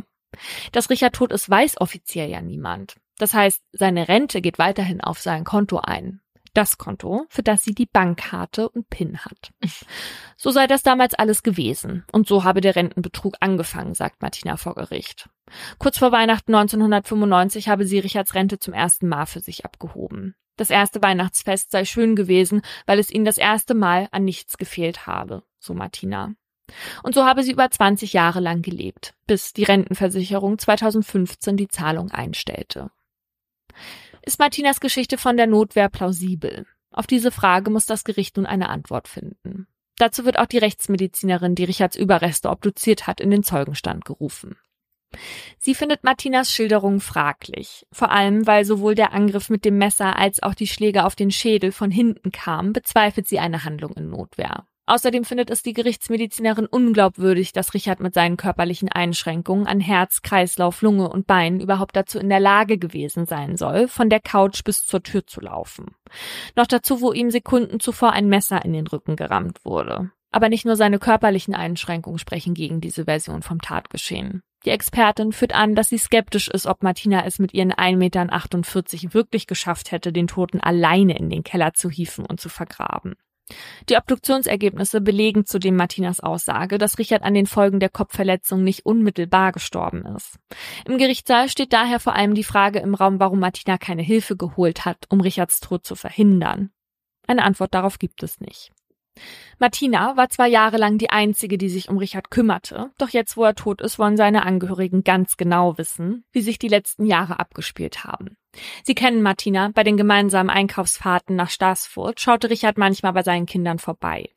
Dass 0.71 0.89
Richard 0.89 1.13
tot 1.13 1.33
ist, 1.33 1.49
weiß 1.49 1.81
offiziell 1.81 2.29
ja 2.29 2.41
niemand. 2.41 2.95
Das 3.17 3.33
heißt, 3.33 3.61
seine 3.73 4.07
Rente 4.07 4.39
geht 4.39 4.59
weiterhin 4.59 5.01
auf 5.01 5.19
sein 5.19 5.43
Konto 5.43 5.77
ein 5.79 6.21
das 6.53 6.77
Konto, 6.77 7.25
für 7.29 7.43
das 7.43 7.63
sie 7.63 7.73
die 7.73 7.85
Bankkarte 7.85 8.69
und 8.69 8.89
PIN 8.89 9.19
hat. 9.19 9.51
So 10.37 10.51
sei 10.51 10.67
das 10.67 10.83
damals 10.83 11.13
alles 11.13 11.43
gewesen. 11.43 12.05
Und 12.11 12.27
so 12.27 12.43
habe 12.43 12.61
der 12.61 12.75
Rentenbetrug 12.75 13.35
angefangen, 13.41 13.93
sagt 13.93 14.21
Martina 14.21 14.55
vor 14.55 14.75
Gericht. 14.75 15.29
Kurz 15.77 15.97
vor 15.97 16.11
Weihnachten 16.11 16.55
1995 16.55 17.67
habe 17.67 17.85
sie 17.85 17.99
Richards 17.99 18.35
Rente 18.35 18.59
zum 18.59 18.73
ersten 18.73 19.07
Mal 19.07 19.25
für 19.25 19.41
sich 19.41 19.65
abgehoben. 19.65 20.35
Das 20.55 20.69
erste 20.69 21.01
Weihnachtsfest 21.01 21.71
sei 21.71 21.85
schön 21.85 22.15
gewesen, 22.15 22.61
weil 22.85 22.99
es 22.99 23.11
ihnen 23.11 23.25
das 23.25 23.37
erste 23.37 23.73
Mal 23.73 24.07
an 24.11 24.25
nichts 24.25 24.57
gefehlt 24.57 25.07
habe, 25.07 25.43
so 25.57 25.73
Martina. 25.73 26.33
Und 27.03 27.15
so 27.15 27.25
habe 27.25 27.43
sie 27.43 27.51
über 27.51 27.69
20 27.69 28.13
Jahre 28.13 28.39
lang 28.39 28.61
gelebt, 28.61 29.13
bis 29.25 29.53
die 29.53 29.63
Rentenversicherung 29.63 30.57
2015 30.57 31.57
die 31.57 31.67
Zahlung 31.67 32.11
einstellte. 32.11 32.91
Ist 34.29 34.37
Martinas 34.37 34.79
Geschichte 34.79 35.17
von 35.17 35.37
der 35.37 35.47
Notwehr 35.47 35.89
plausibel? 35.89 36.67
Auf 36.91 37.07
diese 37.07 37.31
Frage 37.31 37.71
muss 37.71 37.87
das 37.87 38.03
Gericht 38.03 38.37
nun 38.37 38.45
eine 38.45 38.69
Antwort 38.69 39.07
finden. 39.07 39.65
Dazu 39.97 40.23
wird 40.23 40.37
auch 40.37 40.45
die 40.45 40.59
Rechtsmedizinerin, 40.59 41.55
die 41.55 41.63
Richards 41.63 41.95
Überreste 41.95 42.51
obduziert 42.51 43.07
hat, 43.07 43.21
in 43.21 43.31
den 43.31 43.41
Zeugenstand 43.41 44.05
gerufen. 44.05 44.55
Sie 45.57 45.73
findet 45.73 46.03
Martinas 46.03 46.53
Schilderung 46.53 46.99
fraglich, 46.99 47.87
vor 47.91 48.11
allem 48.11 48.45
weil 48.45 48.65
sowohl 48.65 48.93
der 48.93 49.13
Angriff 49.13 49.49
mit 49.49 49.65
dem 49.65 49.79
Messer 49.79 50.15
als 50.15 50.43
auch 50.43 50.53
die 50.53 50.67
Schläge 50.67 51.05
auf 51.05 51.15
den 51.15 51.31
Schädel 51.31 51.71
von 51.71 51.89
hinten 51.89 52.31
kamen, 52.31 52.71
bezweifelt 52.71 53.27
sie 53.27 53.39
eine 53.39 53.63
Handlung 53.63 53.93
in 53.93 54.11
Notwehr. 54.11 54.67
Außerdem 54.89 55.23
findet 55.23 55.51
es 55.51 55.61
die 55.61 55.73
Gerichtsmedizinerin 55.73 56.65
unglaubwürdig, 56.65 57.53
dass 57.53 57.75
Richard 57.75 57.99
mit 57.99 58.15
seinen 58.15 58.37
körperlichen 58.37 58.89
Einschränkungen 58.89 59.67
an 59.67 59.79
Herz, 59.79 60.23
Kreislauf, 60.23 60.81
Lunge 60.81 61.09
und 61.09 61.27
Beinen 61.27 61.59
überhaupt 61.59 61.95
dazu 61.95 62.17
in 62.17 62.27
der 62.27 62.39
Lage 62.39 62.79
gewesen 62.79 63.27
sein 63.27 63.55
soll, 63.55 63.87
von 63.87 64.09
der 64.09 64.19
Couch 64.19 64.63
bis 64.63 64.87
zur 64.87 65.03
Tür 65.03 65.27
zu 65.27 65.41
laufen. 65.41 65.93
Noch 66.55 66.65
dazu, 66.65 67.01
wo 67.01 67.13
ihm 67.13 67.29
Sekunden 67.29 67.79
zuvor 67.79 68.13
ein 68.13 68.29
Messer 68.29 68.65
in 68.65 68.73
den 68.73 68.87
Rücken 68.87 69.15
gerammt 69.15 69.63
wurde. 69.63 70.09
Aber 70.31 70.49
nicht 70.49 70.65
nur 70.65 70.75
seine 70.75 70.97
körperlichen 70.97 71.53
Einschränkungen 71.53 72.17
sprechen 72.17 72.55
gegen 72.55 72.81
diese 72.81 73.05
Version 73.05 73.43
vom 73.43 73.61
Tatgeschehen. 73.61 74.41
Die 74.65 74.71
Expertin 74.71 75.33
führt 75.33 75.53
an, 75.53 75.75
dass 75.75 75.89
sie 75.89 75.99
skeptisch 75.99 76.47
ist, 76.47 76.65
ob 76.65 76.81
Martina 76.81 77.23
es 77.25 77.37
mit 77.37 77.53
ihren 77.53 77.73
1,48 77.73 77.95
Metern 77.95 79.13
wirklich 79.13 79.45
geschafft 79.45 79.91
hätte, 79.91 80.11
den 80.11 80.25
Toten 80.25 80.59
alleine 80.59 81.15
in 81.15 81.29
den 81.29 81.43
Keller 81.43 81.75
zu 81.75 81.91
hieven 81.91 82.25
und 82.25 82.41
zu 82.41 82.49
vergraben. 82.49 83.13
Die 83.89 83.97
Obduktionsergebnisse 83.97 85.01
belegen 85.01 85.45
zudem 85.45 85.75
Martinas 85.75 86.19
Aussage, 86.19 86.77
dass 86.77 86.99
Richard 86.99 87.23
an 87.23 87.33
den 87.33 87.47
Folgen 87.47 87.79
der 87.79 87.89
Kopfverletzung 87.89 88.63
nicht 88.63 88.85
unmittelbar 88.85 89.51
gestorben 89.51 90.05
ist. 90.15 90.37
Im 90.85 90.97
Gerichtssaal 90.97 91.49
steht 91.49 91.73
daher 91.73 91.99
vor 91.99 92.15
allem 92.15 92.35
die 92.35 92.43
Frage 92.43 92.79
im 92.79 92.95
Raum, 92.95 93.19
warum 93.19 93.39
Martina 93.39 93.77
keine 93.77 94.03
Hilfe 94.03 94.35
geholt 94.35 94.85
hat, 94.85 95.05
um 95.09 95.21
Richards 95.21 95.59
Tod 95.59 95.85
zu 95.85 95.95
verhindern. 95.95 96.71
Eine 97.27 97.43
Antwort 97.43 97.73
darauf 97.73 97.99
gibt 97.99 98.23
es 98.23 98.39
nicht. 98.39 98.71
Martina 99.57 100.15
war 100.15 100.29
zwar 100.29 100.47
jahrelang 100.47 100.97
die 100.97 101.09
einzige, 101.09 101.57
die 101.57 101.69
sich 101.69 101.89
um 101.89 101.97
Richard 101.97 102.31
kümmerte, 102.31 102.91
doch 102.97 103.09
jetzt, 103.09 103.35
wo 103.35 103.43
er 103.43 103.55
tot 103.55 103.81
ist, 103.81 103.99
wollen 103.99 104.15
seine 104.15 104.45
Angehörigen 104.45 105.03
ganz 105.03 105.35
genau 105.35 105.77
wissen, 105.77 106.23
wie 106.31 106.41
sich 106.41 106.59
die 106.59 106.69
letzten 106.69 107.05
Jahre 107.05 107.39
abgespielt 107.39 108.05
haben. 108.05 108.37
Sie 108.83 108.95
kennen 108.95 109.21
Martina, 109.21 109.71
bei 109.73 109.83
den 109.83 109.97
gemeinsamen 109.97 110.49
Einkaufsfahrten 110.49 111.35
nach 111.35 111.49
Staßfurt 111.49 112.19
schaute 112.21 112.49
Richard 112.49 112.77
manchmal 112.77 113.13
bei 113.13 113.23
seinen 113.23 113.45
Kindern 113.45 113.79
vorbei. 113.79 114.29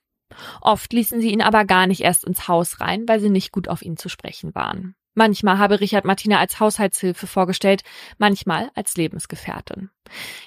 Oft 0.60 0.92
ließen 0.92 1.20
sie 1.20 1.30
ihn 1.30 1.42
aber 1.42 1.64
gar 1.64 1.86
nicht 1.86 2.00
erst 2.00 2.24
ins 2.24 2.48
Haus 2.48 2.80
rein, 2.80 3.06
weil 3.06 3.20
sie 3.20 3.30
nicht 3.30 3.52
gut 3.52 3.68
auf 3.68 3.82
ihn 3.82 3.96
zu 3.96 4.08
sprechen 4.08 4.54
waren. 4.54 4.94
Manchmal 5.14 5.58
habe 5.58 5.80
Richard 5.80 6.04
Martina 6.04 6.38
als 6.38 6.58
Haushaltshilfe 6.58 7.26
vorgestellt, 7.26 7.82
manchmal 8.18 8.70
als 8.74 8.96
Lebensgefährtin. 8.96 9.90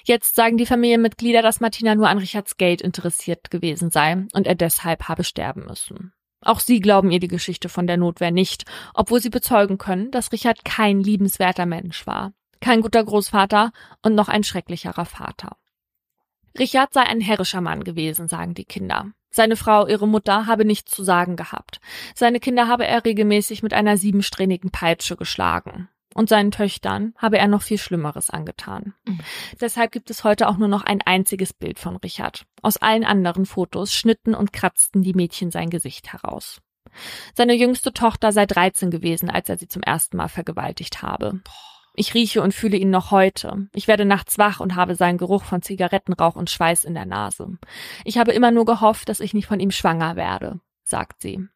Jetzt 0.04 0.34
sagen 0.34 0.56
die 0.56 0.66
Familienmitglieder, 0.66 1.42
dass 1.42 1.60
Martina 1.60 1.94
nur 1.94 2.08
an 2.08 2.18
Richards 2.18 2.56
Geld 2.56 2.82
interessiert 2.82 3.50
gewesen 3.50 3.90
sei 3.90 4.26
und 4.32 4.46
er 4.46 4.54
deshalb 4.56 5.08
habe 5.08 5.24
sterben 5.24 5.66
müssen. 5.66 6.12
Auch 6.42 6.60
sie 6.60 6.80
glauben 6.80 7.10
ihr 7.10 7.20
die 7.20 7.28
Geschichte 7.28 7.68
von 7.68 7.86
der 7.86 7.96
Notwehr 7.96 8.30
nicht, 8.30 8.64
obwohl 8.94 9.20
sie 9.20 9.30
bezeugen 9.30 9.78
können, 9.78 10.10
dass 10.10 10.32
Richard 10.32 10.64
kein 10.64 11.00
liebenswerter 11.00 11.66
Mensch 11.66 12.06
war, 12.06 12.32
kein 12.60 12.82
guter 12.82 13.04
Großvater 13.04 13.72
und 14.02 14.14
noch 14.14 14.28
ein 14.28 14.44
schrecklicherer 14.44 15.06
Vater. 15.06 15.56
Richard 16.58 16.92
sei 16.92 17.02
ein 17.02 17.20
herrischer 17.20 17.60
Mann 17.60 17.84
gewesen, 17.84 18.28
sagen 18.28 18.54
die 18.54 18.64
Kinder. 18.64 19.12
Seine 19.30 19.56
Frau, 19.56 19.86
ihre 19.86 20.08
Mutter, 20.08 20.46
habe 20.46 20.64
nichts 20.64 20.92
zu 20.92 21.04
sagen 21.04 21.36
gehabt. 21.36 21.80
Seine 22.14 22.40
Kinder 22.40 22.68
habe 22.68 22.86
er 22.86 23.04
regelmäßig 23.04 23.62
mit 23.62 23.74
einer 23.74 23.98
siebensträhnigen 23.98 24.70
Peitsche 24.70 25.16
geschlagen. 25.16 25.88
Und 26.14 26.30
seinen 26.30 26.50
Töchtern 26.50 27.12
habe 27.18 27.36
er 27.36 27.46
noch 27.46 27.60
viel 27.60 27.76
Schlimmeres 27.76 28.30
angetan. 28.30 28.94
Mhm. 29.04 29.20
Deshalb 29.60 29.92
gibt 29.92 30.08
es 30.08 30.24
heute 30.24 30.48
auch 30.48 30.56
nur 30.56 30.68
noch 30.68 30.82
ein 30.82 31.02
einziges 31.02 31.52
Bild 31.52 31.78
von 31.78 31.96
Richard. 31.96 32.46
Aus 32.62 32.78
allen 32.78 33.04
anderen 33.04 33.44
Fotos 33.44 33.92
schnitten 33.92 34.34
und 34.34 34.54
kratzten 34.54 35.02
die 35.02 35.12
Mädchen 35.12 35.50
sein 35.50 35.68
Gesicht 35.68 36.14
heraus. 36.14 36.62
Seine 37.34 37.52
jüngste 37.52 37.92
Tochter 37.92 38.32
sei 38.32 38.46
13 38.46 38.90
gewesen, 38.90 39.28
als 39.28 39.50
er 39.50 39.58
sie 39.58 39.68
zum 39.68 39.82
ersten 39.82 40.16
Mal 40.16 40.28
vergewaltigt 40.28 41.02
habe. 41.02 41.42
Ich 41.98 42.12
rieche 42.12 42.42
und 42.42 42.52
fühle 42.52 42.76
ihn 42.76 42.90
noch 42.90 43.10
heute. 43.10 43.68
Ich 43.74 43.88
werde 43.88 44.04
nachts 44.04 44.36
wach 44.36 44.60
und 44.60 44.76
habe 44.76 44.94
seinen 44.94 45.16
Geruch 45.16 45.44
von 45.44 45.62
Zigarettenrauch 45.62 46.36
und 46.36 46.50
Schweiß 46.50 46.84
in 46.84 46.92
der 46.92 47.06
Nase. 47.06 47.58
Ich 48.04 48.18
habe 48.18 48.32
immer 48.32 48.50
nur 48.50 48.66
gehofft, 48.66 49.08
dass 49.08 49.20
ich 49.20 49.32
nicht 49.32 49.46
von 49.46 49.60
ihm 49.60 49.70
schwanger 49.70 50.14
werde, 50.14 50.60
sagt 50.84 51.22
sie. 51.22 51.48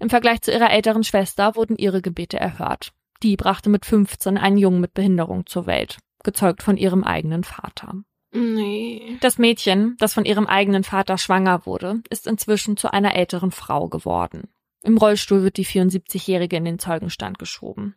Im 0.00 0.10
Vergleich 0.10 0.42
zu 0.42 0.50
ihrer 0.50 0.70
älteren 0.70 1.04
Schwester 1.04 1.54
wurden 1.54 1.76
ihre 1.76 2.02
Gebete 2.02 2.38
erhört. 2.38 2.92
Die 3.22 3.36
brachte 3.36 3.70
mit 3.70 3.86
15 3.86 4.38
einen 4.38 4.58
Jungen 4.58 4.80
mit 4.80 4.92
Behinderung 4.92 5.46
zur 5.46 5.66
Welt, 5.66 5.98
gezeugt 6.24 6.64
von 6.64 6.76
ihrem 6.76 7.04
eigenen 7.04 7.44
Vater. 7.44 7.94
Nee. 8.32 9.18
Das 9.20 9.38
Mädchen, 9.38 9.96
das 9.98 10.14
von 10.14 10.24
ihrem 10.24 10.46
eigenen 10.46 10.82
Vater 10.82 11.16
schwanger 11.16 11.64
wurde, 11.64 12.02
ist 12.10 12.26
inzwischen 12.26 12.76
zu 12.76 12.92
einer 12.92 13.14
älteren 13.14 13.52
Frau 13.52 13.88
geworden. 13.88 14.48
Im 14.82 14.96
Rollstuhl 14.96 15.42
wird 15.42 15.56
die 15.56 15.66
74-Jährige 15.66 16.56
in 16.56 16.64
den 16.64 16.78
Zeugenstand 16.78 17.38
geschoben. 17.38 17.96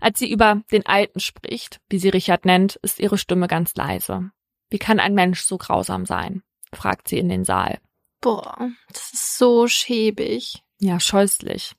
Als 0.00 0.18
sie 0.18 0.30
über 0.30 0.62
den 0.72 0.86
Alten 0.86 1.20
spricht, 1.20 1.80
wie 1.88 1.98
sie 1.98 2.08
Richard 2.08 2.46
nennt, 2.46 2.76
ist 2.76 3.00
ihre 3.00 3.18
Stimme 3.18 3.48
ganz 3.48 3.74
leise. 3.74 4.30
Wie 4.70 4.78
kann 4.78 4.98
ein 4.98 5.14
Mensch 5.14 5.42
so 5.42 5.58
grausam 5.58 6.06
sein? 6.06 6.42
fragt 6.72 7.08
sie 7.08 7.18
in 7.18 7.28
den 7.28 7.44
Saal. 7.44 7.78
Boah, 8.22 8.70
das 8.88 9.12
ist 9.12 9.36
so 9.36 9.66
schäbig. 9.68 10.62
Ja, 10.78 10.98
scheußlich. 10.98 11.74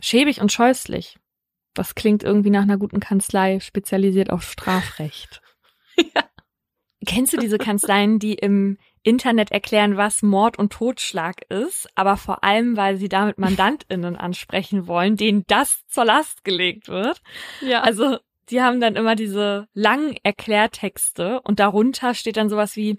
Schäbig 0.00 0.40
und 0.40 0.50
scheußlich. 0.50 1.18
Das 1.74 1.94
klingt 1.94 2.22
irgendwie 2.22 2.50
nach 2.50 2.62
einer 2.62 2.78
guten 2.78 3.00
Kanzlei, 3.00 3.60
spezialisiert 3.60 4.30
auf 4.30 4.50
Strafrecht. 4.50 5.42
ja. 5.98 6.24
Kennst 7.06 7.34
du 7.34 7.36
diese 7.36 7.58
Kanzleien, 7.58 8.18
die 8.18 8.34
im 8.34 8.78
Internet 9.06 9.52
erklären, 9.52 9.96
was 9.96 10.22
Mord 10.22 10.58
und 10.58 10.72
Totschlag 10.72 11.42
ist, 11.48 11.88
aber 11.94 12.16
vor 12.16 12.42
allem, 12.42 12.76
weil 12.76 12.96
sie 12.96 13.08
damit 13.08 13.38
MandantInnen 13.38 14.16
ansprechen 14.16 14.88
wollen, 14.88 15.16
denen 15.16 15.44
das 15.46 15.86
zur 15.86 16.04
Last 16.04 16.44
gelegt 16.44 16.88
wird? 16.88 17.22
Ja. 17.60 17.82
Also 17.82 18.18
die 18.50 18.62
haben 18.62 18.80
dann 18.80 18.96
immer 18.96 19.16
diese 19.16 19.68
langen 19.74 20.16
Erklärtexte 20.22 21.40
und 21.42 21.58
darunter 21.58 22.14
steht 22.14 22.36
dann 22.36 22.48
sowas 22.48 22.76
wie, 22.76 22.98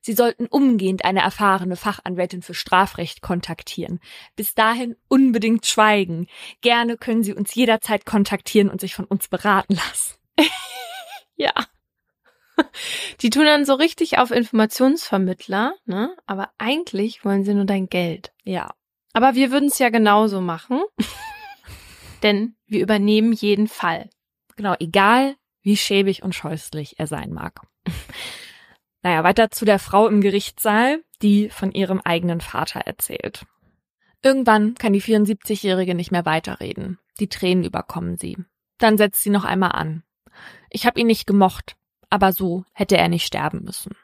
Sie 0.00 0.12
sollten 0.12 0.46
umgehend 0.46 1.04
eine 1.04 1.20
erfahrene 1.20 1.76
Fachanwältin 1.76 2.42
für 2.42 2.54
Strafrecht 2.54 3.20
kontaktieren. 3.20 4.00
Bis 4.36 4.54
dahin 4.54 4.96
unbedingt 5.08 5.66
schweigen. 5.66 6.26
Gerne 6.60 6.96
können 6.96 7.22
Sie 7.22 7.34
uns 7.34 7.54
jederzeit 7.54 8.06
kontaktieren 8.06 8.70
und 8.70 8.80
sich 8.80 8.94
von 8.94 9.04
uns 9.04 9.28
beraten 9.28 9.74
lassen. 9.74 10.14
ja. 11.36 11.52
Die 13.20 13.30
tun 13.30 13.44
dann 13.44 13.64
so 13.64 13.74
richtig 13.74 14.18
auf 14.18 14.30
Informationsvermittler, 14.30 15.74
ne? 15.86 16.14
Aber 16.26 16.50
eigentlich 16.58 17.24
wollen 17.24 17.44
sie 17.44 17.54
nur 17.54 17.64
dein 17.64 17.88
Geld. 17.88 18.32
Ja. 18.44 18.70
Aber 19.12 19.34
wir 19.34 19.50
würden 19.50 19.68
es 19.68 19.78
ja 19.78 19.88
genauso 19.88 20.40
machen. 20.40 20.82
Denn 22.22 22.56
wir 22.66 22.80
übernehmen 22.80 23.32
jeden 23.32 23.68
Fall. 23.68 24.10
Genau, 24.56 24.74
egal 24.80 25.36
wie 25.62 25.76
schäbig 25.76 26.22
und 26.22 26.34
scheußlich 26.34 26.98
er 26.98 27.06
sein 27.06 27.32
mag. 27.32 27.60
naja, 29.02 29.24
weiter 29.24 29.50
zu 29.50 29.64
der 29.64 29.78
Frau 29.78 30.08
im 30.08 30.20
Gerichtssaal, 30.20 31.02
die 31.22 31.50
von 31.50 31.72
ihrem 31.72 32.00
eigenen 32.00 32.40
Vater 32.40 32.80
erzählt. 32.80 33.44
Irgendwann 34.22 34.74
kann 34.74 34.92
die 34.92 35.02
74-Jährige 35.02 35.94
nicht 35.94 36.10
mehr 36.10 36.24
weiterreden. 36.24 36.98
Die 37.20 37.28
Tränen 37.28 37.64
überkommen 37.64 38.16
sie. 38.18 38.36
Dann 38.78 38.98
setzt 38.98 39.22
sie 39.22 39.30
noch 39.30 39.44
einmal 39.44 39.72
an. 39.72 40.02
Ich 40.70 40.86
habe 40.86 41.00
ihn 41.00 41.06
nicht 41.06 41.26
gemocht, 41.26 41.76
aber 42.10 42.32
so 42.32 42.64
hätte 42.72 42.96
er 42.96 43.08
nicht 43.08 43.26
sterben 43.26 43.64
müssen. 43.64 43.96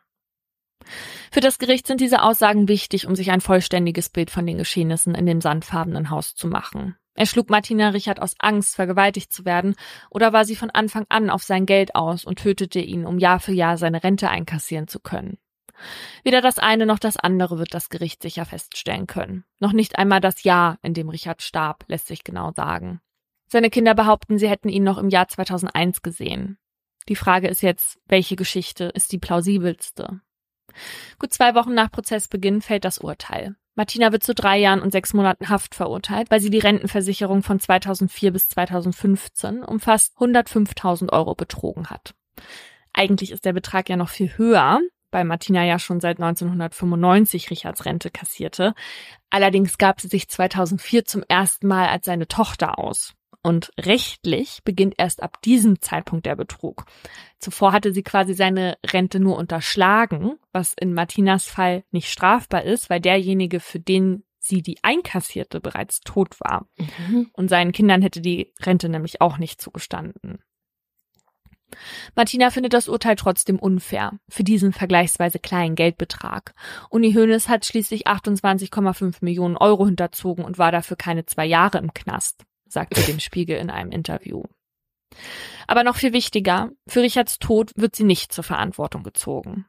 Für 1.31 1.41
das 1.41 1.59
Gericht 1.59 1.87
sind 1.87 2.01
diese 2.01 2.23
Aussagen 2.23 2.69
wichtig, 2.69 3.07
um 3.07 3.17
sich 3.17 3.31
ein 3.31 3.41
vollständiges 3.41 4.09
Bild 4.09 4.31
von 4.31 4.47
den 4.47 4.59
Geschehnissen 4.59 5.15
in 5.15 5.27
dem 5.27 5.41
sandfarbenen 5.41 6.11
Haus 6.11 6.35
zu 6.35 6.47
machen. 6.47 6.97
Er 7.17 7.27
schlug 7.27 7.49
Martina 7.49 7.91
Richard 7.91 8.21
aus 8.21 8.35
Angst, 8.39 8.75
vergewaltigt 8.75 9.33
zu 9.33 9.45
werden, 9.45 9.77
oder 10.11 10.33
war 10.33 10.45
sie 10.45 10.57
von 10.57 10.71
Anfang 10.71 11.07
an 11.09 11.31
auf 11.31 11.45
sein 11.45 11.65
Geld 11.65 11.95
aus 11.95 12.25
und 12.25 12.41
tötete 12.41 12.81
ihn, 12.81 13.07
um 13.07 13.19
Jahr 13.19 13.39
für 13.41 13.53
Jahr 13.53 13.79
seine 13.79 14.03
Rente 14.03 14.29
einkassieren 14.29 14.89
zu 14.89 14.99
können? 14.99 15.39
Weder 16.23 16.41
das 16.41 16.59
eine 16.59 16.87
noch 16.87 16.99
das 16.99 17.17
andere 17.17 17.59
wird 17.59 17.75
das 17.75 17.89
Gericht 17.89 18.23
sicher 18.23 18.45
feststellen 18.45 19.07
können. 19.07 19.45
Noch 19.61 19.73
nicht 19.73 19.99
einmal 19.99 20.21
das 20.21 20.43
Jahr, 20.43 20.79
in 20.83 20.95
dem 20.95 21.09
Richard 21.09 21.43
starb, 21.43 21.85
lässt 21.89 22.07
sich 22.07 22.25
genau 22.25 22.53
sagen. 22.53 23.01
Seine 23.49 23.71
Kinder 23.71 23.95
behaupten, 23.95 24.39
sie 24.39 24.49
hätten 24.49 24.69
ihn 24.69 24.85
noch 24.85 24.99
im 24.99 25.09
Jahr 25.09 25.29
2001 25.29 26.03
gesehen. 26.03 26.59
Die 27.09 27.17
Frage 27.17 27.49
ist 27.49 27.63
jetzt, 27.63 27.99
welche 28.07 28.37
Geschichte 28.37 28.85
ist 28.85 29.13
die 29.13 29.19
plausibelste? 29.19 30.21
Gut 31.19 31.33
zwei 31.33 31.55
Wochen 31.55 31.75
nach 31.75 31.91
Prozessbeginn 31.91 32.63
fällt 32.63 32.85
das 32.85 32.99
Urteil. 32.99 33.57
Martina 33.77 34.13
wird 34.13 34.23
zu 34.23 34.35
drei 34.35 34.59
Jahren 34.59 34.81
und 34.81 34.93
sechs 34.93 35.15
Monaten 35.15 35.49
Haft 35.49 35.75
verurteilt, 35.75 36.31
weil 36.31 36.41
sie 36.41 36.51
die 36.51 36.61
Rentenversicherung 36.61 37.43
von 37.43 37.59
2004 37.59 38.33
bis 38.33 38.49
2015 38.49 39.65
um 39.65 39.81
fast 39.81 40.17
105.000 40.17 41.13
Euro 41.13 41.35
betrogen 41.35 41.91
hat. 41.91 42.15
Eigentlich 42.93 43.33
ist 43.33 43.45
der 43.45 43.53
Betrag 43.53 43.89
ja 43.89 43.97
noch 43.97 44.09
viel 44.09 44.39
höher, 44.39 44.81
weil 45.11 45.25
Martina 45.25 45.65
ja 45.65 45.79
schon 45.81 46.01
seit 46.01 46.19
1995 46.19 47.51
Richards 47.51 47.85
Rente 47.85 48.11
kassierte. 48.11 48.75
Allerdings 49.31 49.77
gab 49.79 50.01
sie 50.01 50.09
sich 50.09 50.29
2004 50.29 51.05
zum 51.05 51.25
ersten 51.29 51.67
Mal 51.67 51.89
als 51.89 52.07
seine 52.07 52.29
Tochter 52.29 52.79
aus. 52.79 53.15
Und 53.45 53.73
rechtlich 53.79 54.63
beginnt 54.65 54.95
erst 54.97 55.23
ab 55.23 55.43
diesem 55.43 55.83
Zeitpunkt 55.83 56.25
der 56.25 56.35
Betrug. 56.35 56.87
Zuvor 57.39 57.73
hatte 57.73 57.93
sie 57.93 58.03
quasi 58.03 58.33
seine 58.33 58.79
Rente 58.87 59.21
nur 59.21 59.37
unterschlagen, 59.37 60.39
was 60.53 60.73
in 60.81 60.95
Martinas 60.95 61.45
Fall 61.45 61.85
nicht 61.91 62.11
strafbar 62.11 62.63
ist, 62.63 62.89
weil 62.89 63.03
derjenige, 63.03 63.61
für 63.61 63.79
den 63.79 64.25
sie 64.39 64.63
die 64.63 64.79
einkassierte, 64.83 65.61
bereits 65.61 66.01
tot 66.01 66.41
war. 66.41 66.67
Mhm. 66.79 67.29
Und 67.35 67.49
seinen 67.49 67.73
Kindern 67.73 68.01
hätte 68.01 68.23
die 68.23 68.51
Rente 68.63 68.89
nämlich 68.89 69.21
auch 69.21 69.37
nicht 69.37 69.61
zugestanden. 69.61 70.39
Martina 72.17 72.49
findet 72.49 72.73
das 72.73 72.89
Urteil 72.89 73.17
trotzdem 73.17 73.59
unfair 73.59 74.19
für 74.27 74.45
diesen 74.45 74.73
vergleichsweise 74.73 75.39
kleinen 75.39 75.75
Geldbetrag. 75.75 76.55
Uni 76.89 77.13
Hoeneß 77.13 77.51
hat 77.51 77.67
schließlich 77.67 78.07
28,5 78.07 79.17
Millionen 79.21 79.59
Euro 79.59 79.85
hinterzogen 79.85 80.47
und 80.47 80.57
war 80.57 80.73
dafür 80.73 80.97
keine 80.97 81.27
zwei 81.27 81.45
Jahre 81.45 81.77
im 81.77 81.93
Knast 81.93 82.47
sagte 82.75 83.01
dem 83.03 83.21
Spiegel 83.21 83.57
in 83.57 83.71
einem 83.71 83.91
Interview. 83.91 84.43
Aber 85.67 85.85
noch 85.85 85.97
viel 85.97 86.13
wichtiger, 86.13 86.71
für 86.87 87.01
Richards 87.01 87.39
Tod 87.39 87.73
wird 87.77 87.97
sie 87.97 88.05
nicht 88.05 88.33
zur 88.33 88.45
Verantwortung 88.45 89.03
gezogen. 89.03 89.67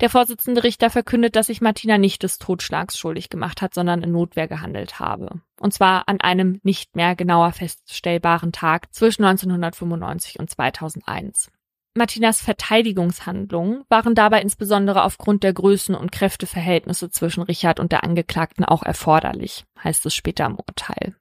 Der 0.00 0.10
Vorsitzende 0.10 0.62
Richter 0.62 0.90
verkündet, 0.90 1.34
dass 1.36 1.46
sich 1.46 1.60
Martina 1.60 1.98
nicht 1.98 2.22
des 2.22 2.38
Totschlags 2.38 2.98
schuldig 2.98 3.30
gemacht 3.30 3.62
hat, 3.62 3.74
sondern 3.74 4.02
in 4.02 4.12
Notwehr 4.12 4.48
gehandelt 4.48 5.00
habe. 5.00 5.40
Und 5.60 5.74
zwar 5.74 6.08
an 6.08 6.20
einem 6.20 6.60
nicht 6.62 6.94
mehr 6.94 7.16
genauer 7.16 7.52
feststellbaren 7.52 8.52
Tag 8.52 8.92
zwischen 8.94 9.24
1995 9.24 10.38
und 10.38 10.50
2001. 10.50 11.50
Martinas 11.96 12.42
Verteidigungshandlungen 12.42 13.84
waren 13.88 14.14
dabei 14.14 14.42
insbesondere 14.42 15.02
aufgrund 15.02 15.42
der 15.42 15.54
Größen- 15.54 15.94
und 15.94 16.12
Kräfteverhältnisse 16.12 17.10
zwischen 17.10 17.42
Richard 17.42 17.80
und 17.80 17.90
der 17.90 18.04
Angeklagten 18.04 18.64
auch 18.64 18.82
erforderlich, 18.82 19.64
heißt 19.82 20.04
es 20.04 20.14
später 20.14 20.44
im 20.44 20.56
Urteil. 20.56 21.16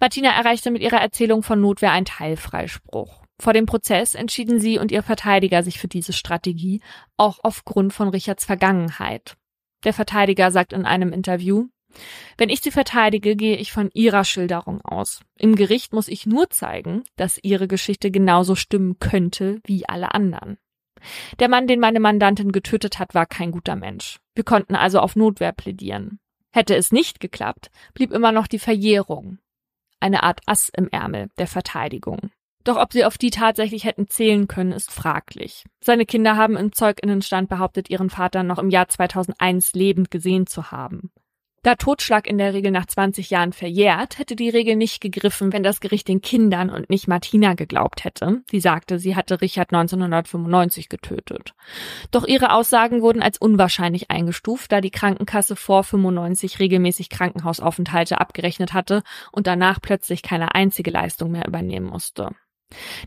Martina 0.00 0.30
erreichte 0.30 0.70
mit 0.70 0.82
ihrer 0.82 1.00
Erzählung 1.00 1.42
von 1.42 1.60
Notwehr 1.60 1.92
einen 1.92 2.06
Teilfreispruch. 2.06 3.22
Vor 3.40 3.52
dem 3.52 3.66
Prozess 3.66 4.14
entschieden 4.14 4.60
sie 4.60 4.78
und 4.78 4.90
ihr 4.90 5.02
Verteidiger 5.02 5.62
sich 5.62 5.78
für 5.78 5.88
diese 5.88 6.12
Strategie, 6.12 6.80
auch 7.16 7.38
aufgrund 7.42 7.92
von 7.92 8.08
Richards 8.08 8.44
Vergangenheit. 8.44 9.36
Der 9.84 9.92
Verteidiger 9.92 10.50
sagt 10.50 10.72
in 10.72 10.86
einem 10.86 11.12
Interview, 11.12 11.68
wenn 12.36 12.48
ich 12.48 12.60
sie 12.60 12.70
verteidige, 12.70 13.36
gehe 13.36 13.56
ich 13.56 13.72
von 13.72 13.90
ihrer 13.94 14.24
Schilderung 14.24 14.82
aus. 14.82 15.20
Im 15.38 15.54
Gericht 15.54 15.92
muss 15.92 16.08
ich 16.08 16.26
nur 16.26 16.50
zeigen, 16.50 17.04
dass 17.16 17.38
ihre 17.42 17.68
Geschichte 17.68 18.10
genauso 18.10 18.54
stimmen 18.54 18.98
könnte 18.98 19.60
wie 19.64 19.88
alle 19.88 20.12
anderen. 20.14 20.58
Der 21.38 21.48
Mann, 21.48 21.66
den 21.66 21.80
meine 21.80 22.00
Mandantin 22.00 22.52
getötet 22.52 22.98
hat, 22.98 23.14
war 23.14 23.26
kein 23.26 23.50
guter 23.50 23.76
Mensch. 23.76 24.18
Wir 24.34 24.44
konnten 24.44 24.74
also 24.74 25.00
auf 25.00 25.16
Notwehr 25.16 25.52
plädieren. 25.52 26.18
Hätte 26.56 26.74
es 26.74 26.90
nicht 26.90 27.20
geklappt, 27.20 27.70
blieb 27.92 28.12
immer 28.12 28.32
noch 28.32 28.46
die 28.46 28.58
Verjährung. 28.58 29.36
Eine 30.00 30.22
Art 30.22 30.40
Ass 30.46 30.70
im 30.74 30.88
Ärmel 30.88 31.28
der 31.36 31.48
Verteidigung. 31.48 32.30
Doch 32.64 32.78
ob 32.78 32.94
sie 32.94 33.04
auf 33.04 33.18
die 33.18 33.28
tatsächlich 33.28 33.84
hätten 33.84 34.08
zählen 34.08 34.48
können, 34.48 34.72
ist 34.72 34.90
fraglich. 34.90 35.66
Seine 35.84 36.06
Kinder 36.06 36.38
haben 36.38 36.56
im 36.56 36.72
Zeuginnenstand 36.72 37.50
behauptet, 37.50 37.90
ihren 37.90 38.08
Vater 38.08 38.42
noch 38.42 38.58
im 38.58 38.70
Jahr 38.70 38.88
2001 38.88 39.74
lebend 39.74 40.10
gesehen 40.10 40.46
zu 40.46 40.70
haben. 40.70 41.10
Da 41.66 41.74
Totschlag 41.74 42.28
in 42.28 42.38
der 42.38 42.54
Regel 42.54 42.70
nach 42.70 42.86
20 42.86 43.28
Jahren 43.30 43.52
verjährt, 43.52 44.20
hätte 44.20 44.36
die 44.36 44.50
Regel 44.50 44.76
nicht 44.76 45.00
gegriffen, 45.00 45.52
wenn 45.52 45.64
das 45.64 45.80
Gericht 45.80 46.06
den 46.06 46.20
Kindern 46.20 46.70
und 46.70 46.90
nicht 46.90 47.08
Martina 47.08 47.54
geglaubt 47.54 48.04
hätte. 48.04 48.42
Sie 48.48 48.60
sagte, 48.60 49.00
sie 49.00 49.16
hatte 49.16 49.40
Richard 49.40 49.72
1995 49.72 50.88
getötet. 50.88 51.54
Doch 52.12 52.24
ihre 52.24 52.52
Aussagen 52.52 53.02
wurden 53.02 53.20
als 53.20 53.38
unwahrscheinlich 53.38 54.12
eingestuft, 54.12 54.70
da 54.70 54.80
die 54.80 54.92
Krankenkasse 54.92 55.56
vor 55.56 55.82
95 55.82 56.60
regelmäßig 56.60 57.10
Krankenhausaufenthalte 57.10 58.20
abgerechnet 58.20 58.72
hatte 58.72 59.02
und 59.32 59.48
danach 59.48 59.80
plötzlich 59.82 60.22
keine 60.22 60.54
einzige 60.54 60.92
Leistung 60.92 61.32
mehr 61.32 61.48
übernehmen 61.48 61.86
musste. 61.86 62.30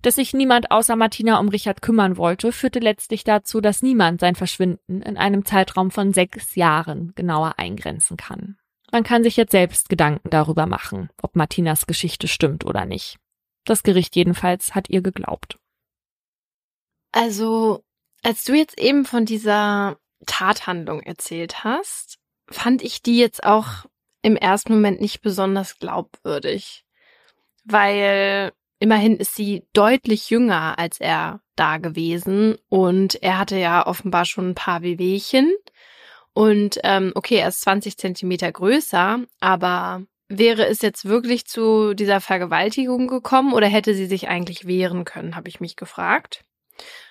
Dass 0.01 0.15
sich 0.15 0.33
niemand 0.33 0.71
außer 0.71 0.95
Martina 0.95 1.39
um 1.39 1.49
Richard 1.49 1.81
kümmern 1.81 2.17
wollte, 2.17 2.51
führte 2.51 2.79
letztlich 2.79 3.23
dazu, 3.23 3.61
dass 3.61 3.81
niemand 3.81 4.21
sein 4.21 4.35
Verschwinden 4.35 5.01
in 5.01 5.17
einem 5.17 5.45
Zeitraum 5.45 5.91
von 5.91 6.13
sechs 6.13 6.55
Jahren 6.55 7.13
genauer 7.15 7.55
eingrenzen 7.57 8.17
kann. 8.17 8.57
Man 8.91 9.03
kann 9.03 9.23
sich 9.23 9.37
jetzt 9.37 9.51
selbst 9.51 9.89
Gedanken 9.89 10.29
darüber 10.29 10.65
machen, 10.65 11.09
ob 11.21 11.35
Martinas 11.35 11.85
Geschichte 11.85 12.27
stimmt 12.27 12.65
oder 12.65 12.85
nicht. 12.85 13.17
Das 13.65 13.83
Gericht 13.83 14.15
jedenfalls 14.15 14.73
hat 14.73 14.89
ihr 14.89 15.01
geglaubt. 15.01 15.59
Also, 17.11 17.83
als 18.23 18.43
du 18.43 18.53
jetzt 18.53 18.79
eben 18.79 19.05
von 19.05 19.25
dieser 19.25 19.97
Tathandlung 20.25 21.01
erzählt 21.01 21.63
hast, 21.63 22.17
fand 22.49 22.81
ich 22.81 23.03
die 23.03 23.17
jetzt 23.17 23.43
auch 23.43 23.85
im 24.21 24.35
ersten 24.35 24.73
Moment 24.73 25.01
nicht 25.01 25.21
besonders 25.21 25.77
glaubwürdig. 25.77 26.83
Weil 27.63 28.53
Immerhin 28.79 29.17
ist 29.17 29.35
sie 29.35 29.63
deutlich 29.73 30.29
jünger 30.29 30.79
als 30.79 30.99
er 30.99 31.41
da 31.55 31.77
gewesen 31.77 32.57
und 32.69 33.21
er 33.21 33.37
hatte 33.37 33.57
ja 33.57 33.85
offenbar 33.85 34.25
schon 34.25 34.51
ein 34.51 34.55
paar 34.55 34.81
Wehwehchen. 34.81 35.53
Und 36.33 36.79
ähm, 36.83 37.11
okay, 37.15 37.35
er 37.35 37.49
ist 37.49 37.61
20 37.61 37.97
Zentimeter 37.97 38.49
größer, 38.49 39.19
aber 39.41 40.03
wäre 40.29 40.67
es 40.67 40.81
jetzt 40.81 41.05
wirklich 41.05 41.45
zu 41.45 41.93
dieser 41.93 42.21
Vergewaltigung 42.21 43.07
gekommen 43.07 43.53
oder 43.53 43.67
hätte 43.67 43.93
sie 43.95 44.05
sich 44.05 44.29
eigentlich 44.29 44.65
wehren 44.65 45.03
können, 45.03 45.35
habe 45.35 45.49
ich 45.49 45.59
mich 45.59 45.75
gefragt. 45.75 46.45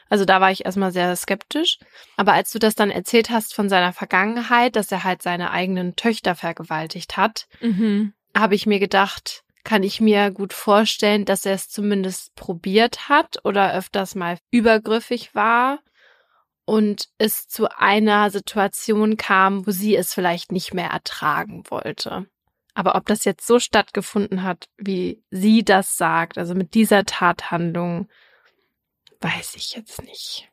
Also 0.08 0.24
da 0.24 0.40
war 0.40 0.50
ich 0.50 0.64
erstmal 0.64 0.92
sehr 0.92 1.14
skeptisch. 1.16 1.78
Aber 2.16 2.32
als 2.32 2.50
du 2.50 2.58
das 2.58 2.74
dann 2.74 2.90
erzählt 2.90 3.28
hast 3.28 3.54
von 3.54 3.68
seiner 3.68 3.92
Vergangenheit, 3.92 4.76
dass 4.76 4.90
er 4.90 5.04
halt 5.04 5.20
seine 5.20 5.50
eigenen 5.50 5.96
Töchter 5.96 6.34
vergewaltigt 6.34 7.16
hat, 7.16 7.46
mhm. 7.60 8.14
habe 8.34 8.54
ich 8.54 8.64
mir 8.66 8.78
gedacht, 8.78 9.44
kann 9.64 9.82
ich 9.82 10.00
mir 10.00 10.30
gut 10.30 10.52
vorstellen, 10.52 11.24
dass 11.24 11.44
er 11.44 11.54
es 11.54 11.68
zumindest 11.68 12.34
probiert 12.34 13.08
hat 13.08 13.44
oder 13.44 13.74
öfters 13.74 14.14
mal 14.14 14.38
übergriffig 14.50 15.34
war 15.34 15.80
und 16.64 17.08
es 17.18 17.48
zu 17.48 17.68
einer 17.78 18.30
Situation 18.30 19.16
kam, 19.16 19.66
wo 19.66 19.70
sie 19.70 19.96
es 19.96 20.14
vielleicht 20.14 20.52
nicht 20.52 20.74
mehr 20.74 20.90
ertragen 20.90 21.64
wollte. 21.68 22.26
Aber 22.74 22.94
ob 22.94 23.06
das 23.06 23.24
jetzt 23.24 23.46
so 23.46 23.58
stattgefunden 23.58 24.42
hat, 24.42 24.66
wie 24.76 25.22
sie 25.30 25.64
das 25.64 25.96
sagt, 25.96 26.38
also 26.38 26.54
mit 26.54 26.74
dieser 26.74 27.04
Tathandlung, 27.04 28.08
weiß 29.20 29.56
ich 29.56 29.74
jetzt 29.74 30.02
nicht. 30.04 30.48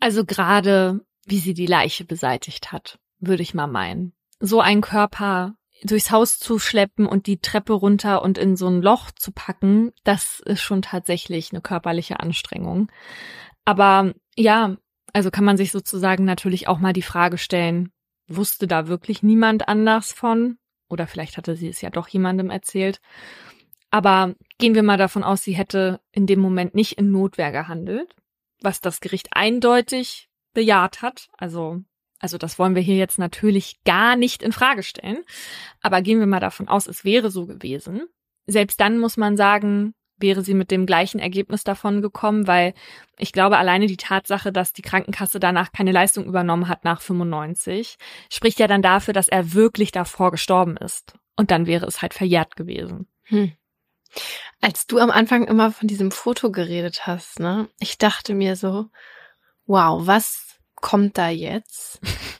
Also 0.00 0.24
gerade, 0.24 1.04
wie 1.24 1.38
sie 1.38 1.52
die 1.52 1.66
Leiche 1.66 2.04
beseitigt 2.04 2.72
hat, 2.72 2.98
würde 3.18 3.42
ich 3.42 3.52
mal 3.52 3.66
meinen. 3.66 4.14
So 4.40 4.60
ein 4.60 4.80
Körper 4.80 5.56
durchs 5.82 6.10
Haus 6.10 6.38
zu 6.38 6.58
schleppen 6.58 7.06
und 7.06 7.26
die 7.26 7.38
Treppe 7.38 7.72
runter 7.72 8.22
und 8.22 8.38
in 8.38 8.56
so 8.56 8.68
ein 8.68 8.82
Loch 8.82 9.10
zu 9.10 9.32
packen, 9.32 9.92
das 10.04 10.40
ist 10.40 10.62
schon 10.62 10.82
tatsächlich 10.82 11.52
eine 11.52 11.60
körperliche 11.60 12.20
Anstrengung. 12.20 12.90
Aber 13.64 14.14
ja, 14.36 14.76
also 15.12 15.30
kann 15.30 15.44
man 15.44 15.56
sich 15.56 15.72
sozusagen 15.72 16.24
natürlich 16.24 16.68
auch 16.68 16.78
mal 16.78 16.92
die 16.92 17.02
Frage 17.02 17.38
stellen, 17.38 17.90
wusste 18.28 18.66
da 18.66 18.88
wirklich 18.88 19.22
niemand 19.22 19.68
anders 19.68 20.12
von? 20.12 20.58
Oder 20.88 21.06
vielleicht 21.06 21.36
hatte 21.36 21.56
sie 21.56 21.68
es 21.68 21.80
ja 21.80 21.90
doch 21.90 22.08
jemandem 22.08 22.50
erzählt. 22.50 23.00
Aber 23.90 24.34
gehen 24.58 24.74
wir 24.74 24.82
mal 24.82 24.98
davon 24.98 25.24
aus, 25.24 25.42
sie 25.42 25.54
hätte 25.54 26.00
in 26.12 26.26
dem 26.26 26.40
Moment 26.40 26.74
nicht 26.74 26.98
in 26.98 27.10
Notwehr 27.10 27.52
gehandelt, 27.52 28.14
was 28.60 28.80
das 28.80 29.00
Gericht 29.00 29.28
eindeutig 29.32 30.28
bejaht 30.52 31.02
hat. 31.02 31.28
Also 31.38 31.82
also 32.18 32.38
das 32.38 32.58
wollen 32.58 32.74
wir 32.74 32.82
hier 32.82 32.96
jetzt 32.96 33.18
natürlich 33.18 33.82
gar 33.84 34.16
nicht 34.16 34.42
in 34.42 34.52
Frage 34.52 34.82
stellen. 34.82 35.22
Aber 35.82 36.02
gehen 36.02 36.18
wir 36.18 36.26
mal 36.26 36.40
davon 36.40 36.68
aus, 36.68 36.86
es 36.86 37.04
wäre 37.04 37.30
so 37.30 37.46
gewesen. 37.46 38.06
Selbst 38.46 38.80
dann 38.80 38.98
muss 38.98 39.16
man 39.16 39.36
sagen, 39.36 39.94
wäre 40.18 40.42
sie 40.42 40.54
mit 40.54 40.70
dem 40.70 40.86
gleichen 40.86 41.18
Ergebnis 41.18 41.64
davon 41.64 42.00
gekommen, 42.00 42.46
weil 42.46 42.74
ich 43.18 43.32
glaube, 43.32 43.58
alleine 43.58 43.86
die 43.86 43.96
Tatsache, 43.98 44.50
dass 44.50 44.72
die 44.72 44.82
Krankenkasse 44.82 45.40
danach 45.40 45.72
keine 45.72 45.92
Leistung 45.92 46.24
übernommen 46.24 46.68
hat 46.68 46.84
nach 46.84 47.00
95, 47.00 47.96
spricht 48.32 48.58
ja 48.58 48.66
dann 48.66 48.82
dafür, 48.82 49.12
dass 49.12 49.28
er 49.28 49.52
wirklich 49.52 49.92
davor 49.92 50.30
gestorben 50.30 50.76
ist. 50.76 51.14
Und 51.36 51.50
dann 51.50 51.66
wäre 51.66 51.86
es 51.86 52.00
halt 52.00 52.14
verjährt 52.14 52.56
gewesen. 52.56 53.08
Hm. 53.24 53.52
Als 54.62 54.86
du 54.86 54.98
am 54.98 55.10
Anfang 55.10 55.46
immer 55.46 55.70
von 55.70 55.88
diesem 55.88 56.10
Foto 56.10 56.50
geredet 56.50 57.06
hast, 57.06 57.40
ne, 57.40 57.68
ich 57.78 57.98
dachte 57.98 58.34
mir 58.34 58.56
so, 58.56 58.86
wow, 59.66 60.06
was 60.06 60.45
kommt 60.86 61.18
da 61.18 61.28
jetzt? 61.30 61.98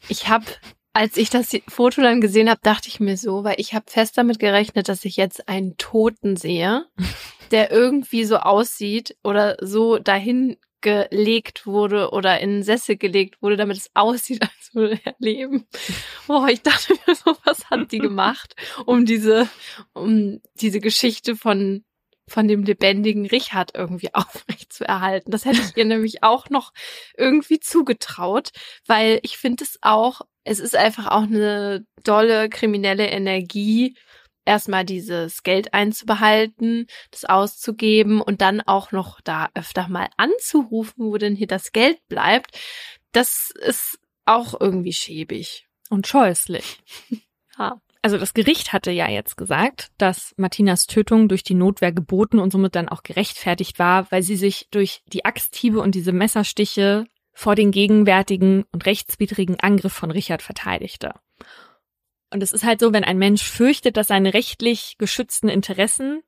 Ich 0.09 0.29
habe, 0.29 0.45
als 0.93 1.17
ich 1.17 1.31
das 1.31 1.51
Foto 1.67 2.01
dann 2.01 2.21
gesehen 2.21 2.49
habe, 2.49 2.61
dachte 2.63 2.87
ich 2.87 3.01
mir 3.01 3.17
so, 3.17 3.43
weil 3.43 3.57
ich 3.59 3.75
habe 3.75 3.91
fest 3.91 4.17
damit 4.17 4.39
gerechnet, 4.39 4.89
dass 4.89 5.05
ich 5.05 5.17
jetzt 5.17 5.49
einen 5.49 5.77
Toten 5.79 6.37
sehe, 6.37 6.87
der 7.51 7.73
irgendwie 7.73 8.25
so 8.25 8.37
aussieht 8.37 9.17
oder 9.25 9.57
so 9.61 9.99
dahin 9.99 10.59
gelegt 10.81 11.67
wurde 11.67 12.11
oder 12.11 12.39
in 12.39 12.51
einen 12.51 12.63
Sessel 12.63 12.97
gelegt 12.97 13.43
wurde, 13.43 13.57
damit 13.57 13.79
es 13.79 13.91
aussieht, 13.95 14.43
als 14.43 14.75
würde 14.75 15.01
er 15.03 15.17
leben. 15.19 15.67
Oh, 16.29 16.47
ich 16.47 16.63
dachte 16.63 16.95
mir 17.05 17.17
so, 17.17 17.37
was 17.43 17.69
hat 17.69 17.91
die 17.91 17.99
gemacht, 17.99 18.55
um 18.85 19.07
diese, 19.07 19.49
um 19.93 20.41
diese 20.61 20.79
Geschichte 20.79 21.35
von 21.35 21.85
von 22.29 22.49
dem 22.49 22.65
lebendigen 22.65 23.27
Richard 23.27 23.75
irgendwie 23.75 24.11
aufrecht 24.15 24.73
zu 24.73 24.85
erhalten. 24.85 25.31
Das 25.31 25.45
hätte 25.45 25.61
ich 25.61 25.77
ihr 25.77 25.85
nämlich 25.85 26.23
auch 26.23 26.51
noch 26.51 26.73
irgendwie 27.17 27.61
zugetraut, 27.61 28.51
weil 28.87 29.21
ich 29.23 29.39
finde 29.39 29.65
es 29.65 29.79
auch, 29.83 30.23
es 30.45 30.61
ist 30.61 30.77
einfach 30.77 31.07
auch 31.09 31.23
eine 31.23 31.85
dolle 32.05 32.49
kriminelle 32.49 33.07
Energie, 33.07 33.97
erstmal 34.47 34.85
dieses 34.85 35.43
Geld 35.43 35.75
einzubehalten, 35.75 36.87
das 37.11 37.25
auszugeben 37.25 38.23
und 38.23 38.41
dann 38.41 38.61
auch 38.61 38.93
noch 38.93 39.21
da 39.21 39.49
öfter 39.55 39.89
mal 39.89 40.09
anzurufen, 40.17 41.05
wo 41.05 41.19
denn 41.19 41.35
hier 41.35 41.49
das 41.49 41.73
Geld 41.73 41.99
bleibt. 42.09 42.59
Das 43.13 43.51
ist 43.51 43.99
auch 44.25 44.59
irgendwie 44.59 44.93
schäbig. 44.93 45.67
Und 45.91 46.07
scheußlich. 46.07 46.79
ja. 47.59 47.81
Also 48.07 48.19
das 48.19 48.35
Gericht 48.35 48.73
hatte 48.73 48.93
ja 48.93 49.09
jetzt 49.09 49.37
gesagt, 49.37 49.91
dass 49.99 50.33
Martinas 50.37 50.87
Tötung 50.87 51.29
durch 51.29 51.43
die 51.43 51.55
Notwehr 51.55 51.91
geboten 51.91 52.39
und 52.39 52.53
somit 52.53 52.77
dann 52.77 52.89
auch 52.89 53.03
gerechtfertigt 53.03 53.81
war, 53.81 54.09
weil 54.13 54.23
sie 54.23 54.37
sich 54.37 54.69
durch 54.71 55.03
die 55.13 55.25
Axthiebe 55.25 55.81
und 55.81 55.97
diese 55.97 56.13
Messerstiche 56.13 57.09
vor 57.33 57.57
den 57.57 57.73
gegenwärtigen 57.73 58.63
und 58.71 58.87
rechtswidrigen 58.87 59.59
Angriff 59.59 59.93
von 59.93 60.13
Richard 60.13 60.43
verteidigte. 60.43 61.15
Und 62.31 62.45
es 62.45 62.53
ist 62.53 62.63
halt 62.63 62.79
so, 62.79 62.93
wenn 62.93 63.03
ein 63.03 63.19
Mensch 63.19 63.43
fürchtet, 63.43 63.97
dass 63.97 64.07
seine 64.07 64.35
rechtlich 64.35 64.99
geschützten 64.99 65.49
Interessen 65.49 66.23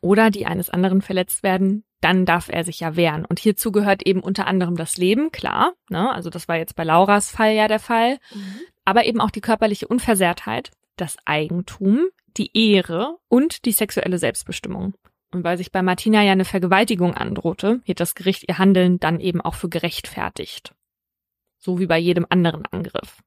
oder 0.00 0.30
die 0.30 0.46
eines 0.46 0.70
anderen 0.70 1.02
verletzt 1.02 1.42
werden, 1.42 1.84
dann 2.00 2.24
darf 2.24 2.48
er 2.48 2.64
sich 2.64 2.80
ja 2.80 2.96
wehren. 2.96 3.26
Und 3.26 3.38
hierzu 3.38 3.70
gehört 3.70 4.06
eben 4.06 4.20
unter 4.20 4.46
anderem 4.46 4.76
das 4.76 4.96
Leben, 4.96 5.30
klar. 5.30 5.74
Ne? 5.90 6.10
Also 6.10 6.30
das 6.30 6.48
war 6.48 6.56
jetzt 6.56 6.74
bei 6.74 6.84
Lauras 6.84 7.30
Fall 7.30 7.52
ja 7.52 7.68
der 7.68 7.80
Fall. 7.80 8.18
Mhm. 8.34 8.60
Aber 8.86 9.04
eben 9.04 9.20
auch 9.20 9.30
die 9.30 9.42
körperliche 9.42 9.86
Unversehrtheit 9.86 10.70
das 10.96 11.16
Eigentum, 11.24 12.06
die 12.36 12.50
Ehre 12.54 13.18
und 13.28 13.64
die 13.64 13.72
sexuelle 13.72 14.18
Selbstbestimmung. 14.18 14.94
Und 15.32 15.44
weil 15.44 15.56
sich 15.56 15.72
bei 15.72 15.82
Martina 15.82 16.22
ja 16.22 16.32
eine 16.32 16.44
Vergewaltigung 16.44 17.14
androhte, 17.14 17.80
hielt 17.84 18.00
das 18.00 18.14
Gericht 18.14 18.44
ihr 18.48 18.58
Handeln 18.58 19.00
dann 19.00 19.18
eben 19.18 19.40
auch 19.40 19.54
für 19.54 19.68
gerechtfertigt. 19.68 20.74
So 21.58 21.78
wie 21.78 21.86
bei 21.86 21.98
jedem 21.98 22.26
anderen 22.28 22.66
Angriff. 22.66 23.22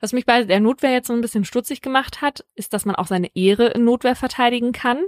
Was 0.00 0.12
mich 0.12 0.26
bei 0.26 0.44
der 0.44 0.60
Notwehr 0.60 0.92
jetzt 0.92 1.06
so 1.06 1.12
ein 1.12 1.20
bisschen 1.20 1.44
stutzig 1.44 1.80
gemacht 1.80 2.20
hat, 2.20 2.44
ist, 2.54 2.72
dass 2.72 2.84
man 2.84 2.96
auch 2.96 3.06
seine 3.06 3.30
Ehre 3.34 3.68
in 3.68 3.84
Notwehr 3.84 4.16
verteidigen 4.16 4.72
kann. 4.72 5.02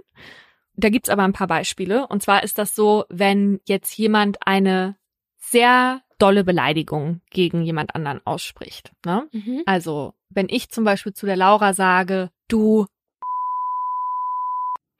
Da 0.76 0.88
gibt's 0.88 1.08
aber 1.08 1.22
ein 1.22 1.32
paar 1.32 1.46
Beispiele. 1.46 2.06
Und 2.06 2.22
zwar 2.22 2.42
ist 2.42 2.58
das 2.58 2.74
so, 2.74 3.04
wenn 3.08 3.60
jetzt 3.66 3.96
jemand 3.96 4.46
eine 4.46 4.96
sehr 5.36 6.02
dolle 6.18 6.44
Beleidigung 6.44 7.20
gegen 7.30 7.62
jemand 7.62 7.94
anderen 7.94 8.20
ausspricht. 8.24 8.92
Ne? 9.04 9.28
Mhm. 9.32 9.62
Also 9.66 10.14
wenn 10.34 10.48
ich 10.48 10.70
zum 10.70 10.84
Beispiel 10.84 11.12
zu 11.12 11.26
der 11.26 11.36
Laura 11.36 11.72
sage, 11.72 12.30
du, 12.48 12.86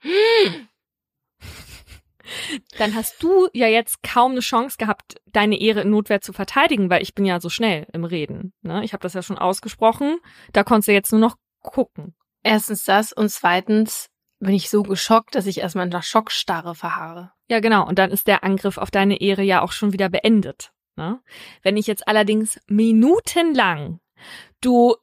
dann 2.77 2.95
hast 2.95 3.21
du 3.21 3.47
ja 3.53 3.67
jetzt 3.67 4.01
kaum 4.03 4.31
eine 4.31 4.39
Chance 4.41 4.77
gehabt, 4.77 5.21
deine 5.31 5.59
Ehre 5.59 5.81
in 5.81 5.91
Notwehr 5.91 6.21
zu 6.21 6.33
verteidigen, 6.33 6.89
weil 6.89 7.01
ich 7.01 7.13
bin 7.13 7.25
ja 7.25 7.39
so 7.39 7.49
schnell 7.49 7.87
im 7.93 8.05
Reden. 8.05 8.53
Ne? 8.61 8.83
Ich 8.83 8.93
habe 8.93 9.01
das 9.01 9.13
ja 9.13 9.21
schon 9.21 9.37
ausgesprochen. 9.37 10.17
Da 10.53 10.63
konntest 10.63 10.87
du 10.87 10.93
jetzt 10.93 11.11
nur 11.11 11.21
noch 11.21 11.35
gucken. 11.61 12.15
Erstens 12.43 12.83
das 12.85 13.11
und 13.11 13.29
zweitens 13.29 14.09
bin 14.39 14.53
ich 14.53 14.69
so 14.69 14.83
geschockt, 14.83 15.35
dass 15.35 15.47
ich 15.47 15.59
erstmal 15.59 15.85
in 15.85 15.91
der 15.91 16.01
Schockstarre 16.01 16.75
verharre. 16.75 17.31
Ja, 17.49 17.59
genau. 17.59 17.87
Und 17.87 17.99
dann 17.99 18.11
ist 18.11 18.27
der 18.27 18.43
Angriff 18.43 18.77
auf 18.77 18.91
deine 18.91 19.21
Ehre 19.21 19.43
ja 19.43 19.61
auch 19.61 19.71
schon 19.71 19.93
wieder 19.93 20.09
beendet. 20.09 20.71
Ne? 20.95 21.19
Wenn 21.63 21.77
ich 21.77 21.87
jetzt 21.87 22.07
allerdings 22.07 22.59
minutenlang 22.67 23.99
du 24.61 24.95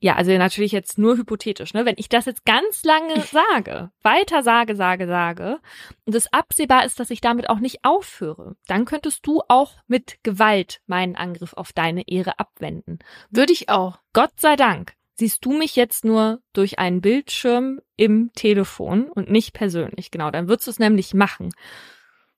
Ja, 0.00 0.14
also 0.14 0.30
natürlich 0.36 0.70
jetzt 0.70 0.96
nur 0.96 1.16
hypothetisch, 1.16 1.74
ne? 1.74 1.84
Wenn 1.84 1.96
ich 1.98 2.08
das 2.08 2.26
jetzt 2.26 2.44
ganz 2.44 2.84
lange 2.84 3.20
sage, 3.32 3.90
weiter 4.02 4.42
sage, 4.42 4.76
sage, 4.76 5.06
sage, 5.06 5.58
und 6.04 6.14
es 6.14 6.32
absehbar 6.32 6.84
ist, 6.84 7.00
dass 7.00 7.10
ich 7.10 7.20
damit 7.20 7.50
auch 7.50 7.58
nicht 7.58 7.84
aufhöre, 7.84 8.56
dann 8.66 8.84
könntest 8.84 9.26
du 9.26 9.42
auch 9.48 9.74
mit 9.88 10.18
Gewalt 10.22 10.80
meinen 10.86 11.16
Angriff 11.16 11.52
auf 11.54 11.72
deine 11.72 12.06
Ehre 12.06 12.38
abwenden. 12.38 13.00
Würde 13.30 13.52
ich 13.52 13.68
auch. 13.68 13.98
Gott 14.12 14.38
sei 14.38 14.54
Dank 14.54 14.94
siehst 15.14 15.44
du 15.44 15.52
mich 15.52 15.74
jetzt 15.74 16.04
nur 16.04 16.40
durch 16.52 16.78
einen 16.78 17.00
Bildschirm 17.00 17.80
im 17.96 18.30
Telefon 18.34 19.10
und 19.10 19.30
nicht 19.30 19.52
persönlich. 19.52 20.12
Genau, 20.12 20.30
dann 20.30 20.48
würdest 20.48 20.68
du 20.68 20.70
es 20.70 20.78
nämlich 20.78 21.12
machen. 21.12 21.50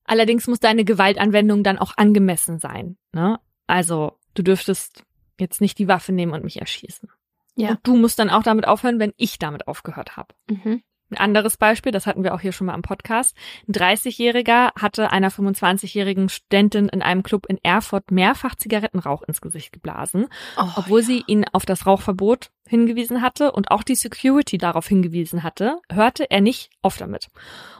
Allerdings 0.04 0.46
muss 0.46 0.60
deine 0.60 0.84
Gewaltanwendung 0.84 1.62
dann 1.62 1.78
auch 1.78 1.92
angemessen 1.98 2.58
sein. 2.58 2.96
Ne? 3.12 3.38
Also 3.66 4.18
du 4.34 4.42
dürftest 4.42 5.04
jetzt 5.38 5.60
nicht 5.60 5.78
die 5.78 5.88
Waffe 5.88 6.12
nehmen 6.12 6.32
und 6.32 6.42
mich 6.42 6.58
erschießen. 6.58 7.10
Ja. 7.60 7.70
Und 7.70 7.80
du 7.82 7.96
musst 7.96 8.18
dann 8.18 8.30
auch 8.30 8.42
damit 8.42 8.66
aufhören, 8.66 8.98
wenn 8.98 9.12
ich 9.16 9.38
damit 9.38 9.68
aufgehört 9.68 10.16
habe. 10.16 10.34
Mhm. 10.48 10.82
Ein 11.10 11.18
anderes 11.18 11.56
Beispiel, 11.56 11.90
das 11.90 12.06
hatten 12.06 12.22
wir 12.22 12.34
auch 12.34 12.40
hier 12.40 12.52
schon 12.52 12.68
mal 12.68 12.74
am 12.74 12.82
Podcast. 12.82 13.36
Ein 13.68 13.72
30-Jähriger 13.72 14.70
hatte 14.80 15.10
einer 15.10 15.30
25-jährigen 15.30 16.28
Studentin 16.28 16.88
in 16.88 17.02
einem 17.02 17.24
Club 17.24 17.46
in 17.46 17.58
Erfurt 17.64 18.12
mehrfach 18.12 18.54
Zigarettenrauch 18.54 19.22
ins 19.22 19.40
Gesicht 19.40 19.72
geblasen, 19.72 20.28
oh, 20.56 20.68
obwohl 20.76 21.00
ja. 21.00 21.06
sie 21.06 21.24
ihn 21.26 21.44
auf 21.52 21.66
das 21.66 21.84
Rauchverbot 21.84 22.50
hingewiesen 22.68 23.22
hatte 23.22 23.50
und 23.50 23.72
auch 23.72 23.82
die 23.82 23.96
Security 23.96 24.56
darauf 24.56 24.86
hingewiesen 24.86 25.42
hatte, 25.42 25.78
hörte 25.90 26.30
er 26.30 26.40
nicht 26.40 26.70
auf 26.80 26.96
damit. 26.96 27.26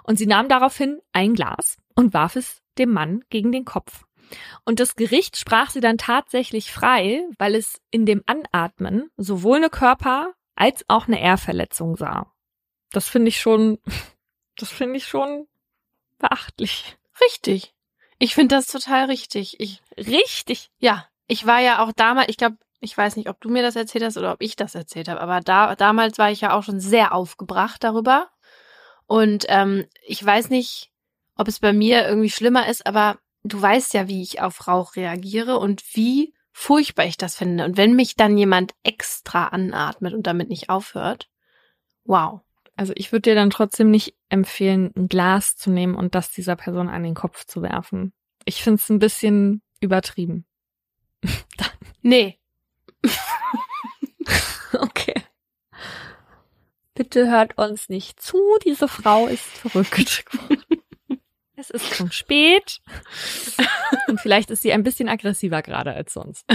Und 0.03 0.17
sie 0.17 0.27
nahm 0.27 0.49
daraufhin 0.49 0.99
ein 1.13 1.35
Glas 1.35 1.77
und 1.95 2.13
warf 2.13 2.35
es 2.35 2.63
dem 2.79 2.91
Mann 2.91 3.23
gegen 3.31 3.53
den 3.53 3.65
Kopf. 3.65 4.05
Und 4.65 4.81
das 4.81 4.97
Gericht 4.97 5.37
sprach 5.37 5.71
sie 5.71 5.81
dann 5.81 5.99
tatsächlich 5.99 6.73
frei, 6.73 7.25
weil 7.39 7.55
es 7.55 7.81
in 7.91 8.07
dem 8.07 8.23
Anatmen 8.27 9.11
sowohl 9.17 9.59
eine 9.59 9.71
Körper- 9.71 10.35
als 10.55 10.85
auch 10.89 11.07
eine 11.07 11.21
Ehrverletzung 11.21 11.97
sah. 11.97 12.33
Das 12.93 13.09
finde 13.09 13.29
ich 13.29 13.41
schon, 13.41 13.79
das 14.57 14.71
finde 14.71 14.97
ich 14.97 15.07
schon 15.07 15.47
beachtlich. 16.19 16.99
Richtig. 17.21 17.75
Ich 18.19 18.35
finde 18.35 18.57
das 18.57 18.67
total 18.67 19.07
richtig. 19.07 19.59
Ich, 19.59 19.81
richtig. 19.97 20.71
Ja, 20.79 21.09
Ich 21.27 21.47
war 21.47 21.61
ja 21.61 21.83
auch 21.83 21.93
damals, 21.93 22.29
ich 22.29 22.37
glaube, 22.37 22.59
ich 22.81 22.97
weiß 22.97 23.17
nicht, 23.17 23.29
ob 23.29 23.41
du 23.41 23.49
mir 23.49 23.63
das 23.63 23.77
erzählt 23.77 24.05
hast 24.05 24.17
oder 24.17 24.33
ob 24.33 24.43
ich 24.43 24.57
das 24.57 24.75
erzählt 24.75 25.09
habe, 25.09 25.21
aber 25.21 25.41
da 25.41 25.77
damals 25.77 26.19
war 26.19 26.31
ich 26.31 26.41
ja 26.41 26.53
auch 26.53 26.63
schon 26.63 26.81
sehr 26.81 27.15
aufgebracht 27.15 27.85
darüber. 27.85 28.29
Und 29.07 29.45
ähm, 29.49 29.87
ich 30.07 30.25
weiß 30.25 30.51
nicht, 30.51 30.91
ob 31.37 31.49
es 31.49 31.61
bei 31.61 31.73
mir 31.73 32.07
irgendwie 32.07 32.31
schlimmer 32.31 32.69
ist, 32.69 32.87
aber 32.87 33.19
du 33.43 33.61
weißt 33.61 33.95
ja, 33.95 34.09
wie 34.09 34.23
ich 34.23 34.41
auf 34.41 34.67
Rauch 34.69 34.97
reagiere 34.97 35.59
und 35.59 35.83
wie 35.95 36.35
furchtbar 36.53 37.07
ich 37.07 37.17
das 37.17 37.37
finde. 37.37 37.65
Und 37.65 37.77
wenn 37.77 37.95
mich 37.95 38.17
dann 38.17 38.37
jemand 38.37 38.75
extra 38.83 39.49
anatmet 39.49 40.15
und 40.15 40.27
damit 40.27 40.49
nicht 40.49 40.69
aufhört, 40.69 41.29
wow. 42.05 42.41
Also 42.77 42.93
ich 42.97 43.13
würde 43.13 43.31
dir 43.31 43.35
dann 43.35 43.51
trotzdem 43.51 43.91
nicht 43.91 44.15
empfehlen, 44.29 44.93
ein 44.97 45.09
Glas 45.09 45.57
zu 45.57 45.71
nehmen 45.71 45.95
und 45.95 46.15
das 46.15 46.31
dieser 46.31 46.57
Person 46.57 46.89
an 46.89 47.03
den 47.03 47.15
Kopf 47.15 47.45
zu 47.45 47.63
werfen. 47.63 48.13
Ich 48.45 48.63
finde 48.63 48.81
es 48.81 48.89
ein 48.89 48.99
bisschen 48.99 49.63
übertrieben. 49.81 50.47
nee. 52.03 52.39
okay. 54.73 55.23
Bitte 56.95 57.31
hört 57.31 57.57
uns 57.57 57.89
nicht 57.89 58.21
zu, 58.21 58.39
diese 58.65 58.89
Frau 58.89 59.27
ist 59.27 59.45
verrückt 59.45 60.27
geworden. 60.27 60.63
Es 61.61 61.69
ist 61.71 61.95
schon 61.95 62.11
spät. 62.11 62.81
Und 64.09 64.19
vielleicht 64.21 64.51
ist 64.51 64.63
sie 64.63 64.73
ein 64.73 64.83
bisschen 64.83 65.09
aggressiver 65.09 65.61
gerade 65.61 65.93
als 65.93 66.15
sonst. 66.15 66.47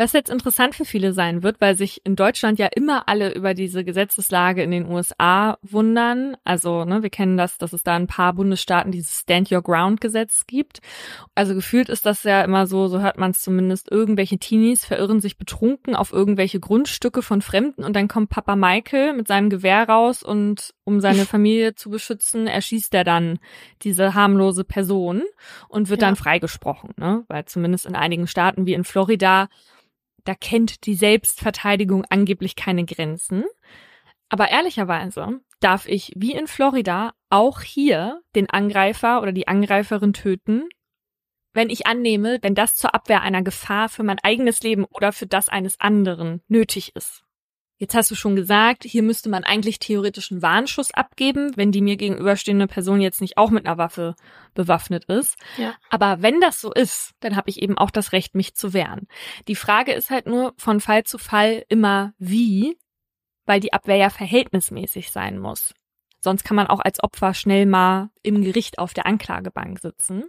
Was 0.00 0.14
jetzt 0.14 0.30
interessant 0.30 0.74
für 0.74 0.86
viele 0.86 1.12
sein 1.12 1.42
wird, 1.42 1.60
weil 1.60 1.76
sich 1.76 2.00
in 2.06 2.16
Deutschland 2.16 2.58
ja 2.58 2.68
immer 2.74 3.06
alle 3.06 3.34
über 3.34 3.52
diese 3.52 3.84
Gesetzeslage 3.84 4.62
in 4.62 4.70
den 4.70 4.90
USA 4.90 5.58
wundern. 5.60 6.38
Also, 6.42 6.86
ne, 6.86 7.02
wir 7.02 7.10
kennen 7.10 7.36
das, 7.36 7.58
dass 7.58 7.74
es 7.74 7.82
da 7.82 7.96
ein 7.96 8.06
paar 8.06 8.32
Bundesstaaten 8.32 8.92
dieses 8.92 9.20
Stand 9.20 9.52
Your 9.52 9.60
Ground 9.60 10.00
Gesetz 10.00 10.46
gibt. 10.46 10.80
Also 11.34 11.54
gefühlt 11.54 11.90
ist 11.90 12.06
das 12.06 12.22
ja 12.22 12.40
immer 12.40 12.66
so, 12.66 12.88
so 12.88 13.00
hört 13.00 13.18
man 13.18 13.32
es 13.32 13.42
zumindest, 13.42 13.90
irgendwelche 13.90 14.38
Teenies 14.38 14.86
verirren 14.86 15.20
sich 15.20 15.36
betrunken 15.36 15.94
auf 15.94 16.14
irgendwelche 16.14 16.60
Grundstücke 16.60 17.20
von 17.20 17.42
Fremden 17.42 17.84
und 17.84 17.94
dann 17.94 18.08
kommt 18.08 18.30
Papa 18.30 18.56
Michael 18.56 19.12
mit 19.12 19.28
seinem 19.28 19.50
Gewehr 19.50 19.86
raus 19.86 20.22
und 20.22 20.72
um 20.90 21.00
seine 21.00 21.24
Familie 21.24 21.74
zu 21.74 21.90
beschützen, 21.90 22.46
erschießt 22.46 22.92
er 22.94 23.04
dann 23.04 23.38
diese 23.82 24.14
harmlose 24.14 24.64
Person 24.64 25.22
und 25.68 25.88
wird 25.88 26.02
ja. 26.02 26.08
dann 26.08 26.16
freigesprochen, 26.16 26.90
ne? 26.96 27.24
Weil 27.28 27.44
zumindest 27.46 27.86
in 27.86 27.94
einigen 27.94 28.26
Staaten 28.26 28.66
wie 28.66 28.74
in 28.74 28.84
Florida 28.84 29.48
da 30.24 30.34
kennt 30.34 30.86
die 30.86 30.94
Selbstverteidigung 30.94 32.04
angeblich 32.08 32.56
keine 32.56 32.84
Grenzen. 32.84 33.44
Aber 34.28 34.50
ehrlicherweise 34.50 35.40
darf 35.60 35.86
ich 35.86 36.12
wie 36.14 36.32
in 36.32 36.46
Florida 36.46 37.12
auch 37.30 37.62
hier 37.62 38.20
den 38.34 38.48
Angreifer 38.48 39.22
oder 39.22 39.32
die 39.32 39.48
Angreiferin 39.48 40.12
töten, 40.12 40.68
wenn 41.52 41.70
ich 41.70 41.86
annehme, 41.86 42.38
wenn 42.42 42.54
das 42.54 42.76
zur 42.76 42.94
Abwehr 42.94 43.22
einer 43.22 43.42
Gefahr 43.42 43.88
für 43.88 44.02
mein 44.02 44.18
eigenes 44.20 44.62
Leben 44.62 44.84
oder 44.84 45.12
für 45.12 45.26
das 45.26 45.48
eines 45.48 45.80
anderen 45.80 46.42
nötig 46.48 46.94
ist. 46.94 47.24
Jetzt 47.80 47.94
hast 47.94 48.10
du 48.10 48.14
schon 48.14 48.36
gesagt, 48.36 48.84
hier 48.84 49.02
müsste 49.02 49.30
man 49.30 49.42
eigentlich 49.42 49.78
theoretisch 49.78 50.30
einen 50.30 50.42
Warnschuss 50.42 50.92
abgeben, 50.92 51.56
wenn 51.56 51.72
die 51.72 51.80
mir 51.80 51.96
gegenüberstehende 51.96 52.66
Person 52.66 53.00
jetzt 53.00 53.22
nicht 53.22 53.38
auch 53.38 53.48
mit 53.48 53.64
einer 53.64 53.78
Waffe 53.78 54.16
bewaffnet 54.52 55.06
ist. 55.06 55.38
Ja. 55.56 55.74
Aber 55.88 56.20
wenn 56.20 56.40
das 56.40 56.60
so 56.60 56.70
ist, 56.74 57.12
dann 57.20 57.36
habe 57.36 57.48
ich 57.48 57.62
eben 57.62 57.78
auch 57.78 57.90
das 57.90 58.12
Recht, 58.12 58.34
mich 58.34 58.54
zu 58.54 58.74
wehren. 58.74 59.08
Die 59.48 59.56
Frage 59.56 59.92
ist 59.92 60.10
halt 60.10 60.26
nur 60.26 60.52
von 60.58 60.80
Fall 60.80 61.04
zu 61.04 61.16
Fall 61.16 61.64
immer 61.70 62.12
wie, 62.18 62.76
weil 63.46 63.60
die 63.60 63.72
Abwehr 63.72 63.96
ja 63.96 64.10
verhältnismäßig 64.10 65.10
sein 65.10 65.38
muss. 65.38 65.72
Sonst 66.20 66.44
kann 66.44 66.56
man 66.56 66.66
auch 66.66 66.80
als 66.80 67.02
Opfer 67.02 67.34
schnell 67.34 67.66
mal 67.66 68.10
im 68.22 68.42
Gericht 68.42 68.78
auf 68.78 68.92
der 68.94 69.06
Anklagebank 69.06 69.80
sitzen. 69.80 70.24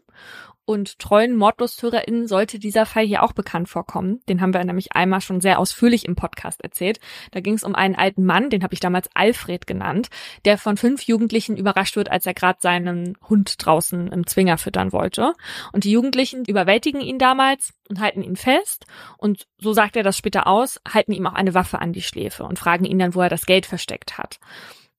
Und 0.63 0.99
treuen 0.99 1.35
MordlusthörerInnen 1.35 2.27
sollte 2.27 2.59
dieser 2.59 2.85
Fall 2.85 3.05
hier 3.05 3.23
auch 3.23 3.33
bekannt 3.33 3.67
vorkommen. 3.67 4.21
Den 4.29 4.39
haben 4.39 4.53
wir 4.53 4.63
nämlich 4.63 4.93
einmal 4.93 5.19
schon 5.19 5.41
sehr 5.41 5.59
ausführlich 5.59 6.05
im 6.05 6.15
Podcast 6.15 6.61
erzählt. 6.61 6.99
Da 7.31 7.41
ging 7.41 7.55
es 7.55 7.63
um 7.63 7.75
einen 7.75 7.95
alten 7.95 8.23
Mann, 8.23 8.49
den 8.49 8.63
habe 8.63 8.73
ich 8.73 8.79
damals 8.79 9.09
Alfred 9.13 9.67
genannt, 9.67 10.09
der 10.45 10.57
von 10.57 10.77
fünf 10.77 11.01
Jugendlichen 11.03 11.57
überrascht 11.57 11.95
wird, 11.95 12.09
als 12.09 12.25
er 12.25 12.35
gerade 12.35 12.59
seinen 12.61 13.17
Hund 13.27 13.55
draußen 13.65 14.07
im 14.09 14.27
Zwinger 14.27 14.57
füttern 14.57 14.93
wollte. 14.93 15.33
Und 15.73 15.83
die 15.83 15.91
Jugendlichen 15.91 16.45
überwältigen 16.45 17.01
ihn 17.01 17.17
damals 17.17 17.73
und 17.89 17.99
halten 17.99 18.23
ihn 18.23 18.37
fest. 18.37 18.85
Und 19.17 19.47
so 19.57 19.73
sagt 19.73 19.97
er 19.97 20.03
das 20.03 20.15
später 20.15 20.47
aus, 20.47 20.79
halten 20.87 21.11
ihm 21.11 21.27
auch 21.27 21.33
eine 21.33 21.53
Waffe 21.53 21.79
an 21.79 21.91
die 21.91 22.03
Schläfe 22.03 22.43
und 22.43 22.59
fragen 22.59 22.85
ihn 22.85 22.99
dann, 22.99 23.15
wo 23.15 23.21
er 23.21 23.29
das 23.29 23.45
Geld 23.45 23.65
versteckt 23.65 24.17
hat. 24.17 24.39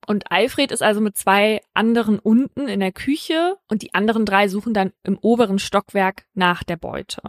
Und 0.07 0.33
Alfred 0.33 0.73
ist 0.73 0.83
also 0.83 1.01
mit 1.01 1.17
zwei 1.17 1.61
anderen 1.75 2.19
unten 2.19 2.67
in 2.67 2.81
der 2.81 2.93
Küche 2.93 3.57
und 3.69 3.83
die 3.83 3.95
anderen 3.95 4.27
drei 4.27 4.49
suchen 4.49 4.75
dann 4.75 4.93
im 5.05 5.17
oberen 5.19 5.61
Stockwerk 5.61 6.25
nach 6.35 6.65
der 6.65 6.77
Beute. 6.77 7.23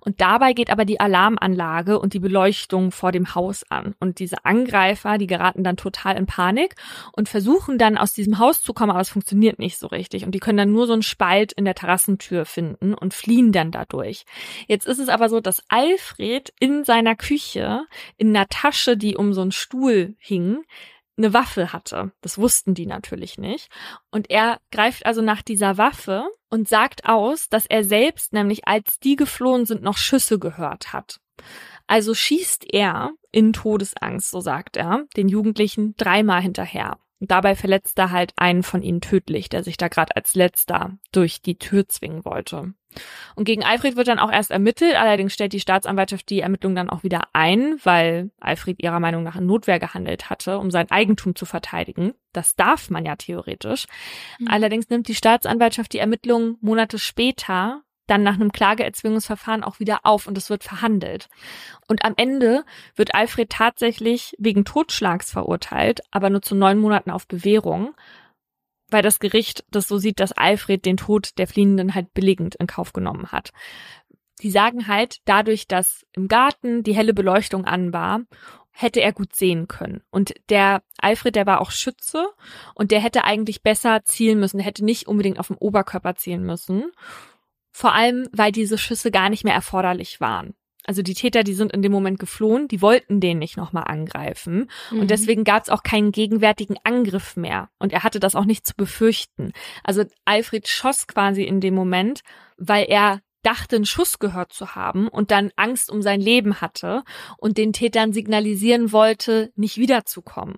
Und 0.00 0.20
dabei 0.20 0.52
geht 0.52 0.70
aber 0.70 0.84
die 0.84 1.00
Alarmanlage 1.00 1.98
und 1.98 2.14
die 2.14 2.20
Beleuchtung 2.20 2.92
vor 2.92 3.10
dem 3.10 3.34
Haus 3.34 3.64
an. 3.68 3.94
Und 3.98 4.20
diese 4.20 4.44
Angreifer, 4.44 5.18
die 5.18 5.26
geraten 5.26 5.64
dann 5.64 5.76
total 5.76 6.16
in 6.16 6.26
Panik 6.26 6.76
und 7.12 7.28
versuchen 7.28 7.78
dann 7.78 7.98
aus 7.98 8.12
diesem 8.12 8.38
Haus 8.38 8.62
zu 8.62 8.72
kommen, 8.72 8.90
aber 8.90 9.00
es 9.00 9.10
funktioniert 9.10 9.58
nicht 9.58 9.78
so 9.78 9.88
richtig. 9.88 10.24
Und 10.24 10.32
die 10.32 10.40
können 10.40 10.58
dann 10.58 10.72
nur 10.72 10.86
so 10.86 10.92
einen 10.92 11.02
Spalt 11.02 11.52
in 11.52 11.64
der 11.64 11.74
Terrassentür 11.74 12.44
finden 12.44 12.94
und 12.94 13.12
fliehen 13.12 13.50
dann 13.50 13.72
dadurch. 13.72 14.24
Jetzt 14.68 14.86
ist 14.86 14.98
es 14.98 15.08
aber 15.08 15.28
so, 15.28 15.40
dass 15.40 15.64
Alfred 15.68 16.52
in 16.60 16.84
seiner 16.84 17.16
Küche 17.16 17.86
in 18.16 18.36
einer 18.36 18.46
Tasche, 18.48 18.96
die 18.96 19.16
um 19.16 19.32
so 19.32 19.40
einen 19.42 19.52
Stuhl 19.52 20.14
hing, 20.18 20.64
eine 21.20 21.34
Waffe 21.34 21.72
hatte. 21.72 22.12
Das 22.20 22.38
wussten 22.38 22.74
die 22.74 22.86
natürlich 22.86 23.38
nicht. 23.38 23.68
Und 24.10 24.30
er 24.30 24.60
greift 24.70 25.06
also 25.06 25.22
nach 25.22 25.42
dieser 25.42 25.78
Waffe 25.78 26.28
und 26.48 26.68
sagt 26.68 27.08
aus, 27.08 27.48
dass 27.48 27.66
er 27.66 27.84
selbst 27.84 28.32
nämlich, 28.32 28.66
als 28.66 28.98
die 28.98 29.16
geflohen 29.16 29.66
sind, 29.66 29.82
noch 29.82 29.96
Schüsse 29.96 30.38
gehört 30.38 30.92
hat. 30.92 31.20
Also 31.86 32.14
schießt 32.14 32.72
er 32.72 33.12
in 33.32 33.52
Todesangst, 33.52 34.30
so 34.30 34.40
sagt 34.40 34.76
er, 34.76 35.06
den 35.16 35.28
Jugendlichen 35.28 35.94
dreimal 35.96 36.40
hinterher. 36.40 36.98
Und 37.20 37.30
dabei 37.30 37.54
verletzt 37.54 37.98
er 37.98 38.10
halt 38.10 38.32
einen 38.36 38.62
von 38.62 38.82
ihnen 38.82 39.02
tödlich, 39.02 39.50
der 39.50 39.62
sich 39.62 39.76
da 39.76 39.88
gerade 39.88 40.16
als 40.16 40.34
letzter 40.34 40.96
durch 41.12 41.42
die 41.42 41.58
Tür 41.58 41.86
zwingen 41.86 42.24
wollte. 42.24 42.72
Und 43.36 43.44
gegen 43.44 43.62
Alfred 43.62 43.96
wird 43.96 44.08
dann 44.08 44.18
auch 44.18 44.32
erst 44.32 44.50
ermittelt, 44.50 44.96
allerdings 44.96 45.34
stellt 45.34 45.52
die 45.52 45.60
Staatsanwaltschaft 45.60 46.28
die 46.28 46.40
Ermittlungen 46.40 46.76
dann 46.76 46.90
auch 46.90 47.02
wieder 47.04 47.28
ein, 47.32 47.78
weil 47.84 48.30
Alfred 48.40 48.82
ihrer 48.82 49.00
Meinung 49.00 49.22
nach 49.22 49.36
in 49.36 49.46
Notwehr 49.46 49.78
gehandelt 49.78 50.30
hatte, 50.30 50.58
um 50.58 50.70
sein 50.70 50.90
Eigentum 50.90 51.36
zu 51.36 51.44
verteidigen. 51.44 52.14
Das 52.32 52.56
darf 52.56 52.90
man 52.90 53.04
ja 53.04 53.16
theoretisch. 53.16 53.86
Mhm. 54.38 54.48
Allerdings 54.48 54.88
nimmt 54.88 55.06
die 55.06 55.14
Staatsanwaltschaft 55.14 55.92
die 55.92 55.98
Ermittlungen 55.98 56.56
Monate 56.60 56.98
später 56.98 57.82
dann 58.10 58.22
nach 58.22 58.34
einem 58.34 58.52
Klageerzwingungsverfahren 58.52 59.62
auch 59.62 59.78
wieder 59.78 60.00
auf 60.02 60.26
und 60.26 60.36
es 60.36 60.50
wird 60.50 60.64
verhandelt. 60.64 61.28
Und 61.88 62.04
am 62.04 62.14
Ende 62.16 62.64
wird 62.96 63.14
Alfred 63.14 63.50
tatsächlich 63.50 64.34
wegen 64.38 64.64
Totschlags 64.64 65.30
verurteilt, 65.30 66.00
aber 66.10 66.28
nur 66.28 66.42
zu 66.42 66.54
neun 66.54 66.78
Monaten 66.78 67.10
auf 67.10 67.28
Bewährung, 67.28 67.94
weil 68.88 69.02
das 69.02 69.20
Gericht 69.20 69.64
das 69.70 69.86
so 69.86 69.98
sieht, 69.98 70.18
dass 70.18 70.32
Alfred 70.32 70.84
den 70.84 70.96
Tod 70.96 71.38
der 71.38 71.46
Fliehenden 71.46 71.94
halt 71.94 72.12
billigend 72.12 72.56
in 72.56 72.66
Kauf 72.66 72.92
genommen 72.92 73.30
hat. 73.30 73.50
Die 74.42 74.50
sagen 74.50 74.88
halt, 74.88 75.18
dadurch, 75.26 75.68
dass 75.68 76.06
im 76.12 76.26
Garten 76.26 76.82
die 76.82 76.94
helle 76.94 77.14
Beleuchtung 77.14 77.66
an 77.66 77.92
war, 77.92 78.22
hätte 78.72 79.00
er 79.00 79.12
gut 79.12 79.34
sehen 79.34 79.68
können. 79.68 80.02
Und 80.10 80.34
der 80.48 80.82
Alfred, 80.98 81.36
der 81.36 81.46
war 81.46 81.60
auch 81.60 81.70
Schütze 81.70 82.26
und 82.74 82.90
der 82.90 83.00
hätte 83.00 83.24
eigentlich 83.24 83.62
besser 83.62 84.02
zielen 84.04 84.40
müssen, 84.40 84.58
der 84.58 84.66
hätte 84.66 84.84
nicht 84.84 85.06
unbedingt 85.06 85.38
auf 85.38 85.48
dem 85.48 85.58
Oberkörper 85.58 86.14
zielen 86.16 86.44
müssen. 86.44 86.90
Vor 87.72 87.94
allem, 87.94 88.28
weil 88.32 88.52
diese 88.52 88.78
Schüsse 88.78 89.10
gar 89.10 89.30
nicht 89.30 89.44
mehr 89.44 89.54
erforderlich 89.54 90.20
waren. 90.20 90.54
Also 90.84 91.02
die 91.02 91.14
Täter, 91.14 91.44
die 91.44 91.54
sind 91.54 91.72
in 91.72 91.82
dem 91.82 91.92
Moment 91.92 92.18
geflohen, 92.18 92.66
die 92.66 92.80
wollten 92.80 93.20
den 93.20 93.38
nicht 93.38 93.56
nochmal 93.56 93.84
angreifen. 93.86 94.70
Mhm. 94.90 95.00
Und 95.00 95.10
deswegen 95.10 95.44
gab 95.44 95.62
es 95.62 95.68
auch 95.68 95.82
keinen 95.82 96.10
gegenwärtigen 96.10 96.76
Angriff 96.84 97.36
mehr. 97.36 97.68
Und 97.78 97.92
er 97.92 98.02
hatte 98.02 98.18
das 98.18 98.34
auch 98.34 98.44
nicht 98.44 98.66
zu 98.66 98.74
befürchten. 98.76 99.52
Also 99.84 100.04
Alfred 100.24 100.66
schoss 100.68 101.06
quasi 101.06 101.44
in 101.44 101.60
dem 101.60 101.74
Moment, 101.74 102.22
weil 102.56 102.86
er 102.88 103.20
dachte, 103.42 103.76
einen 103.76 103.86
Schuss 103.86 104.18
gehört 104.18 104.52
zu 104.52 104.74
haben 104.74 105.08
und 105.08 105.30
dann 105.30 105.50
Angst 105.56 105.90
um 105.90 106.02
sein 106.02 106.20
Leben 106.20 106.60
hatte 106.60 107.04
und 107.38 107.56
den 107.56 107.72
Tätern 107.72 108.12
signalisieren 108.12 108.92
wollte, 108.92 109.52
nicht 109.56 109.78
wiederzukommen. 109.78 110.56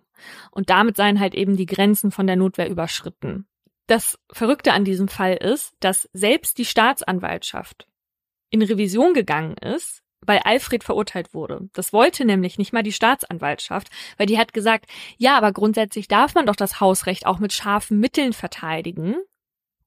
Und 0.50 0.70
damit 0.70 0.96
seien 0.96 1.20
halt 1.20 1.34
eben 1.34 1.56
die 1.56 1.66
Grenzen 1.66 2.10
von 2.10 2.26
der 2.26 2.36
Notwehr 2.36 2.68
überschritten. 2.68 3.46
Das 3.86 4.18
Verrückte 4.30 4.72
an 4.72 4.84
diesem 4.84 5.08
Fall 5.08 5.34
ist, 5.34 5.74
dass 5.80 6.08
selbst 6.12 6.58
die 6.58 6.64
Staatsanwaltschaft 6.64 7.88
in 8.50 8.62
Revision 8.62 9.14
gegangen 9.14 9.56
ist, 9.56 10.02
weil 10.24 10.38
Alfred 10.38 10.84
verurteilt 10.84 11.34
wurde. 11.34 11.68
Das 11.72 11.92
wollte 11.92 12.24
nämlich 12.24 12.58
nicht 12.58 12.72
mal 12.72 12.82
die 12.82 12.92
Staatsanwaltschaft, 12.92 13.88
weil 14.16 14.26
die 14.26 14.38
hat 14.38 14.52
gesagt, 14.52 14.86
ja, 15.18 15.36
aber 15.36 15.52
grundsätzlich 15.52 16.06
darf 16.06 16.34
man 16.34 16.46
doch 16.46 16.56
das 16.56 16.80
Hausrecht 16.80 17.26
auch 17.26 17.38
mit 17.38 17.52
scharfen 17.52 17.98
Mitteln 17.98 18.32
verteidigen 18.32 19.16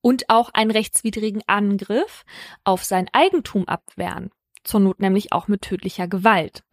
und 0.01 0.29
auch 0.29 0.49
einen 0.53 0.71
rechtswidrigen 0.71 1.41
Angriff 1.47 2.25
auf 2.63 2.83
sein 2.83 3.09
Eigentum 3.13 3.67
abwehren. 3.67 4.29
Zur 4.63 4.79
Not 4.79 4.99
nämlich 4.99 5.31
auch 5.31 5.47
mit 5.47 5.61
tödlicher 5.61 6.07
Gewalt. 6.07 6.63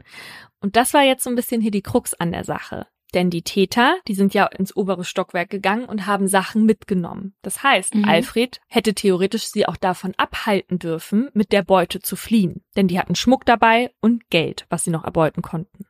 Und 0.61 0.77
das 0.77 0.95
war 0.95 1.03
jetzt 1.03 1.25
so 1.25 1.31
ein 1.31 1.37
bisschen 1.37 1.61
hier 1.61 1.71
die 1.71 1.83
Krux 1.83 2.15
an 2.15 2.33
der 2.33 2.45
Sache. 2.45 2.87
Denn 3.15 3.31
die 3.31 3.43
Täter, 3.43 3.97
die 4.09 4.15
sind 4.15 4.35
ja 4.35 4.47
ins 4.47 4.75
obere 4.75 5.05
Stockwerk 5.05 5.51
gegangen 5.51 5.85
und 5.85 6.07
haben 6.07 6.29
Sachen 6.29 6.65
mitgenommen. 6.65 7.35
Das 7.43 7.63
heißt, 7.63 7.95
mhm. 7.95 8.05
Alfred 8.07 8.61
hätte 8.69 8.95
theoretisch 8.95 9.45
sie 9.45 9.67
auch 9.67 9.77
davon 9.77 10.15
abhalten 10.17 10.79
dürfen, 10.79 11.31
mit 11.35 11.53
der 11.53 11.63
Beute 11.63 12.01
zu 12.01 12.17
fliehen. 12.17 12.65
Denn 12.77 12.89
die 12.89 12.99
hatten 12.99 13.15
Schmuck 13.15 13.45
dabei 13.45 13.91
und 14.01 14.31
Geld, 14.31 14.67
was 14.71 14.85
sie 14.85 14.91
noch 14.91 15.05
erbeuten 15.05 15.43
konnten. 15.43 15.87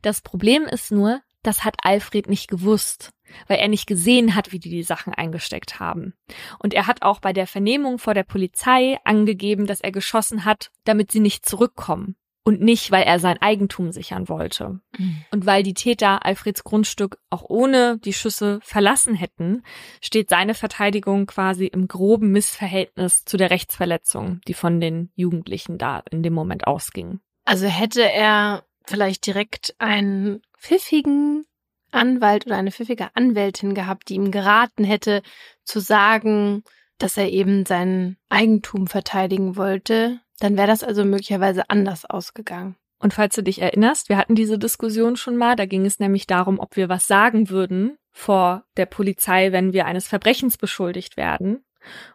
Das 0.00 0.22
Problem 0.22 0.64
ist 0.64 0.90
nur, 0.90 1.20
das 1.42 1.64
hat 1.64 1.76
Alfred 1.82 2.28
nicht 2.28 2.48
gewusst, 2.48 3.10
weil 3.48 3.58
er 3.58 3.68
nicht 3.68 3.86
gesehen 3.86 4.34
hat, 4.34 4.52
wie 4.52 4.58
die 4.58 4.70
die 4.70 4.82
Sachen 4.82 5.12
eingesteckt 5.12 5.80
haben. 5.80 6.14
Und 6.58 6.72
er 6.72 6.86
hat 6.86 7.02
auch 7.02 7.18
bei 7.18 7.32
der 7.32 7.46
Vernehmung 7.46 7.98
vor 7.98 8.14
der 8.14 8.22
Polizei 8.22 8.98
angegeben, 9.04 9.66
dass 9.66 9.80
er 9.80 9.92
geschossen 9.92 10.44
hat, 10.44 10.70
damit 10.84 11.10
sie 11.10 11.20
nicht 11.20 11.44
zurückkommen 11.44 12.16
und 12.44 12.60
nicht, 12.60 12.90
weil 12.90 13.04
er 13.04 13.20
sein 13.20 13.40
Eigentum 13.40 13.92
sichern 13.92 14.28
wollte. 14.28 14.80
Mhm. 14.98 15.24
Und 15.30 15.46
weil 15.46 15.62
die 15.62 15.74
Täter 15.74 16.24
Alfreds 16.24 16.64
Grundstück 16.64 17.18
auch 17.30 17.44
ohne 17.48 17.98
die 17.98 18.12
Schüsse 18.12 18.58
verlassen 18.62 19.14
hätten, 19.14 19.62
steht 20.00 20.28
seine 20.28 20.54
Verteidigung 20.54 21.26
quasi 21.26 21.66
im 21.66 21.86
groben 21.86 22.32
Missverhältnis 22.32 23.24
zu 23.24 23.36
der 23.36 23.50
Rechtsverletzung, 23.50 24.40
die 24.48 24.54
von 24.54 24.80
den 24.80 25.10
Jugendlichen 25.14 25.78
da 25.78 26.02
in 26.10 26.22
dem 26.22 26.32
Moment 26.32 26.66
ausging. 26.66 27.20
Also 27.44 27.66
hätte 27.66 28.02
er 28.02 28.64
vielleicht 28.86 29.26
direkt 29.26 29.74
einen 29.78 30.42
pfiffigen 30.58 31.44
Anwalt 31.92 32.46
oder 32.46 32.56
eine 32.56 32.72
pfiffige 32.72 33.14
Anwältin 33.14 33.74
gehabt, 33.74 34.08
die 34.08 34.14
ihm 34.14 34.30
geraten 34.30 34.84
hätte, 34.84 35.22
zu 35.64 35.78
sagen, 35.78 36.64
dass 36.98 37.16
er 37.16 37.30
eben 37.30 37.66
sein 37.66 38.16
Eigentum 38.28 38.86
verteidigen 38.86 39.56
wollte, 39.56 40.20
dann 40.42 40.56
wäre 40.56 40.66
das 40.66 40.82
also 40.82 41.04
möglicherweise 41.04 41.70
anders 41.70 42.04
ausgegangen. 42.04 42.76
Und 42.98 43.14
falls 43.14 43.34
du 43.34 43.42
dich 43.42 43.60
erinnerst, 43.60 44.08
wir 44.08 44.16
hatten 44.16 44.34
diese 44.34 44.58
Diskussion 44.58 45.16
schon 45.16 45.36
mal, 45.36 45.56
da 45.56 45.66
ging 45.66 45.86
es 45.86 45.98
nämlich 45.98 46.26
darum, 46.26 46.60
ob 46.60 46.76
wir 46.76 46.88
was 46.88 47.06
sagen 47.06 47.48
würden 47.48 47.96
vor 48.10 48.64
der 48.76 48.86
Polizei, 48.86 49.52
wenn 49.52 49.72
wir 49.72 49.86
eines 49.86 50.06
Verbrechens 50.06 50.56
beschuldigt 50.56 51.16
werden. 51.16 51.64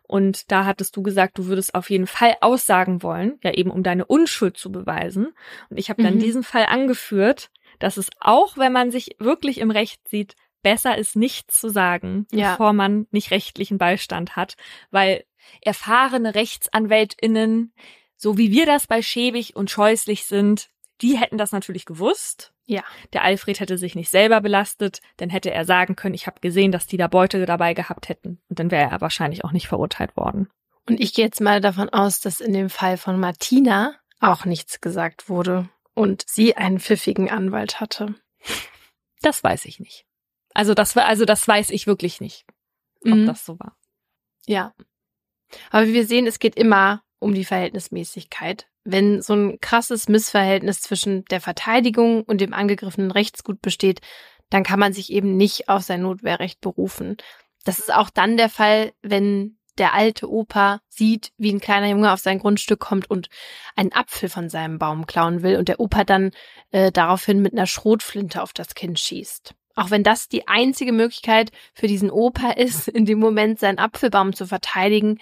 Und 0.04 0.52
da 0.52 0.66
hattest 0.66 0.96
du 0.96 1.04
gesagt, 1.04 1.38
du 1.38 1.48
würdest 1.48 1.76
auf 1.76 1.90
jeden 1.90 2.08
Fall 2.08 2.38
aussagen 2.40 3.04
wollen, 3.04 3.38
ja 3.44 3.54
eben 3.54 3.70
um 3.70 3.84
deine 3.84 4.06
Unschuld 4.06 4.58
zu 4.58 4.72
beweisen. 4.72 5.34
Und 5.70 5.78
ich 5.78 5.90
habe 5.90 6.04
dann 6.04 6.16
mhm. 6.16 6.20
diesen 6.20 6.44
Fall 6.44 6.68
angeführt, 6.68 7.50
dass 7.80 7.98
es 7.98 8.10
auch, 8.22 8.58
wenn 8.58 8.72
man 8.72 8.92
sich 8.92 9.18
wirklich 9.20 9.60
im 9.60 9.72
Recht 9.72 10.08
sieht, 10.08 10.36
besser 10.64 10.98
ist, 10.98 11.16
nichts 11.16 11.60
zu 11.60 11.70
sagen, 11.70 12.28
ja. 12.32 12.52
bevor 12.52 12.74
man 12.74 13.08
nicht 13.12 13.32
rechtlichen 13.32 13.78
Beistand 13.78 14.36
hat, 14.36 14.56
weil 14.90 15.24
erfahrene 15.62 16.36
Rechtsanwältinnen 16.36 17.74
so 18.18 18.38
wie 18.38 18.52
wir 18.52 18.66
das 18.66 18.88
bei 18.88 19.02
Schäbig 19.02 19.56
und 19.56 19.72
Scheußlich 19.72 20.26
sind, 20.26 20.70
die 21.02 21.18
hätten 21.18 21.38
das 21.38 21.52
natürlich 21.52 21.86
gewusst. 21.86 22.54
Ja. 22.66 22.84
Der 23.14 23.24
Alfred 23.24 23.60
hätte 23.60 23.78
sich 23.78 23.96
nicht 23.96 24.10
selber 24.10 24.42
belastet, 24.42 25.02
dann 25.18 25.30
hätte 25.30 25.52
er 25.52 25.64
sagen 25.64 25.96
können, 25.96 26.16
ich 26.16 26.28
habe 26.28 26.42
gesehen, 26.42 26.72
dass 26.72 26.88
die 26.88 26.98
da 26.98 27.08
Beute 27.08 27.46
dabei 27.46 27.74
gehabt 27.74 28.10
hätten. 28.10 28.42
Und 28.50 28.60
dann 28.60 28.72
wäre 28.72 28.92
er 28.92 29.02
wahrscheinlich 29.02 29.46
auch 29.46 29.52
nicht 29.52 29.68
verurteilt 29.68 30.18
worden. 30.18 30.50
Und 30.88 31.00
ich 31.00 31.14
gehe 31.14 31.26
jetzt 31.26 31.42
mal 31.42 31.62
davon 31.62 31.90
aus, 31.90 32.20
dass 32.20 32.42
in 32.42 32.54
dem 32.54 32.70
Fall 32.70 32.98
von 32.98 33.20
Martina 33.20 33.96
auch 34.20 34.46
nichts 34.46 34.82
gesagt 34.82 35.30
wurde 35.30 35.70
und 35.94 36.24
sie 36.28 36.58
einen 36.58 36.80
pfiffigen 36.80 37.30
Anwalt 37.30 37.80
hatte. 37.80 38.16
Das 39.22 39.44
weiß 39.44 39.66
ich 39.66 39.80
nicht. 39.80 40.06
Also 40.54 40.74
das 40.74 40.96
war, 40.96 41.06
also 41.06 41.26
das 41.26 41.48
weiß 41.48 41.70
ich 41.70 41.88
wirklich 41.88 42.20
nicht, 42.22 42.46
ob 43.02 43.14
mhm. 43.14 43.26
das 43.26 43.46
so 43.46 43.60
war. 43.60 43.78
Ja. 44.46 44.74
Aber 45.70 45.88
wie 45.88 45.94
wir 45.94 46.06
sehen, 46.06 46.28
es 46.28 46.40
geht 46.40 46.56
immer 46.56 47.04
um 47.20 47.34
die 47.34 47.46
Verhältnismäßigkeit. 47.46 48.68
Wenn 48.84 49.22
so 49.22 49.34
ein 49.34 49.60
krasses 49.60 50.08
Missverhältnis 50.08 50.82
zwischen 50.82 51.26
der 51.26 51.42
Verteidigung 51.42 52.24
und 52.24 52.40
dem 52.40 52.54
angegriffenen 52.54 53.12
Rechtsgut 53.12 53.62
besteht, 53.62 54.02
dann 54.50 54.64
kann 54.64 54.80
man 54.80 54.94
sich 54.94 55.12
eben 55.12 55.36
nicht 55.36 55.70
auf 55.70 55.84
sein 55.84 56.02
Notwehrrecht 56.02 56.62
berufen. 56.62 57.18
Das 57.66 57.80
ist 57.80 57.94
auch 57.94 58.10
dann 58.10 58.38
der 58.38 58.50
Fall, 58.50 58.94
wenn 59.02 59.58
der 59.78 59.94
alte 59.94 60.30
Opa 60.30 60.80
sieht, 60.90 61.32
wie 61.38 61.52
ein 61.52 61.60
kleiner 61.60 61.90
Junge 61.90 62.12
auf 62.12 62.20
sein 62.20 62.40
Grundstück 62.40 62.80
kommt 62.80 63.10
und 63.10 63.30
einen 63.76 63.94
Apfel 63.94 64.30
von 64.30 64.50
seinem 64.50 64.80
Baum 64.80 65.06
klauen 65.06 65.44
will 65.44 65.58
und 65.58 65.68
der 65.68 65.80
Opa 65.80 66.04
dann 66.04 66.32
äh, 66.72 66.92
daraufhin 66.92 67.42
mit 67.42 67.54
einer 67.54 67.68
Schrotflinte 67.68 68.42
auf 68.42 68.54
das 68.54 68.74
Kind 68.74 69.00
schießt. 69.00 69.54
Auch 69.76 69.92
wenn 69.92 70.04
das 70.04 70.28
die 70.28 70.48
einzige 70.48 70.92
Möglichkeit 70.92 71.52
für 71.74 71.88
diesen 71.88 72.10
Opa 72.10 72.52
ist, 72.56 72.88
in 72.88 73.06
dem 73.06 73.20
Moment 73.20 73.60
seinen 73.60 73.80
Apfelbaum 73.80 74.34
zu 74.34 74.48
verteidigen, 74.48 75.20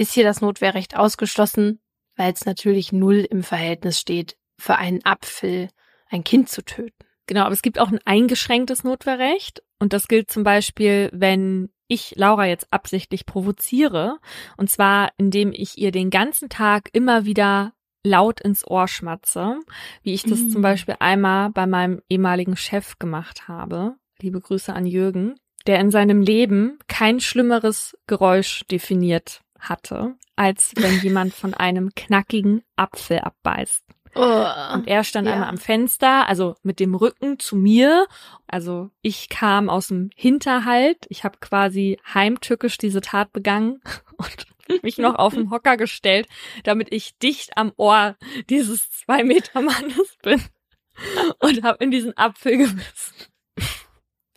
ist 0.00 0.14
hier 0.14 0.24
das 0.24 0.40
Notwehrrecht 0.40 0.96
ausgeschlossen, 0.96 1.78
weil 2.16 2.32
es 2.32 2.46
natürlich 2.46 2.90
null 2.90 3.26
im 3.30 3.42
Verhältnis 3.42 4.00
steht, 4.00 4.38
für 4.58 4.76
einen 4.76 5.04
Apfel 5.04 5.68
ein 6.08 6.24
Kind 6.24 6.48
zu 6.48 6.64
töten. 6.64 7.04
Genau, 7.26 7.42
aber 7.42 7.52
es 7.52 7.60
gibt 7.60 7.78
auch 7.78 7.88
ein 7.88 8.00
eingeschränktes 8.06 8.82
Notwehrrecht 8.82 9.62
und 9.78 9.92
das 9.92 10.08
gilt 10.08 10.30
zum 10.30 10.42
Beispiel, 10.42 11.10
wenn 11.12 11.68
ich 11.86 12.14
Laura 12.16 12.46
jetzt 12.46 12.66
absichtlich 12.70 13.26
provoziere 13.26 14.16
und 14.56 14.70
zwar 14.70 15.10
indem 15.18 15.52
ich 15.52 15.76
ihr 15.76 15.92
den 15.92 16.08
ganzen 16.08 16.48
Tag 16.48 16.88
immer 16.94 17.26
wieder 17.26 17.74
laut 18.02 18.40
ins 18.40 18.66
Ohr 18.66 18.88
schmatze, 18.88 19.60
wie 20.02 20.14
ich 20.14 20.22
das 20.22 20.40
mhm. 20.40 20.50
zum 20.50 20.62
Beispiel 20.62 20.96
einmal 20.98 21.50
bei 21.50 21.66
meinem 21.66 22.00
ehemaligen 22.08 22.56
Chef 22.56 22.98
gemacht 22.98 23.48
habe. 23.48 23.96
Liebe 24.22 24.40
Grüße 24.40 24.72
an 24.72 24.86
Jürgen, 24.86 25.34
der 25.66 25.78
in 25.78 25.90
seinem 25.90 26.22
Leben 26.22 26.78
kein 26.88 27.20
schlimmeres 27.20 27.98
Geräusch 28.06 28.64
definiert 28.70 29.42
hatte, 29.60 30.14
als 30.36 30.72
wenn 30.76 30.98
jemand 31.02 31.34
von 31.34 31.54
einem 31.54 31.90
knackigen 31.94 32.62
Apfel 32.76 33.20
abbeißt. 33.20 33.84
Oh, 34.14 34.44
und 34.74 34.88
er 34.88 35.04
stand 35.04 35.28
ja. 35.28 35.34
einmal 35.34 35.48
am 35.48 35.58
Fenster, 35.58 36.28
also 36.28 36.56
mit 36.62 36.80
dem 36.80 36.94
Rücken 36.94 37.38
zu 37.38 37.54
mir. 37.54 38.06
Also 38.48 38.90
ich 39.02 39.28
kam 39.28 39.70
aus 39.70 39.88
dem 39.88 40.10
Hinterhalt. 40.16 41.06
Ich 41.08 41.22
habe 41.22 41.38
quasi 41.38 42.00
heimtückisch 42.12 42.76
diese 42.76 43.00
Tat 43.00 43.32
begangen 43.32 43.80
und 44.16 44.46
mich 44.82 44.98
noch 44.98 45.14
auf 45.14 45.34
den 45.34 45.50
Hocker 45.50 45.76
gestellt, 45.76 46.26
damit 46.64 46.92
ich 46.92 47.18
dicht 47.18 47.56
am 47.56 47.72
Ohr 47.76 48.16
dieses 48.48 48.90
zwei 48.90 49.22
Meter 49.22 49.60
Mannes 49.60 50.16
bin 50.22 50.42
und 51.38 51.62
habe 51.62 51.82
in 51.84 51.90
diesen 51.90 52.16
Apfel 52.16 52.56
gebissen. 52.56 53.14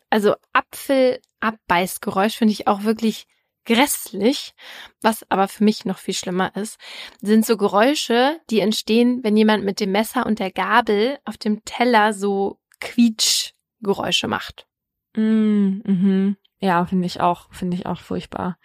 Also 0.09 0.35
Apfelabbeißgeräusch 0.53 2.37
finde 2.37 2.51
ich 2.51 2.67
auch 2.67 2.83
wirklich 2.83 3.25
grässlich. 3.65 4.53
Was 5.01 5.29
aber 5.29 5.47
für 5.47 5.63
mich 5.63 5.85
noch 5.85 5.97
viel 5.97 6.13
schlimmer 6.13 6.55
ist, 6.55 6.79
sind 7.21 7.45
so 7.45 7.57
Geräusche, 7.57 8.39
die 8.49 8.59
entstehen, 8.59 9.23
wenn 9.23 9.37
jemand 9.37 9.63
mit 9.63 9.79
dem 9.79 9.91
Messer 9.91 10.25
und 10.25 10.39
der 10.39 10.51
Gabel 10.51 11.17
auf 11.25 11.37
dem 11.37 11.63
Teller 11.65 12.13
so 12.13 12.59
Quietschgeräusche 12.79 14.27
macht. 14.27 14.67
Mm, 15.15 15.79
mhm. 15.83 16.37
Ja, 16.59 16.85
finde 16.85 17.05
ich 17.05 17.19
auch, 17.19 17.51
finde 17.51 17.75
ich 17.75 17.85
auch 17.85 17.99
furchtbar. 17.99 18.57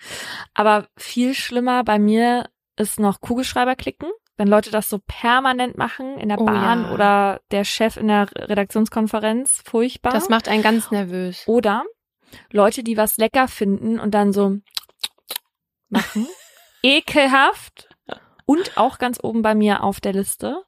Aber 0.55 0.87
viel 0.97 1.35
schlimmer 1.35 1.83
bei 1.83 1.99
mir 1.99 2.49
ist 2.77 3.01
noch 3.01 3.21
Kugelschreiber 3.21 3.75
klicken. 3.75 4.09
Wenn 4.37 4.47
Leute 4.47 4.71
das 4.71 4.89
so 4.89 5.01
permanent 5.05 5.77
machen 5.77 6.17
in 6.17 6.29
der 6.29 6.41
oh, 6.41 6.45
Bahn 6.45 6.85
ja. 6.85 6.93
oder 6.93 7.41
der 7.51 7.65
Chef 7.65 7.97
in 7.97 8.07
der 8.07 8.29
Redaktionskonferenz, 8.37 9.63
furchtbar. 9.65 10.13
Das 10.13 10.29
macht 10.29 10.49
einen 10.49 10.63
ganz 10.63 10.93
nervös. 10.93 11.43
Oder 11.49 11.85
Leute, 12.53 12.85
die 12.85 12.97
was 12.97 13.17
lecker 13.17 13.49
finden 13.49 13.99
und 13.99 14.13
dann 14.13 14.33
so 14.33 14.59
machen. 15.91 16.27
Ekelhaft. 16.83 17.89
Und 18.47 18.79
auch 18.79 18.99
ganz 18.99 19.19
oben 19.23 19.43
bei 19.43 19.55
mir 19.55 19.83
auf 19.83 20.01
der 20.01 20.13
Liste. 20.13 20.63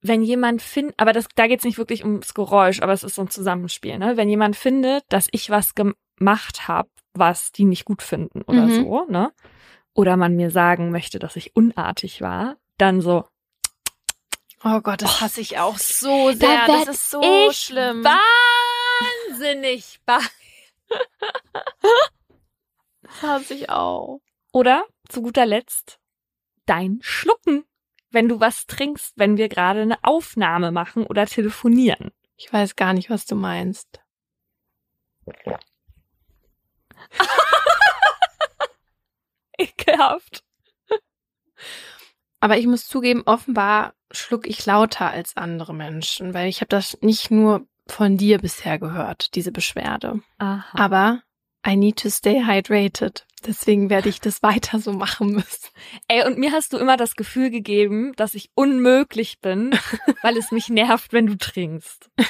Wenn 0.00 0.22
jemand 0.22 0.62
findet, 0.62 0.98
aber 0.98 1.12
das, 1.12 1.26
da 1.34 1.46
geht's 1.46 1.64
nicht 1.64 1.78
wirklich 1.78 2.04
ums 2.04 2.34
Geräusch, 2.34 2.80
aber 2.82 2.92
es 2.92 3.04
ist 3.04 3.14
so 3.14 3.22
ein 3.22 3.30
Zusammenspiel, 3.30 3.98
ne? 3.98 4.16
Wenn 4.16 4.28
jemand 4.28 4.56
findet, 4.56 5.04
dass 5.08 5.28
ich 5.30 5.50
was 5.50 5.74
gemacht 5.74 6.68
habe, 6.68 6.88
was 7.14 7.52
die 7.52 7.64
nicht 7.64 7.84
gut 7.84 8.02
finden 8.02 8.42
oder 8.42 8.66
mhm. 8.66 8.74
so, 8.74 9.04
ne? 9.08 9.32
Oder 9.94 10.16
man 10.16 10.34
mir 10.36 10.50
sagen 10.50 10.90
möchte, 10.90 11.18
dass 11.18 11.36
ich 11.36 11.54
unartig 11.56 12.20
war, 12.20 12.56
dann 12.78 13.00
so. 13.00 13.24
Oh 14.64 14.80
Gott, 14.80 15.02
das 15.02 15.20
hasse 15.20 15.40
ich 15.40 15.58
auch 15.58 15.78
so 15.78 16.32
sehr. 16.32 16.66
Da 16.66 16.66
das 16.66 16.88
ist 16.88 17.10
so 17.10 17.48
ich 17.48 17.56
schlimm. 17.58 18.04
Wahnsinnig. 18.04 20.00
das 23.02 23.22
hasse 23.22 23.54
ich 23.54 23.70
auch. 23.70 24.20
Oder 24.54 24.86
zu 25.08 25.20
guter 25.20 25.44
Letzt 25.46 25.98
dein 26.64 27.00
Schlucken, 27.02 27.64
wenn 28.10 28.28
du 28.28 28.38
was 28.38 28.68
trinkst, 28.68 29.14
wenn 29.16 29.36
wir 29.36 29.48
gerade 29.48 29.82
eine 29.82 29.98
Aufnahme 30.04 30.70
machen 30.70 31.04
oder 31.04 31.26
telefonieren. 31.26 32.12
Ich 32.36 32.52
weiß 32.52 32.76
gar 32.76 32.92
nicht, 32.92 33.10
was 33.10 33.26
du 33.26 33.34
meinst. 33.34 34.00
Ekelhaft. 39.58 40.44
Aber 42.38 42.56
ich 42.56 42.68
muss 42.68 42.86
zugeben, 42.86 43.24
offenbar 43.26 43.94
schluck 44.12 44.46
ich 44.46 44.64
lauter 44.64 45.10
als 45.10 45.36
andere 45.36 45.74
Menschen, 45.74 46.32
weil 46.32 46.48
ich 46.48 46.60
habe 46.60 46.68
das 46.68 46.96
nicht 47.00 47.32
nur 47.32 47.66
von 47.88 48.16
dir 48.16 48.38
bisher 48.38 48.78
gehört, 48.78 49.34
diese 49.34 49.50
Beschwerde. 49.50 50.20
Aha. 50.38 50.78
Aber 50.78 51.24
I 51.66 51.76
need 51.76 51.96
to 51.98 52.10
stay 52.10 52.44
hydrated. 52.44 53.26
Deswegen 53.46 53.90
werde 53.90 54.08
ich 54.08 54.20
das 54.20 54.42
weiter 54.42 54.78
so 54.78 54.92
machen 54.92 55.32
müssen. 55.32 55.68
Ey, 56.08 56.26
und 56.26 56.38
mir 56.38 56.52
hast 56.52 56.72
du 56.72 56.78
immer 56.78 56.96
das 56.96 57.16
Gefühl 57.16 57.50
gegeben, 57.50 58.12
dass 58.16 58.34
ich 58.34 58.50
unmöglich 58.54 59.40
bin, 59.40 59.78
weil 60.22 60.36
es 60.36 60.50
mich 60.50 60.68
nervt, 60.68 61.12
wenn 61.12 61.26
du 61.26 61.36
trinkst. 61.36 62.10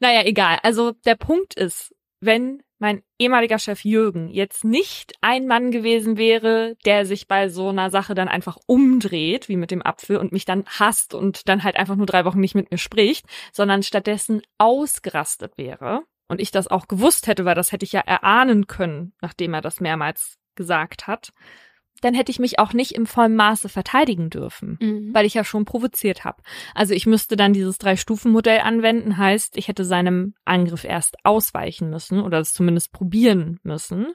Naja, 0.00 0.24
egal. 0.24 0.58
Also 0.62 0.92
der 0.92 1.14
Punkt 1.14 1.54
ist, 1.54 1.94
wenn 2.20 2.62
mein 2.80 3.02
ehemaliger 3.18 3.58
Chef 3.58 3.84
Jürgen 3.84 4.28
jetzt 4.28 4.64
nicht 4.64 5.12
ein 5.20 5.46
Mann 5.46 5.70
gewesen 5.70 6.16
wäre, 6.16 6.76
der 6.84 7.06
sich 7.06 7.28
bei 7.28 7.48
so 7.48 7.68
einer 7.68 7.90
Sache 7.90 8.14
dann 8.14 8.28
einfach 8.28 8.58
umdreht, 8.66 9.48
wie 9.48 9.56
mit 9.56 9.70
dem 9.70 9.84
Apfel, 9.84 10.16
und 10.16 10.32
mich 10.32 10.44
dann 10.44 10.64
hasst 10.66 11.14
und 11.14 11.48
dann 11.48 11.62
halt 11.62 11.76
einfach 11.76 11.96
nur 11.96 12.06
drei 12.06 12.24
Wochen 12.24 12.40
nicht 12.40 12.54
mit 12.54 12.70
mir 12.70 12.78
spricht, 12.78 13.26
sondern 13.52 13.82
stattdessen 13.82 14.42
ausgerastet 14.58 15.56
wäre 15.56 16.02
und 16.28 16.40
ich 16.40 16.50
das 16.50 16.68
auch 16.68 16.88
gewusst 16.88 17.26
hätte, 17.26 17.44
weil 17.44 17.54
das 17.54 17.72
hätte 17.72 17.84
ich 17.84 17.92
ja 17.92 18.00
erahnen 18.00 18.66
können, 18.66 19.12
nachdem 19.20 19.54
er 19.54 19.60
das 19.60 19.80
mehrmals 19.80 20.38
gesagt 20.54 21.06
hat, 21.06 21.32
dann 22.00 22.14
hätte 22.14 22.30
ich 22.30 22.38
mich 22.38 22.58
auch 22.58 22.72
nicht 22.72 22.92
im 22.92 23.06
vollen 23.06 23.36
Maße 23.36 23.68
verteidigen 23.68 24.30
dürfen, 24.30 24.78
mhm. 24.80 25.14
weil 25.14 25.26
ich 25.26 25.34
ja 25.34 25.44
schon 25.44 25.64
provoziert 25.64 26.24
habe. 26.24 26.42
Also 26.74 26.94
ich 26.94 27.06
müsste 27.06 27.36
dann 27.36 27.52
dieses 27.52 27.78
Drei-Stufen-Modell 27.78 28.60
anwenden, 28.60 29.16
heißt, 29.16 29.56
ich 29.56 29.68
hätte 29.68 29.84
seinem 29.84 30.34
Angriff 30.44 30.84
erst 30.84 31.16
ausweichen 31.24 31.90
müssen 31.90 32.20
oder 32.20 32.38
es 32.38 32.52
zumindest 32.52 32.92
probieren 32.92 33.60
müssen. 33.62 34.14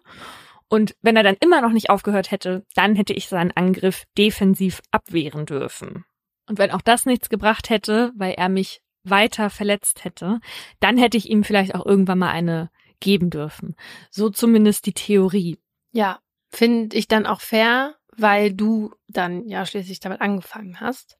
Und 0.68 0.96
wenn 1.02 1.16
er 1.16 1.24
dann 1.24 1.38
immer 1.40 1.62
noch 1.62 1.72
nicht 1.72 1.90
aufgehört 1.90 2.32
hätte, 2.32 2.66
dann 2.74 2.96
hätte 2.96 3.14
ich 3.14 3.28
seinen 3.28 3.52
Angriff 3.52 4.06
defensiv 4.18 4.82
abwehren 4.92 5.46
dürfen. 5.46 6.06
Und 6.48 6.58
wenn 6.58 6.72
auch 6.72 6.82
das 6.82 7.06
nichts 7.06 7.30
gebracht 7.30 7.70
hätte, 7.70 8.12
weil 8.16 8.34
er 8.34 8.50
mich 8.50 8.82
weiter 9.04 9.50
verletzt 9.50 10.04
hätte, 10.04 10.40
dann 10.80 10.98
hätte 10.98 11.18
ich 11.18 11.30
ihm 11.30 11.44
vielleicht 11.44 11.76
auch 11.76 11.86
irgendwann 11.86 12.20
mal 12.20 12.32
eine 12.32 12.70
geben 13.00 13.30
dürfen. 13.30 13.76
So 14.10 14.30
zumindest 14.30 14.86
die 14.86 14.94
Theorie. 14.94 15.60
Ja, 15.92 16.20
finde 16.56 16.96
ich 16.96 17.08
dann 17.08 17.26
auch 17.26 17.42
fair, 17.42 17.96
weil 18.18 18.54
du 18.54 18.94
dann 19.08 19.48
ja 19.48 19.66
schließlich 19.66 20.00
damit 20.00 20.22
angefangen 20.22 20.80
hast. 20.80 21.18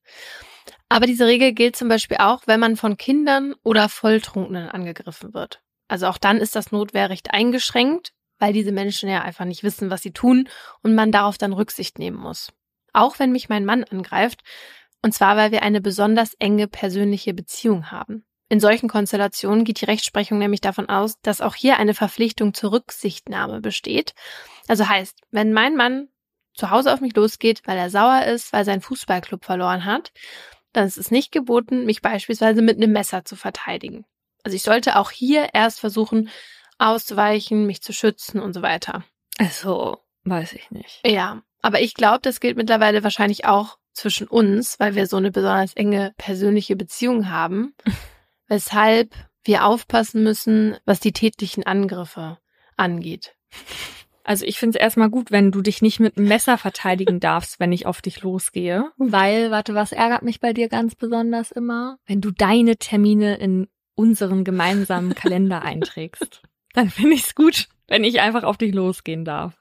Aber 0.90 1.06
diese 1.08 1.26
Regel 1.26 1.54
gilt 1.54 1.76
zum 1.76 1.90
Beispiel 1.90 2.18
auch, 2.18 2.44
wenn 2.46 2.60
man 2.60 2.76
von 2.76 2.98
Kindern 2.98 3.54
oder 3.64 3.90
Volltrunkenen 3.90 4.70
angegriffen 4.70 5.34
wird. 5.34 5.62
Also 5.88 6.08
auch 6.08 6.18
dann 6.18 6.38
ist 6.38 6.56
das 6.56 6.72
Notwehrrecht 6.72 7.32
eingeschränkt, 7.32 8.14
weil 8.40 8.54
diese 8.54 8.72
Menschen 8.72 9.10
ja 9.10 9.22
einfach 9.22 9.46
nicht 9.46 9.64
wissen, 9.64 9.90
was 9.90 10.02
sie 10.02 10.12
tun 10.12 10.50
und 10.82 10.96
man 10.96 11.12
darauf 11.12 11.38
dann 11.38 11.54
Rücksicht 11.54 12.00
nehmen 12.00 12.18
muss. 12.18 12.52
Auch 12.94 13.20
wenn 13.20 13.32
mich 13.32 13.50
mein 13.50 13.66
Mann 13.66 13.84
angreift, 13.84 14.42
und 15.02 15.14
zwar 15.14 15.38
weil 15.38 15.52
wir 15.52 15.64
eine 15.64 15.82
besonders 15.82 16.34
enge 16.40 16.68
persönliche 16.68 17.34
Beziehung 17.34 17.92
haben. 17.92 18.26
In 18.56 18.62
solchen 18.62 18.88
Konstellationen 18.88 19.66
geht 19.66 19.82
die 19.82 19.86
Rechtsprechung 19.86 20.38
nämlich 20.38 20.62
davon 20.62 20.88
aus, 20.88 21.20
dass 21.20 21.42
auch 21.42 21.56
hier 21.56 21.76
eine 21.76 21.94
Verpflichtung 21.94 22.54
zur 22.54 22.72
Rücksichtnahme 22.72 23.60
besteht. 23.60 24.14
Also 24.70 24.88
heißt, 24.88 25.20
wenn 25.30 25.52
mein 25.52 25.76
Mann 25.76 26.08
zu 26.54 26.70
Hause 26.70 26.94
auf 26.94 27.02
mich 27.02 27.14
losgeht, 27.18 27.64
weil 27.66 27.78
er 27.78 27.90
sauer 27.90 28.24
ist, 28.24 28.54
weil 28.54 28.64
sein 28.64 28.80
Fußballclub 28.80 29.44
verloren 29.44 29.84
hat, 29.84 30.14
dann 30.72 30.88
ist 30.88 30.98
es 30.98 31.12
nicht 31.12 31.34
geboten, 31.34 31.84
mich 31.84 32.02
beispielsweise 32.02 32.62
mit 32.62 32.78
einem 32.78 32.94
Messer 32.94 33.26
zu 33.26 33.36
verteidigen. 33.36 34.06
Also 34.44 34.56
ich 34.56 34.64
sollte 34.64 34.96
auch 34.96 35.12
hier 35.12 35.50
erst 35.54 35.82
versuchen, 35.82 36.30
auszuweichen, 36.78 37.66
mich 37.66 37.82
zu 37.82 37.92
schützen 37.92 38.40
und 38.40 38.54
so 38.54 38.62
weiter. 38.62 39.04
Also, 39.38 39.98
weiß 40.24 40.54
ich 40.54 40.72
nicht. 40.72 41.02
Ja, 41.06 41.42
aber 41.62 41.82
ich 41.82 41.94
glaube, 41.94 42.20
das 42.22 42.40
gilt 42.40 42.56
mittlerweile 42.56 43.04
wahrscheinlich 43.04 43.44
auch 43.44 43.80
zwischen 43.92 44.30
uns, 44.30 44.80
weil 44.80 44.96
wir 44.96 45.08
so 45.08 45.18
eine 45.18 45.32
besonders 45.32 45.74
enge 45.74 46.14
persönliche 46.16 46.78
Beziehung 46.78 47.30
haben. 47.30 47.76
weshalb 48.48 49.14
wir 49.44 49.66
aufpassen 49.66 50.24
müssen, 50.24 50.78
was 50.86 51.00
die 51.00 51.14
tätlichen 51.14 51.64
Angriffe 51.64 52.38
angeht. 52.78 53.36
Also 54.24 54.44
ich 54.46 54.58
finde 54.58 54.80
es 54.80 54.82
erstmal 54.82 55.12
gut, 55.12 55.30
wenn 55.30 55.52
du 55.52 55.62
dich 55.62 55.84
nicht 55.84 56.00
mit 56.00 56.18
einem 56.18 56.28
Messer 56.28 56.58
verteidigen 56.58 57.20
darfst, 57.20 57.60
wenn 57.60 57.72
ich 57.72 57.86
auf 57.86 58.02
dich 58.02 58.22
losgehe. 58.22 58.92
Weil, 58.98 59.52
warte, 59.52 59.76
was 59.76 59.92
ärgert 59.92 60.24
mich 60.24 60.40
bei 60.40 60.52
dir 60.52 60.68
ganz 60.68 60.96
besonders 60.96 61.52
immer? 61.52 62.00
Wenn 62.08 62.22
du 62.22 62.32
deine 62.32 62.78
Termine 62.78 63.36
in 63.36 63.68
unseren 63.94 64.44
gemeinsamen 64.44 65.14
Kalender 65.14 65.62
einträgst. 65.62 66.42
Dann 66.74 66.90
finde 66.90 67.14
ich 67.14 67.24
es 67.24 67.36
gut, 67.36 67.68
wenn 67.88 68.04
ich 68.04 68.20
einfach 68.20 68.44
auf 68.44 68.58
dich 68.58 68.74
losgehen 68.74 69.26
darf. 69.26 69.56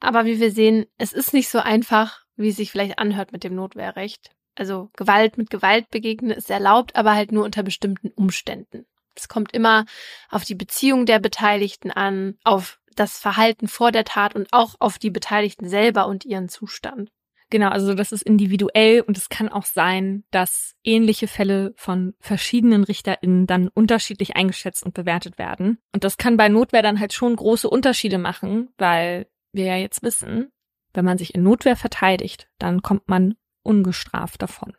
Aber 0.00 0.24
wie 0.24 0.40
wir 0.40 0.50
sehen, 0.50 0.86
es 0.96 1.12
ist 1.12 1.34
nicht 1.34 1.48
so 1.48 1.58
einfach, 1.58 2.24
wie 2.36 2.48
es 2.48 2.56
sich 2.56 2.70
vielleicht 2.70 2.98
anhört 2.98 3.32
mit 3.32 3.44
dem 3.44 3.54
Notwehrrecht. 3.54 4.33
Also 4.56 4.90
Gewalt 4.96 5.38
mit 5.38 5.50
Gewalt 5.50 5.90
begegnen 5.90 6.30
ist 6.30 6.50
erlaubt, 6.50 6.96
aber 6.96 7.14
halt 7.14 7.32
nur 7.32 7.44
unter 7.44 7.62
bestimmten 7.62 8.08
Umständen. 8.08 8.86
Es 9.16 9.28
kommt 9.28 9.52
immer 9.52 9.84
auf 10.30 10.44
die 10.44 10.54
Beziehung 10.54 11.06
der 11.06 11.18
Beteiligten 11.18 11.90
an, 11.90 12.36
auf 12.44 12.80
das 12.94 13.18
Verhalten 13.18 13.68
vor 13.68 13.92
der 13.92 14.04
Tat 14.04 14.34
und 14.34 14.48
auch 14.52 14.74
auf 14.78 14.98
die 14.98 15.10
Beteiligten 15.10 15.68
selber 15.68 16.06
und 16.06 16.24
ihren 16.24 16.48
Zustand. 16.48 17.10
Genau, 17.50 17.68
also 17.68 17.94
das 17.94 18.10
ist 18.10 18.22
individuell 18.22 19.00
und 19.02 19.16
es 19.16 19.28
kann 19.28 19.48
auch 19.48 19.64
sein, 19.64 20.24
dass 20.30 20.74
ähnliche 20.82 21.28
Fälle 21.28 21.72
von 21.76 22.14
verschiedenen 22.18 22.84
RichterInnen 22.84 23.46
dann 23.46 23.68
unterschiedlich 23.68 24.34
eingeschätzt 24.34 24.82
und 24.84 24.94
bewertet 24.94 25.38
werden. 25.38 25.78
Und 25.92 26.04
das 26.04 26.16
kann 26.16 26.36
bei 26.36 26.48
Notwehr 26.48 26.82
dann 26.82 26.98
halt 26.98 27.12
schon 27.12 27.36
große 27.36 27.68
Unterschiede 27.68 28.18
machen, 28.18 28.70
weil 28.78 29.26
wir 29.52 29.66
ja 29.66 29.76
jetzt 29.76 30.02
wissen, 30.02 30.50
wenn 30.94 31.04
man 31.04 31.18
sich 31.18 31.34
in 31.34 31.42
Notwehr 31.42 31.76
verteidigt, 31.76 32.48
dann 32.58 32.82
kommt 32.82 33.08
man 33.08 33.34
ungestraft 33.64 34.42
davon. 34.42 34.76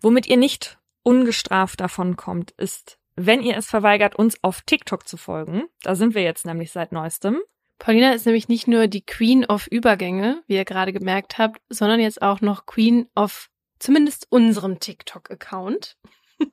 Womit 0.00 0.26
ihr 0.26 0.36
nicht 0.36 0.78
ungestraft 1.02 1.80
davon 1.80 2.16
kommt, 2.16 2.50
ist, 2.52 2.98
wenn 3.16 3.42
ihr 3.42 3.56
es 3.56 3.66
verweigert, 3.66 4.16
uns 4.16 4.42
auf 4.42 4.62
TikTok 4.62 5.06
zu 5.06 5.16
folgen. 5.16 5.64
Da 5.82 5.94
sind 5.94 6.14
wir 6.14 6.22
jetzt 6.22 6.46
nämlich 6.46 6.72
seit 6.72 6.92
neuestem. 6.92 7.40
Paulina 7.78 8.12
ist 8.12 8.26
nämlich 8.26 8.48
nicht 8.48 8.66
nur 8.66 8.86
die 8.86 9.04
Queen 9.04 9.44
of 9.44 9.66
Übergänge, 9.66 10.42
wie 10.46 10.54
ihr 10.54 10.64
gerade 10.64 10.92
gemerkt 10.92 11.38
habt, 11.38 11.60
sondern 11.68 12.00
jetzt 12.00 12.22
auch 12.22 12.40
noch 12.40 12.66
Queen 12.66 13.08
of 13.14 13.50
zumindest 13.78 14.26
unserem 14.30 14.80
TikTok-Account. 14.80 15.96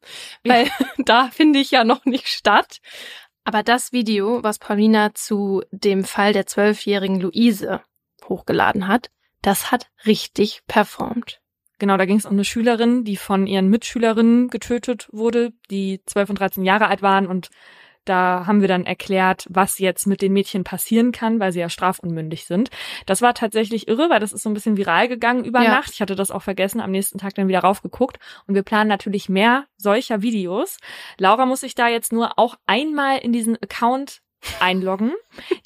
Weil 0.44 0.70
da 0.98 1.30
finde 1.30 1.60
ich 1.60 1.72
ja 1.72 1.84
noch 1.84 2.06
nicht 2.06 2.28
statt. 2.28 2.80
Aber 3.44 3.64
das 3.64 3.92
Video, 3.92 4.44
was 4.44 4.60
Paulina 4.60 5.14
zu 5.14 5.64
dem 5.72 6.04
Fall 6.04 6.34
der 6.34 6.46
zwölfjährigen 6.46 7.20
Luise 7.20 7.82
hochgeladen 8.28 8.88
hat, 8.88 9.10
das 9.42 9.72
hat 9.72 9.90
richtig 10.06 10.62
performt. 10.68 11.42
Genau, 11.82 11.98
da 11.98 12.06
ging 12.06 12.18
es 12.18 12.28
um 12.28 12.34
eine 12.34 12.46
Schülerin, 12.46 13.06
die 13.06 13.18
von 13.18 13.48
ihren 13.48 13.68
Mitschülerinnen 13.68 14.50
getötet 14.50 15.08
wurde, 15.12 15.52
die 15.72 16.00
12 16.06 16.30
und 16.30 16.40
13 16.40 16.64
Jahre 16.64 16.86
alt 16.86 17.02
waren 17.02 17.26
und 17.26 17.50
da 18.06 18.46
haben 18.46 18.62
wir 18.62 18.68
dann 18.68 18.86
erklärt, 18.86 19.48
was 19.50 19.80
jetzt 19.80 20.06
mit 20.06 20.22
den 20.22 20.32
Mädchen 20.32 20.64
passieren 20.64 21.12
kann, 21.12 21.40
weil 21.40 21.52
sie 21.52 21.60
ja 21.60 21.70
strafunmündig 21.70 22.46
sind. 22.46 22.70
Das 23.08 23.24
war 23.24 23.34
tatsächlich 23.34 23.88
irre, 23.88 24.12
weil 24.12 24.20
das 24.20 24.32
ist 24.32 24.44
so 24.44 24.50
ein 24.52 24.54
bisschen 24.54 24.78
viral 24.78 25.08
gegangen 25.08 25.44
über 25.44 25.64
ja. 25.64 25.72
Nacht. 25.72 25.90
Ich 25.92 26.02
hatte 26.02 26.16
das 26.16 26.30
auch 26.30 26.44
vergessen, 26.44 26.82
am 26.82 26.92
nächsten 26.92 27.18
Tag 27.18 27.34
dann 27.34 27.48
wieder 27.48 27.62
raufgeguckt. 27.62 28.20
Und 28.46 28.54
wir 28.54 28.64
planen 28.64 28.88
natürlich 28.88 29.28
mehr 29.28 29.66
solcher 29.76 30.22
Videos. 30.22 30.78
Laura 31.18 31.48
muss 31.48 31.62
sich 31.62 31.74
da 31.74 31.88
jetzt 31.88 32.14
nur 32.14 32.38
auch 32.38 32.58
einmal 32.68 33.18
in 33.18 33.34
diesen 33.34 33.56
Account 33.56 34.22
einloggen. 34.60 35.14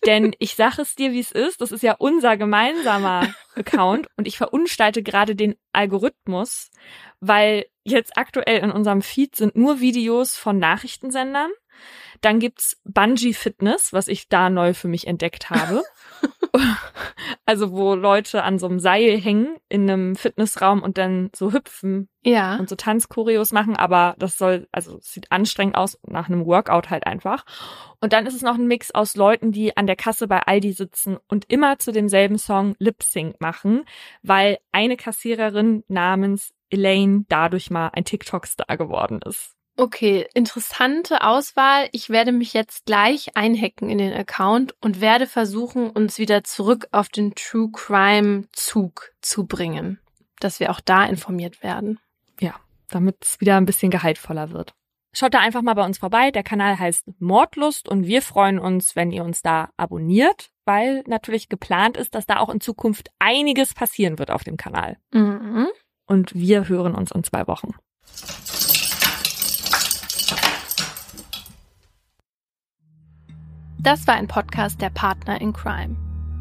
Denn 0.06 0.36
ich 0.40 0.56
sage 0.56 0.82
es 0.82 0.96
dir, 0.96 1.12
wie 1.12 1.20
es 1.20 1.32
ist. 1.32 1.62
Das 1.62 1.72
ist 1.72 1.84
ja 1.84 1.96
unser 1.98 2.38
gemeinsamer 2.38 3.34
Account 3.56 4.08
und 4.18 4.28
ich 4.28 4.38
verunstalte 4.38 5.04
gerade 5.04 5.36
den 5.36 5.56
Algorithmus, 5.72 6.72
weil 7.20 7.66
jetzt 7.84 8.18
aktuell 8.18 8.60
in 8.60 8.72
unserem 8.72 9.02
Feed 9.02 9.36
sind 9.36 9.56
nur 9.56 9.80
Videos 9.80 10.38
von 10.38 10.58
Nachrichtensendern. 10.58 11.52
Dann 12.22 12.40
gibt's 12.40 12.82
Bungee 12.84 13.34
Fitness, 13.34 13.94
was 13.94 14.08
ich 14.08 14.30
da 14.30 14.50
neu 14.50 14.74
für 14.74 14.88
mich 14.88 15.08
entdeckt 15.08 15.50
habe. 15.50 15.84
also 17.46 17.72
wo 17.72 17.94
Leute 17.94 18.44
an 18.44 18.58
so 18.58 18.68
einem 18.68 18.80
Seil 18.80 19.20
hängen 19.20 19.58
in 19.70 19.90
einem 19.90 20.16
Fitnessraum 20.16 20.82
und 20.82 20.98
dann 20.98 21.30
so 21.36 21.54
hüpfen 21.54 22.10
ja. 22.24 22.58
und 22.58 22.68
so 22.68 22.76
Tanzchoreos 22.76 23.52
machen, 23.52 23.76
aber 23.76 24.16
das 24.18 24.38
soll, 24.38 24.68
also 24.72 24.98
es 24.98 25.14
sieht 25.14 25.32
anstrengend 25.32 25.76
aus 25.76 26.00
nach 26.08 26.28
einem 26.28 26.46
Workout 26.46 26.90
halt 26.90 27.06
einfach. 27.06 27.46
Und 28.02 28.14
dann 28.14 28.26
ist 28.26 28.34
es 28.34 28.42
noch 28.42 28.56
ein 28.56 28.68
Mix 28.68 28.92
aus 28.92 29.16
Leuten, 29.16 29.52
die 29.52 29.78
an 29.78 29.86
der 29.86 29.96
Kasse 29.96 30.28
bei 30.28 30.40
Aldi 30.40 30.74
sitzen 30.74 31.18
und 31.28 31.46
immer 31.52 31.78
zu 31.78 31.92
demselben 31.92 32.38
Song 32.38 32.76
Lip 32.80 33.04
Sync 33.04 33.40
machen, 33.40 33.86
weil 34.24 34.58
eine 34.72 34.98
Kassiererin 34.98 35.84
namens 35.88 36.54
Elaine 36.70 37.26
dadurch 37.30 37.70
mal 37.70 37.90
ein 37.94 38.06
TikTok-Star 38.06 38.76
geworden 38.78 39.20
ist. 39.24 39.55
Okay, 39.78 40.26
interessante 40.34 41.22
Auswahl. 41.22 41.90
Ich 41.92 42.10
werde 42.10 42.32
mich 42.32 42.54
jetzt 42.54 42.86
gleich 42.86 43.36
einhacken 43.36 43.90
in 43.90 43.98
den 43.98 44.14
Account 44.14 44.74
und 44.80 45.02
werde 45.02 45.28
versuchen, 45.28 45.90
uns 45.90 46.18
wieder 46.18 46.46
zurück 46.46 46.88
auf 46.92 47.10
den 47.10 47.36
True 47.36 47.70
Crime 47.74 48.46
Zug 48.54 49.12
zu 49.22 49.46
bringen, 49.46 50.00
dass 50.40 50.62
wir 50.62 50.72
auch 50.72 50.80
da 50.80 51.04
informiert 51.06 51.62
werden. 51.62 52.00
Ja, 52.40 52.56
damit 52.90 53.18
es 53.22 53.42
wieder 53.42 53.58
ein 53.58 53.66
bisschen 53.66 53.92
gehaltvoller 53.92 54.52
wird. 54.52 54.74
Schaut 55.12 55.34
da 55.34 55.40
einfach 55.40 55.62
mal 55.62 55.76
bei 55.76 55.86
uns 55.86 55.98
vorbei. 55.98 56.32
Der 56.32 56.44
Kanal 56.44 56.80
heißt 56.80 57.06
Mordlust 57.20 57.90
und 57.90 58.06
wir 58.06 58.22
freuen 58.22 58.60
uns, 58.60 58.96
wenn 58.96 59.12
ihr 59.12 59.24
uns 59.24 59.42
da 59.42 59.70
abonniert, 59.76 60.50
weil 60.66 61.04
natürlich 61.08 61.50
geplant 61.50 61.98
ist, 61.98 62.16
dass 62.16 62.26
da 62.26 62.38
auch 62.38 62.50
in 62.50 62.62
Zukunft 62.62 63.10
einiges 63.20 63.74
passieren 63.74 64.20
wird 64.20 64.32
auf 64.32 64.44
dem 64.44 64.58
Kanal. 64.58 64.98
Mhm. 65.12 65.68
Und 66.06 66.34
wir 66.36 66.70
hören 66.70 66.96
uns 66.96 67.12
in 67.12 67.24
zwei 67.24 67.48
Wochen. 67.48 67.74
Das 73.86 74.08
war 74.08 74.16
ein 74.16 74.28
Podcast 74.28 74.82
der 74.82 74.90
Partner 74.90 75.40
in 75.40 75.54
Crime. 75.54 75.96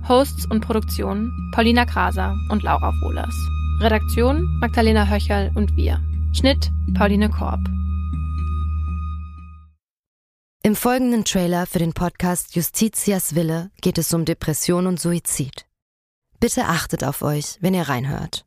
Hosts 0.09 0.47
und 0.51 0.63
Produktion 0.63 1.31
Paulina 1.53 1.85
Kraser 1.85 2.35
und 2.49 2.63
Laura 2.63 2.91
Wohlers. 3.03 3.35
Redaktion 3.81 4.47
Magdalena 4.61 5.07
Höcherl 5.07 5.53
und 5.55 5.77
wir. 5.77 6.03
Schnitt 6.33 6.71
Pauline 6.97 7.29
Korb. 7.29 7.61
Im 10.63 10.75
folgenden 10.75 11.27
Trailer 11.27 11.67
für 11.67 11.79
den 11.79 11.93
Podcast 11.93 12.57
Justitias 12.57 13.35
Wille 13.35 13.71
geht 13.83 13.99
es 13.99 14.15
um 14.15 14.25
Depression 14.25 14.87
und 14.87 14.99
Suizid. 14.99 15.67
Bitte 16.41 16.65
achtet 16.65 17.05
auf 17.05 17.21
euch, 17.21 17.59
wenn 17.61 17.75
ihr 17.75 17.87
reinhört. 17.87 18.47